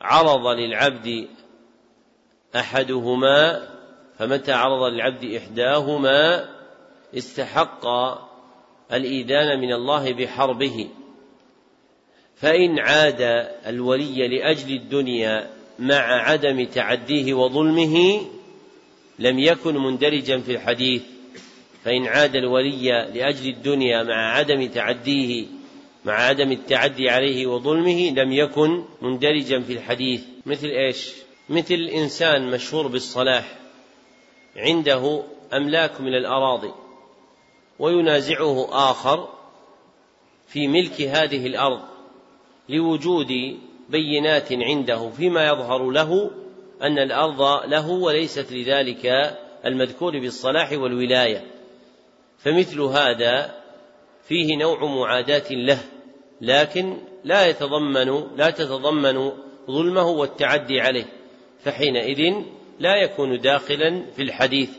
عرض 0.00 0.46
للعبد 0.46 1.28
أحدهما 2.56 3.68
فمتى 4.18 4.52
عرض 4.52 4.92
للعبد 4.92 5.24
إحداهما 5.24 6.48
استحق 7.16 7.86
الإيذان 8.92 9.60
من 9.60 9.72
الله 9.72 10.12
بحربه. 10.12 10.88
فإن 12.40 12.78
عاد 12.78 13.48
الولي 13.66 14.28
لأجل 14.28 14.76
الدنيا 14.76 15.50
مع 15.78 16.22
عدم 16.22 16.64
تعديه 16.64 17.34
وظلمه 17.34 18.20
لم 19.18 19.38
يكن 19.38 19.74
مندرجا 19.74 20.38
في 20.38 20.52
الحديث 20.52 21.02
فإن 21.84 22.06
عاد 22.06 22.36
الولي 22.36 22.88
لأجل 23.14 23.48
الدنيا 23.48 24.02
مع 24.02 24.32
عدم 24.34 24.66
تعديه 24.66 25.46
مع 26.04 26.12
عدم 26.12 26.52
التعدي 26.52 27.10
عليه 27.10 27.46
وظلمه 27.46 28.10
لم 28.10 28.32
يكن 28.32 28.84
مندرجا 29.02 29.60
في 29.60 29.72
الحديث 29.72 30.22
مثل 30.46 30.66
إيش؟ 30.66 31.12
مثل 31.48 31.74
إنسان 31.74 32.50
مشهور 32.50 32.86
بالصلاح 32.86 33.58
عنده 34.56 35.22
أملاك 35.52 36.00
من 36.00 36.14
الأراضي 36.14 36.72
وينازعه 37.78 38.68
آخر 38.90 39.28
في 40.48 40.68
ملك 40.68 41.00
هذه 41.02 41.46
الأرض 41.46 41.80
لوجود 42.68 43.28
بينات 43.88 44.52
عنده 44.52 45.10
فيما 45.10 45.46
يظهر 45.46 45.90
له 45.90 46.30
أن 46.82 46.98
الأرض 46.98 47.70
له 47.70 47.90
وليست 47.90 48.52
لذلك 48.52 49.06
المذكور 49.64 50.18
بالصلاح 50.18 50.72
والولاية. 50.72 51.44
فمثل 52.38 52.80
هذا 52.80 53.54
فيه 54.28 54.56
نوع 54.56 54.84
معاداة 54.84 55.52
له 55.52 55.78
لكن 56.40 56.96
لا 57.24 57.46
يتضمن 57.46 58.36
لا 58.36 58.50
تتضمن 58.50 59.32
ظلمه 59.70 60.08
والتعدي 60.08 60.80
عليه. 60.80 61.06
فحينئذ 61.64 62.34
لا 62.78 62.96
يكون 62.96 63.40
داخلا 63.40 64.04
في 64.16 64.22
الحديث 64.22 64.70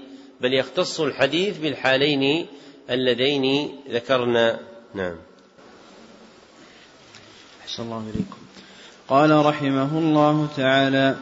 بل 0.41 0.53
يختص 0.53 1.01
الحديث 1.01 1.57
بالحالين 1.57 2.47
اللذين 2.89 3.75
ذكرنا. 3.89 4.59
نعم. 4.93 5.28
أحسن 7.69 7.83
الله 7.83 8.03
إليكم. 8.13 8.37
قال 9.07 9.45
رحمه 9.45 9.99
الله 9.99 10.47
تعالى 10.57 11.15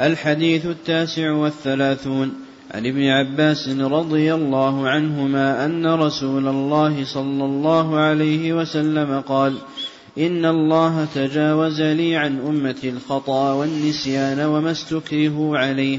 الحديث 0.00 0.66
التاسع 0.66 1.30
والثلاثون 1.30 2.34
عن 2.74 2.86
ابن 2.86 3.06
عباس 3.08 3.68
رضي 3.68 4.34
الله 4.34 4.88
عنهما 4.88 5.64
أن 5.64 5.86
رسول 5.86 6.48
الله 6.48 7.04
صلى 7.04 7.44
الله 7.44 7.96
عليه 7.96 8.52
وسلم 8.52 9.20
قال 9.20 9.56
إن 10.18 10.44
الله 10.44 11.06
تجاوز 11.14 11.80
لي 11.80 12.16
عن 12.16 12.38
امتي 12.38 12.88
الخطأ 12.88 13.52
والنسيان 13.52 14.40
وما 14.40 14.70
استكرهوا 14.70 15.58
عليه. 15.58 15.98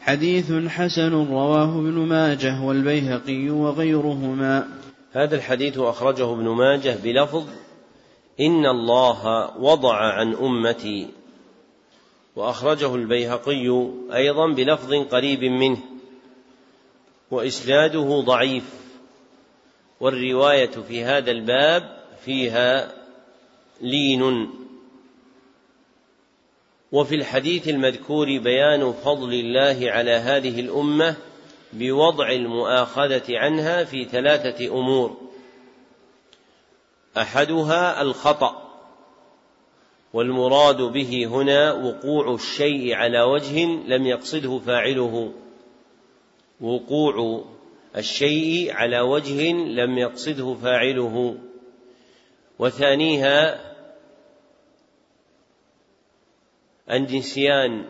حديث 0.00 0.52
حسن 0.52 1.12
رواه 1.12 1.78
ابن 1.78 1.98
ماجه 1.98 2.62
والبيهقي 2.62 3.50
وغيرهما. 3.50 4.64
هذا 5.12 5.36
الحديث 5.36 5.78
أخرجه 5.78 6.32
ابن 6.32 6.48
ماجه 6.48 6.96
بلفظ 7.04 7.44
إن 8.40 8.66
الله 8.66 9.50
وضع 9.58 9.96
عن 9.96 10.34
أمتي 10.34 11.08
وأخرجه 12.36 12.94
البيهقي 12.94 13.90
أيضا 14.14 14.46
بلفظ 14.46 14.94
قريب 14.94 15.44
منه 15.44 15.78
وإسناده 17.30 18.20
ضعيف 18.20 18.64
والرواية 20.00 20.70
في 20.70 21.04
هذا 21.04 21.30
الباب 21.30 22.02
فيها 22.24 22.92
لين 23.80 24.50
وفي 26.92 27.14
الحديث 27.14 27.68
المذكور 27.68 28.38
بيان 28.38 28.92
فضل 28.92 29.34
الله 29.34 29.90
على 29.90 30.10
هذه 30.10 30.60
الأمة 30.60 31.16
بوضع 31.72 32.30
المؤاخذة 32.30 33.38
عنها 33.38 33.84
في 33.84 34.04
ثلاثة 34.04 34.66
أمور 34.66 35.31
أحدها 37.16 38.02
الخطأ 38.02 38.62
والمراد 40.12 40.76
به 40.76 41.26
هنا 41.26 41.72
وقوع 41.72 42.34
الشيء 42.34 42.94
على 42.94 43.22
وجه 43.22 43.64
لم 43.66 44.06
يقصده 44.06 44.58
فاعله. 44.58 45.32
وقوع 46.60 47.44
الشيء 47.96 48.72
على 48.72 49.00
وجه 49.00 49.52
لم 49.52 49.98
يقصده 49.98 50.54
فاعله. 50.54 51.38
وثانيها 52.58 53.72
النسيان 56.90 57.84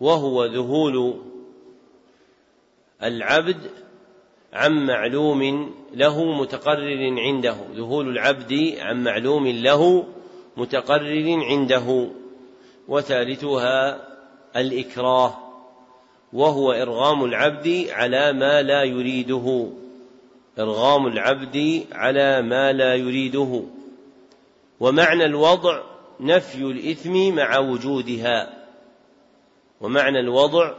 وهو 0.00 0.44
ذهول 0.44 1.22
العبد 3.02 3.81
عن 4.52 4.86
معلوم 4.86 5.74
له 5.94 6.24
متقرر 6.24 7.20
عنده. 7.20 7.56
ذهول 7.74 8.08
العبد 8.08 8.74
عن 8.78 9.04
معلوم 9.04 9.48
له 9.48 10.04
متقرر 10.56 11.44
عنده. 11.44 12.08
وثالثها 12.88 14.08
الإكراه 14.56 15.38
وهو 16.32 16.72
إرغام 16.72 17.24
العبد 17.24 17.86
على 17.90 18.32
ما 18.32 18.62
لا 18.62 18.82
يريده. 18.82 19.68
إرغام 20.58 21.06
العبد 21.06 21.86
على 21.92 22.42
ما 22.42 22.72
لا 22.72 22.94
يريده. 22.94 23.62
ومعنى 24.80 25.24
الوضع 25.24 25.82
نفي 26.20 26.62
الإثم 26.62 27.34
مع 27.34 27.58
وجودها. 27.58 28.64
ومعنى 29.80 30.20
الوضع 30.20 30.74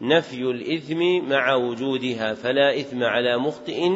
نفي 0.00 0.42
الإثم 0.42 1.28
مع 1.28 1.54
وجودها 1.54 2.34
فلا 2.34 2.80
إثم 2.80 3.02
على 3.04 3.38
مخطئ 3.38 3.90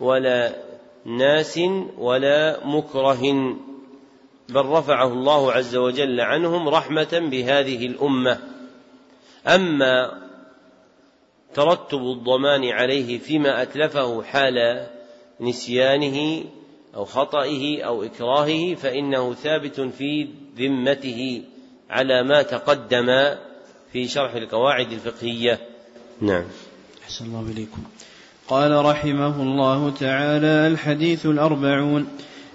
ولا 0.00 0.56
ناس 1.04 1.60
ولا 1.98 2.66
مكره. 2.66 3.56
بل 4.48 4.66
رفعه 4.66 5.12
الله 5.12 5.52
عز 5.52 5.76
وجل 5.76 6.20
عنهم 6.20 6.68
رحمة 6.68 7.28
بهذه 7.30 7.86
الأمة. 7.86 8.38
أما 9.46 10.22
ترتب 11.54 11.98
الضمان 11.98 12.64
عليه 12.64 13.18
فيما 13.18 13.62
أتلفه 13.62 14.22
حال 14.22 14.86
نسيانه 15.40 16.44
أو 16.94 17.04
خطئه 17.04 17.82
أو 17.82 18.02
إكراهه 18.02 18.74
فإنه 18.74 19.34
ثابت 19.34 19.80
في 19.80 20.28
ذمته 20.58 21.42
على 21.90 22.22
ما 22.22 22.42
تقدم. 22.42 23.36
في 23.92 24.08
شرح 24.08 24.34
القواعد 24.34 24.92
الفقهية. 24.92 25.60
نعم. 26.20 26.44
أحسن 27.04 27.24
الله 27.24 27.46
إليكم. 27.52 27.82
قال 28.48 28.84
رحمه 28.84 29.42
الله 29.42 29.90
تعالى 29.90 30.66
الحديث 30.66 31.26
الأربعون 31.26 32.06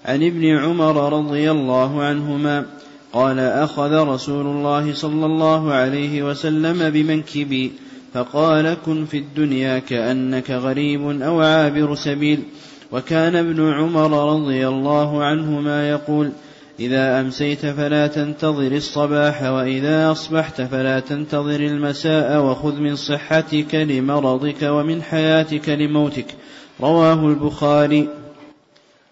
عن 0.05 0.23
ابن 0.23 0.57
عمر 0.57 1.13
رضي 1.13 1.51
الله 1.51 2.03
عنهما 2.03 2.65
قال 3.13 3.39
أخذ 3.39 3.93
رسول 3.93 4.45
الله 4.45 4.93
صلى 4.93 5.25
الله 5.25 5.73
عليه 5.73 6.23
وسلم 6.23 6.89
بمنكبي 6.89 7.71
فقال 8.13 8.77
كن 8.85 9.05
في 9.05 9.17
الدنيا 9.17 9.79
كأنك 9.79 10.51
غريب 10.51 11.21
أو 11.21 11.41
عابر 11.41 11.95
سبيل. 11.95 12.43
وكان 12.91 13.35
ابن 13.35 13.71
عمر 13.73 14.33
رضي 14.33 14.67
الله 14.67 15.23
عنهما 15.23 15.89
يقول 15.89 16.31
إذا 16.79 17.19
أمسيت 17.19 17.65
فلا 17.65 18.07
تنتظر 18.07 18.71
الصباح 18.71 19.43
وإذا 19.43 20.11
أصبحت 20.11 20.61
فلا 20.61 20.99
تنتظر 20.99 21.59
المساء 21.59 22.41
وخذ 22.41 22.75
من 22.75 22.95
صحتك 22.95 23.75
لمرضك 23.75 24.63
ومن 24.63 25.03
حياتك 25.03 25.69
لموتك. 25.69 26.35
رواه 26.81 27.27
البخاري. 27.27 28.09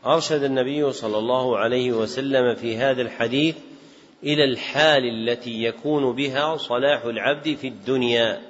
أرشد 0.06 0.44
النبي 0.44 0.92
صلى 0.92 1.18
الله 1.18 1.58
عليه 1.58 1.92
وسلم 1.92 2.56
في 2.56 2.78
هذا 2.78 3.02
الحديث 3.02 3.56
إلى 4.24 4.44
الحال 4.44 5.04
التي 5.06 5.64
يكون 5.64 6.16
بها 6.16 6.58
صلاح 6.58 7.06
العبد 7.06 7.56
في 7.56 7.68
الدنيا 7.68 8.42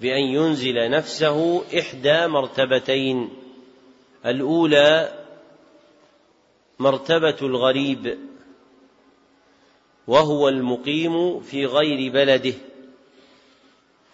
بأن 0.00 0.22
ينزل 0.22 0.90
نفسه 0.90 1.62
إحدى 1.78 2.26
مرتبتين 2.26 3.28
الأولى 4.26 5.19
مرتبة 6.80 7.36
الغريب 7.42 8.18
وهو 10.06 10.48
المقيم 10.48 11.40
في 11.40 11.66
غير 11.66 12.12
بلده 12.12 12.54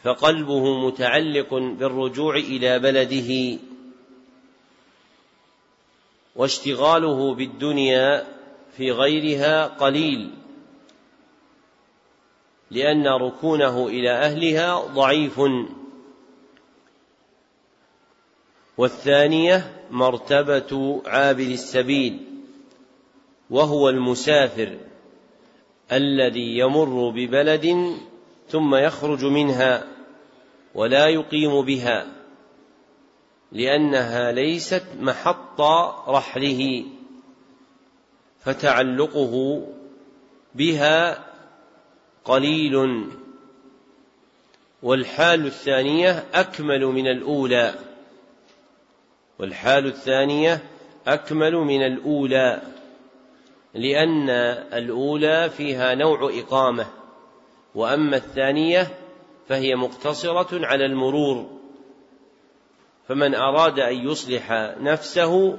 فقلبه 0.02 0.86
متعلق 0.86 1.54
بالرجوع 1.54 2.36
إلى 2.36 2.78
بلده 2.78 3.58
واشتغاله 6.36 7.34
بالدنيا 7.34 8.26
في 8.76 8.90
غيرها 8.90 9.66
قليل 9.66 10.30
لأن 12.70 13.06
ركونه 13.06 13.86
إلى 13.86 14.10
أهلها 14.10 14.80
ضعيف. 14.80 15.40
والثانية 18.78 19.84
مرتبة 19.90 21.02
عابر 21.06 21.42
السبيل. 21.42 22.35
وهو 23.50 23.88
المسافر 23.88 24.76
الذي 25.92 26.58
يمر 26.58 27.10
ببلد 27.10 27.96
ثم 28.48 28.74
يخرج 28.74 29.24
منها 29.24 29.84
ولا 30.74 31.06
يقيم 31.06 31.62
بها 31.62 32.06
لأنها 33.52 34.32
ليست 34.32 34.84
محط 35.00 35.60
رحله 36.08 36.84
فتعلقه 38.40 39.66
بها 40.54 41.24
قليل. 42.24 43.06
والحال 44.82 45.46
الثانية 45.46 46.24
أكمل 46.34 46.86
من 46.86 47.06
الأولى. 47.06 47.74
والحال 49.38 49.86
الثانية 49.86 50.62
أكمل 51.06 51.52
من 51.52 51.82
الأولى. 51.82 52.75
لأن 53.76 54.30
الأولى 54.72 55.50
فيها 55.56 55.94
نوع 55.94 56.30
إقامة 56.38 56.86
وأما 57.74 58.16
الثانية 58.16 58.90
فهي 59.48 59.74
مقتصرة 59.74 60.66
على 60.66 60.86
المرور. 60.86 61.46
فمن 63.08 63.34
أراد 63.34 63.78
أن 63.78 63.94
يصلح 64.08 64.74
نفسه 64.80 65.58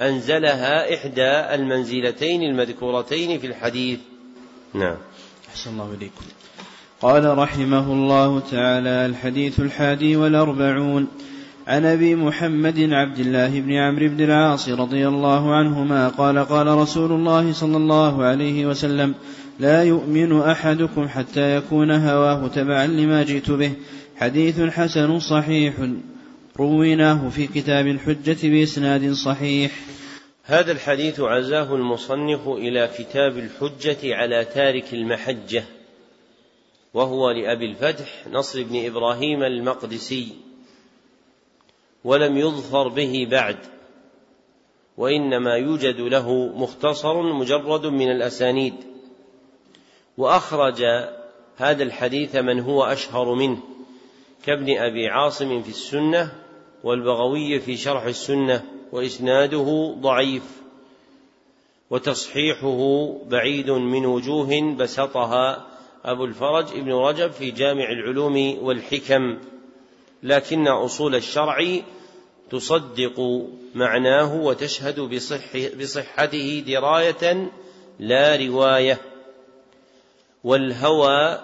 أنزلها 0.00 0.94
إحدى 0.94 1.54
المنزلتين 1.54 2.42
المذكورتين 2.42 3.38
في 3.38 3.46
الحديث. 3.46 4.00
نعم. 4.74 4.96
أحسن 5.48 5.70
الله 5.70 5.94
إليكم. 5.94 6.24
قال 7.00 7.38
رحمه 7.38 7.92
الله 7.92 8.40
تعالى 8.40 9.06
الحديث 9.06 9.60
الحادي 9.60 10.16
والأربعون. 10.16 11.08
عن 11.66 11.84
أبي 11.84 12.14
محمد 12.14 12.92
عبد 12.92 13.18
الله 13.18 13.60
بن 13.60 13.72
عمرو 13.72 14.08
بن 14.08 14.24
العاص 14.24 14.68
رضي 14.68 15.08
الله 15.08 15.54
عنهما 15.54 16.08
قال 16.08 16.38
قال 16.38 16.66
رسول 16.66 17.12
الله 17.12 17.52
صلى 17.52 17.76
الله 17.76 18.24
عليه 18.24 18.66
وسلم 18.66 19.14
لا 19.60 19.82
يؤمن 19.82 20.40
أحدكم 20.40 21.08
حتى 21.08 21.56
يكون 21.56 21.90
هواه 21.90 22.48
تبعا 22.48 22.86
لما 22.86 23.22
جئت 23.22 23.50
به. 23.50 23.72
حديث 24.16 24.60
حسن 24.60 25.18
صحيح. 25.18 25.74
رويناه 26.56 27.28
في 27.28 27.46
كتاب 27.46 27.86
الحجة 27.86 28.48
بإسناد 28.48 29.12
صحيح. 29.12 29.72
هذا 30.44 30.72
الحديث 30.72 31.20
عزاه 31.20 31.74
المصنف 31.74 32.48
إلى 32.48 32.90
كتاب 32.98 33.38
الحجة 33.38 34.16
على 34.16 34.44
تارك 34.44 34.94
المحجة 34.94 35.64
وهو 36.94 37.30
لأبي 37.30 37.66
الفتح 37.66 38.26
نصر 38.32 38.62
بن 38.62 38.86
إبراهيم 38.86 39.42
المقدسي. 39.42 40.45
ولم 42.06 42.36
يظفر 42.36 42.88
به 42.88 43.26
بعد 43.30 43.56
وإنما 44.96 45.54
يوجد 45.54 46.00
له 46.00 46.32
مختصر 46.56 47.22
مجرد 47.22 47.86
من 47.86 48.10
الأسانيد. 48.10 48.74
وأخرج 50.18 50.82
هذا 51.56 51.82
الحديث 51.82 52.36
من 52.36 52.60
هو 52.60 52.84
أشهر 52.84 53.34
منه 53.34 53.58
كابن 54.44 54.78
أبي 54.78 55.08
عاصم 55.08 55.62
في 55.62 55.68
السنة 55.68 56.32
والبغوي 56.84 57.60
في 57.60 57.76
شرح 57.76 58.04
السنة 58.04 58.64
وإسناده 58.92 59.96
ضعيف 60.00 60.62
وتصحيحه 61.90 63.12
بعيد 63.28 63.70
من 63.70 64.06
وجوه 64.06 64.74
بسطها 64.74 65.66
أبو 66.04 66.24
الفرج 66.24 66.66
ابن 66.72 66.92
رجب 66.92 67.30
في 67.30 67.50
جامع 67.50 67.90
العلوم 67.90 68.58
والحكم. 68.62 69.38
لكن 70.22 70.68
أصول 70.68 71.14
الشرع 71.14 71.58
تصدق 72.50 73.46
معناه 73.74 74.34
وتشهد 74.34 75.00
بصح 75.00 75.56
بصحته 75.80 76.64
دراية 76.66 77.50
لا 77.98 78.36
رواية 78.36 78.98
والهوى 80.44 81.40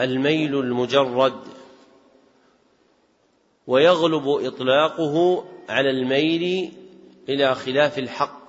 الميل 0.00 0.58
المجرد 0.58 1.40
ويغلب 3.66 4.28
إطلاقه 4.28 5.44
على 5.68 5.90
الميل 5.90 6.72
إلى 7.28 7.54
خلاف 7.54 7.98
الحق 7.98 8.42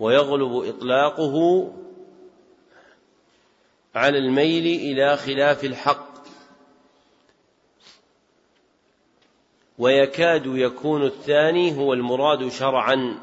ويغلب 0.00 0.68
إطلاقه 0.68 1.66
على 3.94 4.18
الميل 4.18 4.66
إلى 4.66 5.16
خلاف 5.16 5.64
الحق. 5.64 6.15
ويكاد 9.78 10.46
يكون 10.46 11.02
الثاني 11.02 11.76
هو 11.78 11.92
المراد 11.92 12.48
شرعا. 12.48 13.18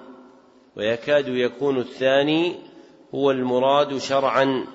ويكاد 0.75 1.27
يكون 1.27 1.77
الثاني 1.77 2.55
هو 3.15 3.31
المراد 3.31 3.97
شرعا. 3.97 4.67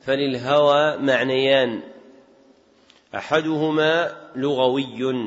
فللهوى 0.00 0.96
معنيان. 0.96 1.82
أحدهما 3.14 4.16
لغوي 4.36 5.24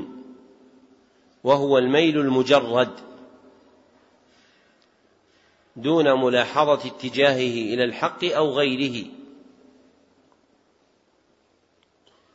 وهو 1.44 1.78
الميل 1.78 2.20
المجرد. 2.20 2.92
دون 5.76 6.22
ملاحظة 6.22 6.88
اتجاهه 6.88 7.74
إلى 7.74 7.84
الحق 7.84 8.24
أو 8.24 8.50
غيره. 8.52 9.06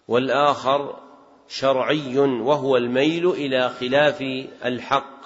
والآخر 0.08 1.05
شرعي 1.48 2.18
وهو 2.18 2.76
الميل 2.76 3.30
إلى 3.30 3.68
خلاف 3.68 4.22
الحق. 4.64 5.16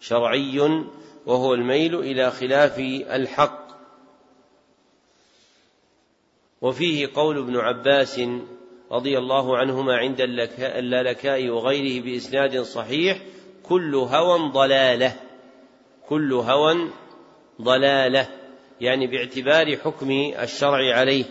شرعي 0.00 0.84
وهو 1.26 1.54
الميل 1.54 1.94
إلى 1.94 2.30
خلاف 2.30 2.78
الحق. 3.10 3.62
وفيه 6.60 7.08
قول 7.14 7.38
ابن 7.38 7.56
عباس 7.56 8.20
رضي 8.92 9.18
الله 9.18 9.56
عنهما 9.56 9.96
عند 9.96 10.20
اللالكاء 10.60 11.48
وغيره 11.48 12.04
بإسناد 12.04 12.60
صحيح 12.60 13.18
كل 13.62 13.94
هوى 13.94 14.50
ضلاله. 14.50 15.16
كل 16.08 16.32
هوى 16.32 16.90
ضلاله 17.62 18.28
يعني 18.80 19.06
باعتبار 19.06 19.76
حكم 19.76 20.10
الشرع 20.42 20.94
عليه. 20.94 21.24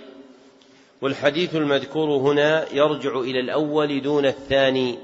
والحديث 1.01 1.55
المذكور 1.55 2.09
هنا 2.09 2.73
يرجع 2.73 3.19
إلى 3.19 3.39
الأول 3.39 4.01
دون 4.01 4.25
الثاني 4.25 4.99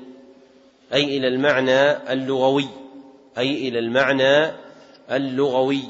أي 0.93 1.17
إلى 1.17 1.27
المعنى 1.27 2.13
اللغوي 2.13 2.67
أي 3.37 3.67
إلى 3.67 3.79
المعنى 3.79 4.51
اللغوي. 5.11 5.83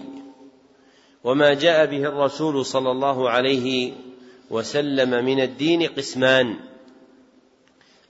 وما 1.23 1.53
جاء 1.53 1.85
به 1.85 1.97
الرسول 1.97 2.65
صلى 2.65 2.91
الله 2.91 3.29
عليه 3.29 3.93
وسلم 4.49 5.25
من 5.25 5.41
الدين 5.41 5.83
قسمان. 5.83 6.55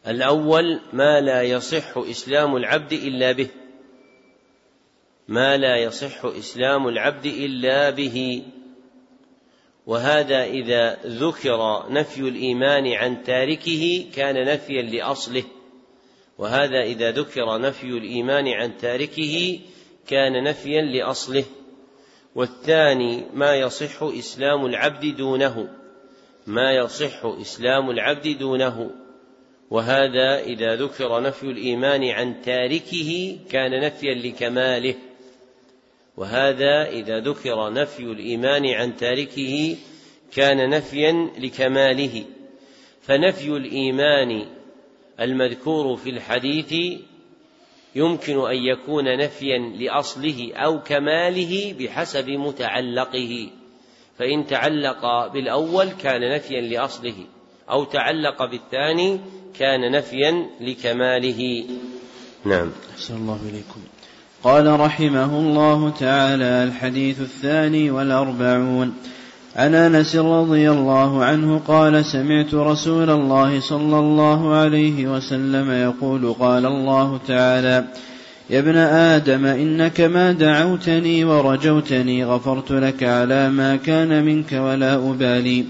الأول 0.07 0.79
ما 0.93 1.21
لا 1.21 1.41
يصح 1.41 1.97
إسلام 1.97 2.55
العبد 2.55 2.93
إلا 2.93 3.31
به. 3.31 3.47
ما 5.27 5.57
لا 5.57 5.77
يصح 5.77 6.25
إسلام 6.25 6.87
العبد 6.87 7.25
إلا 7.25 7.89
به. 7.89 8.43
وهذا 9.87 10.43
إذا 10.43 10.97
ذكر 11.05 11.85
نفي 11.89 12.21
الإيمان 12.21 12.87
عن 12.87 13.23
تاركه 13.23 14.05
كان 14.15 14.45
نفيا 14.45 14.81
لأصله. 14.81 15.43
وهذا 16.37 16.81
إذا 16.83 17.11
ذكر 17.11 17.57
نفي 17.61 17.87
الإيمان 17.87 18.47
عن 18.47 18.77
تاركه 18.77 19.59
كان 20.07 20.43
نفيا 20.43 20.81
لأصله. 20.81 21.43
والثاني 22.35 23.23
ما 23.33 23.55
يصح 23.55 24.03
إسلام 24.03 24.65
العبد 24.65 25.15
دونه. 25.15 25.69
ما 26.47 26.71
يصح 26.71 27.25
إسلام 27.25 27.89
العبد 27.89 28.27
دونه. 28.27 28.91
وهذا 29.69 30.39
إذا 30.39 30.75
ذكر 30.75 31.21
نفي 31.21 31.43
الإيمان 31.43 32.03
عن 32.03 32.41
تاركه 32.41 33.39
كان 33.49 33.81
نفيا 33.81 34.13
لكماله. 34.13 34.95
وهذا 36.17 36.89
إذا 36.89 37.19
ذكر 37.19 37.73
نفي 37.73 38.03
الإيمان 38.03 38.65
عن 38.65 38.95
تاركه 38.95 39.75
كان 40.35 40.69
نفيا 40.69 41.29
لكماله. 41.37 42.25
فنفي 43.01 43.47
الإيمان 43.47 44.45
المذكور 45.19 45.95
في 45.95 46.09
الحديث 46.09 46.99
يمكن 47.95 48.47
أن 48.47 48.55
يكون 48.55 49.17
نفيا 49.17 49.57
لأصله 49.57 50.53
أو 50.55 50.81
كماله 50.81 51.75
بحسب 51.79 52.29
متعلقه. 52.29 53.49
فإن 54.19 54.47
تعلق 54.47 55.27
بالأول 55.33 55.89
كان 55.91 56.33
نفيا 56.35 56.61
لأصله 56.61 57.25
أو 57.69 57.83
تعلق 57.83 58.45
بالثاني 58.45 59.19
كان 59.59 59.91
نفيا 59.91 60.49
لكماله. 60.61 61.65
نعم. 62.45 62.71
أحسن 62.95 63.15
الله 63.15 63.39
إليكم. 63.49 63.96
قال 64.43 64.79
رحمه 64.79 65.39
الله 65.39 65.89
تعالى 65.89 66.63
الحديث 66.63 67.21
الثاني 67.21 67.91
والأربعون. 67.91 68.93
عن 69.55 69.75
أنس 69.75 70.15
رضي 70.15 70.71
الله 70.71 71.25
عنه 71.25 71.61
قال 71.67 72.05
سمعت 72.05 72.53
رسول 72.53 73.09
الله 73.09 73.59
صلى 73.59 73.99
الله 73.99 74.55
عليه 74.55 75.15
وسلم 75.15 75.71
يقول 75.71 76.33
قال 76.33 76.65
الله 76.65 77.19
تعالى 77.27 77.83
يا 78.49 78.59
ابن 78.59 78.77
آدم 78.77 79.45
إنك 79.45 80.01
ما 80.01 80.31
دعوتني 80.31 81.23
ورجوتني 81.23 82.25
غفرت 82.25 82.71
لك 82.71 83.03
على 83.03 83.49
ما 83.49 83.75
كان 83.75 84.25
منك 84.25 84.53
ولا 84.53 84.95
أبالي. 84.95 85.65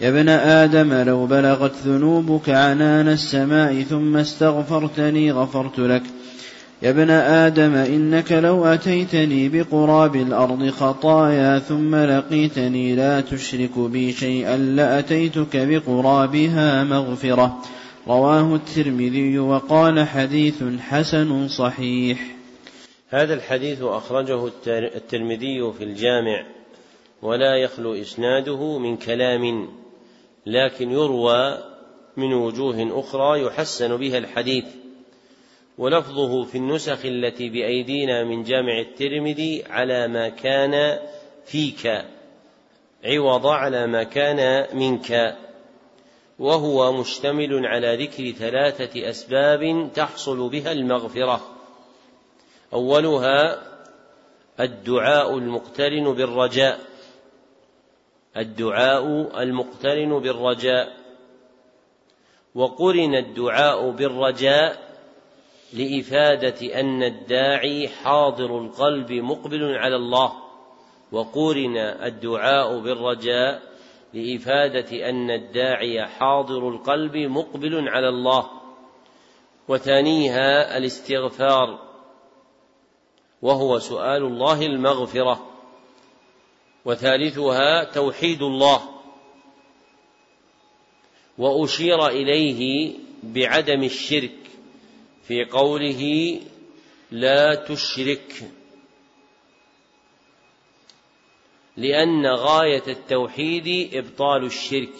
يا 0.00 0.08
ابن 0.08 0.28
آدم 0.28 0.94
لو 0.94 1.26
بلغت 1.26 1.72
ذنوبك 1.86 2.48
عنان 2.48 3.08
السماء 3.08 3.82
ثم 3.82 4.16
استغفرتني 4.16 5.32
غفرت 5.32 5.78
لك. 5.78 6.02
يا 6.82 6.90
ابن 6.90 7.10
آدم 7.10 7.74
إنك 7.74 8.32
لو 8.32 8.64
أتيتني 8.64 9.48
بقراب 9.48 10.16
الأرض 10.16 10.70
خطايا 10.70 11.58
ثم 11.58 11.96
لقيتني 11.96 12.94
لا 12.94 13.20
تشرك 13.20 13.78
بي 13.78 14.12
شيئا 14.12 14.56
لأتيتك 14.56 15.56
بقرابها 15.56 16.84
مغفرة. 16.84 17.62
رواه 18.08 18.54
الترمذي 18.54 19.38
وقال 19.38 20.06
حديث 20.06 20.62
حسن 20.80 21.48
صحيح. 21.48 22.18
هذا 23.08 23.34
الحديث 23.34 23.82
أخرجه 23.82 24.50
الترمذي 24.66 25.72
في 25.78 25.84
الجامع 25.84 26.46
ولا 27.22 27.56
يخلو 27.56 27.94
إسناده 27.94 28.78
من 28.78 28.96
كلام 28.96 29.68
لكن 30.46 30.90
يروى 30.90 31.58
من 32.16 32.32
وجوه 32.32 33.00
أخرى 33.00 33.42
يحسن 33.42 33.96
بها 33.96 34.18
الحديث. 34.18 34.64
ولفظه 35.78 36.44
في 36.44 36.58
النسخ 36.58 37.04
التي 37.04 37.48
بأيدينا 37.48 38.24
من 38.24 38.42
جامع 38.42 38.80
الترمذي 38.80 39.64
على 39.70 40.08
ما 40.08 40.28
كان 40.28 40.98
فيك. 41.44 42.04
عوض 43.04 43.46
على 43.46 43.86
ما 43.86 44.02
كان 44.02 44.66
منك. 44.78 45.36
وهو 46.38 46.92
مشتمل 46.92 47.66
على 47.66 48.04
ذكر 48.04 48.30
ثلاثة 48.30 49.10
أسباب 49.10 49.90
تحصل 49.94 50.48
بها 50.48 50.72
المغفرة. 50.72 51.40
أولها 52.72 53.62
الدعاء 54.60 55.38
المقترن 55.38 56.14
بالرجاء. 56.14 56.80
الدعاء 58.36 59.06
المقترن 59.42 60.20
بالرجاء. 60.20 60.96
وقرن 62.54 63.14
الدعاء 63.14 63.90
بالرجاء 63.90 64.87
لإفادة 65.72 66.80
أن 66.80 67.02
الداعي 67.02 67.88
حاضر 67.88 68.58
القلب 68.58 69.12
مقبل 69.12 69.76
على 69.76 69.96
الله 69.96 70.32
وقرن 71.12 71.76
الدعاء 71.76 72.78
بالرجاء 72.78 73.62
لإفادة 74.14 75.08
أن 75.10 75.30
الداعي 75.30 76.06
حاضر 76.06 76.68
القلب 76.68 77.16
مقبل 77.16 77.88
على 77.88 78.08
الله. 78.08 78.50
وثانيها 79.68 80.78
الاستغفار 80.78 81.78
وهو 83.42 83.78
سؤال 83.78 84.22
الله 84.22 84.66
المغفرة. 84.66 85.46
وثالثها 86.84 87.84
توحيد 87.84 88.42
الله 88.42 88.80
وأشير 91.38 92.06
إليه 92.06 92.92
بعدم 93.22 93.82
الشرك. 93.82 94.47
في 95.28 95.44
قوله 95.44 96.40
لا 97.10 97.54
تشرك 97.54 98.50
لأن 101.76 102.26
غاية 102.26 102.82
التوحيد 102.88 103.94
إبطال 103.94 104.44
الشرك 104.44 104.94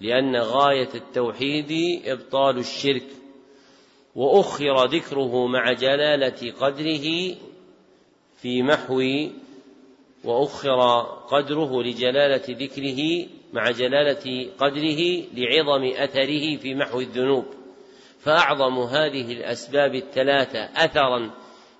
لأن 0.00 0.36
غاية 0.36 0.88
التوحيد 0.94 2.02
إبطال 2.04 2.58
الشرك. 2.58 3.06
وأخر 4.16 4.86
ذكره 4.86 5.46
مع 5.46 5.72
جلالة 5.72 6.52
قدره 6.60 7.36
في 8.42 8.62
محو 8.62 9.02
وأخر 10.24 11.00
قدره 11.02 11.82
لجلالة 11.82 12.44
ذكره 12.48 13.28
مع 13.52 13.70
جلالة 13.70 14.50
قدره 14.58 15.24
لعظم 15.34 15.84
أثره 15.84 16.56
في 16.56 16.74
محو 16.74 17.00
الذنوب. 17.00 17.65
فأعظم 18.26 18.78
هذه 18.78 19.32
الأسباب 19.32 19.94
الثلاثة 19.94 20.58
أثرا 20.58 21.30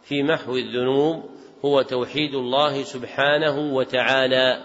في 0.02 0.22
محو 0.22 0.56
الذنوب 0.56 1.24
هو 1.64 1.82
توحيد 1.82 2.34
الله 2.34 2.82
سبحانه 2.82 3.74
وتعالى 3.74 4.64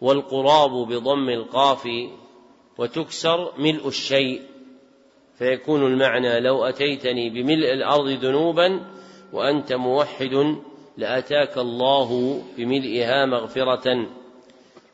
والقراب 0.00 0.70
بضم 0.70 1.28
القاف 1.28 1.88
وتكسر 2.78 3.52
ملء 3.58 3.88
الشيء. 3.88 4.42
فيكون 5.38 5.86
المعنى 5.86 6.40
لو 6.40 6.64
أتيتني 6.64 7.30
بملء 7.30 7.72
الأرض 7.72 8.08
ذنوبا 8.08 8.80
وأنت 9.32 9.72
موحد 9.72 10.56
لأتاك 10.96 11.58
الله 11.58 12.42
بملئها 12.56 13.26
مغفرة. 13.26 14.06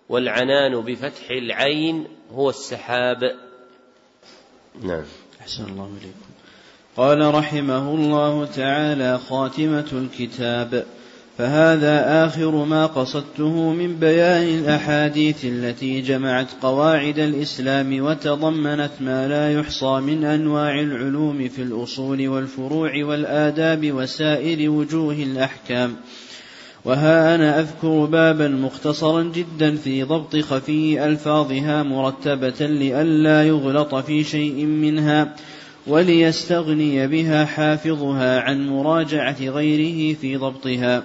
والعنان 0.08 0.80
بفتح 0.80 1.30
العين 1.30 2.06
هو 2.30 2.48
السحاب. 2.48 3.43
نعم. 4.82 5.02
أحسن 5.40 5.64
الله 5.64 5.90
إليكم. 6.00 6.30
قال 6.96 7.34
رحمه 7.34 7.94
الله 7.94 8.46
تعالى 8.46 9.18
خاتمة 9.28 9.86
الكتاب. 9.92 10.84
فهذا 11.38 12.26
آخر 12.26 12.64
ما 12.64 12.86
قصدته 12.86 13.72
من 13.72 13.96
بيان 13.96 14.58
الأحاديث 14.58 15.44
التي 15.44 16.00
جمعت 16.00 16.46
قواعد 16.62 17.18
الإسلام 17.18 18.04
وتضمنت 18.04 18.90
ما 19.00 19.28
لا 19.28 19.52
يحصى 19.52 20.00
من 20.00 20.24
أنواع 20.24 20.80
العلوم 20.80 21.48
في 21.48 21.62
الأصول 21.62 22.28
والفروع 22.28 23.04
والآداب 23.04 23.92
وسائر 23.92 24.70
وجوه 24.70 25.14
الأحكام. 25.14 25.96
وها 26.84 27.34
أنا 27.34 27.60
أذكر 27.60 28.04
بابا 28.04 28.48
مختصرا 28.48 29.22
جدا 29.22 29.76
في 29.76 30.02
ضبط 30.02 30.36
خفي 30.36 31.04
ألفاظها 31.04 31.82
مرتبة 31.82 32.66
لئلا 32.66 33.44
يغلط 33.44 33.94
في 33.94 34.24
شيء 34.24 34.64
منها 34.64 35.36
وليستغني 35.86 37.06
بها 37.06 37.44
حافظها 37.44 38.40
عن 38.40 38.68
مراجعة 38.68 39.36
غيره 39.40 40.14
في 40.14 40.36
ضبطها. 40.36 41.02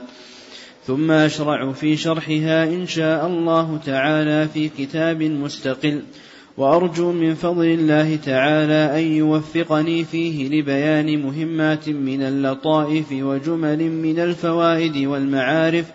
ثم 0.87 1.11
أشرع 1.11 1.71
في 1.71 1.97
شرحها 1.97 2.63
إن 2.63 2.87
شاء 2.87 3.27
الله 3.27 3.79
تعالى 3.85 4.47
في 4.53 4.69
كتاب 4.69 5.23
مستقل. 5.23 6.01
وأرجو 6.59 7.11
من 7.11 7.35
فضل 7.35 7.65
الله 7.65 8.15
تعالى 8.15 8.99
أن 8.99 9.11
يوفقني 9.11 10.03
فيه 10.03 10.47
لبيان 10.49 11.21
مهمات 11.21 11.89
من 11.89 12.21
اللطائف 12.21 13.05
وجمل 13.11 13.91
من 13.91 14.19
الفوائد 14.19 14.97
والمعارف. 14.97 15.85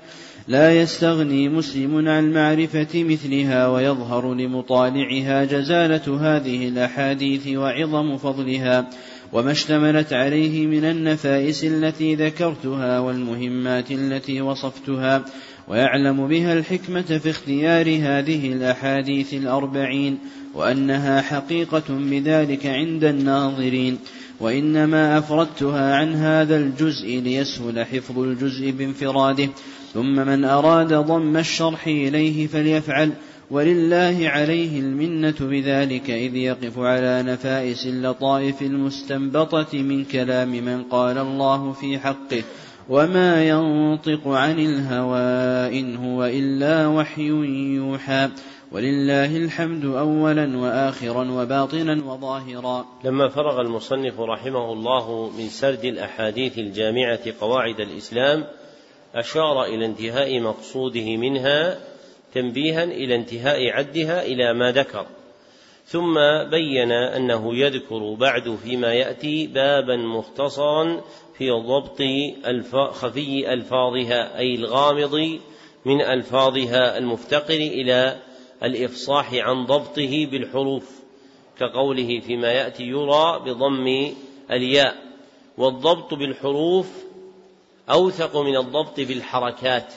لا 0.49 0.81
يستغني 0.81 1.49
مسلم 1.49 2.09
عن 2.09 2.33
معرفة 2.33 2.89
مثلها 2.95 3.69
ويظهر 3.69 4.35
لمطالعها 4.35 5.45
جزالة 5.45 6.19
هذه 6.21 6.69
الأحاديث 6.69 7.49
وعظم 7.49 8.17
فضلها. 8.17 8.91
وما 9.33 9.51
اشتملت 9.51 10.13
عليه 10.13 10.67
من 10.67 10.85
النفائس 10.85 11.65
التي 11.65 12.15
ذكرتها 12.15 12.99
والمهمات 12.99 13.91
التي 13.91 14.41
وصفتها. 14.41 15.25
ويعلم 15.69 16.29
بها 16.29 16.53
الحكمة 16.53 17.19
في 17.19 17.31
اختيار 17.31 17.87
هذه 17.89 18.53
الأحاديث 18.53 19.35
الأربعين. 19.35 20.19
وأنها 20.55 21.21
حقيقة 21.21 21.83
بذلك 21.89 22.67
عند 22.67 23.05
الناظرين 23.05 23.99
وإنما 24.41 25.19
أفردتها 25.19 25.97
عن 25.97 26.15
هذا 26.15 26.57
الجزء 26.57 27.21
ليسهل 27.21 27.87
حفظ 27.87 28.19
الجزء 28.19 28.71
بانفراده. 28.71 29.49
ثم 29.95 30.15
من 30.15 30.45
أراد 30.45 30.95
ضم 30.95 31.37
الشرح 31.37 31.87
إليه 31.87 32.47
فليفعل. 32.47 33.13
ولله 33.51 34.19
عليه 34.23 34.81
المنة 34.81 35.35
بذلك 35.41 36.11
إذ 36.11 36.37
يقف 36.37 36.79
على 36.79 37.23
نفائس 37.23 37.87
اللطائف 37.87 38.63
المستنبطة 38.63 39.83
من 39.83 40.05
كلام 40.05 40.51
من 40.51 40.83
قال 40.83 41.19
الله 41.19 41.73
في 41.73 41.99
حقه. 41.99 42.43
وما 42.89 43.49
ينطق 43.49 44.29
عن 44.29 44.59
الهوى 44.59 45.81
إن 45.81 45.97
هو 45.97 46.25
إلا 46.25 46.87
وحي 46.87 47.29
يوحى. 47.77 48.29
ولله 48.75 49.37
الحمد 49.37 49.85
أولا 49.85 50.59
وآخرا 50.59 51.31
وباطنا 51.31 52.05
وظاهرا. 52.05 52.87
لما 53.05 53.29
فرغ 53.29 53.61
المصنف 53.61 54.21
رحمه 54.21 54.73
الله 54.73 55.31
من 55.39 55.49
سرد 55.49 55.85
الأحاديث 55.85 56.59
الجامعة 56.59 57.21
قواعد 57.41 57.81
الإسلام 57.81 58.45
أشار 59.15 59.65
إلى 59.65 59.87
انتهاء 59.87 60.41
مقصوده 60.41 61.17
منها 61.17 61.79
تنبيها 62.35 62.85
إلى 62.85 63.15
انتهاء 63.15 63.71
عدها 63.71 64.23
إلى 64.27 64.55
ما 64.55 64.73
ذكر. 64.73 65.07
ثم 65.87 66.15
بين 66.51 66.93
أنه 66.93 67.55
يذكر 67.55 68.15
بعد 68.15 68.57
فيما 68.65 68.95
يأتي 68.95 69.47
بابا 69.47 69.97
مختصرا 69.97 71.01
في 71.39 71.51
ضبط 71.51 72.03
خفي 72.93 73.53
ألفاظها 73.53 74.39
أي 74.39 74.55
الغامض 74.55 75.39
من 75.85 76.01
ألفاظها 76.01 76.99
المفتقر 76.99 77.55
إلى 77.55 78.17
الإفصاح 78.63 79.35
عن 79.35 79.67
ضبطه 79.67 80.27
بالحروف 80.27 81.01
كقوله 81.59 82.21
فيما 82.21 82.53
يأتي 82.53 82.83
يرى 82.83 83.41
بضم 83.45 84.15
الياء. 84.51 85.05
والضبط 85.59 86.15
بالحروف 86.15 87.05
أوثق 87.91 88.37
من 88.37 88.57
الضبط 88.57 89.01
بالحركات 89.01 89.95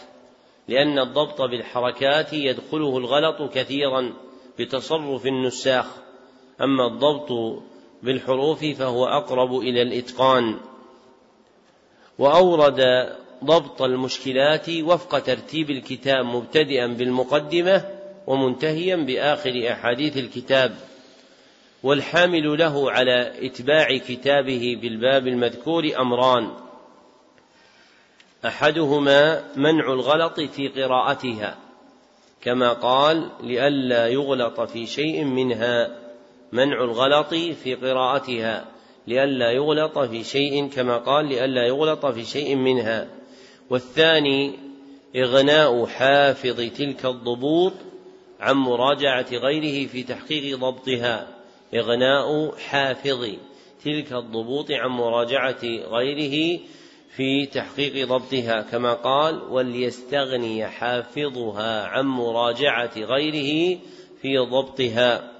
لأن 0.67 0.99
الضبط 0.99 1.41
بالحركات 1.41 2.33
يدخله 2.33 2.97
الغلط 2.97 3.53
كثيرا 3.53 4.13
بتصرف 4.59 5.25
النساخ. 5.25 5.85
أما 6.61 6.87
الضبط 6.87 7.61
بالحروف 8.03 8.65
فهو 8.65 9.05
أقرب 9.05 9.59
إلى 9.59 9.81
الإتقان. 9.81 10.57
وأورد 12.19 13.09
ضبط 13.43 13.81
المشكلات 13.81 14.69
وفق 14.69 15.19
ترتيب 15.19 15.69
الكتاب 15.69 16.25
مبتدئا 16.25 16.87
بالمقدمة 16.87 17.96
ومنتهيا 18.27 18.95
بآخر 18.95 19.71
أحاديث 19.71 20.17
الكتاب 20.17 20.75
والحامل 21.83 22.57
له 22.57 22.91
على 22.91 23.47
إتباع 23.47 23.97
كتابه 23.97 24.77
بالباب 24.81 25.27
المذكور 25.27 25.83
أمران. 25.99 26.51
أحدهما 28.45 29.43
منع 29.55 29.93
الغلط 29.93 30.39
في 30.39 30.67
قراءتها 30.67 31.57
كما 32.41 32.73
قال 32.73 33.29
لئلا 33.43 34.07
يغلط 34.07 34.61
في 34.61 34.85
شيء 34.85 35.23
منها. 35.23 35.97
منع 36.51 36.83
الغلط 36.83 37.33
في 37.33 37.75
قراءتها 37.75 38.65
لئلا 39.07 39.51
يغلط 39.51 39.99
في 39.99 40.23
شيء 40.23 40.67
كما 40.69 40.97
قال 40.97 41.25
لئلا 41.25 41.67
يغلط 41.67 42.05
في 42.05 42.23
شيء 42.23 42.55
منها. 42.55 43.07
والثاني 43.69 44.59
إغناء 45.15 45.85
حافظ 45.85 46.55
تلك 46.55 47.05
الضبوط 47.05 47.73
عن 48.39 48.55
مراجعة 48.55 49.27
غيره 49.31 49.87
في 49.87 50.03
تحقيق 50.03 50.57
ضبطها. 50.59 51.27
إغناء 51.75 52.55
حافظ. 52.55 53.25
تلك 53.85 54.13
الضبوط 54.13 54.71
عن 54.71 54.89
مراجعة 54.89 55.63
غيره 55.63 56.59
في 57.15 57.45
تحقيق 57.45 58.07
ضبطها. 58.07 58.61
كما 58.61 58.93
قال 58.93 59.41
وليستغني 59.49 60.67
حافظها 60.67 61.87
عن 61.87 62.05
مراجعة 62.05 62.91
غيره 62.97 63.79
في 64.21 64.37
ضبطها 64.37 65.31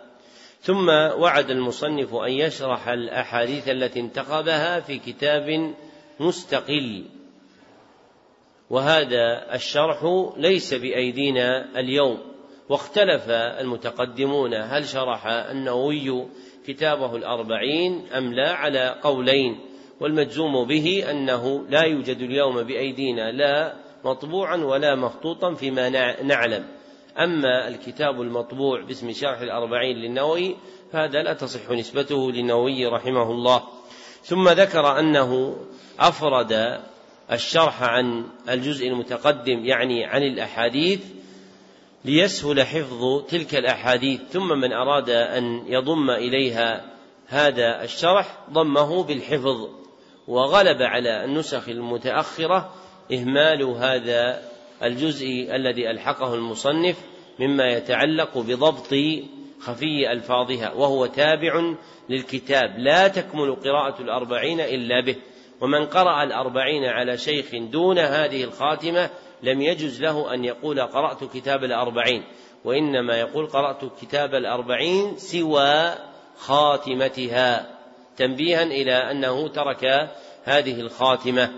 ثم 0.62 0.90
وعد 0.90 1.50
المصنف 1.50 2.16
أن 2.16 2.32
يشرح 2.32 2.88
الأحاديث 2.88 3.70
التي 3.70 4.00
انتخبها 4.00 4.80
في 4.80 5.00
كتاب 5.00 5.74
مستقل. 6.20 7.06
وهذا 8.70 9.56
الشرح 9.56 9.98
ليس 10.38 10.74
بأيدينا 10.74 11.80
اليوم. 11.80 12.37
واختلف 12.70 13.30
المتقدمون 13.30 14.54
هل 14.54 14.88
شرح 14.88 15.28
النووي 15.28 16.28
كتابه 16.68 17.16
الأربعين 17.16 18.06
أم 18.18 18.34
لا 18.34 18.54
على 18.54 19.00
قولين 19.04 19.60
والمجزوم 20.00 20.68
به 20.68 21.12
أنه 21.12 21.66
لا 21.70 21.84
يوجد 21.84 22.18
اليوم 22.18 22.64
بأيدينا 22.64 23.32
لا 23.32 23.74
مطبوعا 24.06 24.58
ولا 24.58 24.96
مخطوطا 24.96 25.54
فيما 25.54 25.90
نعلم. 26.24 26.66
أما 27.20 27.68
الكتاب 27.68 28.22
المطبوع 28.22 28.82
باسم 28.82 29.12
شرح 29.12 29.40
الأربعين 29.40 29.98
للنووي 29.98 30.56
فهذا 30.92 31.24
لا 31.24 31.34
تصح 31.34 31.72
نسبته 31.72 32.32
للنووي 32.32 32.86
رحمه 32.86 33.32
الله. 33.32 33.64
ثم 34.24 34.50
ذكر 34.50 35.00
أنه 35.00 35.58
أفرد 36.00 36.80
الشرح 37.32 37.84
عن 37.84 38.24
الجزء 38.50 38.88
المتقدم 38.88 39.66
يعني 39.66 40.06
عن 40.06 40.24
الأحاديث 40.24 41.00
ليسهل 42.08 42.64
حفظ 42.64 43.26
تلك 43.26 43.56
الأحاديث 43.56 44.22
ثم 44.32 44.48
من 44.48 44.74
أراد 44.74 45.10
أن 45.10 45.64
يضم 45.68 46.10
إليها 46.10 46.86
هذا 47.28 47.84
الشرح 47.84 48.38
ضمه 48.52 49.04
بالحفظ 49.04 49.70
وغلب 50.28 50.82
على 50.82 51.26
النسخ 51.26 51.70
المتأخرة 51.70 52.74
إهمال 53.12 53.64
هذا 53.64 54.42
الجزء 54.84 55.48
الذي 55.56 55.92
ألحقه 55.92 56.36
المصنف 56.36 56.98
مما 57.40 57.68
يتعلق 57.72 58.38
بضبط 58.38 58.96
خفي 59.60 60.12
ألفاظها 60.12 60.74
وهو 60.74 61.06
تابع 61.06 61.74
للكتاب 62.10 62.78
لا 62.78 63.08
تكمل 63.08 63.56
قراءة 63.56 64.02
الأربعين 64.02 64.60
إلا 64.60 65.02
به 65.02 65.16
ومن 65.62 65.86
قرأ 65.86 66.24
الأربعين 66.24 66.84
على 66.84 67.18
شيخ 67.18 67.46
دون 67.56 68.00
هذه 68.00 68.44
الخاتمة 68.44 69.10
لم 69.44 69.62
يجز 69.62 70.02
له 70.02 70.34
أن 70.34 70.46
يقول 70.46 70.82
قرأت 70.82 71.24
كتاب 71.24 71.64
الأربعين 71.64 72.24
وإنما 72.66 73.20
يقول 73.20 73.48
قرأت 73.48 73.82
كتاب 74.02 74.36
الأربعين 74.36 75.18
سوى 75.18 75.94
خاتمتها 76.38 77.78
تنبيها 78.18 78.64
إلى 78.64 78.94
أنه 78.94 79.48
ترك 79.48 80.10
هذه 80.44 80.80
الخاتمة. 80.82 81.50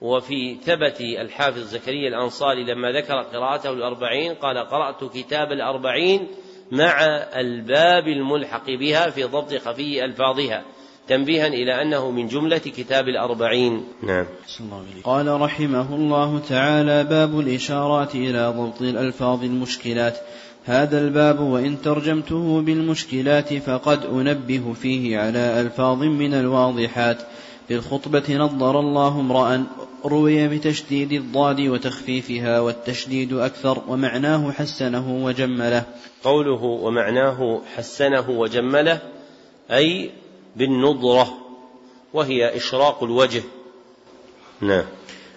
وفي 0.00 0.54
ثبت 0.54 1.00
الحافظ 1.00 1.58
زكريا 1.58 2.08
الأنصاري 2.08 2.64
لما 2.64 2.92
ذكر 2.92 3.14
قراءته 3.14 3.70
الأربعين 3.70 4.34
قال 4.34 4.58
قرأت 4.58 5.04
كتاب 5.04 5.52
الأربعين 5.52 6.28
مع 6.70 7.04
الباب 7.36 8.08
الملحق 8.08 8.70
بها 8.70 9.10
في 9.10 9.24
ضبط 9.24 9.54
خفي 9.54 10.04
ألفاظها. 10.04 10.64
تنبيها 11.08 11.46
إلى 11.46 11.82
أنه 11.82 12.10
من 12.10 12.26
جملة 12.26 12.58
كتاب 12.58 13.08
الأربعين. 13.08 13.84
نعم. 14.02 14.26
قال 15.04 15.40
رحمه 15.40 15.94
الله 15.94 16.38
تعالى 16.48 17.04
باب 17.04 17.40
الإشارات 17.40 18.14
إلى 18.14 18.54
ضبط 18.56 18.82
الألفاظ 18.82 19.44
المشكلات. 19.44 20.16
هذا 20.64 20.98
الباب 21.00 21.40
وإن 21.40 21.82
ترجمته 21.82 22.60
بالمشكلات 22.60 23.54
فقد 23.54 24.06
أنبه 24.06 24.72
فيه 24.72 25.18
على 25.18 25.60
ألفاظ 25.60 25.98
من 25.98 26.34
الواضحات. 26.34 27.18
للخطبة 27.70 28.36
نظر 28.36 28.80
الله 28.80 29.20
امرأ 29.20 29.64
روي 30.04 30.48
بتشديد 30.48 31.12
الضاد 31.12 31.60
وتخفيفها 31.60 32.60
والتشديد 32.60 33.32
أكثر 33.32 33.82
ومعناه 33.88 34.52
حسنه 34.52 35.24
وجمله. 35.24 35.84
قوله 36.24 36.62
ومعناه 36.62 37.60
حسنه 37.76 38.30
وجمله 38.30 38.98
أي 39.70 40.10
بالنضرة 40.56 41.32
وهي 42.14 42.56
إشراق 42.56 43.04
الوجه. 43.04 43.42
نعم. 44.60 44.84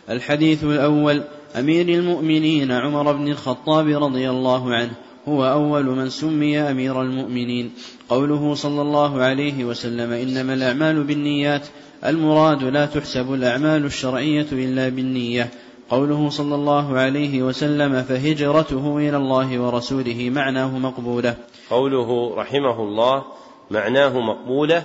الحديث 0.10 0.64
الأول 0.64 1.24
أمير 1.56 1.90
المؤمنين 1.90 2.72
عمر 2.72 3.12
بن 3.12 3.28
الخطاب 3.28 4.04
رضي 4.04 4.30
الله 4.30 4.74
عنه 4.74 4.92
هو 5.28 5.46
أول 5.46 5.86
من 5.86 6.10
سمي 6.10 6.60
أمير 6.60 7.02
المؤمنين. 7.02 7.74
قوله 8.10 8.56
صلى 8.56 8.82
الله 8.82 9.22
عليه 9.22 9.66
وسلم 9.66 10.12
إنما 10.12 10.54
الأعمال 10.54 11.04
بالنيات 11.04 11.68
المراد 12.06 12.64
لا 12.64 12.86
تحسب 12.86 13.34
الأعمال 13.34 13.86
الشرعية 13.86 14.48
إلا 14.52 14.90
بالنية. 14.90 15.50
قوله 15.90 16.30
صلى 16.30 16.56
الله 16.56 16.98
عليه 16.98 17.44
وسلم 17.44 18.04
فهجرته 18.04 18.98
إلى 18.98 19.18
الله 19.18 19.60
ورسوله 19.60 20.30
معناه 20.30 20.78
مقبولة. 20.78 21.36
قوله 21.70 22.36
رحمه 22.36 22.80
الله 22.80 23.24
معناه 23.72 24.20
مقبولة 24.20 24.84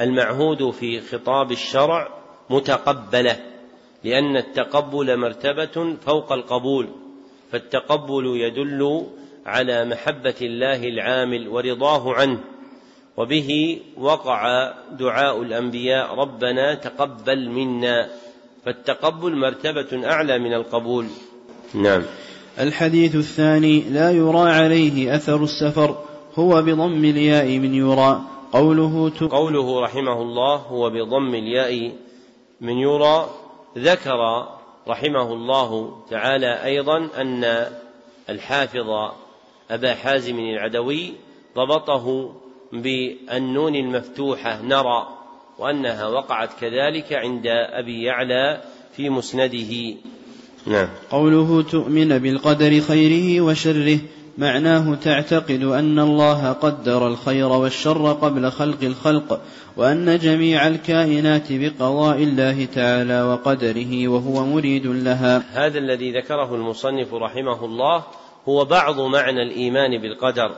المعهود 0.00 0.70
في 0.70 1.00
خطاب 1.00 1.52
الشرع 1.52 2.08
متقبلة 2.50 3.36
لأن 4.04 4.36
التقبل 4.36 5.16
مرتبة 5.16 5.96
فوق 6.06 6.32
القبول 6.32 6.88
فالتقبل 7.52 8.26
يدل 8.26 9.06
على 9.46 9.84
محبة 9.84 10.34
الله 10.42 10.84
العامل 10.84 11.48
ورضاه 11.48 12.14
عنه 12.14 12.40
وبه 13.16 13.80
وقع 13.98 14.72
دعاء 14.98 15.42
الأنبياء 15.42 16.14
ربنا 16.14 16.74
تقبل 16.74 17.48
منا 17.48 18.08
فالتقبل 18.64 19.36
مرتبة 19.36 20.10
أعلى 20.10 20.38
من 20.38 20.54
القبول. 20.54 21.06
نعم. 21.74 22.02
الحديث 22.60 23.16
الثاني 23.16 23.80
لا 23.80 24.10
يرى 24.10 24.50
عليه 24.50 25.16
أثر 25.16 25.44
السفر 25.44 26.04
هو 26.34 26.62
بضم 26.62 27.04
الياء 27.04 27.58
من 27.58 27.74
يرى. 27.74 28.20
قوله 28.52 29.12
قوله 29.30 29.80
رحمه 29.80 30.22
الله 30.22 30.56
هو 30.56 30.90
بضم 30.90 31.34
الياء 31.34 31.92
من 32.60 32.78
يرى 32.78 33.30
ذكر 33.78 34.48
رحمه 34.88 35.32
الله 35.32 35.96
تعالى 36.10 36.64
أيضا 36.64 37.08
أن 37.16 37.66
الحافظ 38.28 39.12
أبا 39.70 39.94
حازم 39.94 40.38
العدوي 40.38 41.12
ضبطه 41.56 42.34
بالنون 42.72 43.76
المفتوحة 43.76 44.62
نرى 44.62 45.08
وأنها 45.58 46.06
وقعت 46.06 46.50
كذلك 46.60 47.12
عند 47.12 47.46
أبي 47.46 48.02
يعلى 48.02 48.62
في 48.96 49.10
مسنده. 49.10 49.94
نعم. 50.66 50.88
قوله 51.10 51.62
تؤمن 51.62 52.18
بالقدر 52.18 52.80
خيره 52.80 53.40
وشره 53.40 53.98
معناه 54.40 54.94
تعتقد 54.94 55.62
أن 55.62 55.98
الله 55.98 56.52
قدر 56.52 57.06
الخير 57.06 57.48
والشر 57.48 58.12
قبل 58.12 58.50
خلق 58.50 58.82
الخلق 58.82 59.40
وأن 59.76 60.18
جميع 60.18 60.66
الكائنات 60.66 61.46
بقضاء 61.50 62.16
الله 62.16 62.64
تعالى 62.64 63.22
وقدره 63.22 64.08
وهو 64.08 64.44
مريد 64.44 64.86
لها. 64.86 65.42
هذا 65.66 65.78
الذي 65.78 66.12
ذكره 66.12 66.54
المصنف 66.54 67.14
رحمه 67.14 67.64
الله 67.64 68.04
هو 68.48 68.64
بعض 68.64 69.00
معنى 69.00 69.42
الإيمان 69.42 70.00
بالقدر 70.00 70.52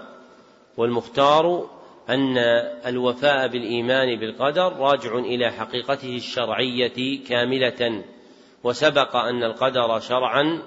والمختار 0.76 1.66
أن 2.08 2.38
الوفاء 2.86 3.48
بالإيمان 3.48 4.20
بالقدر 4.20 4.76
راجع 4.76 5.18
إلى 5.18 5.50
حقيقته 5.50 6.16
الشرعية 6.16 7.24
كاملة 7.28 8.02
وسبق 8.64 9.16
أن 9.16 9.42
القدر 9.42 10.00
شرعا 10.00 10.62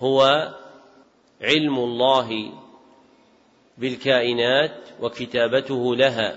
هو 0.00 0.48
علم 1.42 1.78
الله 1.78 2.52
بالكائنات 3.78 4.72
وكتابته 5.00 5.96
لها 5.96 6.34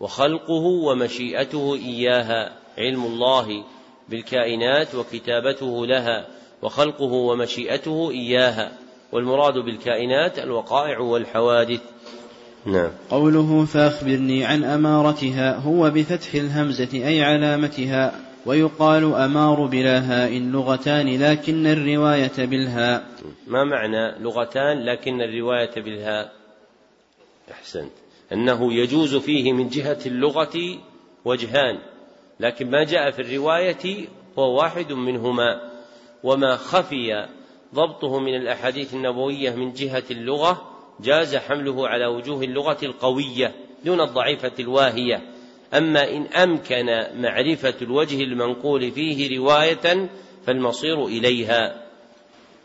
وخلقه 0.00 0.64
ومشيئته 0.64 1.74
إياها. 1.74 2.52
علم 2.78 3.04
الله 3.04 3.64
بالكائنات 4.08 4.94
وكتابته 4.94 5.86
لها 5.86 6.26
وخلقه 6.62 7.12
ومشيئته 7.12 8.10
إياها. 8.10 8.72
والمراد 9.12 9.54
بالكائنات 9.54 10.38
الوقائع 10.38 10.98
والحوادث. 10.98 11.80
نعم. 12.66 12.90
قوله 13.10 13.64
فأخبرني 13.64 14.44
عن 14.44 14.64
أمارتها 14.64 15.56
هو 15.58 15.90
بفتح 15.90 16.34
الهمزة 16.34 16.88
أي 16.94 17.22
علامتها. 17.22 18.23
ويقال 18.46 19.14
أمار 19.14 19.66
بلا 19.66 19.98
هاء 19.98 20.38
لغتان 20.38 21.22
لكن 21.22 21.66
الرواية 21.66 22.32
بالهاء 22.38 23.06
ما 23.46 23.64
معنى 23.64 24.18
لغتان 24.18 24.84
لكن 24.84 25.20
الرواية 25.20 25.74
بالهاء 25.76 26.32
أحسنت. 27.50 27.92
أنه 28.32 28.72
يجوز 28.72 29.16
فيه 29.16 29.52
من 29.52 29.68
جهة 29.68 29.98
اللغة 30.06 30.78
وجهان 31.24 31.78
لكن 32.40 32.70
ما 32.70 32.84
جاء 32.84 33.10
في 33.10 33.22
الرواية 33.22 34.08
هو 34.38 34.56
واحد 34.58 34.92
منهما. 34.92 35.70
وما 36.22 36.56
خفي 36.56 37.28
ضبطه 37.74 38.18
من 38.18 38.34
الأحاديث 38.34 38.94
النبوية 38.94 39.50
من 39.50 39.72
جهة 39.72 40.04
اللغة 40.10 40.70
جاز 41.00 41.36
حمله 41.36 41.88
على 41.88 42.06
وجوه 42.06 42.42
اللغة 42.42 42.78
القوية 42.82 43.54
دون 43.84 44.00
الضعيفة 44.00 44.52
الواهية. 44.58 45.33
أما 45.74 46.10
إن 46.10 46.22
أمكن 46.22 46.86
معرفة 47.16 47.74
الوجه 47.82 48.20
المنقول 48.22 48.92
فيه 48.92 49.38
رواية 49.38 50.08
فالمصير 50.46 51.06
إليها. 51.06 51.84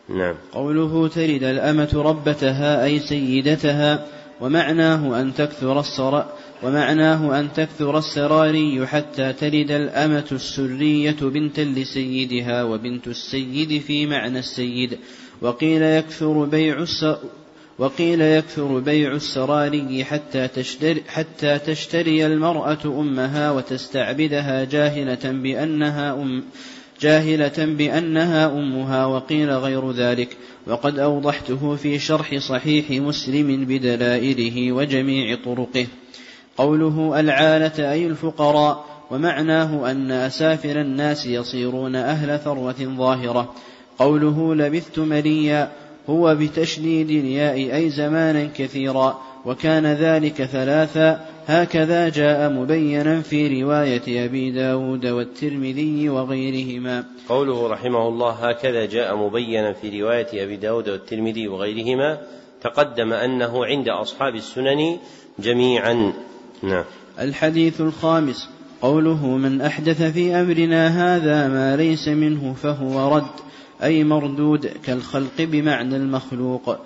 نعم. 0.09 0.35
قوله 0.51 1.07
تلد 1.07 1.43
الأمة 1.43 1.89
ربتها 1.95 2.85
أي 2.85 2.99
سيدتها 2.99 4.05
ومعناه 4.41 5.21
أن 5.21 5.33
تكثر 5.33 5.79
السر 5.79 6.25
ومعناه 6.63 7.39
أن 7.39 7.53
تكثر 7.53 7.97
السراري 7.97 8.87
حتى 8.87 9.33
تلد 9.33 9.71
الأمة 9.71 10.27
السرية 10.31 11.15
بنتا 11.21 11.61
لسيدها 11.61 12.63
وبنت 12.63 13.07
السيد 13.07 13.81
في 13.81 14.05
معنى 14.05 14.39
السيد. 14.39 14.97
وقيل 15.41 15.81
يكثر 15.81 16.45
بيع 16.45 16.79
وقيل 17.79 18.21
يكثر 18.21 18.79
بيع 18.79 19.11
السراري 19.11 20.05
حتى 20.05 20.47
تشتري, 20.47 21.03
حتى 21.07 21.59
تشتري 21.59 22.25
المرأة 22.25 22.85
أمها 22.85 23.51
وتستعبدها 23.51 24.63
جاهلة 24.63 25.31
بأنها 25.31 26.13
أم 26.13 26.43
جاهلة 27.01 27.65
بأنها 27.65 28.45
أمها 28.45 29.05
وقيل 29.05 29.51
غير 29.51 29.91
ذلك. 29.91 30.37
وقد 30.67 30.99
أوضحته 30.99 31.75
في 31.75 31.99
شرح 31.99 32.37
صحيح 32.37 32.91
مسلم 32.91 33.65
بدلائله 33.65 34.71
وجميع 34.71 35.37
طرقه. 35.45 35.87
قوله 36.57 37.19
العالة 37.19 37.91
أي 37.91 38.07
الفقراء 38.07 38.85
ومعناه 39.11 39.91
أن 39.91 40.11
أسافر 40.11 40.81
الناس 40.81 41.25
يصيرون 41.25 41.95
أهل 41.95 42.39
ثروة 42.39 42.95
ظاهرة. 42.97 43.55
قوله 43.99 44.55
لبثت 44.55 44.99
مليا 44.99 45.71
هو 46.09 46.35
بتشديد 46.35 47.09
الياء 47.09 47.75
أي 47.75 47.89
زمانا 47.89 48.49
كثيرا 48.57 49.21
وكان 49.45 49.85
ذلك 49.85 50.43
ثلاثا. 50.43 51.25
هكذا 51.47 52.09
جاء 52.09 52.49
مبينا 52.49 53.21
في 53.21 53.61
رواية 53.63 54.25
أبي 54.25 54.51
داود 54.51 55.05
والترمذي 55.05 56.09
وغيرهما. 56.09 57.03
قوله 57.29 57.67
رحمه 57.67 58.07
الله 58.07 58.31
هكذا 58.31 58.85
جاء 58.85 59.15
مبينا 59.15 59.73
في 59.73 60.01
رواية 60.01 60.43
أبي 60.43 60.55
داود 60.55 60.89
والترمذي 60.89 61.47
وغيرهما. 61.47 62.17
تقدم 62.61 63.13
أنه 63.13 63.65
عند 63.65 63.89
أصحاب 63.89 64.35
السنن 64.35 64.97
جميعا. 65.39 66.13
نعم. 66.63 66.83
الحديث 67.19 67.81
الخامس 67.81 68.49
قوله 68.81 69.27
من 69.27 69.61
أحدث 69.61 70.01
في 70.03 70.35
أمرنا 70.35 70.87
هذا 70.87 71.47
ما 71.47 71.75
ليس 71.75 72.07
منه 72.07 72.53
فهو 72.53 73.15
رد. 73.15 73.48
أي 73.83 74.03
مردود 74.03 74.67
كالخلق 74.85 75.39
بمعنى 75.39 75.95
المخلوق. 75.95 76.77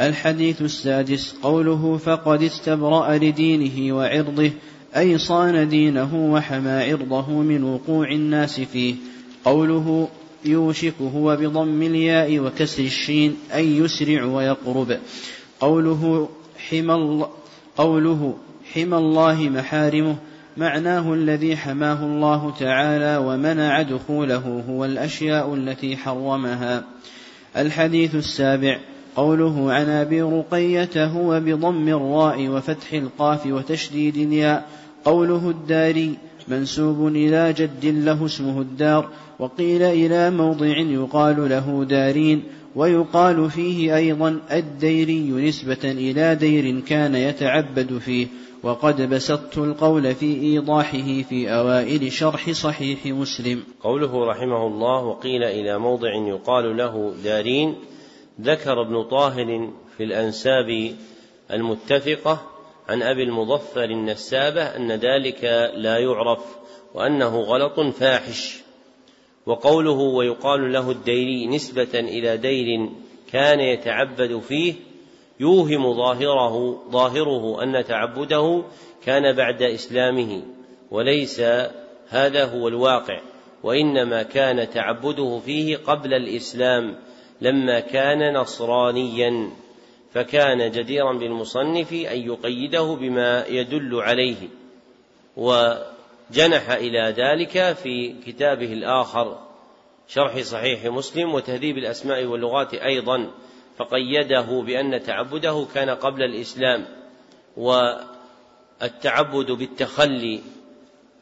الحديث 0.00 0.62
السادس 0.62 1.34
قوله 1.42 1.96
فقد 1.96 2.42
استبرأ 2.42 3.16
لدينه 3.16 3.96
وعرضه 3.96 4.50
أي 4.96 5.18
صان 5.18 5.68
دينه 5.68 6.32
وحمى 6.32 6.70
عرضه 6.70 7.30
من 7.30 7.64
وقوع 7.64 8.08
الناس 8.10 8.60
فيه. 8.60 8.94
قوله 9.44 10.08
يوشك 10.44 10.94
هو 11.14 11.36
بضم 11.36 11.82
الياء 11.82 12.38
وكسر 12.38 12.82
الشين 12.82 13.36
أي 13.54 13.76
يسرع 13.76 14.24
ويقرب 14.24 14.98
قوله 15.60 16.28
حمى 16.70 16.94
الله 16.94 17.28
قوله 17.76 18.36
حمى 18.74 18.96
الله 18.96 19.42
محارمه 19.42 20.16
معناه 20.56 21.14
الذي 21.14 21.56
حماه 21.56 22.04
الله 22.04 22.54
تعالى 22.58 23.16
ومنع 23.26 23.82
دخوله 23.82 24.64
هو 24.68 24.84
الأشياء 24.84 25.54
التي 25.54 25.96
حرمها. 25.96 26.84
الحديث 27.56 28.14
السابع 28.14 28.78
قوله 29.16 29.72
عن 29.72 29.88
أبي 29.88 30.22
رقية 30.22 31.04
هو 31.06 31.40
بضم 31.40 31.88
الراء 31.88 32.48
وفتح 32.48 32.92
القاف 32.92 33.46
وتشديد 33.46 34.16
الياء. 34.16 34.66
قوله 35.04 35.50
الداري 35.50 36.16
منسوب 36.48 37.06
إلى 37.06 37.52
جد 37.52 37.86
له 37.86 38.26
اسمه 38.26 38.60
الدار 38.60 39.08
وقيل 39.38 39.82
إلى 39.82 40.30
موضع 40.30 40.76
يقال 40.78 41.48
له 41.48 41.84
دارين 41.84 42.42
ويقال 42.76 43.50
فيه 43.50 43.96
أيضا 43.96 44.40
الديري 44.52 45.30
نسبة 45.30 45.78
إلى 45.84 46.34
دير 46.34 46.80
كان 46.80 47.14
يتعبد 47.14 47.98
فيه. 47.98 48.26
وقد 48.62 49.14
بسطت 49.14 49.58
القول 49.58 50.14
في 50.14 50.40
إيضاحه 50.40 51.22
في 51.28 51.50
أوائل 51.54 52.12
شرح 52.12 52.50
صحيح 52.50 53.06
مسلم. 53.06 53.64
قوله 53.82 54.26
رحمه 54.26 54.66
الله 54.66 55.04
وقيل 55.04 55.44
إلى 55.44 55.78
موضع 55.78 56.14
يقال 56.14 56.76
له 56.76 57.14
دارين 57.24 57.76
ذكر 58.40 58.82
ابن 58.82 59.02
طاهر 59.02 59.70
في 59.96 60.04
الأنساب 60.04 60.96
المتفقة 61.50 62.40
عن 62.88 63.02
أبي 63.02 63.22
المظفر 63.22 63.84
النسابة 63.84 64.62
أن 64.62 64.92
ذلك 64.92 65.44
لا 65.74 65.98
يعرف 65.98 66.44
وأنه 66.94 67.40
غلط 67.40 67.80
فاحش. 67.80 68.60
وقوله 69.46 69.98
ويقال 69.98 70.72
له 70.72 70.90
الديري 70.90 71.46
نسبة 71.46 71.94
إلى 71.94 72.36
دير 72.36 72.88
كان 73.32 73.60
يتعبد 73.60 74.38
فيه 74.38 74.74
يوهم 75.40 75.94
ظاهره 75.94 76.82
ظاهره 76.90 77.62
أن 77.62 77.84
تعبده 77.84 78.62
كان 79.04 79.36
بعد 79.36 79.62
إسلامه 79.62 80.42
وليس 80.90 81.40
هذا 82.08 82.44
هو 82.44 82.68
الواقع 82.68 83.20
وإنما 83.62 84.22
كان 84.22 84.70
تعبده 84.70 85.40
فيه 85.44 85.76
قبل 85.76 86.14
الإسلام 86.14 86.96
لما 87.40 87.80
كان 87.80 88.34
نصرانيا 88.34 89.50
فكان 90.12 90.70
جديرا 90.70 91.12
بالمصنف 91.12 91.92
أن 91.92 92.18
يقيده 92.20 92.94
بما 93.00 93.46
يدل 93.46 93.94
عليه 93.94 94.48
وجنح 95.36 96.70
إلى 96.70 97.14
ذلك 97.16 97.76
في 97.76 98.14
كتابه 98.26 98.72
الآخر 98.72 99.38
شرح 100.08 100.38
صحيح 100.38 100.84
مسلم 100.84 101.34
وتهذيب 101.34 101.78
الأسماء 101.78 102.24
واللغات 102.24 102.74
أيضا. 102.74 103.30
فقيده 103.80 104.62
بأن 104.66 105.02
تعبده 105.02 105.66
كان 105.74 105.90
قبل 105.90 106.22
الإسلام 106.22 106.84
والتعبد 107.56 109.50
بالتخلي 109.50 110.40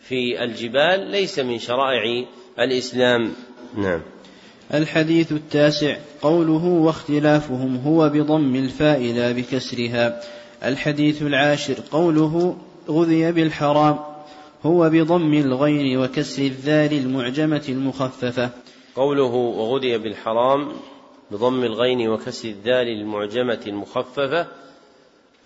في 0.00 0.44
الجبال 0.44 1.10
ليس 1.10 1.38
من 1.38 1.58
شرائع 1.58 2.24
الإسلام. 2.58 3.32
نعم. 3.76 4.00
الحديث 4.74 5.32
التاسع 5.32 5.96
قوله 6.22 6.64
واختلافهم 6.64 7.76
هو 7.76 8.08
بضم 8.08 8.56
الفاء 8.56 9.02
لا 9.02 9.32
بكسرها. 9.32 10.20
الحديث 10.64 11.22
العاشر 11.22 11.76
قوله 11.90 12.56
غذي 12.88 13.32
بالحرام 13.32 13.98
هو 14.62 14.90
بضم 14.90 15.34
الغين 15.34 15.98
وكسر 15.98 16.42
الذال 16.42 16.92
المعجمة 16.92 17.64
المخففة. 17.68 18.50
قوله 18.96 19.34
وغذي 19.34 19.98
بالحرام 19.98 20.72
بضم 21.30 21.64
الغين 21.64 22.08
وكسر 22.08 22.48
الذال 22.48 22.88
المعجمة 22.88 23.60
المخففة 23.66 24.46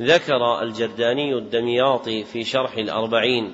ذكر 0.03 0.63
الجرداني 0.63 1.35
الدمياطي 1.35 2.25
في 2.25 2.45
شرح 2.45 2.77
الأربعين 2.77 3.53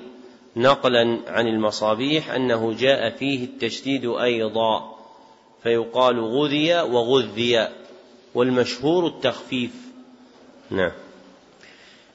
نقلا 0.55 1.19
عن 1.27 1.47
المصابيح 1.47 2.31
أنه 2.31 2.73
جاء 2.73 3.09
فيه 3.09 3.43
التشديد 3.45 4.05
أيضا 4.05 4.95
فيقال 5.63 6.19
غذي 6.19 6.81
وغذي 6.81 7.67
والمشهور 8.35 9.07
التخفيف. 9.07 9.71
نعم. 10.69 10.91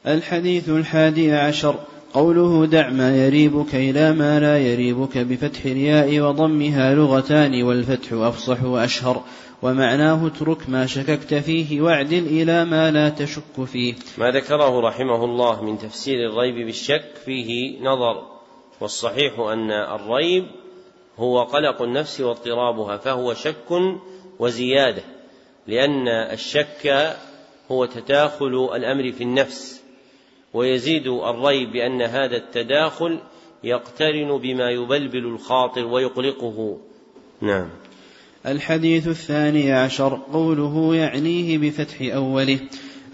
الحديث 0.07 0.69
الحادي 0.69 1.33
عشر. 1.33 1.75
قوله 2.15 2.67
دع 2.67 2.89
ما 2.91 3.27
يريبك 3.27 3.75
إلى 3.75 4.13
ما 4.13 4.41
لا 4.41 4.59
يريبك 4.59 5.19
بفتح 5.19 5.65
الياء 5.65 6.21
وضمها 6.21 6.95
لغتان 6.95 7.63
والفتح 7.63 8.13
أفصح 8.13 8.65
وأشهر 8.65 9.23
ومعناه 9.63 10.27
اترك 10.27 10.69
ما 10.69 10.87
شككت 10.87 11.35
فيه 11.35 11.81
واعدل 11.81 12.27
إلى 12.27 12.65
ما 12.65 12.91
لا 12.91 13.09
تشك 13.09 13.65
فيه. 13.67 13.95
ما 14.19 14.31
ذكره 14.31 14.81
رحمه 14.81 15.25
الله 15.25 15.65
من 15.65 15.79
تفسير 15.79 16.31
الريب 16.31 16.67
بالشك 16.67 17.13
فيه 17.25 17.81
نظر 17.81 18.23
والصحيح 18.81 19.39
أن 19.39 19.71
الريب 19.71 20.47
هو 21.19 21.43
قلق 21.43 21.83
النفس 21.83 22.21
واضطرابها 22.21 22.97
فهو 22.97 23.35
شك 23.35 23.71
وزيادة 24.39 25.03
لأن 25.67 26.09
الشك 26.09 27.17
هو 27.71 27.85
تداخل 27.85 28.71
الأمر 28.75 29.13
في 29.13 29.23
النفس. 29.23 29.84
ويزيد 30.55 31.07
الريب 31.07 31.73
بأن 31.73 32.03
هذا 32.03 32.37
التداخل 32.37 33.19
يقترن 33.65 34.39
بما 34.39 34.71
يبلبل 34.71 35.27
الخاطر 35.27 35.87
ويقلقه. 35.87 36.79
نعم. 37.41 37.69
الحديث 38.47 39.09
الثاني 39.09 39.73
عشر 39.73 40.21
قوله 40.33 40.97
يعنيه 40.97 41.59
بفتح 41.59 42.15
أوله. 42.15 42.59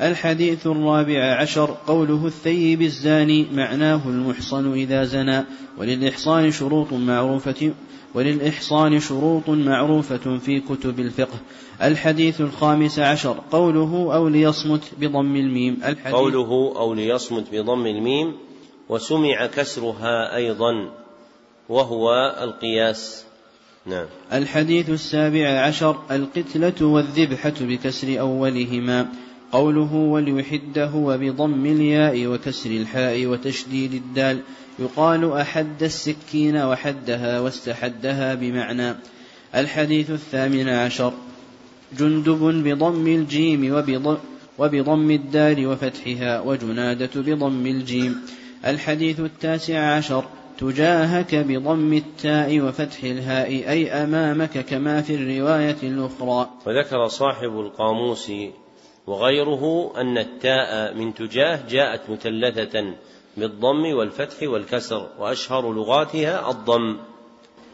الحديث 0.00 0.66
الرابع 0.66 1.34
عشر 1.40 1.76
قوله 1.86 2.26
الثيب 2.26 2.82
الزاني 2.82 3.46
معناه 3.52 4.00
المحصن 4.06 4.72
إذا 4.72 5.04
زنى. 5.04 5.44
وللإحصان 5.78 6.50
شروط 6.50 6.92
معروفة 6.92 7.72
وللإحصان 8.14 9.00
شروط 9.00 9.48
معروفة 9.48 10.38
في 10.38 10.60
كتب 10.60 11.00
الفقه. 11.00 11.38
الحديث 11.82 12.40
الخامس 12.40 12.98
عشر. 12.98 13.36
قوله 13.52 14.14
أو 14.14 14.28
ليصمت 14.28 14.82
بضم 14.98 15.36
الميم. 15.36 15.74
الحديث 15.84 16.14
قوله 16.14 16.72
أو 16.76 16.94
ليصمت 16.94 17.44
بضم 17.52 17.86
الميم. 17.86 18.34
وسمع 18.88 19.46
كسرها 19.46 20.36
أيضا. 20.36 20.90
وهو 21.68 22.36
القياس. 22.42 23.24
نعم. 23.86 24.06
الحديث 24.32 24.90
السابع 24.90 25.48
عشر. 25.48 25.96
القتلة 26.10 26.86
والذبحة 26.86 27.54
بكسر 27.60 28.20
أولهما. 28.20 29.06
قوله 29.52 29.94
وليحده 29.94 30.90
وبضم 30.94 31.66
الياء 31.66 32.26
وكسر 32.26 32.70
الحاء 32.70 33.26
وتشديد 33.26 33.94
الدال. 33.94 34.40
يقال 34.80 35.32
أحد 35.32 35.82
السكين 35.82 36.56
وحدها 36.56 37.40
واستحدها 37.40 38.34
بمعنى 38.34 38.94
الحديث 39.54 40.10
الثامن 40.10 40.68
عشر. 40.68 41.12
جندب 41.98 42.42
بضم 42.68 43.06
الجيم 43.06 43.74
وبضم, 44.58 45.10
الدال 45.10 45.66
وفتحها 45.66 46.40
وجنادة 46.40 47.10
بضم 47.16 47.66
الجيم. 47.66 48.20
الحديث 48.66 49.20
التاسع 49.20 49.96
عشر. 49.96 50.24
تجاهك 50.58 51.34
بضم 51.34 51.92
التاء 51.92 52.60
وفتح 52.60 53.04
الهاء 53.04 53.48
أي 53.48 53.92
أمامك 53.92 54.58
كما 54.58 55.02
في 55.02 55.14
الرواية 55.14 55.76
الأخرى. 55.82 56.50
وذكر 56.66 57.08
صاحب 57.08 57.60
القاموس 57.60 58.32
وغيره 59.06 59.92
أن 59.96 60.18
التاء 60.18 60.94
من 60.94 61.14
تجاه 61.14 61.60
جاءت 61.68 62.10
مثلثة 62.10 62.94
بالضم 63.36 63.94
والفتح 63.96 64.42
والكسر 64.42 65.06
وأشهر 65.18 65.72
لغاتها 65.72 66.50
الضم. 66.50 66.96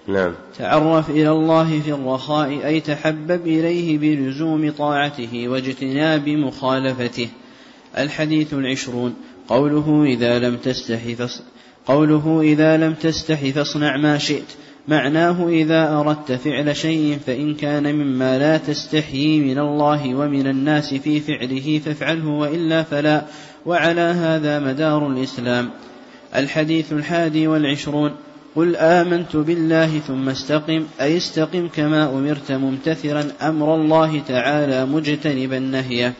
نعم. 0.08 0.34
تعرف 0.58 1.10
إلى 1.10 1.30
الله 1.30 1.80
في 1.80 1.90
الرخاء 1.90 2.66
أي 2.66 2.80
تحبب 2.80 3.46
إليه 3.46 3.98
بلزوم 3.98 4.70
طاعته 4.70 5.48
واجتناب 5.48 6.28
مخالفته. 6.28 7.28
الحديث 7.98 8.54
العشرون. 8.54 9.14
قوله 9.48 10.04
إذا 10.04 10.38
لم 10.38 10.56
تستح 10.56 11.00
قوله 11.86 12.40
إذا 12.40 12.76
لم 12.76 12.94
تستح 12.94 13.50
فاصنع 13.50 13.96
ما 13.96 14.18
شئت. 14.18 14.52
معناه 14.88 15.48
إذا 15.48 15.90
أردت 15.90 16.32
فعل 16.32 16.76
شيء 16.76 17.18
فإن 17.26 17.54
كان 17.54 17.94
مما 17.94 18.38
لا 18.38 18.58
تستحيي 18.58 19.40
من 19.40 19.58
الله 19.58 20.14
ومن 20.14 20.46
الناس 20.46 20.94
في 20.94 21.20
فعله 21.20 21.80
فافعله 21.84 22.28
وإلا 22.28 22.82
فلا. 22.82 23.22
وعلى 23.66 24.00
هذا 24.00 24.58
مدار 24.58 25.06
الإسلام. 25.06 25.70
الحديث 26.36 26.92
الحادي 26.92 27.46
والعشرون 27.46 28.10
قل 28.56 28.76
آمنت 28.76 29.36
بالله 29.36 29.98
ثم 29.98 30.28
استقم 30.28 30.84
أي 31.00 31.16
استقم 31.16 31.68
كما 31.68 32.04
أمرت 32.04 32.52
ممتثرا 32.52 33.28
أمر 33.42 33.74
الله 33.74 34.20
تعالى 34.28 34.86
مجتنبا 34.86 35.58
نهيه 35.58 36.12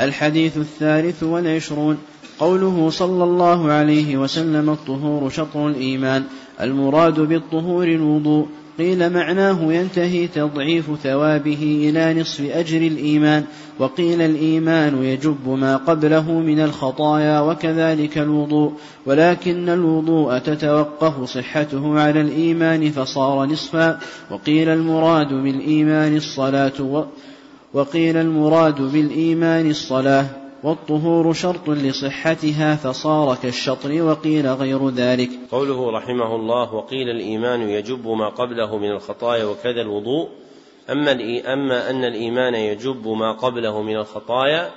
الحديث 0.00 0.56
الثالث 0.56 1.22
والعشرون 1.22 1.98
قوله 2.38 2.90
صلى 2.90 3.24
الله 3.24 3.72
عليه 3.72 4.16
وسلم 4.16 4.70
الطهور 4.70 5.30
شطر 5.30 5.68
الإيمان 5.68 6.24
المراد 6.60 7.20
بالطهور 7.20 7.88
الوضوء. 7.88 8.48
قيل 8.78 9.12
معناه 9.12 9.72
ينتهي 9.72 10.26
تضعيف 10.26 10.84
ثوابه 11.02 11.88
إلى 11.88 12.20
نصف 12.20 12.40
أجر 12.40 12.76
الإيمان 12.76 13.44
وقيل 13.78 14.22
الإيمان 14.22 15.04
يجب 15.04 15.48
ما 15.48 15.76
قبله 15.76 16.32
من 16.32 16.60
الخطايا 16.60 17.40
وكذلك 17.40 18.18
الوضوء 18.18 18.72
ولكن 19.06 19.68
الوضوء 19.68 20.38
تتوقف 20.38 21.24
صحته 21.24 22.00
على 22.00 22.20
الإيمان 22.20 22.90
فصار 22.90 23.46
نصفا 23.46 23.98
وقيل 24.30 24.68
المراد 24.68 25.28
بالإيمان 25.28 26.16
الصلاة 26.16 27.06
وقيل 27.74 28.16
المراد 28.16 28.82
بالإيمان 28.82 29.70
الصلاة. 29.70 30.43
والطهور 30.64 31.32
شرط 31.32 31.68
لصحتها 31.68 32.76
فصار 32.76 33.36
كالشطر 33.42 34.02
وقيل 34.02 34.46
غير 34.46 34.88
ذلك. 34.88 35.30
قوله 35.50 35.90
رحمه 35.90 36.36
الله 36.36 36.74
وقيل 36.74 37.10
الإيمان 37.10 37.68
يجب 37.68 38.08
ما 38.08 38.28
قبله 38.28 38.78
من 38.78 38.90
الخطايا 38.90 39.44
وكذا 39.44 39.80
الوضوء. 39.80 40.28
أما, 40.90 41.12
أما 41.52 41.90
أن 41.90 42.04
الإيمان 42.04 42.54
يجب 42.54 43.08
ما 43.08 43.32
قبله 43.32 43.82
من 43.82 43.96
الخطايا 43.96 44.70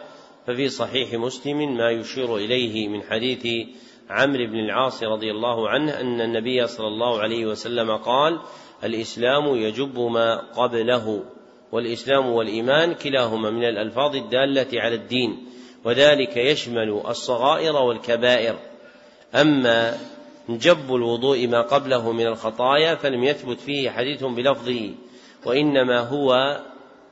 ففي 0.48 0.69
صحيح 0.69 1.14
مسلم 1.14 1.77
ما 1.77 1.90
يشير 1.91 2.38
إليه 2.38 2.88
من 2.88 3.03
حديث 3.03 3.67
عمرو 4.09 4.48
بن 4.48 4.59
العاص 4.59 5.03
رضي 5.03 5.32
الله 5.32 5.69
عنه 5.69 5.91
أن 5.91 6.22
النبي 6.22 6.67
صلى 6.67 6.88
الله 6.88 7.19
عليه 7.19 7.45
وسلم 7.45 7.91
قال 7.91 8.40
الإسلام 8.83 9.56
يجب 9.56 9.99
ما 9.99 10.35
قبله 10.35 11.24
والإسلام 11.72 12.25
والإيمان 12.30 12.93
كلاهما 12.93 13.49
من 13.49 13.64
الألفاظ 13.64 14.16
الدالة 14.16 14.82
على 14.82 14.95
الدين. 14.95 15.47
وذلك 15.88 16.38
يشمل 16.38 17.01
الصغائر 17.07 17.75
والكبائر. 17.75 18.56
أما 19.35 19.98
جب 20.49 20.95
الوضوء 20.95 21.48
ما 21.48 21.61
قبله 21.61 22.11
من 22.11 22.27
الخطايا 22.27 22.95
فلم 22.95 23.24
يثبت 23.24 23.59
فيه 23.59 23.90
حديث 23.90 24.24
بلفظه 24.24 24.91
وإنما 25.45 25.99
هو 25.99 26.59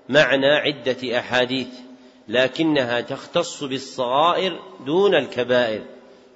معنى 0.09 0.47
عدة 0.47 1.19
أحاديث 1.19 1.67
لكنها 2.27 3.01
تختص 3.01 3.63
بالصغائر 3.63 4.59
دون 4.85 5.15
الكبائر 5.15 5.83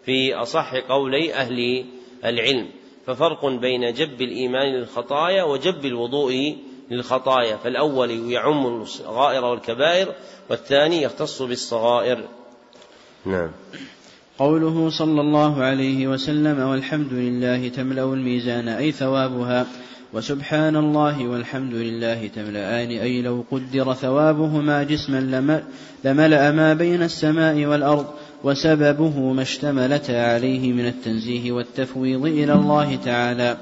في 0.06 0.34
أصح 0.34 0.76
قولي 0.76 1.34
أهل 1.34 1.86
العلم. 2.26 2.70
ففرق 3.06 3.46
بين 3.46 3.94
جب 3.94 4.22
الإيمان 4.22 4.74
للخطايا 4.74 5.44
وجب 5.44 5.86
الوضوء 5.86 6.58
للخطايا 6.92 7.58
فالأول 7.58 8.32
يعم 8.32 8.82
الصغائر 8.82 9.46
والكبائر 9.46 10.14
والثاني 10.50 11.02
يختص 11.02 11.42
بالصغائر. 11.42 12.26
نعم. 13.26 13.52
قوله 14.40 14.90
صلى 14.90 15.22
الله 15.22 15.64
عليه 15.64 16.08
وسلم 16.08 16.60
والحمد 16.60 17.14
لله 17.14 17.68
تملأ 17.68 18.04
الميزان 18.04 18.68
أي 18.68 18.92
ثوابها 18.92 19.66
وسبحان 20.14 20.76
الله 20.76 21.28
والحمد 21.28 21.74
لله 21.74 22.28
تملأان 22.28 22.90
أي 22.90 23.22
لو 23.22 23.44
قدر 23.52 23.94
ثوابهما 23.94 24.84
جسما 24.84 25.54
لملأ 26.04 26.52
ما 26.52 26.74
بين 26.74 27.04
السماء 27.04 27.66
والأرض 27.66 28.06
وسببه 28.44 29.20
ما 29.20 29.42
اشتملتا 29.42 30.12
عليه 30.12 30.74
من 30.74 30.88
التنزيه 30.88 31.52
والتفويض 31.52 32.26
إلى 32.26 32.54
الله 32.54 32.96
تعالى. 32.96 33.58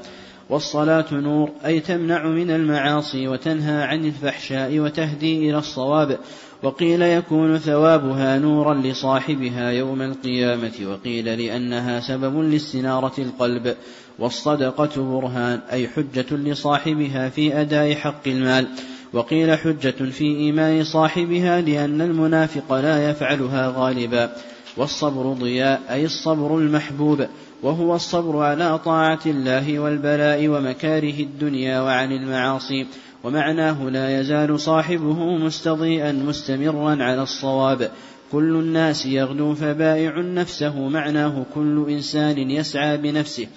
والصلاة 0.50 1.06
نور 1.12 1.50
أي 1.66 1.80
تمنع 1.80 2.28
من 2.28 2.52
المعاصي 2.52 3.28
وتنهى 3.28 3.84
عن 3.84 4.06
الفحشاء 4.06 4.80
وتهدي 4.80 5.50
إلى 5.50 5.58
الصواب. 5.58 6.20
وقيل 6.64 7.02
يكون 7.02 7.58
ثوابها 7.58 8.38
نورا 8.40 8.74
لصاحبها 8.74 9.72
يوم 9.72 10.02
القيامة 10.02 10.72
وقيل 10.86 11.26
لأنها 11.26 12.00
سبب 12.00 12.40
لاستنارة 12.40 13.14
القلب. 13.18 13.76
والصدقة 14.20 15.04
برهان 15.04 15.60
أي 15.72 15.88
حجة 15.88 16.36
لصاحبها 16.36 17.30
في 17.30 17.62
أداء 17.62 17.96
حق 17.96 18.28
المال. 18.28 18.68
وقيل 19.14 19.58
حجة 19.58 20.12
في 20.12 20.26
إيمان 20.26 20.84
صاحبها 20.84 21.62
لأن 21.62 22.02
المنافق 22.02 22.74
لا 22.74 23.10
يفعلها 23.10 23.74
غالبا. 23.78 24.32
والصبر 24.78 25.34
ضياء 25.34 25.82
أي 25.90 26.06
الصبر 26.06 26.58
المحبوب. 26.58 27.28
وهو 27.64 27.96
الصبر 27.96 28.38
على 28.38 28.80
طاعة 28.80 29.20
الله 29.26 29.80
والبلاء 29.80 30.48
ومكاره 30.48 31.20
الدنيا 31.20 31.82
وعن 31.82 32.12
المعاصي 32.12 32.86
ومعناه 33.24 33.90
لا 33.90 34.20
يزال 34.20 34.60
صاحبه 34.60 35.38
مستضيئا 35.38 36.12
مستمرا 36.12 37.04
على 37.04 37.22
الصواب. 37.22 37.92
كل 38.32 38.56
الناس 38.56 39.06
يغدو 39.06 39.54
فبائع 39.54 40.22
نفسه 40.22 40.88
معناه 40.88 41.46
كل 41.56 41.86
إنسان 41.90 42.38
يسعى 42.38 42.98
بنفسه. 42.98 43.48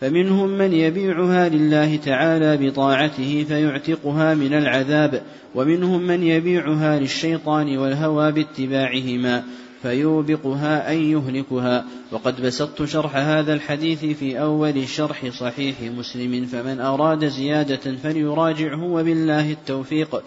فمنهم 0.00 0.48
من 0.48 0.72
يبيعها 0.72 1.48
لله 1.48 1.96
تعالى 1.96 2.56
بطاعته 2.56 3.44
فيعتقها 3.48 4.34
من 4.34 4.54
العذاب 4.54 5.22
ومنهم 5.54 6.06
من 6.06 6.22
يبيعها 6.22 6.98
للشيطان 6.98 7.76
والهوى 7.78 8.32
باتباعهما. 8.32 9.44
فيوبقها 9.84 10.92
أن 10.92 10.96
يهلكها. 10.96 11.84
وقد 12.12 12.42
بسطت 12.42 12.84
شرح 12.84 13.16
هذا 13.16 13.54
الحديث 13.54 14.04
في 14.04 14.40
أول 14.40 14.88
شرح 14.88 15.28
صحيح 15.28 15.76
مسلم 15.80 16.46
فمن 16.46 16.80
أراد 16.80 17.24
زيادة 17.24 17.96
فليراجعه 18.02 18.84
وبالله 18.84 19.52
التوفيق. 19.52 20.22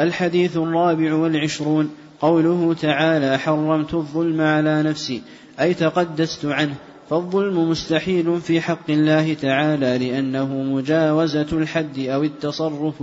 الحديث 0.00 0.56
الرابع 0.56 1.14
والعشرون 1.14 1.90
قوله 2.20 2.74
تعالى 2.74 3.38
حرمت 3.38 3.94
الظلم 3.94 4.40
على 4.40 4.82
نفسي 4.82 5.22
أي 5.60 5.74
تقدست 5.74 6.44
عنه. 6.44 6.74
فالظلم 7.10 7.70
مستحيل 7.70 8.40
في 8.40 8.60
حق 8.60 8.90
الله 8.90 9.34
تعالى 9.34 9.98
لأنه 9.98 10.54
مجاوزة 10.62 11.46
الحد 11.52 11.98
أو 11.98 12.22
التصرف 12.22 13.02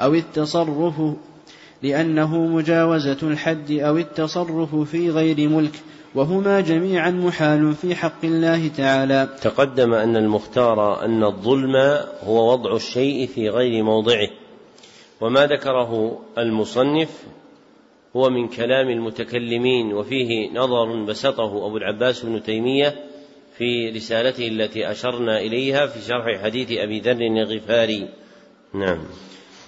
أو 0.00 0.14
التصرف 0.14 0.94
لأنه 1.82 2.46
مجاوزة 2.46 3.18
الحد 3.22 3.70
أو 3.70 3.98
التصرف 3.98 4.74
في 4.74 5.10
غير 5.10 5.48
ملك 5.48 5.72
وهما 6.14 6.60
جميعا 6.60 7.10
محال 7.10 7.74
في 7.74 7.94
حق 7.94 8.24
الله 8.24 8.68
تعالى. 8.68 9.28
تقدم 9.42 9.94
أن 9.94 10.16
المختار 10.16 11.04
أن 11.04 11.24
الظلم 11.24 11.76
هو 12.24 12.52
وضع 12.52 12.76
الشيء 12.76 13.26
في 13.26 13.48
غير 13.48 13.82
موضعه 13.82 14.28
وما 15.20 15.46
ذكره 15.46 16.18
المصنف 16.38 17.24
هو 18.16 18.30
من 18.30 18.48
كلام 18.48 18.88
المتكلمين 18.88 19.92
وفيه 19.92 20.50
نظر 20.50 21.04
بسطه 21.04 21.66
أبو 21.66 21.76
العباس 21.76 22.24
بن 22.24 22.42
تيمية 22.42 22.94
في 23.58 23.90
رسالته 23.90 24.48
التي 24.48 24.90
أشرنا 24.90 25.38
إليها 25.38 25.86
في 25.86 26.00
شرح 26.00 26.42
حديث 26.42 26.72
أبي 26.72 27.00
ذر 27.00 27.20
الغفاري. 27.20 28.08
نعم. 28.74 28.98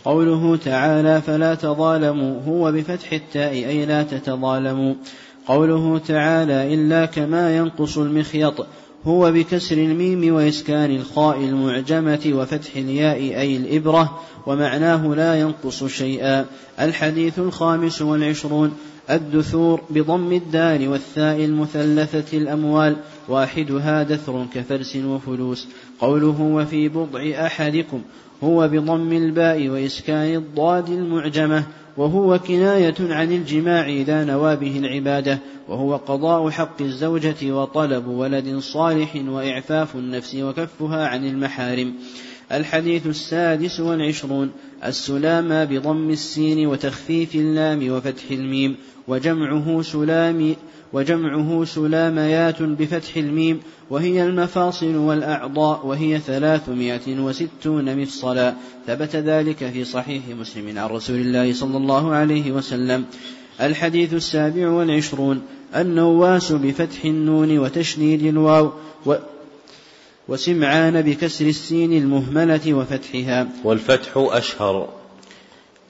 قوله 0.06 0.56
تعالى 0.56 1.22
فلا 1.22 1.54
تظالموا 1.54 2.40
هو 2.42 2.72
بفتح 2.72 3.12
التاء 3.12 3.52
أي 3.52 3.86
لا 3.86 4.02
تتظالموا. 4.02 4.94
قوله 5.46 5.98
تعالى 5.98 6.74
إلا 6.74 7.06
كما 7.06 7.56
ينقص 7.56 7.98
المخيط 7.98 8.66
هو 9.04 9.32
بكسر 9.32 9.76
الميم 9.76 10.34
وإسكان 10.34 10.96
الخاء 10.96 11.38
المعجمة 11.38 12.32
وفتح 12.32 12.76
الياء 12.76 13.16
أي 13.16 13.56
الإبرة 13.56 14.20
ومعناه 14.46 15.14
لا 15.14 15.40
ينقص 15.40 15.84
شيئا. 15.84 16.44
الحديث 16.80 17.38
الخامس 17.38 18.02
والعشرون 18.02 18.72
الدثور 19.10 19.80
بضم 19.90 20.32
الدال 20.32 20.88
والثاء 20.88 21.44
المثلثة 21.44 22.38
الأموال 22.38 22.96
واحدها 23.28 24.02
دثر 24.02 24.46
كفرس 24.54 24.96
وفلوس. 24.96 25.68
قوله 26.00 26.40
وفي 26.40 26.88
بضع 26.88 27.46
أحدكم 27.46 28.02
هو 28.44 28.68
بضم 28.68 29.12
الباء 29.12 29.68
وإسكان 29.68 30.34
الضاد 30.34 30.88
المعجمة 30.88 31.64
وهو 31.96 32.38
كناية 32.38 32.94
عن 33.00 33.32
الجماع 33.32 33.88
إذا 33.88 34.24
نوى 34.24 34.56
به 34.56 34.78
العبادة 34.78 35.38
وهو 35.68 35.96
قضاء 35.96 36.50
حق 36.50 36.82
الزوجة 36.82 37.52
وطلب 37.52 38.06
ولد 38.06 38.58
صالح 38.58 39.16
وإعفاف 39.28 39.94
النفس 39.94 40.34
وكفها 40.34 41.06
عن 41.06 41.26
المحارم. 41.26 41.94
الحديث 42.52 43.06
السادس 43.06 43.80
والعشرون 43.80 44.50
السلامة 44.84 45.64
بضم 45.64 46.10
السين 46.10 46.66
وتخفيف 46.66 47.34
اللام 47.34 47.90
وفتح 47.90 48.30
الميم 48.30 48.76
وجمعه 49.08 49.82
سلام 49.82 50.56
وجمعه 50.92 51.64
سلاميات 51.64 52.62
بفتح 52.62 53.16
الميم 53.16 53.60
وهي 53.90 54.26
المفاصل 54.26 54.96
والأعضاء 54.96 55.86
وهي 55.86 56.18
ثلاثمائة 56.18 57.20
وستون 57.20 57.96
مفصلا. 58.02 58.54
ثبت 58.86 59.16
ذلك 59.16 59.56
في 59.56 59.84
صحيح 59.84 60.22
مسلم 60.40 60.78
عن 60.78 60.88
رسول 60.88 61.16
الله 61.16 61.52
صلى 61.52 61.76
الله 61.76 62.14
عليه 62.14 62.52
وسلم. 62.52 63.04
الحديث 63.60 64.14
السابع 64.14 64.68
والعشرون 64.68 65.42
النواس 65.76 66.52
بفتح 66.52 67.04
النون 67.04 67.58
وتشديد 67.58 68.22
الواو 68.22 68.72
و 69.06 69.14
وسمعان 70.28 71.02
بكسر 71.02 71.46
السين 71.46 71.92
المهملة 71.92 72.74
وفتحها. 72.74 73.48
والفتح 73.64 74.10
أشهر. 74.16 74.88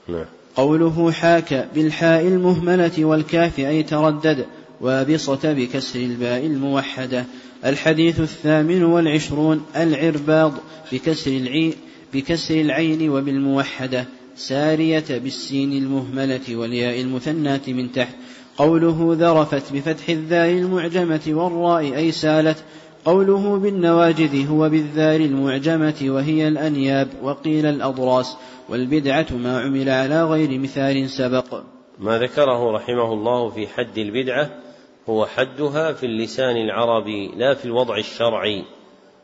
نعم. 0.09 0.25
قوله 0.57 1.13
حاك 1.13 1.69
بالحاء 1.75 2.27
المهملة 2.27 3.05
والكاف 3.05 3.59
أي 3.59 3.83
تردد. 3.83 4.47
وابصة 4.81 5.53
بكسر 5.53 5.99
الباء 5.99 6.47
الموحدة. 6.47 7.25
الحديث 7.65 8.21
الثامن 8.21 8.85
والعشرون 8.85 9.65
العرباض 9.77 10.53
بكسر 10.93 11.31
العين 11.31 11.73
بكسر 12.15 12.61
العين 12.61 13.11
وبالموحدة. 13.11 14.05
سارية 14.37 15.05
بالسين 15.11 15.73
المهملة 15.73 16.57
والياء 16.57 17.01
المثناة 17.01 17.61
من 17.69 17.93
تحت. 17.93 18.15
قوله 18.57 19.17
ذرفت 19.19 19.73
بفتح 19.73 20.09
الذال 20.09 20.59
المعجمة 20.59 21.21
والراء 21.29 21.97
أي 21.97 22.13
سالت. 22.13 22.57
قوله 23.05 23.59
بالنواجذ 23.59 24.47
هو 24.47 24.69
بالذال 24.69 25.23
المعجمة 25.23 25.95
وهي 26.03 26.49
الأنياب 26.49 27.09
وقيل 27.23 27.67
الأضراس. 27.67 28.37
والبدعة 28.69 29.27
ما 29.33 29.61
عمل 29.61 29.89
على 29.89 30.25
غير 30.25 30.59
مثال 30.59 31.11
سبق. 31.11 31.63
ما 31.99 32.19
ذكره 32.19 32.73
رحمه 32.73 33.13
الله 33.13 33.51
في 33.51 33.67
حد 33.67 33.99
البدعة 33.99 34.66
هو 35.09 35.27
حدها 35.27 35.93
في 35.93 36.07
اللسان 36.07 36.57
العربي 36.57 37.29
لا 37.37 37.55
في 37.55 37.65
الوضع 37.65 37.97
الشرعي. 37.97 38.65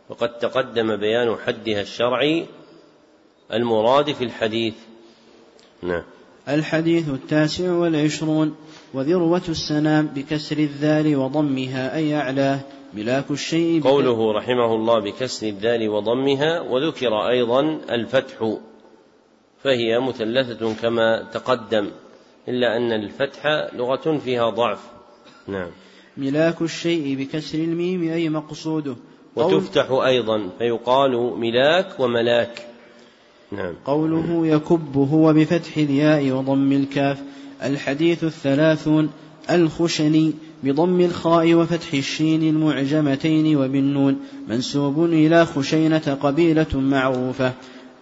وقد 0.09 0.39
تقدم 0.39 0.97
بيان 0.97 1.37
حدها 1.47 1.81
الشرعي 1.81 2.47
المراد 3.53 4.13
في 4.13 4.25
الحديث. 4.25 4.75
نعم. 5.83 6.03
الحديث 6.49 7.09
التاسع 7.09 7.73
والعشرون 7.73 8.57
وذروة 8.95 9.43
السنام 9.49 10.07
بكسر 10.07 10.59
الذال 10.59 11.17
وضمها 11.17 11.97
أي 11.97 12.17
أعلاه 12.17 12.61
ملاك 12.95 13.31
الشيء 13.31 13.83
قوله 13.83 14.33
رحمه 14.33 14.75
الله 14.75 14.99
بكسر 14.99 15.47
الذال 15.47 15.89
وضمها 15.89 16.61
وذكر 16.61 17.29
أيضا 17.29 17.61
الفتح. 17.91 18.57
فهي 19.63 19.99
مثلثة 19.99 20.75
كما 20.75 21.29
تقدم 21.33 21.91
إلا 22.49 22.77
أن 22.77 22.93
الفتح 22.93 23.47
لغة 23.73 24.19
فيها 24.19 24.51
ضعف. 24.51 24.92
نعم. 25.49 25.69
ملاك 26.17 26.63
الشيء 26.63 27.17
بكسر 27.17 27.59
الميم 27.59 28.13
أي 28.13 28.29
مقصوده. 28.29 28.97
وتفتح 29.37 29.91
أيضا 29.91 30.49
فيقال 30.59 31.39
ملاك 31.39 32.01
وملاك. 32.01 32.67
نعم. 33.53 33.75
قوله 33.85 34.47
يكب 34.47 34.97
هو 34.97 35.33
بفتح 35.33 35.77
الياء 35.77 36.31
وضم 36.31 36.73
الكاف. 36.73 37.23
الحديث 37.63 38.25
الثلاثون 38.25 39.11
الخشني 39.51 40.33
بضم 40.63 41.01
الخاء 41.01 41.55
وفتح 41.55 41.95
الشين 41.95 42.43
المعجمتين 42.43 43.57
وبالنون. 43.57 44.21
منسوب 44.49 45.05
إلى 45.05 45.47
خشينة 45.47 46.19
قبيلة 46.23 46.81
معروفة. 46.81 47.53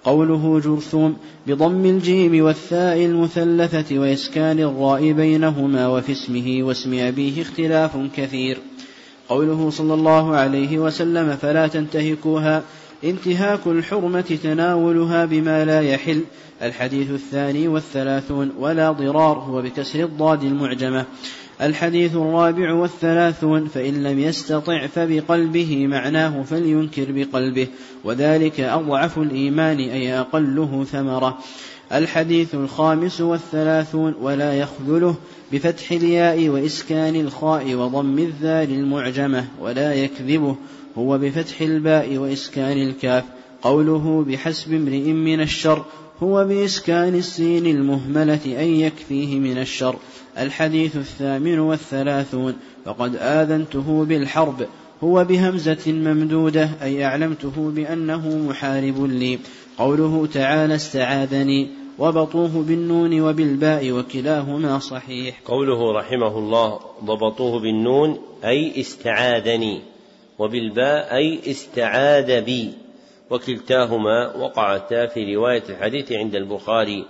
قوله 0.04 0.60
جرثوم 0.64 1.16
بضم 1.46 1.84
الجيم 1.84 2.44
والثاء 2.44 3.04
المثلثة 3.04 3.98
وإسكان 3.98 4.58
الراء 4.58 5.12
بينهما 5.12 5.88
وفي 5.88 6.12
اسمه 6.12 6.58
واسم 6.62 6.94
أبيه 6.94 7.42
اختلاف 7.42 7.96
كثير. 8.16 8.58
قوله 9.28 9.70
صلى 9.70 9.94
الله 9.94 10.36
عليه 10.36 10.78
وسلم 10.78 11.36
فلا 11.36 11.66
تنتهكوها 11.66 12.62
انتهاك 13.04 13.66
الحرمة 13.66 14.38
تناولها 14.42 15.24
بما 15.24 15.64
لا 15.64 15.80
يحل 15.80 16.22
الحديث 16.62 17.10
الثاني 17.10 17.68
والثلاثون 17.68 18.52
ولا 18.58 18.90
ضرار 18.90 19.38
هو 19.38 19.62
بكسر 19.62 20.04
الضاد 20.04 20.42
المعجمة. 20.42 21.06
الحديث 21.62 22.16
الرابع 22.16 22.72
والثلاثون 22.72 23.68
فإن 23.68 24.02
لم 24.02 24.18
يستطع 24.18 24.86
فبقلبه 24.86 25.86
معناه 25.86 26.42
فلينكر 26.42 27.06
بقلبه 27.08 27.66
وذلك 28.04 28.60
أضعف 28.60 29.18
الإيمان 29.18 29.78
أي 29.78 30.20
أقله 30.20 30.84
ثمرة. 30.84 31.38
الحديث 31.92 32.54
الخامس 32.54 33.20
والثلاثون 33.20 34.14
ولا 34.20 34.54
يخذله 34.54 35.14
بفتح 35.52 35.92
الياء 35.92 36.48
وإسكان 36.48 37.16
الخاء 37.16 37.74
وضم 37.74 38.18
الذال 38.18 38.70
المعجمة 38.70 39.44
ولا 39.60 39.94
يكذبه 39.94 40.56
هو 40.98 41.18
بفتح 41.18 41.60
الباء 41.60 42.16
وإسكان 42.16 42.78
الكاف. 42.78 43.24
قوله 43.62 44.24
بحسب 44.28 44.74
امرئ 44.74 45.12
من 45.12 45.40
الشر 45.40 45.84
هو 46.22 46.44
بإسكان 46.44 47.14
السين 47.14 47.66
المهملة 47.66 48.40
أن 48.46 48.66
يكفيه 48.66 49.38
من 49.38 49.58
الشر. 49.58 49.96
الحديث 50.38 50.96
الثامن 50.96 51.58
والثلاثون. 51.58 52.56
فقد 52.84 53.16
آذنته 53.16 54.04
بالحرب. 54.04 54.66
هو 55.04 55.24
بهمزة 55.24 55.92
ممدودة 55.92 56.70
أي 56.82 57.04
أعلمته 57.04 57.52
بأنه 57.56 58.28
محارب 58.28 59.04
لي. 59.04 59.38
قوله 59.78 60.26
تعالى 60.26 60.74
استعاذني 60.74 61.68
وبطوه 61.98 62.64
بالنون 62.68 63.20
وبالباء 63.20 63.90
وكلاهما 63.90 64.78
صحيح. 64.78 65.40
قوله 65.44 65.92
رحمه 65.92 66.38
الله 66.38 66.80
ضبطوه 67.04 67.60
بالنون 67.60 68.18
أي 68.44 68.80
استعاذني. 68.80 69.80
وبالباء 70.38 71.16
أي 71.16 71.40
استعاذ 71.46 72.40
بي. 72.40 72.72
وكلتاهما 73.30 74.36
وقعتا 74.36 75.06
في 75.06 75.34
رواية 75.34 75.62
الحديث 75.68 76.12
عند 76.12 76.34
البخاري. 76.34 77.04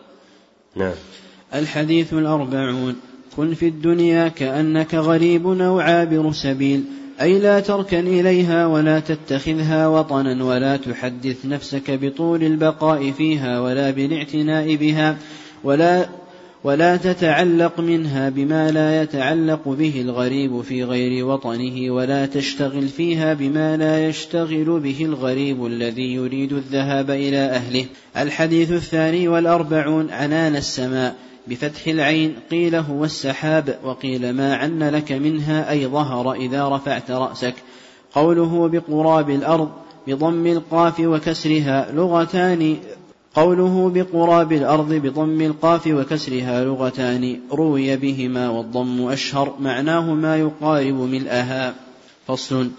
نعم. 0.76 0.94
الحديث 1.54 2.12
الأربعون. 2.12 3.09
كن 3.36 3.54
في 3.54 3.68
الدنيا 3.68 4.28
كأنك 4.28 4.94
غريب 4.94 5.46
أو 5.46 5.80
عابر 5.80 6.32
سبيل 6.32 6.84
أي 7.20 7.38
لا 7.38 7.60
تركن 7.60 8.06
إليها 8.06 8.66
ولا 8.66 9.00
تتخذها 9.00 9.86
وطنا 9.86 10.44
ولا 10.44 10.76
تحدث 10.76 11.46
نفسك 11.46 11.90
بطول 11.90 12.42
البقاء 12.42 13.10
فيها 13.10 13.60
ولا 13.60 13.90
بالاعتناء 13.90 14.74
بها 14.74 15.16
ولا 15.64 16.08
ولا 16.64 16.96
تتعلق 16.96 17.80
منها 17.80 18.28
بما 18.28 18.70
لا 18.70 19.02
يتعلق 19.02 19.68
به 19.68 20.00
الغريب 20.00 20.60
في 20.60 20.84
غير 20.84 21.26
وطنه 21.26 21.90
ولا 21.90 22.26
تشتغل 22.26 22.88
فيها 22.88 23.34
بما 23.34 23.76
لا 23.76 24.08
يشتغل 24.08 24.80
به 24.80 25.04
الغريب 25.04 25.66
الذي 25.66 26.14
يريد 26.14 26.52
الذهاب 26.52 27.10
إلى 27.10 27.36
أهله. 27.36 27.86
الحديث 28.16 28.72
الثاني 28.72 29.28
والأربعون 29.28 30.10
عنان 30.10 30.56
السماء. 30.56 31.29
بفتح 31.46 31.86
العين 31.86 32.34
قيل 32.50 32.74
هو 32.74 33.04
السحاب 33.04 33.78
وقيل 33.84 34.32
ما 34.32 34.56
عن 34.56 34.82
لك 34.82 35.12
منها 35.12 35.70
أي 35.70 35.86
ظهر 35.86 36.32
إذا 36.32 36.68
رفعت 36.68 37.10
رأسك. 37.10 37.54
قوله 38.12 38.68
بقراب 38.68 39.30
الأرض 39.30 39.70
بضم 40.06 40.46
القاف 40.46 41.00
وكسرها 41.00 41.92
لغتان. 41.92 42.76
قوله 43.34 43.90
بقراب 43.94 44.52
الأرض 44.52 44.92
بضم 44.92 45.40
القاف 45.40 45.86
وكسرها 45.86 46.64
لغتان. 46.64 47.40
روي 47.52 47.96
بهما 47.96 48.48
والضم 48.48 49.08
أشهر 49.08 49.54
معناه 49.60 50.14
ما 50.14 50.36
يقارب 50.36 50.94
ملءها 50.94 51.74
فصل. 52.26 52.70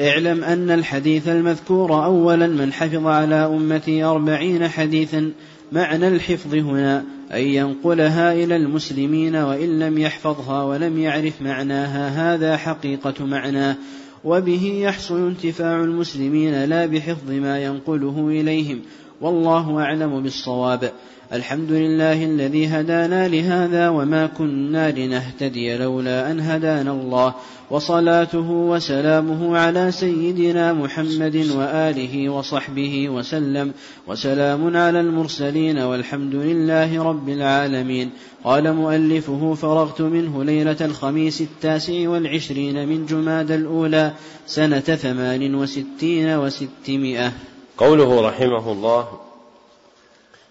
اعلم 0.00 0.44
أن 0.44 0.70
الحديث 0.70 1.28
المذكور 1.28 2.04
أولا 2.04 2.46
من 2.46 2.72
حفظ 2.72 3.06
على 3.06 3.46
أمتي 3.46 4.04
أربعين 4.04 4.68
حديثا. 4.68 5.32
معنى 5.72 6.08
الحفظ 6.08 6.54
هنا 6.54 7.04
أن 7.32 7.40
ينقلها 7.40 8.32
إلى 8.32 8.56
المسلمين 8.56 9.36
وإن 9.36 9.78
لم 9.78 9.98
يحفظها 9.98 10.64
ولم 10.64 10.98
يعرف 10.98 11.42
معناها 11.42 12.34
هذا 12.34 12.56
حقيقة 12.56 13.26
معناه 13.26 13.76
وبه 14.24 14.80
يحصل 14.82 15.26
انتفاع 15.26 15.80
المسلمين 15.80 16.64
لا 16.64 16.86
بحفظ 16.86 17.30
ما 17.30 17.64
ينقله 17.64 18.28
إليهم 18.28 18.80
والله 19.20 19.80
أعلم 19.80 20.22
بالصواب. 20.22 20.92
الحمد 21.32 21.72
لله 21.72 22.24
الذي 22.24 22.66
هدانا 22.66 23.28
لهذا 23.28 23.88
وما 23.88 24.26
كنا 24.26 24.90
لنهتدي 24.90 25.76
لولا 25.76 26.30
أن 26.30 26.40
هدانا 26.40 26.92
الله. 26.92 27.34
وصلاته 27.70 28.50
وسلامه 28.50 29.58
على 29.58 29.92
سيدنا 29.92 30.72
محمد 30.72 31.36
وآله 31.56 32.28
وصحبه 32.28 33.08
وسلم. 33.08 33.72
وسلام 34.06 34.76
على 34.76 35.00
المرسلين 35.00 35.78
والحمد 35.78 36.34
لله 36.34 37.02
رب 37.02 37.28
العالمين. 37.28 38.10
قال 38.44 38.72
مؤلفه 38.72 39.54
فرغت 39.54 40.00
منه 40.00 40.44
ليلة 40.44 40.76
الخميس 40.80 41.40
التاسع 41.40 42.08
والعشرين 42.08 42.88
من 42.88 43.06
جماد 43.06 43.50
الأولى 43.50 44.12
سنة 44.46 44.80
ثمان 44.80 45.54
وستين 45.54 46.28
وستمائة. 46.36 47.32
قوله 47.78 48.28
رحمه 48.28 48.72
الله 48.72 49.31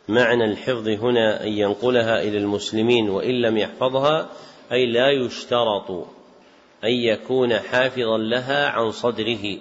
معنى 0.08 0.46
الحفظ 0.46 0.88
هنا 0.88 1.44
أن 1.44 1.48
ينقلها 1.48 2.22
إلى 2.22 2.38
المسلمين 2.38 3.10
وإن 3.10 3.42
لم 3.42 3.58
يحفظها 3.58 4.30
أي 4.72 4.86
لا 4.86 5.10
يشترط 5.10 5.92
أن 6.84 6.92
يكون 6.92 7.54
حافظا 7.54 8.18
لها 8.18 8.68
عن 8.68 8.92
صدره 8.92 9.58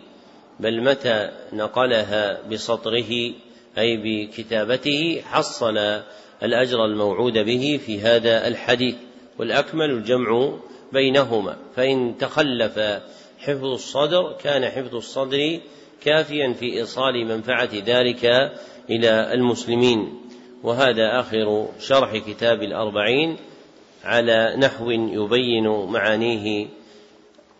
بل 0.61 0.83
متى 0.83 1.31
نقلها 1.53 2.43
بسطره 2.49 3.33
أي 3.79 3.97
بكتابته 3.97 5.23
حصل 5.25 5.79
الأجر 6.43 6.85
الموعود 6.85 7.39
به 7.39 7.81
في 7.87 8.01
هذا 8.01 8.49
الحديث. 8.49 8.95
والأكمل 9.39 9.91
الجمع 9.91 10.53
بينهما 10.93 11.57
فإن 11.77 12.15
تخلف 12.19 12.79
حفظ 13.39 13.65
الصدر 13.65 14.37
كان 14.43 14.65
حفظ 14.65 14.95
الصدر 14.95 15.61
كافيا 16.05 16.53
في 16.53 16.79
إيصال 16.79 17.27
منفعة 17.27 17.71
ذلك 17.87 18.25
إلى 18.91 19.35
المسلمين. 19.35 20.21
وهذا 20.63 21.21
آخر 21.21 21.69
شرح 21.79 22.17
كتاب 22.17 22.63
الأربعين 22.63 23.37
على 24.05 24.57
نحو 24.59 24.91
يبين 24.91 25.69
معانيه 25.69 26.67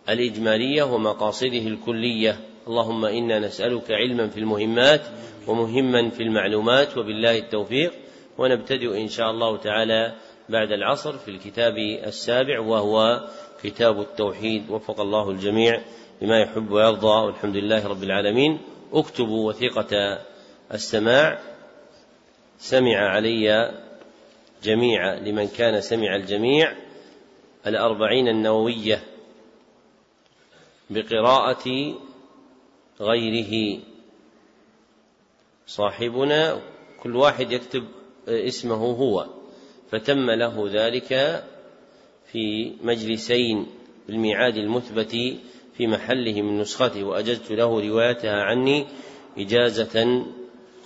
الإجمالية 0.09 0.83
ومقاصده 0.83 1.67
الكلية. 1.67 2.39
اللهم 2.67 3.05
إنا 3.05 3.39
نسألك 3.39 3.91
علما 3.91 4.27
في 4.27 4.39
المهمات 4.39 5.01
ومهما 5.47 6.09
في 6.09 6.23
المعلومات 6.23 6.97
وبالله 6.97 7.37
التوفيق. 7.37 7.93
ونبتدئ 8.37 9.01
إن 9.01 9.07
شاء 9.07 9.31
الله 9.31 9.57
تعالى 9.57 10.13
بعد 10.49 10.71
العصر 10.71 11.17
في 11.17 11.31
الكتاب 11.31 11.77
السابع 12.07 12.59
وهو 12.59 13.27
كتاب 13.63 14.01
التوحيد. 14.01 14.69
وفق 14.69 15.01
الله 15.01 15.29
الجميع 15.29 15.81
لما 16.21 16.39
يحب 16.39 16.71
ويرضى. 16.71 17.25
والحمد 17.25 17.55
لله 17.55 17.87
رب 17.87 18.03
العالمين. 18.03 18.59
اكتبوا 18.93 19.47
وثيقة 19.49 20.19
السماع. 20.73 21.39
سمع 22.61 22.97
علي 22.97 23.71
جميع 24.63 25.13
لمن 25.13 25.47
كان 25.47 25.81
سمع 25.81 26.15
الجميع 26.15 26.75
الأربعين 27.67 28.27
النووية 28.27 29.03
بقراءة 30.89 31.95
غيره. 33.01 33.79
صاحبنا 35.67 36.61
كل 37.03 37.15
واحد 37.15 37.51
يكتب 37.51 37.87
اسمه 38.27 38.75
هو 38.75 39.27
فتم 39.91 40.29
له 40.29 40.69
ذلك 40.71 41.43
في 42.31 42.73
مجلسين 42.83 43.67
بالميعاد 44.07 44.57
المثبت 44.57 45.11
في 45.77 45.87
محله 45.87 46.41
من 46.41 46.59
نسخته 46.59 47.03
وأجزت 47.03 47.51
له 47.51 47.87
روايتها 47.89 48.41
عني 48.41 48.87
إجازة 49.37 50.25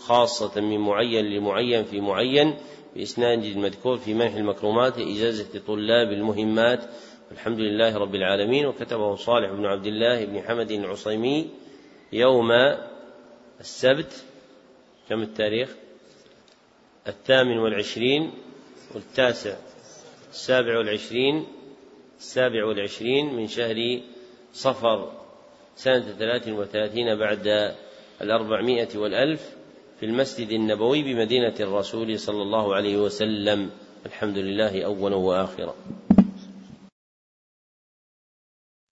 خاصة 0.08 0.62
من 0.62 0.78
معين 0.78 1.26
لمعين 1.26 1.84
في 1.84 2.02
معين 2.02 2.58
بإسناد 2.96 3.44
المذكور 3.44 3.98
في 3.98 4.14
منح 4.14 4.36
المكرمات 4.36 4.98
إجازة 4.98 5.60
طلاب 5.68 6.12
المهمات. 6.12 6.86
الحمد 7.32 7.60
لله 7.60 7.98
رب 7.98 8.16
العالمين. 8.16 8.66
وكتبه 8.66 9.16
صالح 9.16 9.52
بن 9.52 9.66
عبد 9.66 9.86
الله 9.86 10.26
بن 10.26 10.42
حمد 10.42 10.72
العصيمي 10.72 11.50
يوم 12.14 12.52
السبت. 13.60 14.26
كم 15.10 15.22
التاريخ؟ 15.22 15.70
الثامن 17.08 17.58
والعشرين 17.58 18.32
والتاسع. 18.96 19.58
السابع 20.30 20.78
والعشرين. 20.78 21.46
السابع 22.20 22.66
والعشرين 22.66 23.34
من 23.36 23.48
شهر 23.48 24.02
صفر. 24.54 25.12
سنة 25.76 26.16
ثلاث 26.20 26.48
وثلاثين 26.48 27.16
بعد 27.16 27.76
الأربعمائة 28.22 28.98
والألف. 28.98 29.55
في 30.00 30.06
المسجد 30.06 30.50
النبوي 30.50 31.04
بمدينة 31.04 31.54
الرسول 31.60 32.20
صلى 32.20 32.42
الله 32.42 32.76
عليه 32.76 32.98
وسلم. 32.98 33.70
الحمد 34.06 34.38
لله 34.38 34.84
أولا 34.86 35.16
وآخرا. 35.16 35.76